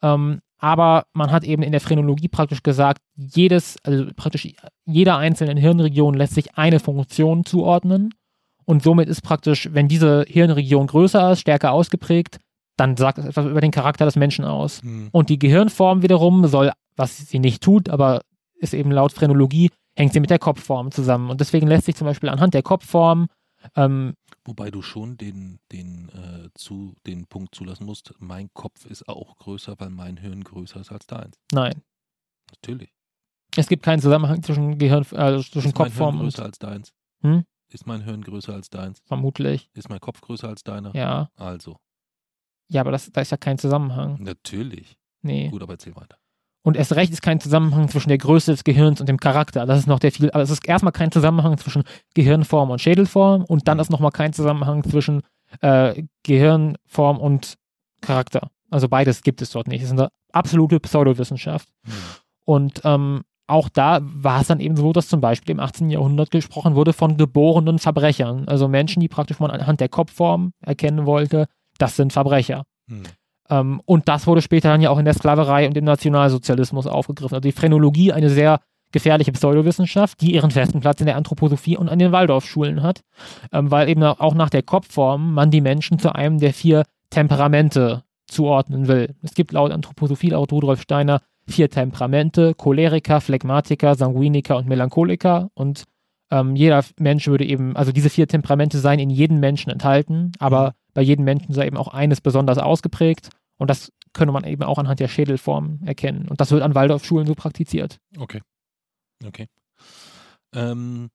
Ähm, 0.00 0.40
aber 0.62 1.06
man 1.12 1.32
hat 1.32 1.42
eben 1.42 1.64
in 1.64 1.72
der 1.72 1.80
Phrenologie 1.80 2.28
praktisch 2.28 2.62
gesagt, 2.62 3.02
jedes, 3.16 3.76
also 3.82 4.06
praktisch 4.14 4.48
jeder 4.86 5.16
einzelnen 5.16 5.56
Hirnregion 5.56 6.14
lässt 6.14 6.34
sich 6.34 6.56
eine 6.56 6.78
Funktion 6.78 7.44
zuordnen. 7.44 8.14
Und 8.64 8.84
somit 8.84 9.08
ist 9.08 9.22
praktisch, 9.22 9.68
wenn 9.72 9.88
diese 9.88 10.24
Hirnregion 10.28 10.86
größer 10.86 11.32
ist, 11.32 11.40
stärker 11.40 11.72
ausgeprägt, 11.72 12.38
dann 12.76 12.96
sagt 12.96 13.18
es 13.18 13.26
etwas 13.26 13.46
über 13.46 13.60
den 13.60 13.72
Charakter 13.72 14.04
des 14.04 14.14
Menschen 14.14 14.44
aus. 14.44 14.82
Hm. 14.82 15.08
Und 15.10 15.30
die 15.30 15.38
Gehirnform 15.40 16.02
wiederum 16.02 16.46
soll, 16.46 16.70
was 16.94 17.16
sie 17.18 17.40
nicht 17.40 17.60
tut, 17.60 17.88
aber 17.88 18.20
ist 18.54 18.72
eben 18.72 18.92
laut 18.92 19.12
Phrenologie, 19.12 19.70
hängt 19.96 20.12
sie 20.12 20.20
mit 20.20 20.30
der 20.30 20.38
Kopfform 20.38 20.92
zusammen. 20.92 21.28
Und 21.28 21.40
deswegen 21.40 21.66
lässt 21.66 21.86
sich 21.86 21.96
zum 21.96 22.06
Beispiel 22.06 22.28
anhand 22.28 22.54
der 22.54 22.62
Kopfform 22.62 23.26
ähm, 23.76 24.14
Wobei 24.44 24.70
du 24.70 24.82
schon 24.82 25.16
den, 25.16 25.60
den, 25.70 26.08
äh, 26.10 26.48
zu, 26.54 26.94
den 27.06 27.26
Punkt 27.26 27.54
zulassen 27.54 27.84
musst, 27.86 28.12
mein 28.18 28.48
Kopf 28.54 28.86
ist 28.86 29.08
auch 29.08 29.36
größer, 29.36 29.74
weil 29.78 29.90
mein 29.90 30.16
Hirn 30.16 30.42
größer 30.42 30.80
ist 30.80 30.90
als 30.92 31.06
deins. 31.06 31.36
nein, 31.52 31.82
Natürlich. 32.50 32.92
es 33.56 33.66
gibt 33.68 33.82
keinen 33.84 34.00
Zusammenhang 34.00 34.42
zwischen 34.42 34.78
Gehirn, 34.78 35.06
also 35.12 35.42
zwischen 35.42 35.68
ist 35.68 35.78
mein 35.78 35.86
Hirn 35.86 35.98
Kopfform 35.98 36.14
und 36.16 36.22
größer 36.22 36.44
als 36.44 36.58
deins? 36.58 36.92
Hm? 37.22 37.44
Ist 37.72 37.86
mein 37.86 38.02
Hirn 38.02 38.22
größer 38.22 38.52
als 38.52 38.68
deins? 38.68 39.00
vermutlich. 39.06 39.70
Ist 39.74 39.88
mein 39.88 40.00
Kopf 40.00 40.20
größer 40.20 40.48
als 40.48 40.62
deiner? 40.62 40.94
Ja. 40.94 41.30
Also, 41.36 41.76
Ja, 42.68 42.80
aber 42.82 42.90
das, 42.90 43.10
da 43.12 43.20
ist 43.20 43.30
ja 43.30 43.36
kein 43.36 43.58
Zusammenhang. 43.58 44.22
natürlich. 44.22 44.96
Nee. 45.22 45.48
Gut, 45.50 45.62
aber 45.62 45.74
erzähl 45.74 45.94
weiter. 45.94 46.18
Und 46.62 46.76
erst 46.76 46.94
recht 46.94 47.12
ist 47.12 47.22
kein 47.22 47.40
Zusammenhang 47.40 47.88
zwischen 47.88 48.08
der 48.08 48.18
Größe 48.18 48.52
des 48.52 48.64
Gehirns 48.64 49.00
und 49.00 49.08
dem 49.08 49.18
Charakter. 49.18 49.66
Das 49.66 49.80
ist 49.80 49.88
noch 49.88 49.98
der 49.98 50.12
viel, 50.12 50.30
aber 50.30 50.42
es 50.42 50.50
ist 50.50 50.66
erstmal 50.66 50.92
kein 50.92 51.10
Zusammenhang 51.10 51.58
zwischen 51.58 51.82
Gehirnform 52.14 52.70
und 52.70 52.80
Schädelform 52.80 53.44
und 53.44 53.66
dann 53.66 53.80
ist 53.80 53.90
nochmal 53.90 54.12
kein 54.12 54.32
Zusammenhang 54.32 54.84
zwischen 54.84 55.22
äh, 55.60 56.04
Gehirnform 56.22 57.18
und 57.18 57.56
Charakter. 58.00 58.50
Also 58.70 58.88
beides 58.88 59.22
gibt 59.22 59.42
es 59.42 59.50
dort 59.50 59.66
nicht. 59.66 59.82
Es 59.82 59.88
ist 59.88 59.98
eine 59.98 60.08
absolute 60.32 60.80
Pseudowissenschaft. 60.80 61.68
Hm. 61.84 61.92
Und 62.44 62.80
ähm, 62.84 63.22
auch 63.46 63.68
da 63.68 63.98
war 64.02 64.40
es 64.40 64.46
dann 64.46 64.60
eben 64.60 64.76
so, 64.76 64.92
dass 64.92 65.08
zum 65.08 65.20
Beispiel 65.20 65.52
im 65.52 65.60
18. 65.60 65.90
Jahrhundert 65.90 66.30
gesprochen 66.30 66.74
wurde 66.74 66.92
von 66.92 67.16
geborenen 67.16 67.78
Verbrechern. 67.78 68.48
Also 68.48 68.68
Menschen, 68.68 69.00
die 69.00 69.08
praktisch 69.08 69.40
man 69.40 69.50
anhand 69.50 69.80
der 69.80 69.88
Kopfform 69.88 70.52
erkennen 70.60 71.06
wollte, 71.06 71.46
das 71.78 71.96
sind 71.96 72.12
Verbrecher. 72.12 72.64
Hm. 72.88 73.02
Ähm, 73.50 73.80
und 73.84 74.08
das 74.08 74.26
wurde 74.26 74.42
später 74.42 74.68
dann 74.68 74.80
ja 74.80 74.90
auch 74.90 74.98
in 74.98 75.04
der 75.04 75.14
Sklaverei 75.14 75.66
und 75.66 75.76
im 75.76 75.84
Nationalsozialismus 75.84 76.86
aufgegriffen. 76.86 77.34
Also 77.34 77.48
die 77.48 77.52
Phrenologie, 77.52 78.12
eine 78.12 78.30
sehr 78.30 78.60
gefährliche 78.92 79.32
Pseudowissenschaft, 79.32 80.20
die 80.20 80.34
ihren 80.34 80.50
festen 80.50 80.80
Platz 80.80 81.00
in 81.00 81.06
der 81.06 81.16
Anthroposophie 81.16 81.76
und 81.76 81.88
an 81.88 81.98
den 81.98 82.12
Waldorfschulen 82.12 82.82
hat, 82.82 83.00
ähm, 83.52 83.70
weil 83.70 83.88
eben 83.88 84.02
auch 84.02 84.34
nach 84.34 84.50
der 84.50 84.62
Kopfform 84.62 85.34
man 85.34 85.50
die 85.50 85.60
Menschen 85.60 85.98
zu 85.98 86.14
einem 86.14 86.38
der 86.38 86.52
vier 86.52 86.84
Temperamente 87.10 88.04
zuordnen 88.26 88.88
will. 88.88 89.14
Es 89.22 89.34
gibt 89.34 89.52
laut 89.52 89.72
Anthroposophie, 89.72 90.30
laut 90.30 90.52
Rudolf 90.52 90.82
Steiner, 90.82 91.20
vier 91.46 91.68
Temperamente, 91.68 92.54
Choleriker, 92.54 93.20
Phlegmatiker, 93.20 93.94
Sanguiniker 93.94 94.56
und 94.56 94.68
Melancholiker 94.68 95.50
und 95.54 95.84
ähm, 96.32 96.56
jeder 96.56 96.82
Mensch 96.98 97.26
würde 97.28 97.44
eben, 97.44 97.76
also 97.76 97.92
diese 97.92 98.08
vier 98.10 98.26
Temperamente 98.26 98.78
seien 98.78 98.98
in 98.98 99.10
jedem 99.10 99.38
Menschen 99.38 99.70
enthalten, 99.70 100.32
aber 100.38 100.70
Mhm. 100.70 100.74
bei 100.94 101.02
jedem 101.02 101.24
Menschen 101.26 101.52
sei 101.52 101.66
eben 101.66 101.76
auch 101.76 101.88
eines 101.88 102.20
besonders 102.20 102.58
ausgeprägt 102.58 103.28
und 103.58 103.68
das 103.68 103.92
könne 104.14 104.32
man 104.32 104.44
eben 104.44 104.62
auch 104.62 104.78
anhand 104.78 104.98
der 105.00 105.08
Schädelform 105.08 105.80
erkennen. 105.84 106.28
Und 106.28 106.40
das 106.40 106.50
wird 106.50 106.62
an 106.62 106.74
Waldorfschulen 106.74 107.26
so 107.26 107.34
praktiziert. 107.34 107.98
Okay. 108.18 108.40
Okay. 109.24 109.46
Ähm, 110.54 111.10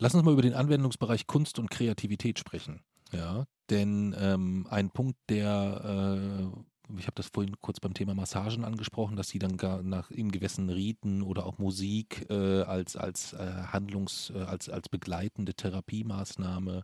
lass 0.00 0.14
uns 0.14 0.24
mal 0.24 0.32
über 0.32 0.42
den 0.42 0.54
Anwendungsbereich 0.54 1.26
Kunst 1.26 1.58
und 1.58 1.70
Kreativität 1.70 2.38
sprechen. 2.38 2.80
Ja, 3.12 3.44
denn 3.70 4.14
ähm, 4.18 4.66
ein 4.70 4.90
Punkt, 4.90 5.16
der, 5.28 6.18
äh, 6.52 6.58
ich 6.98 7.06
habe 7.06 7.14
das 7.16 7.28
vorhin 7.28 7.56
kurz 7.60 7.80
beim 7.80 7.94
Thema 7.94 8.14
Massagen 8.14 8.64
angesprochen, 8.64 9.16
dass 9.16 9.28
sie 9.28 9.38
dann 9.38 9.56
gar 9.56 9.82
nach 9.82 10.10
in 10.10 10.30
gewissen 10.30 10.70
Riten 10.70 11.22
oder 11.22 11.46
auch 11.46 11.58
Musik 11.58 12.26
äh, 12.30 12.62
als, 12.62 12.96
als 12.96 13.32
äh, 13.32 13.64
Handlungs-, 13.72 14.30
äh, 14.34 14.42
als, 14.42 14.68
als 14.68 14.88
begleitende 14.88 15.54
Therapiemaßnahme 15.54 16.82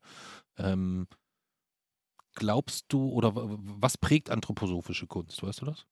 ähm, 0.58 1.06
Glaubst 2.34 2.86
du 2.88 3.10
oder 3.10 3.32
was 3.34 3.98
prägt 3.98 4.30
anthroposophische 4.30 5.06
Kunst? 5.06 5.42
Weißt 5.42 5.60
du 5.60 5.66
das? 5.66 5.86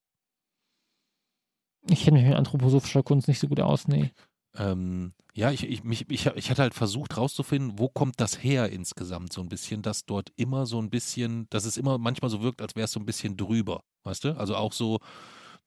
Ich 1.89 2.05
kenne 2.05 2.19
mich 2.19 2.29
mit 2.29 2.37
anthroposophischer 2.37 3.03
Kunst 3.03 3.29
nicht 3.29 3.39
so 3.39 3.49
gut 3.49 3.61
aus, 3.61 3.89
nee. 3.89 4.13
Ähm, 4.57 5.13
ja, 5.33 5.51
ich, 5.53 5.65
ich, 5.65 5.85
mich, 5.85 6.11
ich, 6.11 6.27
ich 6.27 6.51
hatte 6.51 6.63
halt 6.63 6.75
versucht 6.75 7.17
rauszufinden, 7.17 7.79
wo 7.79 7.89
kommt 7.89 8.21
das 8.21 8.43
her 8.43 8.71
insgesamt 8.71 9.33
so 9.33 9.41
ein 9.41 9.49
bisschen, 9.49 9.83
dass 9.83 10.05
dort 10.05 10.33
immer 10.37 10.67
so 10.67 10.81
ein 10.81 10.91
bisschen, 10.91 11.47
dass 11.51 11.65
es 11.65 11.77
immer 11.77 11.99
manchmal 11.99 12.31
so 12.31 12.43
wirkt, 12.43 12.61
als 12.61 12.75
wäre 12.75 12.87
es 12.87 12.93
so 12.93 13.01
ein 13.01 13.07
bisschen 13.07 13.37
drüber, 13.37 13.85
weißt 14.03 14.25
du? 14.25 14.37
Also 14.37 14.57
auch 14.57 14.73
so 14.73 14.99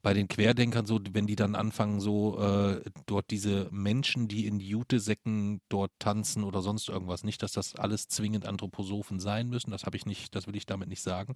bei 0.01 0.13
den 0.13 0.27
Querdenkern 0.27 0.85
so, 0.85 0.99
wenn 1.13 1.27
die 1.27 1.37
dann 1.37 1.55
anfangen 1.55 2.01
so 2.01 2.37
äh, 2.37 2.81
dort 3.05 3.31
diese 3.31 3.69
Menschen, 3.71 4.27
die 4.27 4.47
in 4.47 4.59
Jutesäcken 4.59 5.61
dort 5.69 5.91
tanzen 5.97 6.43
oder 6.43 6.61
sonst 6.61 6.89
irgendwas, 6.89 7.23
nicht, 7.23 7.41
dass 7.41 7.53
das 7.53 7.75
alles 7.75 8.09
zwingend 8.09 8.45
Anthroposophen 8.45 9.21
sein 9.21 9.47
müssen, 9.47 9.71
das 9.71 9.85
habe 9.85 9.95
ich 9.95 10.05
nicht, 10.05 10.35
das 10.35 10.45
will 10.45 10.57
ich 10.57 10.65
damit 10.65 10.89
nicht 10.89 11.01
sagen, 11.01 11.33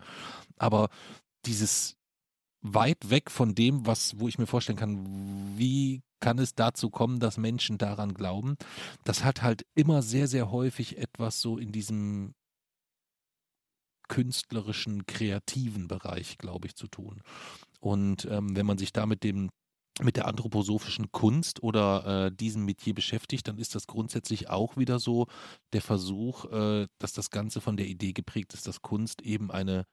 aber 0.57 0.89
dieses 1.45 1.95
weit 2.61 3.09
weg 3.09 3.31
von 3.31 3.55
dem, 3.55 3.85
was, 3.85 4.19
wo 4.19 4.27
ich 4.27 4.37
mir 4.37 4.47
vorstellen 4.47 4.77
kann, 4.77 5.57
wie 5.57 6.01
kann 6.19 6.39
es 6.39 6.55
dazu 6.55 6.89
kommen, 6.89 7.19
dass 7.19 7.37
Menschen 7.37 7.77
daran 7.77 8.13
glauben. 8.13 8.57
Das 9.03 9.23
hat 9.23 9.41
halt 9.41 9.65
immer 9.75 10.01
sehr, 10.01 10.27
sehr 10.27 10.51
häufig 10.51 10.97
etwas 10.97 11.41
so 11.41 11.57
in 11.57 11.71
diesem 11.71 12.33
künstlerischen, 14.07 15.05
kreativen 15.05 15.87
Bereich, 15.87 16.37
glaube 16.37 16.67
ich, 16.67 16.75
zu 16.75 16.87
tun. 16.87 17.21
Und 17.79 18.25
ähm, 18.25 18.55
wenn 18.55 18.65
man 18.65 18.77
sich 18.77 18.93
da 18.93 19.05
mit 19.05 19.23
dem 19.23 19.49
mit 19.99 20.15
der 20.15 20.27
anthroposophischen 20.27 21.11
Kunst 21.11 21.63
oder 21.63 22.27
äh, 22.27 22.31
diesem 22.31 22.65
Metier 22.65 22.93
beschäftigt, 22.93 23.47
dann 23.47 23.57
ist 23.57 23.73
das 23.73 23.87
grundsätzlich 23.87 24.47
auch 24.47 24.77
wieder 24.77 24.99
so 24.99 25.25
der 25.73 25.81
Versuch, 25.81 26.45
äh, 26.45 26.87
dass 26.99 27.13
das 27.13 27.31
Ganze 27.31 27.61
von 27.61 27.77
der 27.77 27.87
Idee 27.87 28.13
geprägt 28.13 28.53
ist, 28.53 28.67
dass 28.67 28.83
Kunst 28.83 29.23
eben 29.23 29.49
eine, 29.49 29.85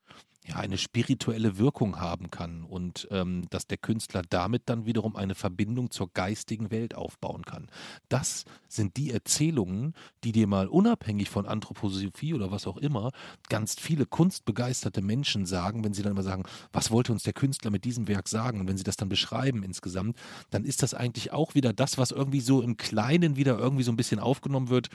ja, 0.47 0.57
eine 0.57 0.77
spirituelle 0.77 1.57
Wirkung 1.57 2.01
haben 2.01 2.31
kann 2.31 2.65
und 2.65 3.09
ähm, 3.11 3.47
dass 3.49 3.67
der 3.67 3.79
Künstler 3.79 4.23
damit 4.29 4.65
dann 4.67 4.85
wiederum 4.85 5.17
eine 5.17 5.35
Verbindung 5.35 5.91
zur 5.91 6.13
geistigen 6.13 6.71
Welt 6.71 6.95
aufbauen 6.95 7.45
kann. 7.45 7.69
Das 8.11 8.45
sind 8.69 8.99
die 8.99 9.11
Erzählungen, 9.11 9.95
die 10.23 10.33
dir 10.33 10.47
mal 10.47 10.69
unabhängig 10.69 11.31
von 11.31 11.47
Anthroposophie 11.47 12.35
oder 12.35 12.51
was 12.51 12.67
auch 12.67 12.77
immer 12.77 13.11
ganz 13.49 13.77
viele 13.81 14.05
kunstbegeisterte 14.05 15.01
Menschen 15.01 15.47
sagen, 15.47 15.83
wenn 15.83 15.95
sie 15.95 16.03
dann 16.03 16.13
immer 16.13 16.23
sagen, 16.23 16.45
was 16.73 16.91
wollte 16.91 17.13
uns 17.13 17.23
der 17.23 17.33
Künstler 17.33 17.71
mit 17.71 17.87
diesem 17.87 18.07
Werk 18.07 18.29
sagen? 18.29 18.61
Und 18.61 18.69
wenn 18.69 18.77
sie 18.77 18.85
das 18.85 18.97
dann 18.97 19.09
beschreiben 19.09 19.63
insgesamt, 19.63 20.19
dann 20.51 20.65
ist 20.65 20.83
das 20.83 20.93
eigentlich 20.93 21.33
auch 21.33 21.55
wieder 21.55 21.73
das, 21.73 21.97
was 21.97 22.11
irgendwie 22.11 22.41
so 22.41 22.61
im 22.61 22.77
Kleinen 22.77 23.37
wieder 23.37 23.59
irgendwie 23.59 23.85
so 23.85 23.93
ein 23.93 23.97
bisschen 23.97 24.21
aufgenommen 24.21 24.69
wird, 24.69 24.91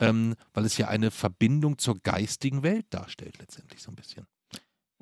ähm, 0.00 0.36
weil 0.54 0.64
es 0.64 0.78
ja 0.78 0.88
eine 0.88 1.10
Verbindung 1.10 1.76
zur 1.76 1.98
geistigen 1.98 2.62
Welt 2.62 2.86
darstellt, 2.90 3.38
letztendlich 3.38 3.82
so 3.82 3.90
ein 3.90 3.96
bisschen. 3.96 4.26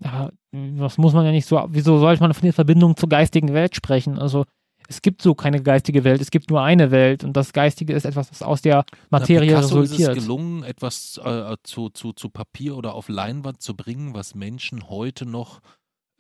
Ja, 0.03 0.30
das 0.53 0.99
muss 0.99 1.12
man 1.12 1.24
ja 1.24 1.30
nicht 1.30 1.47
so, 1.47 1.64
wieso 1.68 1.99
sollte 1.99 2.22
man 2.22 2.34
von 2.34 2.42
der 2.42 2.53
Verbindung 2.53 2.97
zur 2.97 3.09
geistigen 3.09 3.55
Welt 3.55 3.76
sprechen? 3.76 4.18
Also 4.18 4.45
es 4.88 5.01
gibt 5.03 5.22
so 5.22 5.34
keine 5.34 5.62
geistige 5.62 6.05
Welt, 6.05 6.20
es 6.20 6.30
gibt 6.30 6.51
nur 6.51 6.62
eine 6.62 6.90
Welt 6.90 7.24
und 7.24 7.34
das 7.34 7.53
Geistige 7.53 7.95
ist 7.95 8.05
etwas, 8.05 8.30
was 8.30 8.42
aus 8.42 8.61
der 8.61 8.84
Materie 9.11 9.53
Na, 9.53 9.59
Picasso 9.61 9.80
resultiert. 9.80 10.11
ist 10.11 10.18
es 10.18 10.24
gelungen, 10.24 10.62
etwas 10.62 11.20
äh, 11.24 11.57
zu, 11.62 11.88
zu, 11.90 12.12
zu 12.12 12.28
Papier 12.28 12.76
oder 12.76 12.95
auf 12.95 13.09
Leinwand 13.09 13.62
zu 13.62 13.74
bringen, 13.74 14.14
was 14.14 14.34
Menschen 14.34 14.88
heute 14.88 15.26
noch 15.26 15.61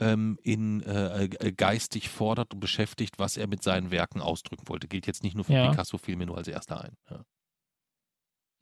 ähm, 0.00 0.38
in 0.42 0.82
äh, 0.82 1.24
äh, 1.24 1.52
geistig 1.52 2.08
fordert 2.08 2.54
und 2.54 2.60
beschäftigt, 2.60 3.18
was 3.18 3.36
er 3.36 3.46
mit 3.48 3.62
seinen 3.62 3.90
Werken 3.90 4.20
ausdrücken 4.20 4.68
wollte. 4.68 4.88
Gilt 4.88 5.06
jetzt 5.06 5.22
nicht 5.22 5.34
nur 5.34 5.44
für 5.44 5.52
Ja. 5.52 5.70
Picasso, 5.70 5.98
fiel 5.98 6.16
mir 6.16 6.26
nur 6.26 6.38
als 6.38 6.48
erster 6.48 6.80
ein. 6.80 6.96
Ja. 7.10 7.22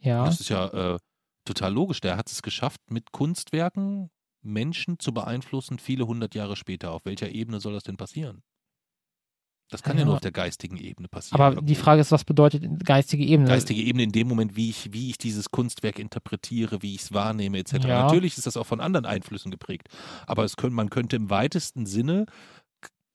ja, 0.00 0.24
Das 0.24 0.40
ist 0.40 0.48
ja 0.48 0.94
äh, 0.94 0.98
total 1.44 1.72
logisch. 1.72 2.00
Der 2.00 2.16
hat 2.16 2.30
es 2.30 2.42
geschafft, 2.42 2.80
mit 2.90 3.12
Kunstwerken 3.12 4.10
Menschen 4.43 4.99
zu 4.99 5.12
beeinflussen, 5.12 5.78
viele 5.78 6.07
hundert 6.07 6.34
Jahre 6.34 6.57
später. 6.57 6.93
Auf 6.93 7.05
welcher 7.05 7.30
Ebene 7.30 7.61
soll 7.61 7.72
das 7.74 7.84
denn 7.84 7.97
passieren? 7.97 8.43
Das 9.70 9.82
kann 9.82 9.97
ja, 9.97 10.01
Ja. 10.01 10.05
nur 10.07 10.14
auf 10.16 10.20
der 10.20 10.32
geistigen 10.32 10.76
Ebene 10.76 11.09
passieren. 11.09 11.40
aber 11.40 11.55
irgendwie. 11.55 11.72
die 11.72 11.80
Frage 11.80 12.03
ist, 12.03 12.12
was 12.12 12.24
bedeutet 12.24 12.84
geistige 12.84 13.24
Ebene? 13.24 13.49
geistige 13.49 13.80
Ebene 13.80 14.03
in 14.03 14.12
dem 14.12 14.28
Moment, 14.28 14.55
wie 14.55 14.68
ich, 14.68 14.93
wie 14.93 15.09
ich 15.09 15.16
dieses 15.16 15.51
Kunstwerk 15.51 15.99
interpretiere, 15.99 16.82
wie 16.82 16.95
ich 16.95 17.03
es 17.03 17.12
wahrnehme, 17.14 17.59
etc. 17.59 17.72
Ja. 17.86 18.03
Natürlich 18.03 18.36
ist 18.36 18.47
das 18.47 18.59
auch 18.59 18.66
von 18.66 18.80
anderen 18.80 19.07
Einflüssen 19.07 19.51
geprägt, 19.51 19.88
aber 20.26 20.45
es 20.45 20.57
können, 20.57 20.74
man 20.74 20.90
könnte 20.90 21.16
im 21.16 21.30
weitesten 21.30 21.86
Sinne 21.86 22.26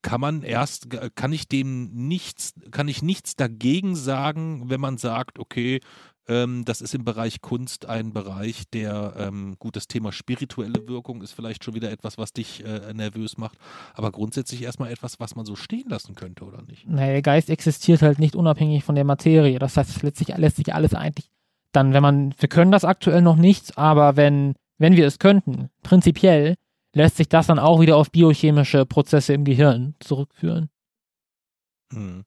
kann 0.02 0.20
man 0.20 0.42
erst, 0.42 0.88
kann 1.16 1.32
ich 1.32 1.48
dem 1.48 1.90
nichts, 2.08 2.54
kann 2.70 2.88
ich 2.88 3.02
nichts 3.02 3.34
dagegen 3.36 3.94
sagen, 3.96 4.70
wenn 4.70 4.80
man 4.80 4.96
sagt, 4.96 5.38
okay, 5.38 5.80
Ähm, 6.28 6.64
das 6.64 6.80
ist 6.80 6.94
im 6.94 7.04
Bereich 7.04 7.40
Kunst 7.40 7.86
ein 7.86 8.12
Bereich, 8.12 8.64
der, 8.70 9.14
ähm, 9.18 9.56
gut, 9.58 9.76
das 9.76 9.88
Thema 9.88 10.12
spirituelle 10.12 10.86
Wirkung 10.86 11.22
ist 11.22 11.32
vielleicht 11.32 11.64
schon 11.64 11.74
wieder 11.74 11.90
etwas, 11.90 12.18
was 12.18 12.32
dich 12.32 12.64
äh, 12.64 12.92
nervös 12.92 13.38
macht, 13.38 13.58
aber 13.94 14.12
grundsätzlich 14.12 14.62
erstmal 14.62 14.90
etwas, 14.90 15.18
was 15.20 15.36
man 15.36 15.46
so 15.46 15.56
stehen 15.56 15.88
lassen 15.88 16.14
könnte, 16.14 16.44
oder 16.44 16.62
nicht? 16.62 16.86
Naja, 16.86 17.12
der 17.12 17.22
Geist 17.22 17.48
existiert 17.48 18.02
halt 18.02 18.18
nicht 18.18 18.36
unabhängig 18.36 18.84
von 18.84 18.94
der 18.94 19.04
Materie. 19.04 19.58
Das 19.58 19.76
heißt, 19.76 20.02
letztlich 20.02 20.36
lässt 20.36 20.56
sich 20.56 20.74
alles 20.74 20.94
eigentlich 20.94 21.30
dann, 21.72 21.92
wenn 21.92 22.02
man, 22.02 22.34
wir 22.38 22.48
können 22.48 22.72
das 22.72 22.84
aktuell 22.84 23.22
noch 23.22 23.36
nicht, 23.36 23.76
aber 23.78 24.16
wenn, 24.16 24.54
wenn 24.78 24.96
wir 24.96 25.06
es 25.06 25.18
könnten, 25.18 25.70
prinzipiell, 25.82 26.54
lässt 26.94 27.16
sich 27.16 27.28
das 27.28 27.46
dann 27.46 27.58
auch 27.58 27.80
wieder 27.80 27.96
auf 27.96 28.10
biochemische 28.10 28.86
Prozesse 28.86 29.34
im 29.34 29.44
Gehirn 29.44 29.94
zurückführen. 30.00 30.70
Hm. 31.92 32.24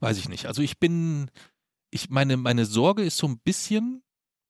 Weiß 0.00 0.18
ich 0.18 0.28
nicht. 0.28 0.46
Also 0.46 0.62
ich 0.62 0.78
bin, 0.78 1.30
ich 1.92 2.08
meine, 2.08 2.36
meine 2.36 2.64
Sorge 2.64 3.04
ist 3.04 3.18
so 3.18 3.28
ein 3.28 3.38
bisschen, 3.38 4.02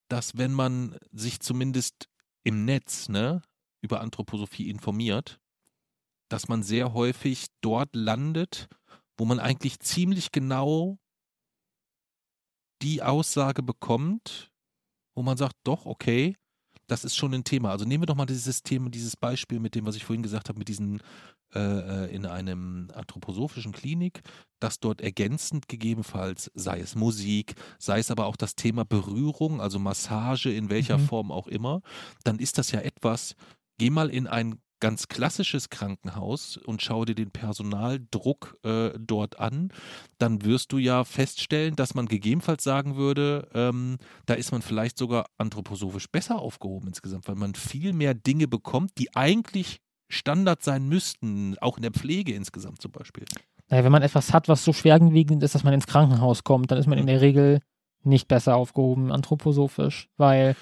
dass 0.08 0.38
wenn 0.38 0.52
man 0.52 0.96
sich 1.10 1.40
zumindest 1.40 2.08
im 2.44 2.64
Netz, 2.64 3.08
ne, 3.08 3.42
über 3.82 4.00
Anthroposophie 4.00 4.70
informiert, 4.70 5.40
dass 6.30 6.48
man 6.48 6.62
sehr 6.62 6.94
häufig 6.94 7.48
dort 7.60 7.94
landet, 7.94 8.68
wo 9.18 9.24
man 9.24 9.40
eigentlich 9.40 9.80
ziemlich 9.80 10.30
genau 10.30 10.98
die 12.80 13.02
Aussage 13.02 13.62
bekommt, 13.62 14.52
wo 15.14 15.22
man 15.22 15.36
sagt, 15.36 15.56
doch, 15.64 15.84
okay, 15.84 16.36
das 16.86 17.04
ist 17.04 17.16
schon 17.16 17.34
ein 17.34 17.44
Thema. 17.44 17.70
Also 17.70 17.84
nehmen 17.84 18.02
wir 18.02 18.06
doch 18.06 18.14
mal 18.14 18.26
dieses 18.26 18.62
Thema, 18.62 18.88
dieses 18.88 19.16
Beispiel 19.16 19.58
mit 19.58 19.74
dem, 19.74 19.84
was 19.84 19.96
ich 19.96 20.04
vorhin 20.04 20.22
gesagt 20.22 20.48
habe, 20.48 20.58
mit 20.58 20.68
diesen 20.68 21.02
in 21.54 22.26
einem 22.26 22.88
anthroposophischen 22.94 23.72
Klinik, 23.72 24.22
dass 24.60 24.80
dort 24.80 25.00
ergänzend 25.00 25.68
gegebenenfalls, 25.68 26.50
sei 26.54 26.80
es 26.80 26.94
Musik, 26.94 27.54
sei 27.78 27.98
es 27.98 28.10
aber 28.10 28.26
auch 28.26 28.36
das 28.36 28.54
Thema 28.54 28.84
Berührung, 28.84 29.60
also 29.60 29.78
Massage 29.78 30.50
in 30.50 30.70
welcher 30.70 30.98
mhm. 30.98 31.06
Form 31.06 31.32
auch 31.32 31.48
immer, 31.48 31.82
dann 32.24 32.38
ist 32.38 32.58
das 32.58 32.70
ja 32.70 32.80
etwas, 32.80 33.34
geh 33.78 33.90
mal 33.90 34.08
in 34.08 34.26
ein 34.26 34.60
ganz 34.82 35.06
klassisches 35.06 35.70
Krankenhaus 35.70 36.56
und 36.56 36.82
schau 36.82 37.04
dir 37.04 37.14
den 37.14 37.30
Personaldruck 37.30 38.58
äh, 38.64 38.90
dort 38.98 39.38
an, 39.38 39.72
dann 40.18 40.44
wirst 40.44 40.72
du 40.72 40.78
ja 40.78 41.04
feststellen, 41.04 41.76
dass 41.76 41.94
man 41.94 42.06
gegebenenfalls 42.06 42.64
sagen 42.64 42.96
würde, 42.96 43.48
ähm, 43.54 43.98
da 44.26 44.34
ist 44.34 44.50
man 44.50 44.60
vielleicht 44.60 44.98
sogar 44.98 45.26
anthroposophisch 45.38 46.08
besser 46.08 46.40
aufgehoben 46.40 46.88
insgesamt, 46.88 47.28
weil 47.28 47.36
man 47.36 47.54
viel 47.54 47.92
mehr 47.92 48.12
Dinge 48.12 48.48
bekommt, 48.48 48.98
die 48.98 49.14
eigentlich 49.14 49.80
Standard 50.12 50.62
sein 50.62 50.88
müssten, 50.88 51.56
auch 51.58 51.76
in 51.76 51.82
der 51.82 51.92
Pflege 51.92 52.34
insgesamt 52.34 52.80
zum 52.80 52.92
Beispiel. 52.92 53.24
Naja, 53.68 53.84
wenn 53.84 53.92
man 53.92 54.02
etwas 54.02 54.32
hat, 54.32 54.48
was 54.48 54.64
so 54.64 54.72
schwerwiegend 54.72 55.42
ist, 55.42 55.54
dass 55.54 55.64
man 55.64 55.72
ins 55.72 55.86
Krankenhaus 55.86 56.44
kommt, 56.44 56.70
dann 56.70 56.78
ist 56.78 56.86
man 56.86 56.98
in 56.98 57.06
der 57.06 57.20
Regel 57.20 57.60
nicht 58.04 58.28
besser 58.28 58.56
aufgehoben 58.56 59.12
anthroposophisch, 59.12 60.08
weil 60.16 60.56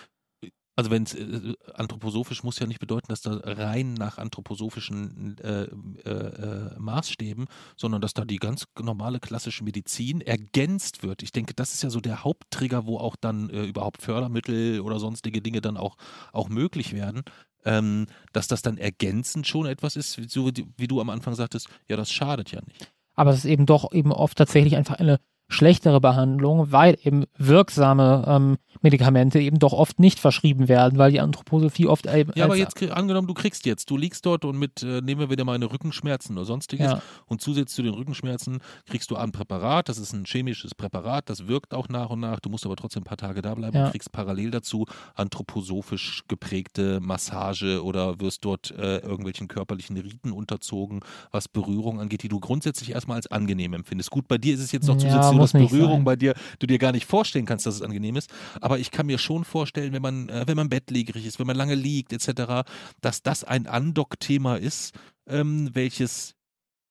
also 0.80 0.90
wenn 0.90 1.02
es 1.02 1.14
äh, 1.14 1.54
anthroposophisch 1.74 2.42
muss 2.42 2.58
ja 2.58 2.66
nicht 2.66 2.80
bedeuten, 2.80 3.08
dass 3.08 3.20
da 3.20 3.38
rein 3.44 3.92
nach 3.92 4.16
anthroposophischen 4.16 5.36
äh, 5.38 5.64
äh, 5.64 6.10
äh, 6.10 6.78
Maßstäben, 6.78 7.48
sondern 7.76 8.00
dass 8.00 8.14
da 8.14 8.24
die 8.24 8.38
ganz 8.38 8.64
normale 8.80 9.20
klassische 9.20 9.62
Medizin 9.62 10.22
ergänzt 10.22 11.02
wird. 11.02 11.22
Ich 11.22 11.32
denke, 11.32 11.52
das 11.52 11.74
ist 11.74 11.82
ja 11.82 11.90
so 11.90 12.00
der 12.00 12.24
Haupttrigger, 12.24 12.86
wo 12.86 12.96
auch 12.96 13.16
dann 13.16 13.50
äh, 13.50 13.64
überhaupt 13.64 14.00
Fördermittel 14.00 14.80
oder 14.80 14.98
sonstige 14.98 15.42
Dinge 15.42 15.60
dann 15.60 15.76
auch, 15.76 15.96
auch 16.32 16.48
möglich 16.48 16.94
werden. 16.94 17.24
Ähm, 17.64 18.06
dass 18.32 18.48
das 18.48 18.62
dann 18.62 18.78
ergänzend 18.78 19.46
schon 19.46 19.66
etwas 19.66 19.94
ist, 19.96 20.18
so 20.30 20.50
wie, 20.76 20.88
du 20.88 21.00
am 21.00 21.10
Anfang 21.10 21.34
sagtest, 21.34 21.68
ja, 21.88 21.96
das 21.96 22.10
schadet 22.10 22.52
ja 22.52 22.60
nicht. 22.66 22.90
Aber 23.14 23.32
es 23.32 23.40
ist 23.40 23.44
eben 23.44 23.66
doch 23.66 23.92
eben 23.92 24.12
oft 24.12 24.38
tatsächlich 24.38 24.76
einfach 24.76 24.94
eine 24.94 25.20
schlechtere 25.50 26.00
Behandlung, 26.00 26.72
weil 26.72 26.96
eben 27.02 27.24
wirksame 27.36 28.24
ähm, 28.26 28.56
Medikamente 28.82 29.40
eben 29.40 29.58
doch 29.58 29.72
oft 29.72 29.98
nicht 29.98 30.18
verschrieben 30.18 30.68
werden, 30.68 30.98
weil 30.98 31.10
die 31.10 31.20
Anthroposophie 31.20 31.86
oft 31.86 32.06
eben. 32.06 32.32
Ja, 32.34 32.44
aber 32.44 32.56
jetzt 32.56 32.80
angenommen, 32.90 33.26
du 33.26 33.34
kriegst 33.34 33.66
jetzt, 33.66 33.90
du 33.90 33.96
liegst 33.96 34.24
dort 34.24 34.44
und 34.44 34.58
mit, 34.58 34.82
äh, 34.82 35.02
nehmen 35.02 35.20
wir 35.20 35.30
wieder 35.30 35.44
mal 35.44 35.54
eine 35.54 35.70
Rückenschmerzen 35.70 36.36
oder 36.36 36.46
sonstiges 36.46 36.92
ja. 36.92 37.02
und 37.26 37.42
zusätzlich 37.42 37.74
zu 37.74 37.82
den 37.82 37.94
Rückenschmerzen 37.94 38.60
kriegst 38.86 39.10
du 39.10 39.16
ein 39.16 39.32
Präparat, 39.32 39.88
das 39.88 39.98
ist 39.98 40.12
ein 40.12 40.24
chemisches 40.24 40.74
Präparat, 40.74 41.28
das 41.28 41.46
wirkt 41.46 41.74
auch 41.74 41.88
nach 41.88 42.10
und 42.10 42.20
nach, 42.20 42.40
du 42.40 42.48
musst 42.48 42.64
aber 42.64 42.76
trotzdem 42.76 43.02
ein 43.02 43.04
paar 43.04 43.16
Tage 43.16 43.42
da 43.42 43.54
bleiben 43.54 43.76
ja. 43.76 43.86
und 43.86 43.90
kriegst 43.90 44.12
parallel 44.12 44.50
dazu 44.50 44.86
anthroposophisch 45.14 46.22
geprägte 46.28 47.00
Massage 47.00 47.84
oder 47.84 48.20
wirst 48.20 48.44
dort 48.44 48.70
äh, 48.70 48.98
irgendwelchen 48.98 49.48
körperlichen 49.48 49.96
Riten 49.96 50.32
unterzogen, 50.32 51.00
was 51.32 51.48
Berührung 51.48 52.00
angeht, 52.00 52.22
die 52.22 52.28
du 52.28 52.40
grundsätzlich 52.40 52.92
erstmal 52.92 53.16
als 53.16 53.26
angenehm 53.26 53.74
empfindest. 53.74 54.10
Gut, 54.10 54.28
bei 54.28 54.38
dir 54.38 54.54
ist 54.54 54.60
es 54.60 54.72
jetzt 54.72 54.86
noch 54.86 54.96
zusätzlich 54.96 55.32
ja, 55.32 55.39
dass 55.40 55.52
Berührung 55.52 55.98
sein. 55.98 56.04
bei 56.04 56.16
dir, 56.16 56.34
du 56.58 56.66
dir 56.66 56.78
gar 56.78 56.92
nicht 56.92 57.06
vorstellen 57.06 57.44
kannst, 57.44 57.66
dass 57.66 57.76
es 57.76 57.82
angenehm 57.82 58.16
ist, 58.16 58.30
aber 58.60 58.70
aber 58.70 58.78
ich 58.78 58.92
kann 58.92 59.06
mir 59.06 59.18
schon 59.18 59.42
vorstellen, 59.42 59.92
wenn 59.92 60.00
man, 60.00 60.28
äh, 60.28 60.44
wenn 60.46 60.56
man 60.56 60.68
bettlägerig 60.68 61.26
ist, 61.26 61.40
wenn 61.40 61.48
man 61.48 61.56
lange 61.56 61.74
liegt, 61.74 62.12
etc., 62.12 62.64
dass 63.00 63.20
das 63.20 63.42
ein 63.42 63.66
Andock-Thema 63.66 64.58
ist, 64.58 64.94
ähm, 65.26 65.70
welches 65.72 66.36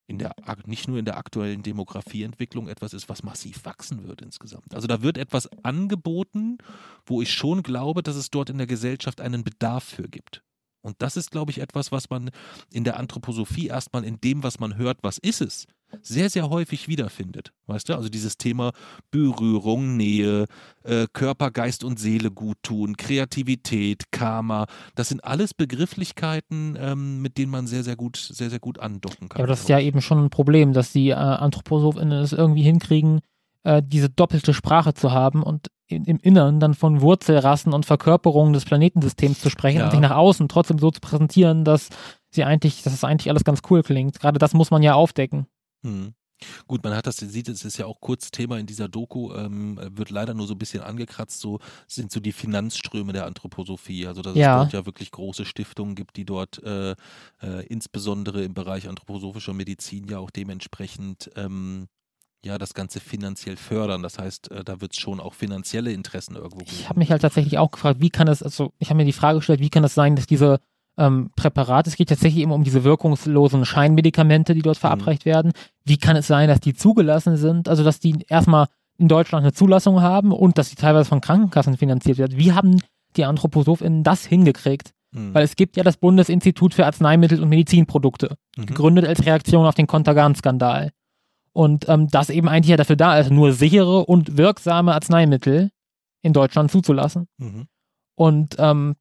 in 0.05 0.17
der, 0.17 0.33
nicht 0.65 0.89
nur 0.89 0.97
in 0.97 1.05
der 1.05 1.15
aktuellen 1.15 1.63
Demografieentwicklung 1.63 2.67
etwas 2.67 2.93
ist, 2.93 3.07
was 3.07 3.23
massiv 3.23 3.63
wachsen 3.63 4.05
wird 4.09 4.21
insgesamt. 4.21 4.75
Also 4.75 4.87
da 4.87 5.01
wird 5.01 5.17
etwas 5.17 5.47
angeboten, 5.63 6.57
wo 7.05 7.21
ich 7.21 7.31
schon 7.31 7.63
glaube, 7.63 8.03
dass 8.03 8.17
es 8.17 8.29
dort 8.29 8.49
in 8.49 8.57
der 8.57 8.67
Gesellschaft 8.67 9.21
einen 9.21 9.45
Bedarf 9.45 9.85
für 9.85 10.09
gibt. 10.09 10.43
Und 10.82 10.95
das 10.99 11.17
ist, 11.17 11.32
glaube 11.32 11.51
ich, 11.51 11.59
etwas, 11.59 11.91
was 11.91 12.09
man 12.09 12.30
in 12.71 12.84
der 12.84 12.97
Anthroposophie 12.97 13.67
erstmal 13.67 14.03
in 14.03 14.19
dem, 14.21 14.43
was 14.43 14.59
man 14.59 14.77
hört, 14.77 14.99
was 15.01 15.17
ist 15.17 15.41
es, 15.41 15.65
sehr, 16.01 16.30
sehr 16.30 16.49
häufig 16.49 16.88
wiederfindet. 16.88 17.51
Weißt 17.67 17.89
du? 17.89 17.95
Also 17.95 18.09
dieses 18.09 18.38
Thema 18.38 18.71
Berührung, 19.11 19.97
Nähe, 19.97 20.45
äh, 20.84 21.07
Körper, 21.13 21.51
Geist 21.51 21.84
und 21.84 21.99
Seele 21.99 22.32
gut 22.32 22.57
tun, 22.63 22.95
Kreativität, 22.97 24.11
Karma, 24.11 24.67
das 24.95 25.09
sind 25.09 25.23
alles 25.23 25.53
Begrifflichkeiten, 25.53 26.77
ähm, 26.80 27.21
mit 27.21 27.38
denen 27.38 27.51
man 27.51 27.67
sehr, 27.67 27.84
sehr 27.84 27.95
gut, 27.95 28.17
sehr, 28.17 28.49
sehr 28.49 28.59
gut 28.59 28.80
andocken 28.80 29.30
kann. 29.30 29.39
Ja, 29.39 29.43
aber 29.43 29.47
das 29.47 29.61
ist 29.61 29.69
ja 29.69 29.80
eben 29.80 30.01
schon 30.01 30.23
ein 30.23 30.30
Problem, 30.30 30.73
dass 30.73 30.91
die 30.91 31.09
äh, 31.09 31.13
AnthroposophInnen 31.13 32.23
es 32.23 32.34
irgendwie 32.34 32.63
hinkriegen, 32.63 33.21
äh, 33.64 33.82
diese 33.86 34.10
doppelte 34.10 34.53
Sprache 34.53 34.93
zu 34.93 35.12
haben 35.12 35.43
und 35.43 35.68
in, 35.88 36.05
im 36.05 36.20
Innern 36.20 36.60
dann 36.60 36.76
von 36.76 37.01
Wurzelrassen 37.01 37.74
und 37.74 37.86
Verkörperungen 37.86 38.53
des 38.53 38.66
Planetensystems 38.66 39.39
zu 39.39 39.49
sprechen 39.49 39.80
ja. 39.80 39.86
und 39.86 39.91
sich 39.91 39.99
nach 39.99 40.16
außen 40.16 40.47
trotzdem 40.47 40.78
so 40.78 40.91
zu 40.91 41.01
präsentieren, 41.01 41.66
dass 41.66 41.89
sie 42.30 42.43
eigentlich, 42.43 42.84
dass 42.84 42.93
es 42.93 43.03
eigentlich 43.03 43.30
alles 43.30 43.43
ganz 43.43 43.62
cool 43.70 43.82
klingt. 43.82 44.20
Gerade 44.20 44.39
das 44.39 44.53
muss 44.53 44.72
man 44.72 44.84
ja 44.84 44.93
aufdecken. 44.93 45.47
Hm. 45.84 46.14
Gut, 46.68 46.84
man 46.84 46.95
hat 46.95 47.05
das, 47.05 47.18
sieht, 47.18 47.49
es 47.49 47.66
ist 47.66 47.78
ja 47.78 47.86
auch 47.86 47.99
kurz 47.99 48.32
Thema 48.32 48.57
in 48.60 48.66
dieser 48.66 48.88
Doku, 48.88 49.34
ähm, 49.34 49.78
wird 49.91 50.10
leider 50.10 50.34
nur 50.34 50.47
so 50.47 50.53
ein 50.53 50.57
bisschen 50.57 50.82
angekratzt, 50.82 51.41
so 51.41 51.60
sind 51.88 52.12
so 52.12 52.22
die 52.22 52.32
Finanzströme 52.32 53.12
der 53.12 53.26
Anthroposophie. 53.26 54.07
Also 54.07 54.22
dass 54.22 54.36
ja. 54.36 54.55
es 54.55 54.64
dort 54.64 54.74
ja 54.74 54.86
wirklich 54.86 55.12
große 55.12 55.43
Stiftungen 55.43 55.95
gibt, 55.95 56.16
die 56.16 56.26
dort 56.26 56.64
äh, 56.64 56.91
äh, 57.41 57.65
insbesondere 57.68 58.44
im 58.44 58.53
Bereich 58.53 58.88
anthroposophischer 58.88 59.53
Medizin 59.53 60.07
ja 60.07 60.19
auch 60.19 60.30
dementsprechend 60.30 61.30
ähm, 61.36 61.88
ja 62.44 62.57
das 62.57 62.74
Ganze 62.74 62.99
finanziell 62.99 63.57
fördern. 63.57 64.02
Das 64.02 64.18
heißt, 64.18 64.52
äh, 64.52 64.64
da 64.64 64.82
wird 64.82 64.94
es 64.94 64.99
schon 64.99 65.20
auch 65.20 65.34
finanzielle 65.34 65.91
Interessen 65.91 66.36
irgendwo 66.36 66.66
geben. 66.66 66.78
Ich 66.80 66.90
habe 66.90 66.99
mich 66.99 67.11
halt 67.11 67.22
tatsächlich 67.22 67.57
auch 67.57 67.72
gefragt, 67.72 67.99
wie 67.99 68.10
kann 68.10 68.28
es, 68.28 68.41
also 68.44 68.74
ich 68.80 68.90
habe 68.90 68.98
mir 68.98 69.06
die 69.06 69.14
Frage 69.14 69.40
gestellt, 69.40 69.60
wie 69.60 69.70
kann 69.70 69.84
es 69.84 69.94
sein, 69.94 70.16
dass 70.16 70.28
diese 70.28 70.60
ähm, 70.98 71.32
Präparat. 71.36 71.88
Es 71.88 71.95
geht 71.95 72.10
tatsächlich 72.10 72.44
immer 72.44 72.56
um 72.56 72.64
diese 72.64 72.84
wirkungslosen 72.84 73.66
Scheinmedikamente, 73.66 74.53
die 74.53 74.61
dort 74.61 74.78
mhm. 74.78 74.82
verabreicht 74.82 75.26
mhm. 75.26 75.30
werden. 75.30 75.52
Wie 75.86 75.98
kann 75.98 76.16
es 76.16 76.28
sein, 76.28 76.49
dass 76.49 76.60
die 76.60 76.74
zugelassen 76.74 77.38
sind? 77.38 77.70
Also, 77.70 77.84
dass 77.84 77.99
die 77.99 78.26
erstmal 78.28 78.68
in 78.98 79.07
Deutschland 79.07 79.44
eine 79.44 79.53
Zulassung 79.53 80.02
haben 80.02 80.34
und 80.34 80.57
dass 80.57 80.70
sie 80.70 80.76
teilweise 80.76 81.07
von 81.07 81.22
Krankenkassen 81.22 81.78
finanziert 81.78 82.18
werden. 82.18 82.38
Wie 82.38 82.52
haben 82.52 82.82
die 83.16 83.24
AnthroposophInnen 83.24 84.03
das 84.03 84.26
hingekriegt? 84.26 84.91
Mhm. 85.11 85.34
Weil 85.34 85.44
es 85.44 85.56
gibt 85.56 85.78
ja 85.78 85.84
das 85.84 85.98
Bundesinstitut 85.98 86.74
für 86.74 86.86
Arzneimittel 86.86 87.41
und 87.41 87.49
Medizinprodukte, 87.49 88.36
mhm. 88.57 88.66
gegründet 88.66 89.06
als 89.06 89.26
Reaktion 89.26 89.66
auf 89.66 89.76
den 89.76 89.88
Kontergan-Skandal. 89.88 90.91
Und 91.53 91.89
ähm, 91.89 92.07
das 92.09 92.30
eben 92.30 92.47
eigentlich 92.47 92.69
ja 92.69 92.77
dafür 92.77 92.95
da 92.95 93.17
ist, 93.19 93.31
nur 93.31 93.53
sichere 93.53 94.05
und 94.05 94.38
wirksame 94.38 94.93
Arzneimittel 94.93 95.71
in 96.21 96.34
Deutschland 96.34 96.71
zuzulassen. 96.71 97.27
Mhm. 97.38 97.67
Und 98.15 98.55
ähm, 98.59 98.95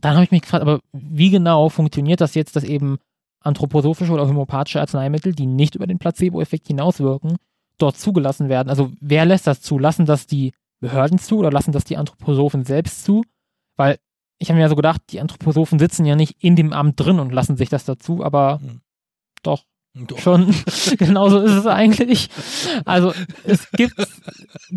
dann 0.00 0.14
habe 0.14 0.24
ich 0.24 0.30
mich 0.30 0.42
gefragt, 0.42 0.62
aber 0.62 0.80
wie 0.92 1.30
genau 1.30 1.68
funktioniert 1.68 2.20
das 2.20 2.34
jetzt, 2.34 2.56
dass 2.56 2.64
eben 2.64 2.98
anthroposophische 3.40 4.12
oder 4.12 4.28
homöopathische 4.28 4.80
Arzneimittel, 4.80 5.34
die 5.34 5.46
nicht 5.46 5.74
über 5.74 5.86
den 5.86 5.98
Placebo-Effekt 5.98 6.68
hinauswirken, 6.68 7.36
dort 7.78 7.96
zugelassen 7.96 8.48
werden? 8.48 8.68
Also 8.68 8.92
wer 9.00 9.24
lässt 9.24 9.46
das 9.46 9.60
zu? 9.60 9.78
Lassen 9.78 10.06
das 10.06 10.26
die 10.26 10.52
Behörden 10.80 11.18
zu 11.18 11.38
oder 11.38 11.50
lassen 11.50 11.72
das 11.72 11.84
die 11.84 11.96
Anthroposophen 11.96 12.64
selbst 12.64 13.04
zu? 13.04 13.24
Weil 13.76 13.98
ich 14.38 14.48
habe 14.48 14.56
mir 14.56 14.62
ja 14.62 14.68
so 14.68 14.76
gedacht, 14.76 15.02
die 15.10 15.20
Anthroposophen 15.20 15.78
sitzen 15.78 16.04
ja 16.04 16.16
nicht 16.16 16.42
in 16.42 16.56
dem 16.56 16.72
Amt 16.72 16.98
drin 16.98 17.18
und 17.18 17.32
lassen 17.32 17.56
sich 17.56 17.68
das 17.68 17.84
dazu, 17.84 18.24
aber 18.24 18.58
mhm. 18.58 18.80
doch. 19.42 19.64
Doch. 19.94 20.18
Schon, 20.18 20.54
genauso 20.98 21.40
ist 21.40 21.52
es 21.52 21.66
eigentlich. 21.66 22.30
Also 22.86 23.12
es 23.44 23.70
gibt. 23.72 23.94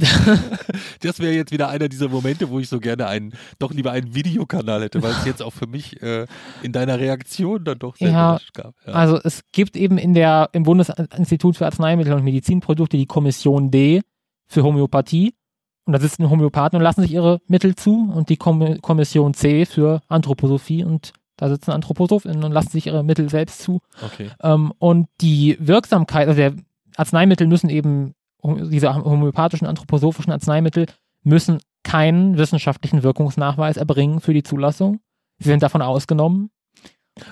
das 1.01 1.19
wäre 1.19 1.33
jetzt 1.33 1.53
wieder 1.53 1.69
einer 1.69 1.87
dieser 1.87 2.09
Momente, 2.09 2.49
wo 2.49 2.59
ich 2.59 2.67
so 2.67 2.81
gerne 2.81 3.07
einen, 3.07 3.33
doch 3.57 3.71
lieber 3.71 3.91
einen 3.91 4.13
Videokanal 4.13 4.83
hätte, 4.83 5.01
weil 5.01 5.11
es 5.11 5.25
jetzt 5.25 5.41
auch 5.41 5.53
für 5.53 5.67
mich 5.67 6.01
äh, 6.01 6.25
in 6.63 6.73
deiner 6.73 6.99
Reaktion 6.99 7.63
dann 7.63 7.79
doch 7.79 7.95
sehr 7.95 8.11
ja, 8.11 8.39
gab. 8.53 8.75
Ja. 8.85 8.93
Also 8.93 9.17
es 9.23 9.41
gibt 9.53 9.77
eben 9.77 9.97
in 9.97 10.13
der, 10.13 10.49
im 10.51 10.63
Bundesinstitut 10.63 11.55
für 11.55 11.65
Arzneimittel 11.65 12.11
und 12.11 12.25
Medizinprodukte 12.25 12.97
die 12.97 13.05
Kommission 13.05 13.71
D, 13.71 14.01
für 14.47 14.63
Homöopathie. 14.63 15.33
Und 15.85 15.93
da 15.93 15.99
sitzen 15.99 16.29
Homöopathen 16.29 16.77
und 16.77 16.83
lassen 16.83 17.01
sich 17.01 17.13
ihre 17.13 17.39
Mittel 17.47 17.75
zu 17.75 18.11
und 18.13 18.29
die 18.29 18.37
Kom 18.37 18.81
Kommission 18.81 19.33
C 19.33 19.65
für 19.65 20.01
Anthroposophie 20.07 20.83
und 20.83 21.13
da 21.37 21.49
sitzen 21.49 21.71
Anthroposophinnen 21.71 22.43
und 22.43 22.51
lassen 22.51 22.69
sich 22.69 22.87
ihre 22.87 23.03
Mittel 23.03 23.29
selbst 23.29 23.61
zu. 23.61 23.81
Okay. 24.01 24.31
Ähm, 24.41 24.71
und 24.79 25.07
die 25.21 25.57
Wirksamkeit, 25.59 26.27
also 26.27 26.37
der 26.37 26.53
Arzneimittel 26.95 27.47
müssen 27.47 27.69
eben, 27.69 28.13
diese 28.43 28.93
homöopathischen, 28.93 29.67
anthroposophischen 29.67 30.31
Arzneimittel 30.31 30.85
müssen 31.23 31.59
keinen 31.83 32.37
wissenschaftlichen 32.37 33.03
Wirkungsnachweis 33.03 33.77
erbringen 33.77 34.21
für 34.21 34.33
die 34.33 34.43
Zulassung. 34.43 34.99
Sie 35.39 35.49
sind 35.49 35.63
davon 35.63 35.81
ausgenommen. 35.81 36.51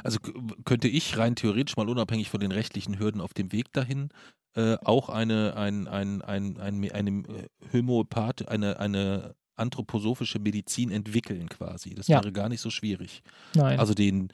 Also 0.04 0.20
könnte 0.66 0.88
ich 0.88 1.18
rein 1.18 1.36
theoretisch 1.36 1.76
mal 1.76 1.90
unabhängig 1.90 2.30
von 2.30 2.40
den 2.40 2.52
rechtlichen 2.52 3.00
Hürden 3.00 3.22
auf 3.22 3.34
dem 3.34 3.52
Weg 3.52 3.74
dahin 3.74 4.10
äh, 4.56 4.78
auch 4.84 5.10
eine, 5.10 5.56
ein, 5.56 5.88
ein, 5.88 6.22
ein, 6.22 6.60
ein, 6.60 6.92
eine 6.92 7.24
Homöopath, 7.72 8.48
eine, 8.48 8.80
eine 8.80 9.36
anthroposophische 9.56 10.40
Medizin 10.40 10.92
entwickeln 10.92 11.50
quasi. 11.50 11.94
Das 11.96 12.08
Ja. 12.08 12.20
wäre 12.22 12.32
gar 12.32 12.50
nicht 12.50 12.62
so 12.62 12.70
schwierig. 12.70 13.22
Nein. 13.56 13.80
Also 13.80 13.94
den, 13.94 14.30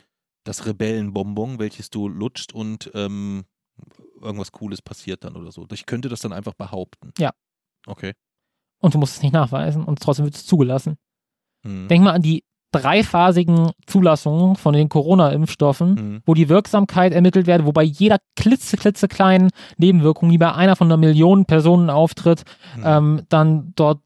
das 0.46 0.66
Rebellenbonbon, 0.66 1.60
welches 1.60 1.90
du 1.90 2.08
lutscht 2.08 2.54
und 2.54 2.90
ähm, 2.94 3.46
irgendwas 4.22 4.52
Cooles 4.52 4.82
passiert 4.82 5.24
dann 5.24 5.36
oder 5.36 5.52
so. 5.52 5.68
Ich 5.72 5.86
könnte 5.86 6.10
das 6.10 6.22
dann 6.22 6.34
einfach 6.34 6.54
behaupten. 6.54 7.12
Ja. 7.18 7.32
Okay. 7.88 8.14
und 8.82 8.94
du 8.94 8.98
musst 8.98 9.18
es 9.18 9.22
nicht 9.24 9.32
nachweisen 9.34 9.84
und 9.84 10.00
trotzdem 10.02 10.26
wird 10.26 10.36
es 10.36 10.46
zugelassen. 10.46 10.98
Hm. 11.66 11.88
Denk 11.90 12.04
mal 12.04 12.14
an 12.14 12.22
die 12.22 12.44
dreiphasigen 12.72 13.72
Zulassungen 13.88 14.56
von 14.56 14.74
den 14.74 14.90
Corona-Impfstoffen, 14.90 15.98
Hm. 15.98 16.22
wo 16.26 16.34
die 16.34 16.50
Wirksamkeit 16.50 17.14
ermittelt 17.14 17.48
wird, 17.48 17.66
wobei 17.66 17.84
jeder 17.84 18.18
klitze, 18.36 18.78
klitzekleinen 18.78 19.50
Nebenwirkung, 19.78 20.30
die 20.30 20.38
bei 20.38 20.54
einer 20.54 20.76
von 20.76 20.88
einer 20.88 20.98
Million 20.98 21.46
Personen 21.46 21.90
auftritt, 21.90 22.44
Hm. 22.76 22.84
ähm, 22.86 23.22
dann 23.30 23.74
dort 23.76 24.02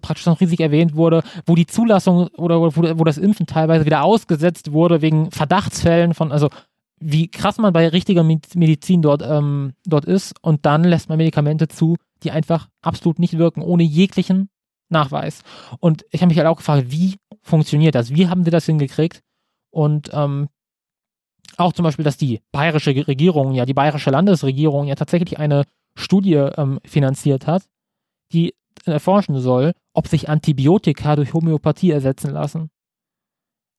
praktisch 0.00 0.26
noch 0.26 0.40
riesig 0.40 0.60
erwähnt 0.60 0.94
wurde, 0.96 1.22
wo 1.46 1.54
die 1.54 1.66
Zulassung 1.66 2.28
oder 2.36 2.60
wo, 2.60 2.70
wo 2.74 3.04
das 3.04 3.18
Impfen 3.18 3.46
teilweise 3.46 3.84
wieder 3.84 4.02
ausgesetzt 4.04 4.72
wurde 4.72 5.02
wegen 5.02 5.30
Verdachtsfällen 5.30 6.14
von, 6.14 6.32
also 6.32 6.48
wie 7.00 7.28
krass 7.28 7.58
man 7.58 7.72
bei 7.72 7.86
richtiger 7.88 8.24
Med- 8.24 8.56
Medizin 8.56 9.02
dort, 9.02 9.22
ähm, 9.22 9.74
dort 9.86 10.04
ist 10.04 10.34
und 10.42 10.66
dann 10.66 10.82
lässt 10.82 11.08
man 11.08 11.18
Medikamente 11.18 11.68
zu, 11.68 11.96
die 12.24 12.32
einfach 12.32 12.68
absolut 12.82 13.20
nicht 13.20 13.38
wirken, 13.38 13.62
ohne 13.62 13.84
jeglichen 13.84 14.48
Nachweis. 14.88 15.42
Und 15.80 16.04
ich 16.10 16.20
habe 16.20 16.28
mich 16.28 16.38
halt 16.38 16.48
auch 16.48 16.56
gefragt, 16.56 16.90
wie 16.90 17.16
funktioniert 17.42 17.94
das? 17.94 18.14
Wie 18.14 18.28
haben 18.28 18.44
sie 18.44 18.50
das 18.50 18.66
hingekriegt? 18.66 19.22
Und 19.70 20.10
ähm, 20.12 20.48
auch 21.56 21.72
zum 21.72 21.82
Beispiel, 21.82 22.04
dass 22.04 22.16
die 22.16 22.40
bayerische 22.52 22.90
Regierung, 23.06 23.52
ja, 23.52 23.66
die 23.66 23.74
bayerische 23.74 24.10
Landesregierung 24.10 24.86
ja 24.86 24.94
tatsächlich 24.94 25.38
eine 25.38 25.64
Studie 25.94 26.34
ähm, 26.34 26.78
finanziert 26.84 27.46
hat, 27.46 27.64
die 28.32 28.54
erforschen 28.84 29.40
soll, 29.40 29.72
ob 29.92 30.06
sich 30.06 30.28
Antibiotika 30.28 31.16
durch 31.16 31.34
Homöopathie 31.34 31.90
ersetzen 31.90 32.30
lassen. 32.30 32.70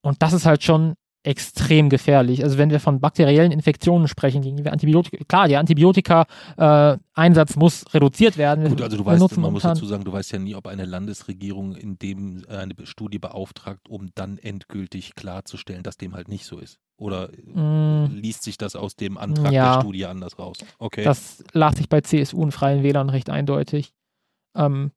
Und 0.02 0.22
das 0.22 0.34
ist 0.34 0.46
halt 0.46 0.64
schon 0.64 0.96
extrem 1.30 1.90
gefährlich. 1.90 2.44
Also 2.44 2.58
wenn 2.58 2.72
wir 2.72 2.80
von 2.80 3.00
bakteriellen 3.00 3.52
Infektionen 3.52 4.08
sprechen, 4.08 4.42
gegen 4.42 4.58
die 4.58 4.66
wir 4.66 4.74
Antibiotika, 4.74 5.24
klar, 5.28 5.48
der 5.48 5.60
Antibiotika-Einsatz 5.60 7.56
muss 7.56 7.86
reduziert 7.94 8.38
werden. 8.38 8.68
Gut, 8.68 8.82
also 8.82 8.98
du 8.98 9.06
weißt, 9.06 9.38
man 9.38 9.54
muss 9.54 9.62
dazu 9.62 9.86
sagen, 9.86 10.04
du 10.04 10.12
weißt 10.12 10.32
ja 10.32 10.40
nie, 10.40 10.56
ob 10.56 10.66
eine 10.68 10.86
Landesregierung 10.86 11.76
in 11.76 12.00
dem 12.00 12.44
äh, 12.50 12.58
eine 12.58 12.74
Studie 12.84 13.20
beauftragt, 13.20 13.88
um 13.90 14.10
dann 14.16 14.38
endgültig 14.40 15.14
klarzustellen, 15.16 15.84
dass 15.84 15.98
dem 15.98 16.16
halt 16.16 16.28
nicht 16.30 16.46
so 16.46 16.58
ist. 16.58 16.80
Oder 16.98 17.30
äh, 17.32 17.38
Mm, 17.60 18.16
liest 18.16 18.44
sich 18.44 18.58
das 18.58 18.76
aus 18.76 18.96
dem 18.96 19.18
Antrag 19.18 19.52
Ja. 19.52 19.74
der 19.76 19.82
Studie 19.82 20.06
anders 20.06 20.40
raus? 20.40 20.58
Okay. 20.80 21.04
Das 21.04 21.44
las 21.54 21.76
sich 21.78 21.90
bei 21.90 22.02
CSU 22.02 22.42
und 22.42 22.52
Freien 22.52 22.84
Wählern 22.84 23.10
recht 23.10 23.30
eindeutig. 23.30 23.94
Ähm, 24.56 24.92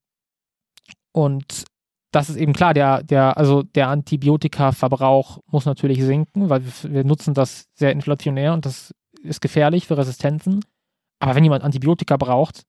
und 1.13 1.65
das 2.13 2.29
ist 2.29 2.37
eben 2.37 2.53
klar, 2.53 2.75
der, 2.75 3.03
der, 3.03 3.37
also 3.39 3.63
der 3.63 3.89
Antibiotikaverbrauch 3.89 5.41
muss 5.47 5.65
natürlich 5.65 6.05
sinken, 6.05 6.51
weil 6.51 6.63
wir, 6.65 6.93
wir 6.93 7.05
nutzen 7.05 7.35
das 7.35 7.67
sehr 7.75 7.91
inflationär 7.91 8.53
und 8.53 8.67
das 8.67 8.95
ist 9.23 9.41
gefährlich 9.41 9.87
für 9.87 9.97
Resistenzen. 9.97 10.65
Aber 11.21 11.35
wenn 11.35 11.45
jemand 11.45 11.65
Antibiotika 11.65 12.17
braucht 12.17 12.65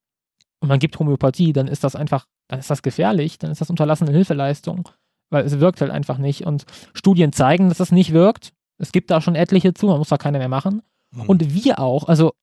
und 0.61 0.69
man 0.69 0.79
gibt 0.79 0.97
Homöopathie, 0.97 1.51
dann 1.51 1.67
ist 1.67 1.83
das 1.83 1.95
einfach, 1.95 2.25
dann 2.47 2.59
ist 2.59 2.69
das 2.69 2.81
gefährlich, 2.81 3.37
dann 3.37 3.51
ist 3.51 3.59
das 3.59 3.69
unterlassene 3.69 4.11
Hilfeleistung, 4.11 4.89
weil 5.29 5.43
es 5.43 5.59
wirkt 5.59 5.81
halt 5.81 5.91
einfach 5.91 6.17
nicht. 6.17 6.45
Und 6.45 6.65
Studien 6.93 7.33
zeigen, 7.33 7.67
dass 7.67 7.79
das 7.79 7.91
nicht 7.91 8.13
wirkt. 8.13 8.53
Es 8.77 8.91
gibt 8.91 9.11
da 9.11 9.19
schon 9.19 9.35
etliche 9.35 9.73
zu, 9.73 9.87
man 9.87 9.97
muss 9.97 10.09
da 10.09 10.17
keine 10.17 10.37
mehr 10.37 10.49
machen. 10.49 10.83
Hm. 11.13 11.27
Und 11.27 11.53
wir 11.53 11.79
auch, 11.79 12.07
also 12.07 12.33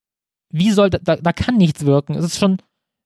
wie 0.51 0.71
soll, 0.71 0.89
da, 0.89 1.15
da 1.15 1.33
kann 1.33 1.57
nichts 1.57 1.85
wirken. 1.85 2.13
Es 2.13 2.25
ist 2.25 2.37
schon, 2.37 2.57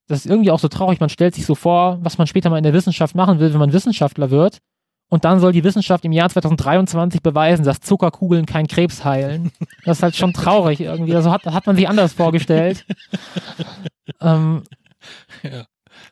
das 0.08 0.20
ist 0.20 0.26
irgendwie 0.32 0.52
auch 0.52 0.60
so 0.60 0.68
traurig, 0.68 1.00
man 1.00 1.10
stellt 1.10 1.36
sich 1.36 1.46
so 1.46 1.56
vor, 1.56 1.98
was 2.02 2.18
man 2.18 2.28
später 2.28 2.50
mal 2.50 2.58
in 2.58 2.64
der 2.64 2.74
Wissenschaft 2.74 3.16
machen 3.16 3.40
will, 3.40 3.52
wenn 3.54 3.60
man 3.60 3.74
Wissenschaftler 3.74 4.30
wird. 4.32 4.60
Und 5.08 5.24
dann 5.24 5.40
soll 5.40 5.52
die 5.52 5.64
Wissenschaft 5.64 6.04
im 6.04 6.12
Jahr 6.12 6.30
2023 6.30 7.22
beweisen, 7.22 7.64
dass 7.64 7.80
Zuckerkugeln 7.80 8.46
keinen 8.48 8.68
Krebs 8.68 9.06
heilen. 9.06 9.52
Das 9.84 9.98
ist 10.00 10.04
halt 10.04 10.16
schon 10.16 10.34
traurig 10.34 10.80
irgendwie. 10.82 11.16
Also 11.16 11.32
hat, 11.32 11.46
hat 11.46 11.68
man 11.68 11.76
sich 11.76 11.88
anders 11.88 12.14
vorgestellt. 12.14 12.86
ähm, 14.22 14.64
ja. 15.44 15.66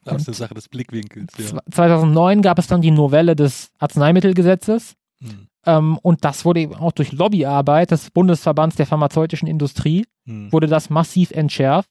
Das 0.05 0.21
ist 0.21 0.27
eine 0.27 0.35
Sache 0.35 0.53
des 0.53 0.69
Blickwinkels. 0.69 1.33
Ja. 1.37 1.45
zw- 1.45 1.71
2009 1.71 2.41
gab 2.41 2.59
es 2.59 2.67
dann 2.67 2.81
die 2.81 2.91
Novelle 2.91 3.35
des 3.35 3.71
Arzneimittelgesetzes. 3.79 4.95
Hm. 5.21 5.47
Ähm, 5.65 5.97
und 6.01 6.23
das 6.25 6.45
wurde 6.45 6.59
eben 6.61 6.75
auch 6.75 6.91
durch 6.91 7.11
Lobbyarbeit 7.13 7.91
des 7.91 8.11
Bundesverbands 8.11 8.75
der 8.75 8.85
pharmazeutischen 8.85 9.47
Industrie 9.47 10.05
Hm. 10.25 10.51
wurde 10.53 10.67
das 10.67 10.89
massiv 10.89 11.31
entschärft 11.31 11.89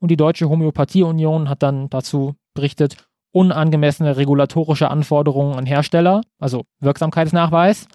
und 0.00 0.10
die 0.10 0.16
Deutsche 0.16 0.48
Homöopathieunion 0.48 1.48
hat 1.48 1.62
dann 1.62 1.88
dazu 1.90 2.34
berichtet, 2.54 2.96
unangemessene 3.32 4.16
regulatorische 4.16 4.90
Anforderungen 4.90 5.54
an 5.56 5.66
Hersteller, 5.66 6.22
also 6.38 6.64
Wirksamkeitsnachweis, 6.80 7.86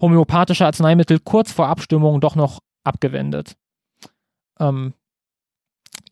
homöopathische 0.00 0.66
Arzneimittel 0.66 1.20
kurz 1.20 1.52
vor 1.52 1.68
Abstimmung 1.68 2.20
doch 2.20 2.34
noch 2.34 2.60
abgewendet. 2.84 3.54
Ähm, 4.58 4.94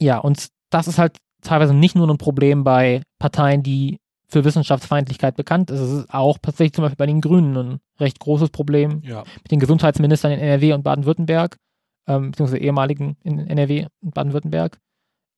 ja, 0.00 0.18
und 0.18 0.48
das 0.70 0.88
ist 0.88 0.98
halt 0.98 1.16
teilweise 1.42 1.74
nicht 1.74 1.96
nur 1.96 2.08
ein 2.08 2.18
Problem 2.18 2.64
bei 2.64 3.02
Parteien, 3.18 3.62
die 3.62 3.98
für 4.28 4.44
Wissenschaftsfeindlichkeit 4.44 5.36
bekannt 5.36 5.70
ist. 5.70 5.80
Es 5.80 5.90
ist 5.90 6.14
auch 6.14 6.38
tatsächlich 6.40 6.72
zum 6.72 6.82
Beispiel 6.82 6.96
bei 6.96 7.06
den 7.06 7.20
Grünen 7.20 7.56
ein 7.56 7.80
recht 8.00 8.18
großes 8.18 8.48
Problem 8.50 9.02
Ja. 9.04 9.24
mit 9.42 9.50
den 9.50 9.60
Gesundheitsministern 9.60 10.32
in 10.32 10.38
NRW 10.38 10.72
und 10.72 10.82
Baden-Württemberg, 10.84 11.58
ähm, 12.06 12.30
beziehungsweise 12.30 12.58
ehemaligen 12.62 13.16
in 13.22 13.38
NRW 13.46 13.86
und 14.00 14.14
Baden-Württemberg. 14.14 14.78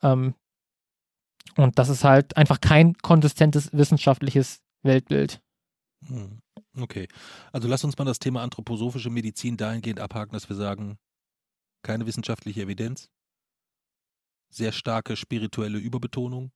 Ähm, 0.02 0.34
und 1.56 1.78
das 1.78 1.88
ist 1.88 2.04
halt 2.04 2.36
einfach 2.36 2.60
kein 2.60 2.94
konsistentes 2.98 3.72
wissenschaftliches 3.72 4.60
Weltbild. 4.82 5.40
Hm. 6.06 6.40
Okay. 6.78 7.08
Also 7.52 7.68
lass 7.68 7.84
uns 7.84 7.96
mal 7.96 8.04
das 8.04 8.18
Thema 8.18 8.42
anthroposophische 8.42 9.10
Medizin 9.10 9.56
dahingehend 9.56 10.00
abhaken, 10.00 10.32
dass 10.32 10.48
wir 10.48 10.56
sagen, 10.56 10.98
keine 11.82 12.06
wissenschaftliche 12.06 12.62
Evidenz, 12.62 13.10
sehr 14.50 14.72
starke 14.72 15.16
spirituelle 15.16 15.78
Überbetonung 15.78 16.50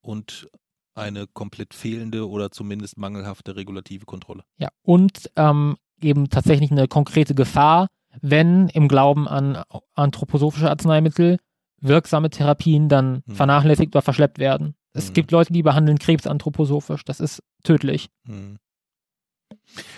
und 0.00 0.48
eine 0.94 1.26
komplett 1.26 1.74
fehlende 1.74 2.28
oder 2.28 2.50
zumindest 2.50 2.96
mangelhafte 2.96 3.54
regulative 3.54 4.06
Kontrolle. 4.06 4.44
Ja. 4.56 4.70
Und 4.82 5.30
ähm, 5.36 5.76
eben 6.00 6.30
tatsächlich 6.30 6.70
eine 6.70 6.88
konkrete 6.88 7.34
Gefahr, 7.34 7.88
wenn 8.22 8.68
im 8.68 8.88
Glauben 8.88 9.28
an 9.28 9.62
anthroposophische 9.94 10.70
Arzneimittel 10.70 11.38
wirksame 11.86 12.30
Therapien 12.30 12.88
dann 12.88 13.22
Hm. 13.26 13.34
vernachlässigt 13.34 13.94
oder 13.94 14.02
verschleppt 14.02 14.38
werden. 14.38 14.74
Es 14.92 15.08
Hm. 15.08 15.14
gibt 15.14 15.30
Leute, 15.30 15.52
die 15.52 15.62
behandeln 15.62 15.98
Krebs 15.98 16.26
anthroposophisch. 16.26 17.04
Das 17.04 17.20
ist 17.20 17.42
tödlich. 17.64 18.08
Hm. 18.26 18.56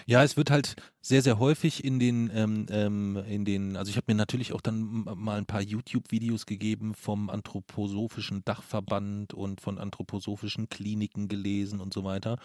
Ja, 0.07 0.23
es 0.23 0.37
wird 0.37 0.51
halt 0.51 0.77
sehr, 1.01 1.23
sehr 1.23 1.39
häufig 1.39 1.85
in 1.85 1.99
den, 1.99 2.31
ähm, 2.35 2.67
ähm, 2.71 3.17
in 3.29 3.45
den, 3.45 3.77
also 3.77 3.91
ich 3.91 3.97
habe 3.97 4.05
mir 4.09 4.15
natürlich 4.15 4.53
auch 4.53 4.61
dann 4.61 5.05
mal 5.15 5.39
ein 5.39 5.47
paar 5.47 5.63
YouTube-Videos 5.63 6.45
gegeben 6.47 6.95
vom 6.95 7.31
anthroposophischen 7.31 8.45
Dachverband 8.45 9.35
und 9.35 9.61
von 9.61 9.79
anthroposophischen 9.79 10.69
Kliniken 10.69 11.29
gelesen 11.29 11.81
und 11.81 11.95
so 11.95 12.05
weiter. 12.05 12.39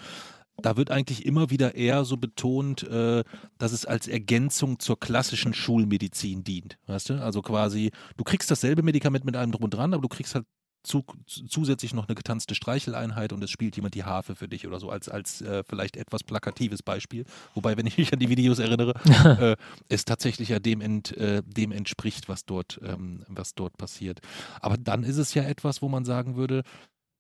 Da 0.58 0.78
wird 0.78 0.92
eigentlich 0.92 1.26
immer 1.26 1.50
wieder 1.50 1.76
eher 1.76 2.06
so 2.06 2.18
betont, 2.18 2.84
äh, 2.84 3.24
dass 3.58 3.72
es 3.72 3.86
als 3.86 4.08
Ergänzung 4.08 4.80
zur 4.80 5.00
klassischen 5.00 5.54
Schulmedizin 5.54 6.44
dient. 6.44 6.78
Weißt 6.88 7.10
du? 7.10 7.22
Also 7.22 7.42
quasi, 7.42 7.92
du 8.18 8.24
kriegst 8.24 8.52
dasselbe 8.52 8.84
Medikament 8.84 9.26
mit 9.26 9.36
allem 9.36 9.52
drum 9.52 9.64
und 9.64 9.74
dran, 9.74 9.94
aber 9.94 10.02
du 10.02 10.10
kriegst 10.10 10.36
halt 10.36 10.46
zu, 10.84 11.04
zusätzlich 11.26 11.94
noch 11.94 12.08
eine 12.08 12.16
getanzte 12.16 12.56
Streicheleinheit 12.56 13.34
und 13.34 13.42
es 13.44 13.50
spielt 13.50 13.76
jemand 13.76 13.96
die 13.96 14.04
Harfe 14.04 14.36
für 14.36 14.48
dich 14.48 14.68
oder 14.68 14.80
so 14.80 14.90
als, 14.90 15.10
als 15.10 15.42
äh, 15.42 15.64
vielleicht 15.68 15.96
etwas 15.98 16.24
plakatives 16.24 16.84
Beispiel. 16.84 17.26
Wobei, 17.56 17.78
wenn 17.78 17.88
ich 17.88 17.98
mich 17.98 18.12
an 18.12 18.20
die 18.20 18.30
Videos 18.30 18.60
erinnere, 18.60 18.94
äh, 19.40 19.56
es 19.88 20.06
tatsächlich 20.06 20.50
ja 20.50 20.60
dem, 20.60 20.82
ent, 20.82 21.16
äh, 21.18 21.42
dem 21.46 21.72
entspricht, 21.72 22.28
was 22.28 22.46
dort, 22.46 22.80
ähm, 22.84 23.24
was 23.30 23.56
dort 23.56 23.78
passiert. 23.78 24.20
Aber 24.60 24.78
dann 24.78 25.04
ist 25.04 25.18
es 25.18 25.34
ja 25.34 25.44
etwas, 25.44 25.82
wo 25.82 25.88
man 25.88 26.04
sagen 26.06 26.36
würde, 26.36 26.64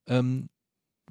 ähm, 0.07 0.49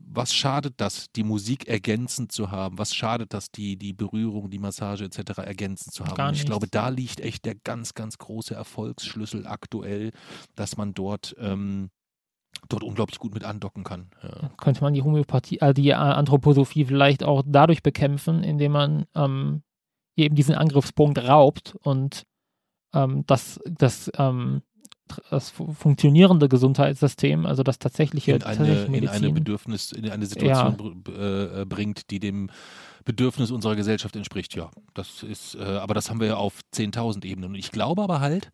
was 0.01 0.35
schadet 0.35 0.74
das, 0.77 1.10
die 1.12 1.24
Musik 1.24 1.69
ergänzend 1.69 2.32
zu 2.32 2.51
haben? 2.51 2.78
Was 2.78 2.94
schadet 2.94 3.32
das, 3.32 3.51
die, 3.51 3.77
die 3.77 3.93
Berührung, 3.93 4.51
die 4.51 4.59
Massage 4.59 5.05
etc. 5.05 5.39
ergänzend 5.39 5.94
zu 5.94 6.05
haben? 6.05 6.16
Gar 6.16 6.28
Und 6.28 6.35
ich 6.35 6.44
glaube, 6.44 6.66
da 6.69 6.89
liegt 6.89 7.20
echt 7.20 7.44
der 7.44 7.55
ganz, 7.55 7.94
ganz 7.94 8.19
große 8.19 8.55
Erfolgsschlüssel 8.55 9.47
aktuell, 9.47 10.12
dass 10.55 10.77
man 10.77 10.94
dort 10.94 11.35
ähm, 11.39 11.90
dort 12.69 12.85
unglaublich 12.85 13.19
gut 13.19 13.35
mit 13.35 13.44
andocken 13.44 13.85
kann. 13.85 14.10
Ja. 14.23 14.51
Könnte 14.59 14.82
man 14.82 14.94
die 14.94 15.02
Homöopathie, 15.02 15.59
äh, 15.60 15.74
die 15.74 15.94
Anthroposophie 15.94 16.85
vielleicht 16.85 17.24
auch 17.24 17.43
dadurch 17.44 17.82
bekämpfen, 17.82 18.44
indem 18.44 18.73
man 18.73 19.06
ähm, 19.14 19.62
eben 20.16 20.35
diesen 20.35 20.55
Angriffspunkt 20.55 21.19
raubt 21.19 21.74
und 21.82 22.24
ähm, 22.94 23.24
das, 23.27 23.60
das, 23.64 24.10
ähm, 24.16 24.62
das 25.30 25.51
funktionierende 25.51 26.48
Gesundheitssystem, 26.48 27.47
also 27.47 27.62
das 27.62 27.78
tatsächliche 27.78 28.32
in 28.32 28.43
eine, 28.43 28.84
in 28.84 29.09
eine 29.09 29.32
Bedürfnis, 29.32 29.93
in 29.93 30.10
eine 30.10 30.26
Situation 30.26 31.02
ja. 31.09 31.62
Äh, 31.62 31.64
bringt, 31.66 32.10
die 32.10 32.20
dem 32.20 32.51
Bedürfnis 33.05 33.51
unserer 33.51 33.76
Gesellschaft 33.76 34.16
entspricht. 34.16 34.55
Ja, 34.55 34.70
das 34.94 35.22
ist, 35.22 35.55
äh, 35.56 35.62
aber 35.62 35.94
das 35.94 36.10
haben 36.10 36.20
wir 36.20 36.28
ja 36.28 36.36
auf 36.36 36.60
10.000 36.74 37.24
Ebenen. 37.24 37.51
Und 37.51 37.56
ich 37.56 37.70
glaube 37.72 38.02
aber 38.02 38.20
halt, 38.20 38.51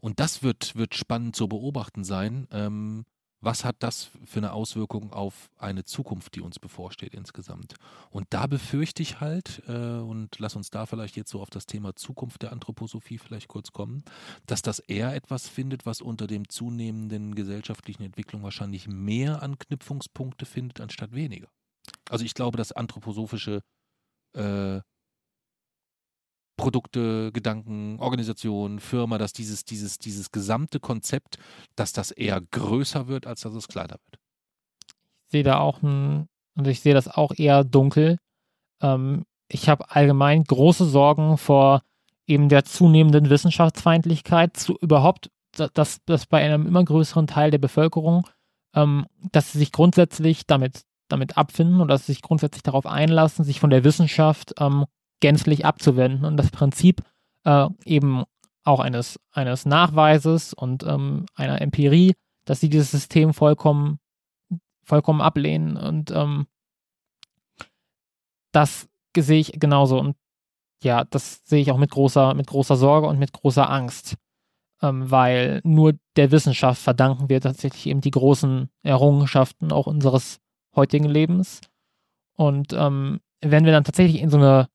und 0.00 0.20
das 0.20 0.42
wird, 0.42 0.76
wird 0.76 0.94
spannend 0.94 1.36
zu 1.36 1.48
beobachten 1.48 2.04
sein, 2.04 2.46
ähm, 2.52 3.04
was 3.44 3.64
hat 3.64 3.76
das 3.80 4.10
für 4.24 4.38
eine 4.38 4.52
Auswirkung 4.52 5.12
auf 5.12 5.50
eine 5.58 5.84
Zukunft, 5.84 6.34
die 6.34 6.40
uns 6.40 6.58
bevorsteht 6.58 7.14
insgesamt? 7.14 7.74
Und 8.10 8.26
da 8.30 8.46
befürchte 8.46 9.02
ich 9.02 9.20
halt, 9.20 9.62
äh, 9.68 9.72
und 9.72 10.38
lass 10.38 10.56
uns 10.56 10.70
da 10.70 10.86
vielleicht 10.86 11.16
jetzt 11.16 11.30
so 11.30 11.40
auf 11.40 11.50
das 11.50 11.66
Thema 11.66 11.94
Zukunft 11.94 12.42
der 12.42 12.52
Anthroposophie 12.52 13.18
vielleicht 13.18 13.48
kurz 13.48 13.72
kommen, 13.72 14.04
dass 14.46 14.62
das 14.62 14.78
eher 14.78 15.14
etwas 15.14 15.48
findet, 15.48 15.86
was 15.86 16.00
unter 16.00 16.26
dem 16.26 16.48
zunehmenden 16.48 17.34
gesellschaftlichen 17.34 18.02
Entwicklung 18.02 18.42
wahrscheinlich 18.42 18.88
mehr 18.88 19.42
Anknüpfungspunkte 19.42 20.46
findet, 20.46 20.80
anstatt 20.80 21.12
weniger. 21.12 21.48
Also 22.08 22.24
ich 22.24 22.34
glaube, 22.34 22.56
dass 22.56 22.72
anthroposophische 22.72 23.62
äh, 24.34 24.80
Produkte, 26.56 27.32
Gedanken, 27.32 27.98
Organisation, 28.00 28.78
Firma, 28.78 29.18
dass 29.18 29.32
dieses, 29.32 29.64
dieses, 29.64 29.98
dieses 29.98 30.30
gesamte 30.30 30.80
Konzept, 30.80 31.38
dass 31.76 31.92
das 31.92 32.10
eher 32.10 32.40
größer 32.40 33.08
wird, 33.08 33.26
als 33.26 33.40
dass 33.40 33.54
es 33.54 33.68
kleiner 33.68 33.96
wird. 34.04 34.20
Ich 35.26 35.30
sehe 35.32 35.42
da 35.42 35.58
auch 35.58 35.82
ein, 35.82 36.28
und 36.56 36.66
ich 36.68 36.80
sehe 36.80 36.94
das 36.94 37.08
auch 37.08 37.32
eher 37.36 37.64
dunkel. 37.64 38.18
Ähm, 38.80 39.24
ich 39.48 39.68
habe 39.68 39.90
allgemein 39.90 40.44
große 40.44 40.84
Sorgen 40.84 41.38
vor 41.38 41.82
eben 42.26 42.48
der 42.48 42.64
zunehmenden 42.64 43.30
Wissenschaftsfeindlichkeit, 43.30 44.56
zu 44.56 44.76
überhaupt, 44.80 45.30
dass, 45.52 45.98
dass 46.04 46.26
bei 46.26 46.42
einem 46.42 46.66
immer 46.66 46.84
größeren 46.84 47.26
Teil 47.26 47.50
der 47.50 47.58
Bevölkerung, 47.58 48.26
ähm, 48.74 49.06
dass 49.32 49.52
sie 49.52 49.58
sich 49.58 49.72
grundsätzlich 49.72 50.46
damit, 50.46 50.82
damit 51.08 51.36
abfinden 51.36 51.80
und 51.80 51.88
dass 51.88 52.06
sie 52.06 52.12
sich 52.12 52.22
grundsätzlich 52.22 52.62
darauf 52.62 52.86
einlassen, 52.86 53.44
sich 53.44 53.60
von 53.60 53.70
der 53.70 53.84
Wissenschaft 53.84 54.54
ähm, 54.58 54.86
gänzlich 55.24 55.64
abzuwenden 55.64 56.26
und 56.26 56.36
das 56.36 56.50
Prinzip 56.50 57.00
äh, 57.44 57.66
eben 57.86 58.24
auch 58.62 58.78
eines, 58.78 59.18
eines 59.32 59.64
Nachweises 59.64 60.52
und 60.52 60.82
ähm, 60.82 61.24
einer 61.34 61.62
Empirie, 61.62 62.12
dass 62.44 62.60
sie 62.60 62.68
dieses 62.68 62.90
System 62.90 63.32
vollkommen, 63.32 64.00
vollkommen 64.82 65.22
ablehnen 65.22 65.78
und 65.78 66.10
ähm, 66.10 66.46
das 68.52 68.86
sehe 69.16 69.40
ich 69.40 69.58
genauso 69.58 69.98
und 69.98 70.14
ja, 70.82 71.04
das 71.04 71.40
sehe 71.46 71.62
ich 71.62 71.72
auch 71.72 71.78
mit 71.78 71.90
großer, 71.90 72.34
mit 72.34 72.48
großer 72.48 72.76
Sorge 72.76 73.06
und 73.06 73.18
mit 73.18 73.32
großer 73.32 73.70
Angst, 73.70 74.16
ähm, 74.82 75.10
weil 75.10 75.62
nur 75.64 75.94
der 76.16 76.32
Wissenschaft 76.32 76.82
verdanken 76.82 77.30
wir 77.30 77.40
tatsächlich 77.40 77.86
eben 77.86 78.02
die 78.02 78.10
großen 78.10 78.68
Errungenschaften 78.82 79.72
auch 79.72 79.86
unseres 79.86 80.38
heutigen 80.76 81.08
Lebens. 81.08 81.62
Und 82.36 82.74
ähm, 82.74 83.20
wenn 83.40 83.64
wir 83.64 83.72
dann 83.72 83.84
tatsächlich 83.84 84.20
in 84.20 84.28
so 84.28 84.36
eine 84.36 84.68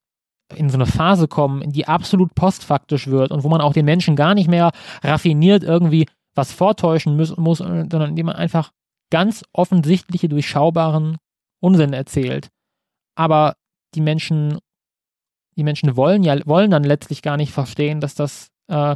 in 0.55 0.69
so 0.69 0.77
eine 0.77 0.85
Phase 0.85 1.27
kommen, 1.27 1.71
die 1.71 1.87
absolut 1.87 2.33
postfaktisch 2.35 3.07
wird 3.07 3.31
und 3.31 3.43
wo 3.43 3.49
man 3.49 3.61
auch 3.61 3.73
den 3.73 3.85
Menschen 3.85 4.15
gar 4.15 4.33
nicht 4.33 4.47
mehr 4.47 4.71
raffiniert 5.03 5.63
irgendwie 5.63 6.07
was 6.35 6.51
vortäuschen 6.51 7.17
muss, 7.17 7.35
muss 7.37 7.57
sondern 7.57 8.09
indem 8.09 8.27
man 8.27 8.35
einfach 8.35 8.71
ganz 9.09 9.43
offensichtliche, 9.53 10.29
durchschaubaren 10.29 11.17
Unsinn 11.59 11.93
erzählt. 11.93 12.49
Aber 13.15 13.55
die 13.95 14.01
Menschen, 14.01 14.59
die 15.57 15.63
Menschen 15.63 15.95
wollen 15.95 16.23
ja, 16.23 16.37
wollen 16.45 16.71
dann 16.71 16.83
letztlich 16.83 17.21
gar 17.21 17.37
nicht 17.37 17.51
verstehen, 17.51 17.99
dass 17.99 18.15
das 18.15 18.49
äh, 18.67 18.95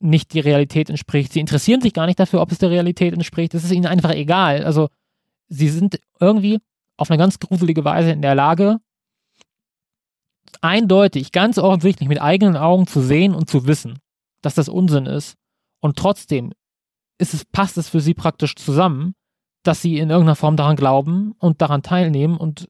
nicht 0.00 0.34
die 0.34 0.40
Realität 0.40 0.90
entspricht. 0.90 1.32
Sie 1.32 1.40
interessieren 1.40 1.80
sich 1.80 1.94
gar 1.94 2.06
nicht 2.06 2.20
dafür, 2.20 2.42
ob 2.42 2.52
es 2.52 2.58
der 2.58 2.70
Realität 2.70 3.14
entspricht. 3.14 3.54
Es 3.54 3.64
ist 3.64 3.72
ihnen 3.72 3.86
einfach 3.86 4.10
egal. 4.10 4.64
Also 4.64 4.88
sie 5.48 5.68
sind 5.68 6.00
irgendwie 6.20 6.58
auf 6.96 7.10
eine 7.10 7.18
ganz 7.18 7.38
gruselige 7.38 7.84
Weise 7.84 8.10
in 8.10 8.22
der 8.22 8.34
Lage, 8.34 8.78
eindeutig, 10.62 11.32
ganz 11.32 11.58
offensichtlich 11.58 12.08
mit 12.08 12.20
eigenen 12.20 12.56
Augen 12.56 12.86
zu 12.86 13.00
sehen 13.00 13.34
und 13.34 13.48
zu 13.50 13.66
wissen, 13.66 13.98
dass 14.42 14.54
das 14.54 14.68
Unsinn 14.68 15.06
ist. 15.06 15.34
Und 15.80 15.96
trotzdem 15.96 16.52
ist 17.18 17.34
es, 17.34 17.44
passt 17.44 17.78
es 17.78 17.88
für 17.88 18.00
sie 18.00 18.14
praktisch 18.14 18.54
zusammen, 18.56 19.14
dass 19.62 19.82
sie 19.82 19.98
in 19.98 20.10
irgendeiner 20.10 20.36
Form 20.36 20.56
daran 20.56 20.76
glauben 20.76 21.32
und 21.38 21.60
daran 21.60 21.82
teilnehmen 21.82 22.36
und 22.36 22.68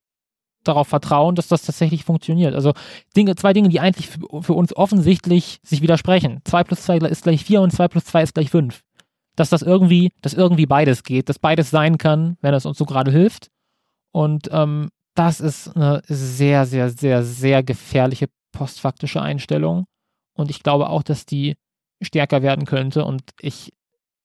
darauf 0.65 0.89
vertrauen, 0.89 1.35
dass 1.35 1.49
das 1.49 1.63
tatsächlich 1.63 2.05
funktioniert. 2.05 2.55
Also 2.55 2.73
Dinge, 3.17 3.37
zwei 3.37 3.53
Dinge, 3.53 3.69
die 3.69 3.81
eigentlich 3.81 4.09
für, 4.09 4.43
für 4.43 4.53
uns 4.55 4.75
offensichtlich 4.77 5.61
sich 5.63 5.83
widersprechen. 5.83 6.41
2 6.45 6.65
plus 6.65 6.83
2 6.83 6.99
ist 6.99 7.23
gleich 7.23 7.45
4 7.45 7.61
und 7.61 7.71
2 7.71 7.89
plus 7.89 8.05
2 8.05 8.23
ist 8.23 8.35
gleich 8.35 8.51
5. 8.51 8.83
Dass 9.37 9.51
das 9.51 9.63
irgendwie, 9.63 10.13
dass 10.23 10.35
irgendwie 10.35 10.67
beides 10.67 11.03
geht, 11.03 11.29
dass 11.29 11.39
beides 11.39 11.71
sein 11.71 11.99
kann, 11.99 12.37
wenn 12.41 12.55
es 12.55 12.67
uns 12.67 12.79
so 12.79 12.85
gerade 12.85 13.13
hilft. 13.13 13.49
Und 14.13 14.49
ähm, 14.51 14.89
das 15.19 15.41
ist 15.41 15.75
eine 15.77 16.03
sehr, 16.07 16.67
sehr, 16.67 16.91
sehr, 16.91 17.25
sehr 17.25 17.63
gefährliche 17.63 18.29
postfaktische 18.53 19.21
Einstellung. 19.21 19.87
Und 20.35 20.51
ich 20.51 20.63
glaube 20.63 20.89
auch, 20.89 21.03
dass 21.03 21.27
die 21.27 21.57
stärker 22.03 22.43
werden 22.43 22.67
könnte. 22.67 23.05
Und 23.05 23.23
ich 23.41 23.73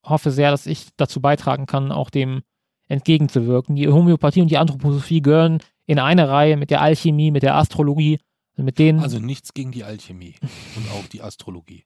hoffe 0.06 0.32
sehr, 0.32 0.52
dass 0.52 0.66
ich 0.66 0.90
dazu 0.98 1.22
beitragen 1.22 1.66
kann, 1.66 1.92
auch 1.92 2.10
dem 2.10 2.42
entgegenzuwirken. 2.88 3.76
Die 3.76 3.88
Homöopathie 3.88 4.42
und 4.42 4.52
die 4.52 4.58
Anthroposophie 4.58 5.22
gehören 5.22 5.60
in 5.86 6.00
eine 6.00 6.30
Reihe 6.30 6.58
mit 6.58 6.70
der 6.70 6.82
Alchemie, 6.82 7.32
mit 7.32 7.44
der 7.44 7.56
Astrologie, 7.56 8.20
mit 8.58 8.80
denen. 8.80 9.00
Also 9.00 9.20
nichts 9.20 9.54
gegen 9.54 9.72
die 9.72 9.84
Alchemie 9.84 10.36
und 10.76 10.92
auch 10.92 11.08
die 11.08 11.22
Astrologie. 11.22 11.86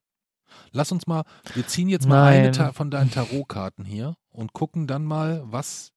Lass 0.71 0.91
uns 0.91 1.05
mal, 1.05 1.23
wir 1.53 1.67
ziehen 1.67 1.89
jetzt 1.89 2.07
mal 2.07 2.31
Nein. 2.31 2.55
eine 2.57 2.73
von 2.73 2.89
deinen 2.89 3.11
Tarotkarten 3.11 3.85
hier 3.85 4.15
und 4.29 4.53
gucken 4.53 4.87
dann 4.87 5.03
mal, 5.03 5.43
was 5.45 5.91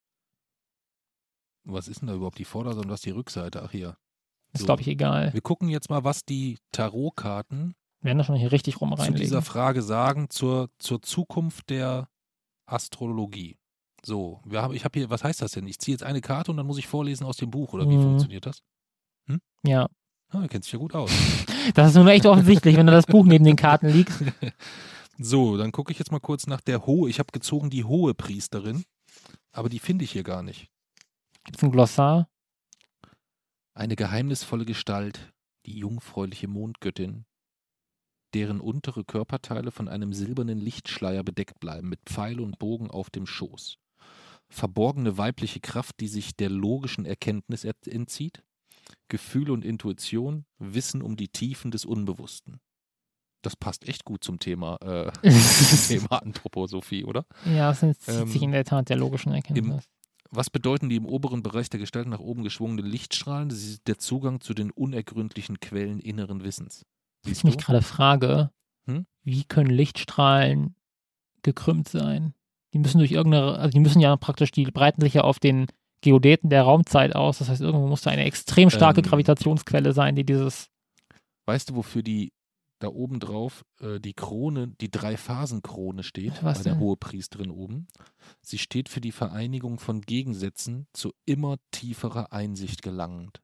was 1.73 1.89
ist 1.89 2.01
denn 2.01 2.09
da 2.09 2.15
überhaupt 2.15 2.39
die 2.39 2.45
Vorderseite 2.45 2.87
und 2.87 2.93
was 2.93 3.01
die 3.01 3.11
Rückseite? 3.11 3.63
Ach 3.63 3.71
hier. 3.71 3.97
So. 4.53 4.61
Ist, 4.61 4.65
glaube 4.65 4.83
ich, 4.83 4.89
egal. 4.89 5.33
Wir 5.33 5.41
gucken 5.41 5.69
jetzt 5.69 5.91
mal, 5.91 6.05
was 6.05 6.25
die 6.25 6.59
Tarotkarten 6.73 7.75
werden 8.01 8.19
da 8.19 8.25
schon 8.25 8.37
hier 8.37 8.53
richtig 8.53 8.81
rum 8.81 8.95
zu 8.97 9.13
dieser 9.13 9.43
Frage 9.43 9.83
sagen 9.83 10.31
zur, 10.31 10.71
zur 10.79 11.03
Zukunft 11.03 11.71
der 11.71 12.09
Astrologie. 12.67 13.59
So, 14.05 14.41
wir 14.45 14.63
haben, 14.63 14.75
ich 14.75 14.85
habe 14.85 14.99
hier, 14.99 15.11
was 15.11 15.25
heißt 15.25 15.43
das 15.43 15.53
denn? 15.53 15.67
Ich 15.67 15.81
ziehe 15.81 15.95
jetzt 15.95 16.05
eine 16.05 16.21
Karte 16.21 16.53
und 16.53 16.57
dann 16.57 16.67
muss 16.67 16.79
ich 16.79 16.87
vorlesen 16.87 17.27
aus 17.27 17.37
dem 17.37 17.51
Buch, 17.51 17.73
oder 17.73 17.89
wie 17.89 17.97
mhm. 17.97 18.03
funktioniert 18.03 18.47
das? 18.47 18.63
Hm? 19.27 19.41
Ja. 19.65 19.89
Ah, 20.29 20.43
du 20.43 20.49
kennst 20.49 20.69
dich 20.69 20.75
ja 20.75 20.79
gut 20.79 20.95
aus. 20.95 21.11
das 21.75 21.89
ist 21.89 21.97
nun 21.97 22.07
echt 22.07 22.27
offensichtlich, 22.27 22.77
wenn 22.77 22.87
da 22.87 22.93
das 22.93 23.07
Buch 23.07 23.25
neben 23.27 23.45
den 23.45 23.57
Karten 23.57 23.89
liegt. 23.89 24.13
So, 25.21 25.57
dann 25.57 25.73
gucke 25.73 25.91
ich 25.91 25.99
jetzt 25.99 26.13
mal 26.13 26.21
kurz 26.21 26.47
nach 26.47 26.61
der 26.61 26.87
hohe. 26.87 27.11
Ich 27.11 27.19
habe 27.19 27.33
gezogen 27.33 27.71
die 27.71 27.83
hohe 27.83 28.15
Priesterin, 28.15 28.85
aber 29.51 29.69
die 29.69 29.81
finde 29.81 30.05
ich 30.05 30.13
hier 30.13 30.23
gar 30.23 30.45
nicht. 30.45 30.71
Gibt 31.49 31.57
es 31.57 31.63
ein 31.63 31.73
Glossar? 31.73 32.29
Eine 33.73 33.97
geheimnisvolle 33.97 34.67
Gestalt, 34.67 35.33
die 35.65 35.79
jungfräuliche 35.79 36.47
Mondgöttin, 36.47 37.25
deren 38.35 38.61
untere 38.61 39.03
Körperteile 39.03 39.71
von 39.71 39.89
einem 39.89 40.13
silbernen 40.13 40.59
Lichtschleier 40.59 41.23
bedeckt 41.23 41.59
bleiben, 41.59 41.89
mit 41.89 42.01
Pfeil 42.05 42.41
und 42.41 42.59
Bogen 42.59 42.91
auf 42.91 43.09
dem 43.09 43.25
Schoß. 43.25 43.79
Verborgene 44.51 45.17
weibliche 45.17 45.61
Kraft, 45.61 46.01
die 46.01 46.09
sich 46.09 46.37
der 46.37 46.51
logischen 46.51 47.07
Erkenntnis 47.07 47.65
entzieht, 47.65 48.43
Gefühl 49.09 49.51
und 49.51 49.65
Intuition, 49.65 50.45
Wissen 50.59 51.01
um 51.01 51.17
die 51.17 51.29
Tiefen 51.29 51.71
des 51.71 51.87
Unbewussten. 51.87 52.61
Das 53.41 53.57
passt 53.57 53.89
echt 53.89 54.05
gut 54.05 54.23
zum 54.23 54.39
Thema, 54.39 54.77
äh, 54.83 55.11
Thema 55.89 56.13
Anthroposophie, 56.23 57.05
oder? 57.05 57.25
Ja, 57.47 57.71
es 57.71 57.83
entzieht 57.83 58.15
ähm, 58.15 58.29
sich 58.29 58.43
in 58.43 58.53
der 58.53 58.67
Tat 58.67 58.91
der 58.91 58.99
logischen 58.99 59.33
Erkenntnis. 59.33 59.85
Im, 59.87 59.98
was 60.31 60.51
bedeuten 60.51 60.89
die 60.89 60.97
im 60.97 61.07
oberen 61.07 61.43
Bereich 61.43 61.71
der 61.71 61.81
Gestalt 61.81 62.07
nach 62.07 62.21
oben 62.21 62.43
geschwungenen 62.43 62.85
Lichtstrahlen? 62.85 63.49
Das 63.49 63.59
ist 63.59 63.87
der 63.89 63.99
Zugang 63.99 64.41
zu 64.41 64.55
den 64.55 64.71
unergründlichen 64.71 65.61
Quellen 65.61 66.01
inneren 66.01 66.45
Wissens. 66.45 66.85
Siehst 67.25 67.41
ich 67.41 67.45
mich 67.45 67.59
gerade 67.59 67.83
frage, 67.83 68.51
hm? 68.87 69.07
wie 69.23 69.45
können 69.45 69.71
Lichtstrahlen 69.71 70.77
gekrümmt 71.43 71.89
sein? 71.89 72.35
Die 72.75 72.79
müssen 72.79 72.99
durch 72.99 73.13
irgendeine, 73.13 73.59
also 73.59 73.71
die 73.71 73.81
müssen 73.81 74.01
ja 74.01 74.17
praktisch, 74.17 74.51
die 74.51 74.65
breiten 74.65 75.01
sich 75.01 75.15
ja 75.15 75.23
auf 75.23 75.39
den 75.39 75.67
Geodäten 76.03 76.51
der 76.51 76.63
Raumzeit 76.63 77.17
aus. 77.17 77.39
Das 77.39 77.49
heißt, 77.49 77.63
irgendwo 77.63 77.87
muss 77.87 78.03
da 78.03 78.11
eine 78.11 78.25
extrem 78.25 78.71
starke 78.71 79.01
ähm, 79.01 79.07
Gravitationsquelle 79.07 79.93
sein, 79.93 80.15
die 80.15 80.25
dieses. 80.25 80.69
Weißt 81.47 81.71
du, 81.71 81.77
wofür 81.77 82.03
die 82.03 82.33
da 82.79 82.89
oben 82.89 83.21
drauf 83.21 83.65
äh, 83.81 83.99
die 83.99 84.15
Krone, 84.15 84.69
die 84.81 84.91
Drei-Phasen-Krone 84.91 86.03
steht, 86.03 86.43
Was 86.43 86.59
bei 86.59 86.65
der 86.65 86.79
Hohepriesterin 86.79 87.51
oben. 87.51 87.89
Sie 88.41 88.59
steht 88.59 88.89
für 88.89 89.01
die 89.01 89.13
Vereinigung 89.13 89.79
von 89.79 90.01
Gegensätzen 90.01 90.87
zu 90.93 91.13
immer 91.25 91.57
tieferer 91.71 92.33
Einsicht 92.33 92.83
gelangend. 92.83 93.41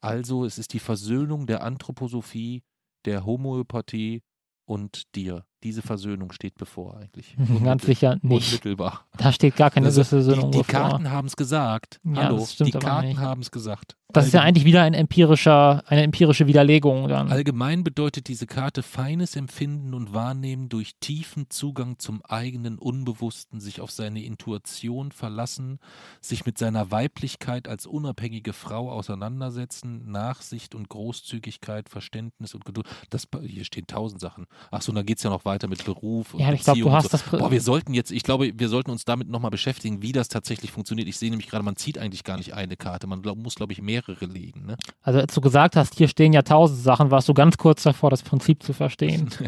Also 0.00 0.44
es 0.44 0.58
ist 0.58 0.72
die 0.72 0.78
Versöhnung 0.78 1.46
der 1.46 1.62
Anthroposophie, 1.62 2.62
der 3.04 3.24
Homöopathie 3.24 4.22
und 4.64 5.14
dir. 5.14 5.46
Diese 5.62 5.82
Versöhnung 5.82 6.32
steht 6.32 6.54
bevor 6.56 6.96
eigentlich. 6.96 7.36
Ganz 7.64 7.84
sicher 7.84 8.18
nicht. 8.22 8.48
Unmittelbar. 8.48 9.04
Da 9.16 9.32
steht 9.32 9.56
gar 9.56 9.70
keine 9.70 9.86
Also, 9.86 10.04
Versöhnung 10.04 10.50
die, 10.52 10.58
die. 10.58 10.64
Karten 10.64 11.10
haben 11.10 11.26
es 11.26 11.36
gesagt. 11.36 12.00
Ja, 12.04 12.24
Hallo, 12.24 12.38
das 12.38 12.52
stimmt 12.54 12.74
die 12.74 12.78
Karten 12.78 13.18
haben 13.18 13.40
es 13.42 13.50
gesagt. 13.50 13.96
Das 14.10 14.26
ist 14.26 14.32
ja 14.32 14.40
Allgemein- 14.40 14.48
eigentlich 14.48 14.64
wieder 14.64 14.82
ein 14.82 14.94
empirischer, 14.94 15.82
eine 15.86 16.02
empirische 16.02 16.46
Widerlegung 16.46 17.08
dann. 17.08 17.30
Allgemein 17.30 17.84
bedeutet 17.84 18.28
diese 18.28 18.46
Karte 18.46 18.82
feines 18.82 19.36
Empfinden 19.36 19.92
und 19.92 20.14
Wahrnehmen 20.14 20.70
durch 20.70 20.92
tiefen 20.98 21.50
Zugang 21.50 21.98
zum 21.98 22.24
eigenen 22.24 22.78
Unbewussten, 22.78 23.60
sich 23.60 23.82
auf 23.82 23.90
seine 23.90 24.22
Intuition 24.24 25.12
verlassen, 25.12 25.78
sich 26.22 26.46
mit 26.46 26.56
seiner 26.56 26.90
Weiblichkeit 26.90 27.68
als 27.68 27.84
unabhängige 27.86 28.54
Frau 28.54 28.90
auseinandersetzen, 28.90 30.10
Nachsicht 30.10 30.74
und 30.74 30.88
Großzügigkeit, 30.88 31.90
Verständnis 31.90 32.54
und 32.54 32.64
Geduld. 32.64 32.86
Das, 33.10 33.28
hier 33.46 33.64
stehen 33.64 33.86
tausend 33.86 34.22
Sachen. 34.22 34.46
Achso, 34.70 34.92
dann 34.92 35.04
geht 35.04 35.18
es 35.18 35.22
ja 35.24 35.28
noch 35.30 35.44
weiter 35.48 35.66
mit 35.66 35.84
Beruf 35.84 36.34
und 36.34 36.40
Ja, 36.40 36.52
ich 36.52 36.62
glaube, 36.62 36.78
du 36.78 36.92
hast 36.92 37.04
so. 37.04 37.08
das. 37.10 37.22
Boah, 37.24 37.50
wir 37.50 37.60
sollten 37.60 37.94
jetzt, 37.94 38.12
ich 38.12 38.22
glaube, 38.22 38.52
wir 38.54 38.68
sollten 38.68 38.92
uns 38.92 39.04
damit 39.04 39.28
nochmal 39.28 39.50
beschäftigen, 39.50 40.02
wie 40.02 40.12
das 40.12 40.28
tatsächlich 40.28 40.70
funktioniert. 40.70 41.08
Ich 41.08 41.18
sehe 41.18 41.30
nämlich 41.30 41.48
gerade, 41.48 41.64
man 41.64 41.74
zieht 41.74 41.98
eigentlich 41.98 42.22
gar 42.22 42.36
nicht 42.36 42.54
eine 42.54 42.76
Karte. 42.76 43.06
Man 43.06 43.22
glaub, 43.22 43.38
muss, 43.38 43.56
glaube 43.56 43.72
ich, 43.72 43.82
mehrere 43.82 44.26
legen. 44.26 44.66
Ne? 44.66 44.76
Also, 45.02 45.18
als 45.18 45.34
du 45.34 45.40
gesagt 45.40 45.74
hast, 45.74 45.96
hier 45.96 46.06
stehen 46.08 46.32
ja 46.32 46.42
tausend 46.42 46.80
Sachen, 46.80 47.10
warst 47.10 47.28
du 47.28 47.34
ganz 47.34 47.56
kurz 47.56 47.82
davor, 47.82 48.10
das 48.10 48.22
Prinzip 48.22 48.62
zu 48.62 48.72
verstehen. 48.72 49.30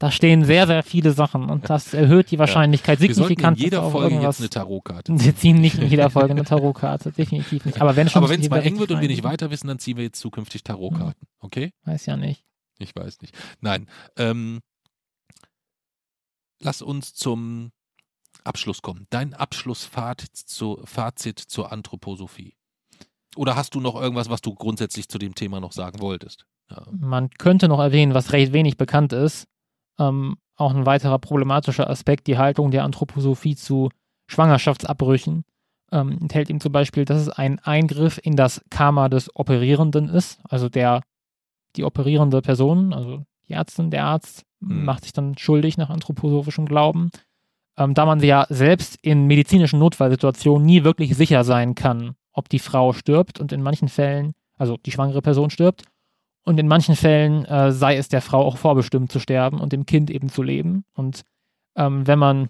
Da 0.00 0.12
stehen 0.12 0.44
sehr, 0.44 0.68
sehr 0.68 0.84
viele 0.84 1.10
Sachen 1.10 1.50
und 1.50 1.68
das 1.68 1.92
erhöht 1.92 2.30
die 2.30 2.38
Wahrscheinlichkeit 2.38 3.00
Wir 3.00 3.12
sollten 3.12 3.32
in 3.32 3.36
signifikant. 3.36 3.56
dass 3.56 3.64
jeder 3.64 3.90
Folge 3.90 4.20
jetzt 4.20 4.38
eine 4.38 4.48
Tarotkarte. 4.48 5.20
Wir 5.20 5.34
ziehen 5.34 5.60
nicht 5.60 5.76
in 5.76 5.88
jeder 5.88 6.08
Folge 6.08 6.30
eine 6.30 6.44
Tarotkarte, 6.44 7.10
definitiv 7.10 7.64
nicht. 7.64 7.80
Aber 7.80 7.96
wenn 7.96 8.06
es 8.06 8.14
wir 8.14 8.20
mal 8.50 8.62
eng 8.62 8.78
wird 8.78 8.92
und 8.92 9.00
wir 9.00 9.08
nicht 9.08 9.24
weiter 9.24 9.50
wissen, 9.50 9.66
dann 9.66 9.80
ziehen 9.80 9.96
wir 9.96 10.04
jetzt 10.04 10.20
zukünftig 10.20 10.62
Tarotkarten. 10.62 11.26
Okay? 11.40 11.72
Weiß 11.84 12.06
ja 12.06 12.16
nicht. 12.16 12.44
Ich 12.78 12.94
weiß 12.94 13.20
nicht. 13.22 13.34
Nein. 13.60 13.88
Ähm, 14.16 14.60
lass 16.60 16.82
uns 16.82 17.14
zum 17.14 17.72
Abschluss 18.44 18.82
kommen. 18.82 19.06
Dein 19.10 19.34
Abschlussfazit 19.34 20.36
zu, 20.36 20.80
Fazit 20.84 21.38
zur 21.38 21.72
Anthroposophie. 21.72 22.54
Oder 23.36 23.56
hast 23.56 23.74
du 23.74 23.80
noch 23.80 24.00
irgendwas, 24.00 24.30
was 24.30 24.40
du 24.40 24.54
grundsätzlich 24.54 25.08
zu 25.08 25.18
dem 25.18 25.34
Thema 25.34 25.60
noch 25.60 25.72
sagen 25.72 26.00
wolltest? 26.00 26.46
Ja. 26.70 26.86
Man 26.90 27.30
könnte 27.30 27.68
noch 27.68 27.80
erwähnen, 27.80 28.14
was 28.14 28.32
recht 28.32 28.52
wenig 28.52 28.76
bekannt 28.76 29.12
ist. 29.12 29.46
Ähm, 29.98 30.36
auch 30.56 30.74
ein 30.74 30.86
weiterer 30.86 31.18
problematischer 31.18 31.88
Aspekt, 31.88 32.26
die 32.26 32.38
Haltung 32.38 32.70
der 32.70 32.84
Anthroposophie 32.84 33.54
zu 33.54 33.90
Schwangerschaftsabbrüchen. 34.26 35.44
Ähm, 35.92 36.18
enthält 36.20 36.50
ihm 36.50 36.60
zum 36.60 36.72
Beispiel, 36.72 37.04
dass 37.04 37.20
es 37.20 37.28
ein 37.28 37.58
Eingriff 37.60 38.18
in 38.22 38.36
das 38.36 38.62
Karma 38.70 39.08
des 39.08 39.34
Operierenden 39.34 40.08
ist. 40.08 40.40
Also 40.44 40.68
der, 40.68 41.02
die 41.76 41.84
operierende 41.84 42.42
Person, 42.42 42.92
also 42.92 43.24
die 43.48 43.52
Ärztin, 43.52 43.90
der 43.90 44.04
Arzt, 44.04 44.44
Mhm. 44.60 44.84
macht 44.84 45.04
sich 45.04 45.12
dann 45.12 45.36
schuldig 45.38 45.76
nach 45.76 45.90
anthroposophischem 45.90 46.66
Glauben. 46.66 47.10
Ähm, 47.76 47.94
da 47.94 48.06
man 48.06 48.20
ja 48.20 48.46
selbst 48.48 48.98
in 49.02 49.26
medizinischen 49.26 49.78
Notfallsituationen 49.78 50.66
nie 50.66 50.84
wirklich 50.84 51.16
sicher 51.16 51.44
sein 51.44 51.74
kann, 51.74 52.16
ob 52.32 52.48
die 52.48 52.58
Frau 52.58 52.92
stirbt 52.92 53.40
und 53.40 53.52
in 53.52 53.62
manchen 53.62 53.88
Fällen, 53.88 54.34
also 54.56 54.76
die 54.76 54.90
schwangere 54.90 55.22
Person 55.22 55.50
stirbt, 55.50 55.84
und 56.44 56.58
in 56.58 56.66
manchen 56.66 56.96
Fällen 56.96 57.44
äh, 57.44 57.72
sei 57.72 57.96
es 57.96 58.08
der 58.08 58.22
Frau 58.22 58.42
auch 58.42 58.56
vorbestimmt 58.56 59.12
zu 59.12 59.20
sterben 59.20 59.60
und 59.60 59.72
dem 59.72 59.84
Kind 59.84 60.10
eben 60.10 60.30
zu 60.30 60.42
leben. 60.42 60.84
Und 60.94 61.22
ähm, 61.76 62.06
wenn 62.06 62.18
man 62.18 62.48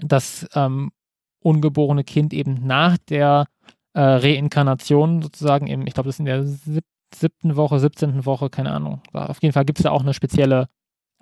das 0.00 0.48
ähm, 0.54 0.90
ungeborene 1.38 2.02
Kind 2.02 2.32
eben 2.32 2.66
nach 2.66 2.98
der 2.98 3.46
äh, 3.94 4.00
Reinkarnation 4.00 5.22
sozusagen 5.22 5.68
im, 5.68 5.86
ich 5.86 5.94
glaube, 5.94 6.08
das 6.08 6.16
ist 6.16 6.20
in 6.20 6.26
der 6.26 6.42
sieb 6.44 6.84
siebten 7.14 7.56
Woche, 7.56 7.78
17. 7.78 8.24
Woche, 8.24 8.50
keine 8.50 8.72
Ahnung. 8.72 9.02
Auf 9.12 9.42
jeden 9.42 9.52
Fall 9.52 9.64
gibt 9.64 9.78
es 9.78 9.82
da 9.82 9.90
auch 9.90 10.02
eine 10.02 10.14
spezielle, 10.14 10.68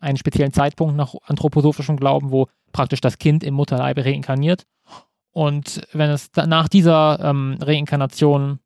einen 0.01 0.17
speziellen 0.17 0.53
Zeitpunkt 0.53 0.97
nach 0.97 1.15
anthroposophischem 1.25 1.97
Glauben, 1.97 2.31
wo 2.31 2.49
praktisch 2.73 3.01
das 3.01 3.19
Kind 3.19 3.45
im 3.45 3.55
Mutterleibe 3.55 4.05
reinkarniert. 4.05 4.67
Und 5.33 5.87
wenn 5.93 6.11
es 6.11 6.31
nach 6.35 6.69
dieser 6.69 7.21
ähm, 7.21 7.59
Reinkarnation 7.61 8.61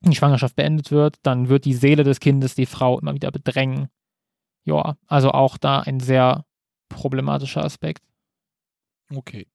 die 0.00 0.14
Schwangerschaft 0.14 0.54
beendet 0.54 0.90
wird, 0.90 1.16
dann 1.22 1.48
wird 1.48 1.64
die 1.64 1.74
Seele 1.74 2.04
des 2.04 2.20
Kindes 2.20 2.54
die 2.54 2.66
Frau 2.66 3.00
immer 3.00 3.14
wieder 3.14 3.30
bedrängen. 3.32 3.88
Ja, 4.64 4.96
also 5.06 5.32
auch 5.32 5.58
da 5.58 5.80
ein 5.80 5.98
sehr 5.98 6.44
problematischer 6.88 7.64
Aspekt. 7.64 8.04
Okay. 9.14 9.46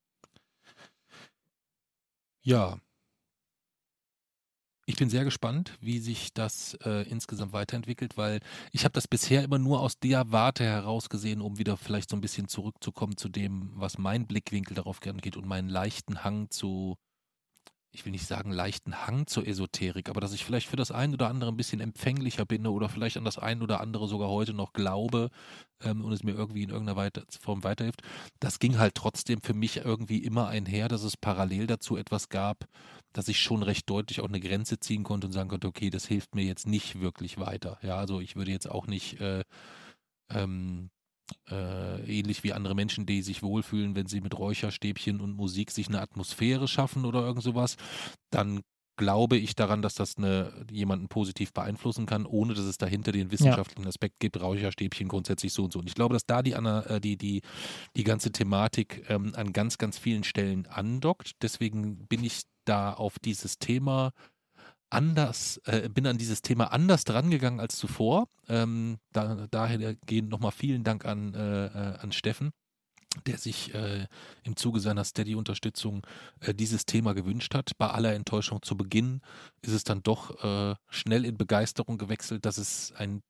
Ja. 2.42 2.78
Ich 4.86 4.96
bin 4.96 5.08
sehr 5.08 5.24
gespannt, 5.24 5.78
wie 5.80 5.98
sich 5.98 6.34
das 6.34 6.74
äh, 6.84 7.08
insgesamt 7.08 7.54
weiterentwickelt, 7.54 8.18
weil 8.18 8.40
ich 8.70 8.84
habe 8.84 8.92
das 8.92 9.08
bisher 9.08 9.42
immer 9.42 9.58
nur 9.58 9.80
aus 9.80 9.98
der 9.98 10.30
Warte 10.30 10.64
heraus 10.64 11.08
gesehen, 11.08 11.40
um 11.40 11.58
wieder 11.58 11.78
vielleicht 11.78 12.10
so 12.10 12.16
ein 12.16 12.20
bisschen 12.20 12.48
zurückzukommen 12.48 13.16
zu 13.16 13.30
dem, 13.30 13.70
was 13.74 13.96
mein 13.96 14.26
Blickwinkel 14.26 14.74
darauf 14.74 15.00
gern 15.00 15.18
geht 15.18 15.38
und 15.38 15.46
meinen 15.46 15.70
leichten 15.70 16.22
Hang 16.22 16.50
zu, 16.50 16.98
ich 17.92 18.04
will 18.04 18.12
nicht 18.12 18.26
sagen 18.26 18.50
leichten 18.50 19.06
Hang 19.06 19.26
zur 19.26 19.46
Esoterik, 19.46 20.10
aber 20.10 20.20
dass 20.20 20.34
ich 20.34 20.44
vielleicht 20.44 20.68
für 20.68 20.76
das 20.76 20.90
ein 20.90 21.14
oder 21.14 21.30
andere 21.30 21.50
ein 21.50 21.56
bisschen 21.56 21.80
empfänglicher 21.80 22.44
bin 22.44 22.66
oder 22.66 22.90
vielleicht 22.90 23.16
an 23.16 23.24
das 23.24 23.38
ein 23.38 23.62
oder 23.62 23.80
andere 23.80 24.06
sogar 24.06 24.28
heute 24.28 24.52
noch 24.52 24.74
glaube 24.74 25.30
ähm, 25.82 26.04
und 26.04 26.12
es 26.12 26.24
mir 26.24 26.32
irgendwie 26.32 26.64
in 26.64 26.70
irgendeiner 26.70 27.10
Form 27.40 27.64
weiterhilft. 27.64 28.02
Das 28.38 28.58
ging 28.58 28.76
halt 28.76 28.96
trotzdem 28.96 29.40
für 29.40 29.54
mich 29.54 29.78
irgendwie 29.78 30.18
immer 30.18 30.48
einher, 30.48 30.88
dass 30.88 31.04
es 31.04 31.16
parallel 31.16 31.66
dazu 31.66 31.96
etwas 31.96 32.28
gab, 32.28 32.66
dass 33.14 33.28
ich 33.28 33.40
schon 33.40 33.62
recht 33.62 33.88
deutlich 33.88 34.20
auch 34.20 34.28
eine 34.28 34.40
Grenze 34.40 34.78
ziehen 34.78 35.04
konnte 35.04 35.28
und 35.28 35.32
sagen 35.32 35.48
konnte, 35.48 35.68
okay, 35.68 35.88
das 35.88 36.04
hilft 36.04 36.34
mir 36.34 36.44
jetzt 36.44 36.66
nicht 36.66 37.00
wirklich 37.00 37.38
weiter. 37.38 37.78
Ja, 37.82 37.96
also 37.96 38.20
ich 38.20 38.36
würde 38.36 38.50
jetzt 38.50 38.70
auch 38.70 38.86
nicht 38.86 39.20
äh, 39.20 39.44
ähm, 40.30 40.90
äh, 41.50 42.18
ähnlich 42.18 42.44
wie 42.44 42.52
andere 42.52 42.74
Menschen, 42.74 43.06
die 43.06 43.22
sich 43.22 43.42
wohlfühlen, 43.42 43.94
wenn 43.94 44.06
sie 44.06 44.20
mit 44.20 44.36
Räucherstäbchen 44.36 45.20
und 45.20 45.36
Musik 45.36 45.70
sich 45.70 45.88
eine 45.88 46.00
Atmosphäre 46.00 46.68
schaffen 46.68 47.04
oder 47.04 47.20
irgend 47.20 47.44
sowas, 47.44 47.76
dann 48.30 48.60
glaube 48.96 49.36
ich 49.36 49.54
daran, 49.54 49.82
dass 49.82 49.94
das 49.94 50.16
eine, 50.16 50.66
jemanden 50.70 51.08
positiv 51.08 51.52
beeinflussen 51.52 52.06
kann, 52.06 52.26
ohne 52.26 52.54
dass 52.54 52.64
es 52.64 52.78
dahinter 52.78 53.12
den 53.12 53.30
wissenschaftlichen 53.32 53.88
Aspekt 53.88 54.20
gibt, 54.20 54.40
Räucherstäbchen 54.40 55.08
grundsätzlich 55.08 55.52
so 55.52 55.64
und 55.64 55.72
so. 55.72 55.78
Und 55.78 55.88
ich 55.88 55.94
glaube, 55.94 56.14
dass 56.14 56.26
da 56.26 56.42
die, 56.42 56.52
äh, 56.52 57.00
die, 57.00 57.16
die, 57.16 57.42
die 57.96 58.04
ganze 58.04 58.30
Thematik 58.30 59.04
ähm, 59.08 59.32
an 59.34 59.52
ganz, 59.52 59.78
ganz 59.78 59.98
vielen 59.98 60.24
Stellen 60.24 60.66
andockt. 60.66 61.32
Deswegen 61.42 62.06
bin 62.06 62.22
ich 62.22 62.42
da 62.64 62.92
auf 62.92 63.18
dieses 63.18 63.58
Thema 63.58 64.12
anders, 64.90 65.60
äh, 65.64 65.88
bin 65.88 66.06
an 66.06 66.18
dieses 66.18 66.42
Thema 66.42 66.72
anders 66.72 67.04
drangegangen 67.04 67.60
als 67.60 67.76
zuvor. 67.76 68.28
Ähm, 68.48 68.98
da, 69.12 69.46
daher 69.50 69.94
gehen 70.06 70.28
nochmal 70.28 70.52
vielen 70.52 70.84
Dank 70.84 71.04
an, 71.04 71.34
äh, 71.34 71.66
äh, 71.66 71.98
an 71.98 72.12
Steffen, 72.12 72.52
der 73.26 73.38
sich 73.38 73.74
äh, 73.74 74.06
im 74.44 74.56
Zuge 74.56 74.80
seiner 74.80 75.04
Steady-Unterstützung 75.04 76.06
äh, 76.40 76.54
dieses 76.54 76.86
Thema 76.86 77.14
gewünscht 77.14 77.54
hat. 77.54 77.72
Bei 77.76 77.88
aller 77.88 78.14
Enttäuschung 78.14 78.62
zu 78.62 78.76
Beginn 78.76 79.20
ist 79.62 79.72
es 79.72 79.84
dann 79.84 80.02
doch 80.02 80.42
äh, 80.44 80.76
schnell 80.88 81.24
in 81.24 81.36
Begeisterung 81.36 81.98
gewechselt, 81.98 82.46
dass 82.46 82.58
es 82.58 82.92
ein 82.96 83.22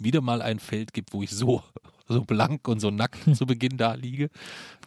wieder 0.00 0.20
mal 0.20 0.42
ein 0.42 0.60
Feld 0.60 0.92
gibt, 0.92 1.12
wo 1.12 1.22
ich 1.22 1.30
so, 1.30 1.62
so 2.08 2.22
blank 2.24 2.66
und 2.68 2.80
so 2.80 2.90
nackt 2.90 3.18
zu 3.36 3.46
Beginn 3.46 3.76
da 3.76 3.94
liege. 3.94 4.30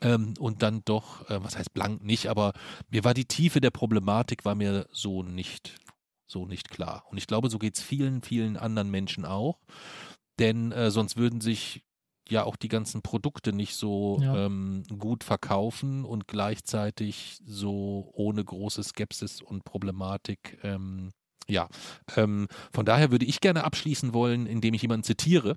Ähm, 0.01 0.33
und 0.39 0.61
dann 0.63 0.81
doch, 0.85 1.29
äh, 1.29 1.43
was 1.43 1.57
heißt 1.57 1.73
blank 1.73 2.03
nicht, 2.03 2.27
aber 2.27 2.53
mir 2.89 3.03
war 3.03 3.13
die 3.13 3.25
Tiefe 3.25 3.61
der 3.61 3.71
Problematik, 3.71 4.45
war 4.45 4.55
mir 4.55 4.87
so 4.91 5.23
nicht, 5.23 5.79
so 6.27 6.45
nicht 6.45 6.69
klar. 6.69 7.05
Und 7.09 7.17
ich 7.17 7.27
glaube, 7.27 7.49
so 7.49 7.59
geht 7.59 7.77
es 7.77 7.83
vielen, 7.83 8.21
vielen 8.21 8.57
anderen 8.57 8.89
Menschen 8.89 9.25
auch. 9.25 9.59
Denn 10.39 10.71
äh, 10.71 10.89
sonst 10.91 11.17
würden 11.17 11.41
sich 11.41 11.83
ja 12.29 12.43
auch 12.45 12.55
die 12.55 12.69
ganzen 12.69 13.01
Produkte 13.01 13.51
nicht 13.53 13.75
so 13.75 14.19
Ja. 14.21 14.45
ähm, 14.45 14.83
gut 14.97 15.23
verkaufen 15.23 16.05
und 16.05 16.27
gleichzeitig 16.27 17.39
so 17.45 18.09
ohne 18.13 18.43
große 18.43 18.81
Skepsis 18.83 19.41
und 19.41 19.65
Problematik 19.65 20.57
ähm, 20.63 21.11
ja, 21.47 21.67
ähm, 22.15 22.47
von 22.71 22.85
daher 22.85 23.11
würde 23.11 23.25
ich 23.25 23.41
gerne 23.41 23.63
abschließen 23.65 24.13
wollen, 24.13 24.45
indem 24.45 24.73
ich 24.73 24.83
jemanden 24.83 25.03
zitiere. 25.03 25.55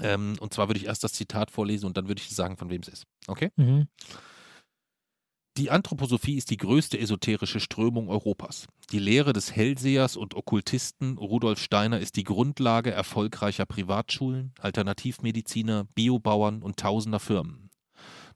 Ähm, 0.00 0.36
und 0.40 0.54
zwar 0.54 0.68
würde 0.68 0.80
ich 0.80 0.86
erst 0.86 1.04
das 1.04 1.12
Zitat 1.12 1.50
vorlesen 1.50 1.86
und 1.86 1.96
dann 1.96 2.08
würde 2.08 2.20
ich 2.20 2.34
sagen, 2.34 2.56
von 2.56 2.70
wem 2.70 2.80
es 2.82 2.88
ist. 2.88 3.04
Okay? 3.26 3.50
Mhm. 3.56 3.88
Die 5.58 5.70
Anthroposophie 5.70 6.38
ist 6.38 6.48
die 6.48 6.56
größte 6.56 6.98
esoterische 6.98 7.60
Strömung 7.60 8.08
Europas. 8.08 8.68
Die 8.90 8.98
Lehre 8.98 9.34
des 9.34 9.54
Hellsehers 9.54 10.16
und 10.16 10.34
Okkultisten 10.34 11.18
Rudolf 11.18 11.58
Steiner 11.58 12.00
ist 12.00 12.16
die 12.16 12.24
Grundlage 12.24 12.90
erfolgreicher 12.90 13.66
Privatschulen, 13.66 14.54
Alternativmediziner, 14.58 15.84
Biobauern 15.94 16.62
und 16.62 16.78
tausender 16.78 17.20
Firmen. 17.20 17.70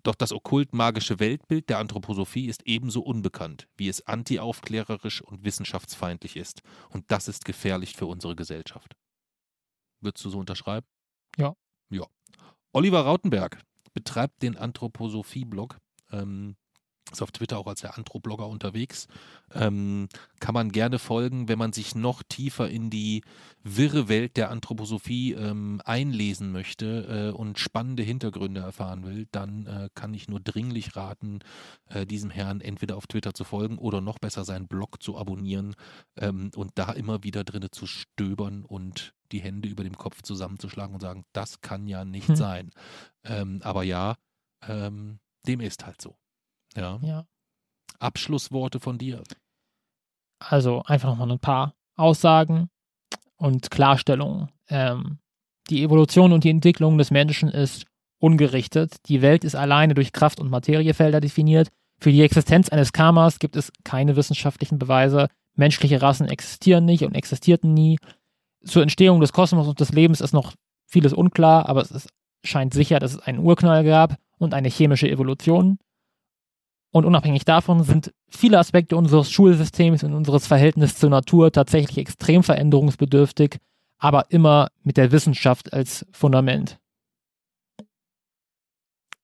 Doch 0.02 0.14
das 0.14 0.30
okkult-magische 0.30 1.18
Weltbild 1.18 1.70
der 1.70 1.78
Anthroposophie 1.78 2.46
ist 2.46 2.62
ebenso 2.66 3.00
unbekannt, 3.00 3.66
wie 3.76 3.88
es 3.88 4.06
antiaufklärerisch 4.06 5.22
und 5.22 5.42
wissenschaftsfeindlich 5.42 6.36
ist. 6.36 6.60
Und 6.90 7.10
das 7.10 7.28
ist 7.28 7.46
gefährlich 7.46 7.96
für 7.96 8.06
unsere 8.06 8.36
Gesellschaft. 8.36 8.94
Würdest 10.00 10.24
du 10.24 10.30
so 10.30 10.38
unterschreiben? 10.38 10.86
Ja. 11.36 11.54
Ja. 11.90 12.06
Oliver 12.72 13.00
Rautenberg 13.02 13.60
betreibt 13.94 14.42
den 14.42 14.56
Anthroposophie-Blog. 14.56 15.78
Ähm, 16.12 16.56
ist 17.12 17.22
auf 17.22 17.30
Twitter 17.30 17.58
auch 17.58 17.66
als 17.66 17.82
der 17.82 17.96
Antro-Blogger 17.96 18.48
unterwegs. 18.48 19.06
Ähm, 19.54 20.08
kann 20.40 20.54
man 20.54 20.72
gerne 20.72 20.98
folgen, 20.98 21.48
wenn 21.48 21.58
man 21.58 21.72
sich 21.72 21.94
noch 21.94 22.22
tiefer 22.24 22.68
in 22.68 22.90
die 22.90 23.22
wirre 23.62 24.08
Welt 24.08 24.36
der 24.36 24.50
Anthroposophie 24.50 25.32
ähm, 25.32 25.80
einlesen 25.84 26.50
möchte 26.50 27.32
äh, 27.32 27.36
und 27.36 27.58
spannende 27.58 28.02
Hintergründe 28.02 28.60
erfahren 28.60 29.04
will, 29.04 29.28
dann 29.30 29.66
äh, 29.66 29.88
kann 29.94 30.14
ich 30.14 30.28
nur 30.28 30.40
dringlich 30.40 30.96
raten, 30.96 31.40
äh, 31.88 32.06
diesem 32.06 32.30
Herrn 32.30 32.60
entweder 32.60 32.96
auf 32.96 33.06
Twitter 33.06 33.34
zu 33.34 33.44
folgen 33.44 33.78
oder 33.78 34.00
noch 34.00 34.18
besser 34.18 34.44
seinen 34.44 34.66
Blog 34.66 35.00
zu 35.00 35.16
abonnieren 35.16 35.76
ähm, 36.16 36.50
und 36.56 36.72
da 36.74 36.90
immer 36.92 37.22
wieder 37.22 37.44
drinne 37.44 37.70
zu 37.70 37.86
stöbern 37.86 38.64
und 38.64 39.14
die 39.32 39.40
Hände 39.40 39.68
über 39.68 39.84
dem 39.84 39.96
Kopf 39.96 40.22
zusammenzuschlagen 40.22 40.94
und 40.94 41.00
sagen, 41.00 41.24
das 41.32 41.60
kann 41.60 41.86
ja 41.86 42.04
nicht 42.04 42.28
hm. 42.28 42.36
sein. 42.36 42.70
Ähm, 43.24 43.60
aber 43.62 43.82
ja, 43.82 44.16
ähm, 44.66 45.18
dem 45.46 45.60
ist 45.60 45.86
halt 45.86 46.00
so. 46.00 46.16
Ja. 46.76 46.98
ja. 47.02 47.26
Abschlussworte 47.98 48.80
von 48.80 48.98
dir. 48.98 49.22
Also 50.38 50.82
einfach 50.82 51.08
nochmal 51.08 51.30
ein 51.30 51.38
paar 51.38 51.74
Aussagen 51.96 52.68
und 53.36 53.70
Klarstellungen. 53.70 54.50
Ähm, 54.68 55.18
die 55.70 55.82
Evolution 55.82 56.32
und 56.32 56.44
die 56.44 56.50
Entwicklung 56.50 56.98
des 56.98 57.10
Menschen 57.10 57.48
ist 57.48 57.86
ungerichtet. 58.18 59.08
Die 59.08 59.22
Welt 59.22 59.44
ist 59.44 59.54
alleine 59.54 59.94
durch 59.94 60.12
Kraft- 60.12 60.40
und 60.40 60.50
Materiefelder 60.50 61.20
definiert. 61.20 61.70
Für 61.98 62.12
die 62.12 62.22
Existenz 62.22 62.68
eines 62.68 62.92
Karmas 62.92 63.38
gibt 63.38 63.56
es 63.56 63.72
keine 63.84 64.16
wissenschaftlichen 64.16 64.78
Beweise. 64.78 65.28
Menschliche 65.54 66.02
Rassen 66.02 66.28
existieren 66.28 66.84
nicht 66.84 67.04
und 67.04 67.14
existierten 67.14 67.72
nie. 67.72 67.98
Zur 68.64 68.82
Entstehung 68.82 69.20
des 69.20 69.32
Kosmos 69.32 69.68
und 69.68 69.80
des 69.80 69.92
Lebens 69.92 70.20
ist 70.20 70.32
noch 70.32 70.54
vieles 70.86 71.12
unklar, 71.12 71.68
aber 71.68 71.82
es 71.82 71.90
ist, 71.90 72.08
scheint 72.44 72.74
sicher, 72.74 72.98
dass 72.98 73.14
es 73.14 73.20
einen 73.20 73.40
Urknall 73.40 73.84
gab 73.84 74.16
und 74.38 74.54
eine 74.54 74.68
chemische 74.68 75.08
Evolution. 75.08 75.78
Und 76.92 77.04
unabhängig 77.04 77.44
davon 77.44 77.82
sind 77.82 78.14
viele 78.28 78.58
Aspekte 78.58 78.96
unseres 78.96 79.30
Schulsystems 79.30 80.02
und 80.02 80.14
unseres 80.14 80.46
Verhältnisses 80.46 80.98
zur 80.98 81.10
Natur 81.10 81.52
tatsächlich 81.52 81.98
extrem 81.98 82.42
veränderungsbedürftig, 82.42 83.58
aber 83.98 84.30
immer 84.30 84.68
mit 84.82 84.96
der 84.96 85.12
Wissenschaft 85.12 85.72
als 85.72 86.06
Fundament. 86.12 86.78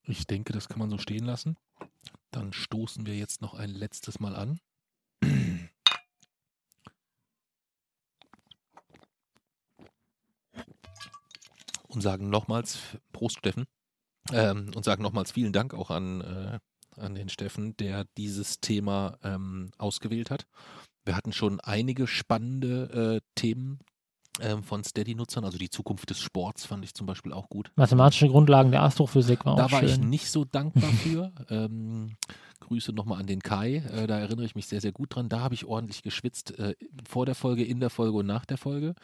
Ich 0.05 0.27
denke, 0.27 0.53
das 0.53 0.69
kann 0.69 0.81
man 0.81 0.91
so 0.91 0.99
stehen 0.99 1.25
lassen. 1.25 1.57
Dann 2.31 2.53
stoßen 2.53 3.07
wir 3.07 3.17
jetzt 3.17 3.41
noch 3.41 3.55
ein 3.55 3.71
letztes 3.71 4.21
Mal 4.21 4.35
an. 4.35 4.59
Und 11.93 12.01
sagen 12.01 12.31
nochmals, 12.31 12.79
Prost 13.13 13.39
Steffen, 13.39 13.67
ähm, 14.33 14.71
und 14.75 14.85
sagen 14.85 15.03
nochmals 15.03 15.33
vielen 15.33 15.53
Dank 15.53 15.75
auch 15.75 15.91
an 15.91 16.21
äh, 16.21 16.59
an 16.99 17.15
den 17.15 17.29
Steffen, 17.29 17.77
der 17.77 18.05
dieses 18.17 18.61
Thema 18.61 19.19
ähm, 19.23 19.71
ausgewählt 19.79 20.31
hat. 20.31 20.47
Wir 21.05 21.17
hatten 21.17 21.33
schon 21.33 21.61
einige 21.61 22.07
spannende 22.07 23.21
äh, 23.21 23.21
Themen 23.35 23.81
ähm, 24.41 24.63
von 24.63 24.85
Steady-Nutzern, 24.85 25.45
also 25.45 25.59
die 25.59 25.69
Zukunft 25.71 26.09
des 26.11 26.21
Sports 26.21 26.65
fand 26.65 26.85
ich 26.85 26.95
zum 26.95 27.07
Beispiel 27.07 27.33
auch 27.33 27.49
gut. 27.49 27.71
Mathematische 27.77 28.29
Grundlagen 28.29 28.71
der 28.71 28.83
Astrophysik 28.83 29.45
war 29.45 29.57
da 29.57 29.65
auch 29.65 29.69
Da 29.69 29.73
war 29.73 29.81
schön. 29.81 29.89
ich 29.89 29.99
nicht 29.99 30.31
so 30.31 30.45
dankbar 30.45 30.91
für. 30.91 31.33
ähm, 31.51 32.17
Grüße 32.63 32.93
nochmal 32.93 33.21
an 33.21 33.27
den 33.27 33.41
Kai. 33.41 33.77
Äh, 33.77 34.07
da 34.07 34.19
erinnere 34.19 34.47
ich 34.47 34.55
mich 34.55 34.67
sehr, 34.67 34.81
sehr 34.81 34.93
gut 34.93 35.15
dran. 35.15 35.29
Da 35.29 35.41
habe 35.41 35.55
ich 35.55 35.65
ordentlich 35.65 36.03
geschwitzt. 36.03 36.59
Äh, 36.59 36.75
vor 37.09 37.27
der 37.27 37.35
Folge, 37.35 37.65
in 37.65 37.81
der 37.81 37.91
Folge 37.91 38.19
und 38.19 38.27
nach 38.27 38.45
der 38.45 38.59
Folge. 38.59 38.95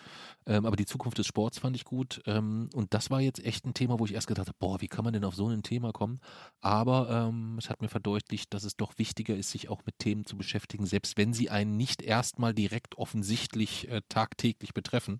Ähm, 0.46 0.64
aber 0.64 0.76
die 0.76 0.86
Zukunft 0.86 1.18
des 1.18 1.26
Sports 1.26 1.58
fand 1.58 1.76
ich 1.76 1.84
gut. 1.84 2.22
Ähm, 2.26 2.70
und 2.74 2.94
das 2.94 3.10
war 3.10 3.20
jetzt 3.20 3.44
echt 3.44 3.66
ein 3.66 3.74
Thema, 3.74 3.98
wo 3.98 4.04
ich 4.04 4.14
erst 4.14 4.26
gedacht 4.26 4.48
habe, 4.48 4.56
boah, 4.58 4.80
wie 4.80 4.88
kann 4.88 5.04
man 5.04 5.12
denn 5.12 5.24
auf 5.24 5.34
so 5.34 5.48
ein 5.48 5.62
Thema 5.62 5.92
kommen? 5.92 6.20
Aber 6.60 7.10
ähm, 7.10 7.56
es 7.58 7.68
hat 7.68 7.82
mir 7.82 7.88
verdeutlicht, 7.88 8.54
dass 8.54 8.64
es 8.64 8.76
doch 8.76 8.98
wichtiger 8.98 9.36
ist, 9.36 9.50
sich 9.50 9.68
auch 9.68 9.84
mit 9.84 9.98
Themen 9.98 10.24
zu 10.24 10.36
beschäftigen, 10.36 10.86
selbst 10.86 11.16
wenn 11.16 11.32
sie 11.32 11.50
einen 11.50 11.76
nicht 11.76 12.02
erstmal 12.02 12.54
direkt 12.54 12.96
offensichtlich 12.96 13.88
äh, 13.88 14.02
tagtäglich 14.08 14.72
betreffen. 14.72 15.18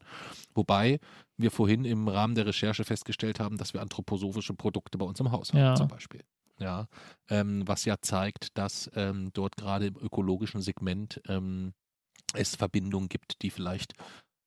Wobei 0.54 1.00
wir 1.36 1.50
vorhin 1.50 1.84
im 1.84 2.08
Rahmen 2.08 2.34
der 2.34 2.46
Recherche 2.46 2.84
festgestellt 2.84 3.40
haben, 3.40 3.58
dass 3.58 3.74
wir 3.74 3.82
anthroposophische 3.82 4.54
Produkte 4.54 4.98
bei 4.98 5.06
uns 5.06 5.20
im 5.20 5.30
Haus 5.30 5.52
haben, 5.52 5.60
ja. 5.60 5.74
zum 5.74 5.88
Beispiel 5.88 6.22
ja, 6.58 6.86
ähm, 7.28 7.66
was 7.66 7.84
ja 7.84 7.96
zeigt, 8.00 8.56
dass 8.58 8.90
ähm, 8.94 9.30
dort 9.32 9.56
gerade 9.56 9.86
im 9.86 9.96
ökologischen 9.96 10.60
Segment 10.60 11.20
ähm, 11.26 11.72
es 12.34 12.56
Verbindungen 12.56 13.08
gibt, 13.08 13.42
die 13.42 13.50
vielleicht, 13.50 13.94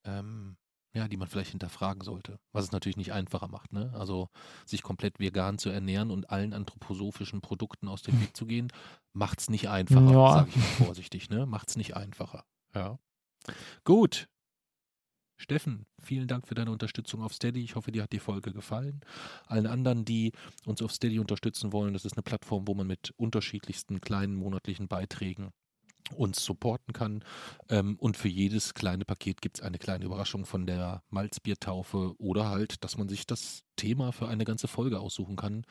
ähm, 0.06 0.58
ja, 0.94 1.08
die 1.08 1.18
man 1.18 1.28
vielleicht 1.28 1.52
hinterfragen 1.52 2.04
sollte. 2.04 2.40
Was 2.52 2.66
es 2.66 2.72
natürlich 2.72 2.98
nicht 2.98 3.14
einfacher 3.14 3.48
macht, 3.48 3.74
ne? 3.74 3.92
Also 3.96 4.30
sich 4.66 4.84
komplett 4.84 5.20
vegan 5.20 5.58
zu 5.58 5.70
ernähren 5.70 6.12
und 6.12 6.30
allen 6.30 6.54
anthroposophischen 6.54 7.42
Produkten 7.42 7.88
aus 7.88 8.02
dem 8.02 8.20
Weg 8.22 8.36
zu 8.36 8.46
gehen, 8.46 8.72
macht 9.14 9.40
es 9.40 9.50
nicht 9.50 9.70
einfacher, 9.70 10.12
ja. 10.12 10.34
sage 10.34 10.50
ich 10.50 10.58
mal 10.58 10.86
vorsichtig, 10.86 11.30
ne? 11.30 11.46
Macht 11.46 11.70
es 11.70 11.78
nicht 11.78 11.96
einfacher. 11.96 12.46
Ja. 12.76 13.00
Gut, 13.84 14.28
Steffen, 15.42 15.88
vielen 16.00 16.28
Dank 16.28 16.48
für 16.48 16.54
deine 16.54 16.72
Unterstützung 16.72 17.24
auf 17.24 17.34
Steady. 17.34 17.64
Ich 17.64 17.76
hoffe, 17.76 17.92
dir 17.92 18.04
hat 18.04 18.14
die 18.14 18.20
Folge 18.20 18.54
gefallen. 18.54 19.02
Allen 19.48 19.66
anderen, 19.66 20.06
die 20.06 20.34
uns 20.66 20.84
auf 20.84 20.92
Steady 20.92 21.18
unterstützen 21.18 21.74
wollen, 21.74 21.94
das 21.94 22.06
ist 22.06 22.16
eine 22.16 22.22
Plattform, 22.22 22.68
wo 22.68 22.76
man 22.76 22.86
mit 22.86 23.12
unterschiedlichsten 23.18 24.02
kleinen 24.02 24.36
monatlichen 24.36 24.88
Beiträgen 24.88 25.52
uns 26.16 26.44
supporten 26.44 26.94
kann. 26.94 27.24
Ähm, 27.70 27.96
und 27.98 28.18
für 28.18 28.28
jedes 28.28 28.76
kleine 28.76 29.04
Paket 29.04 29.42
gibt 29.42 29.58
es 29.58 29.64
eine 29.64 29.80
kleine 29.80 30.06
Überraschung 30.06 30.46
von 30.46 30.68
der 30.68 31.02
Malzbiertaufe 31.10 32.14
oder 32.20 32.50
halt, 32.50 32.84
dass 32.84 32.98
man 32.98 33.10
sich 33.10 33.26
das 33.26 33.64
Thema 33.78 34.12
für 34.12 34.28
eine 34.28 34.46
ganze 34.46 34.68
Folge 34.68 35.00
aussuchen 35.00 35.38
kann, 35.38 35.66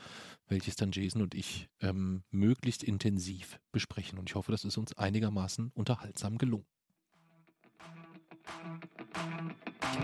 welches 0.48 0.74
dann 0.74 0.90
Jason 0.90 1.22
und 1.22 1.36
ich 1.36 1.68
ähm, 1.80 2.24
möglichst 2.30 2.82
intensiv 2.82 3.60
besprechen. 3.70 4.18
Und 4.18 4.28
ich 4.28 4.34
hoffe, 4.34 4.50
das 4.50 4.64
ist 4.64 4.78
uns 4.78 4.98
einigermaßen 4.98 5.70
unterhaltsam 5.74 6.38
gelungen. 6.38 6.66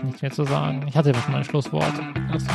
Nichts 0.03 0.21
mehr 0.21 0.31
zu 0.31 0.43
sagen. 0.43 0.85
Ich 0.87 0.95
hatte 0.95 1.11
ja 1.11 1.15
schon 1.19 1.33
mein 1.33 1.43
Schlusswort. 1.43 1.93
Alles. 2.29 2.45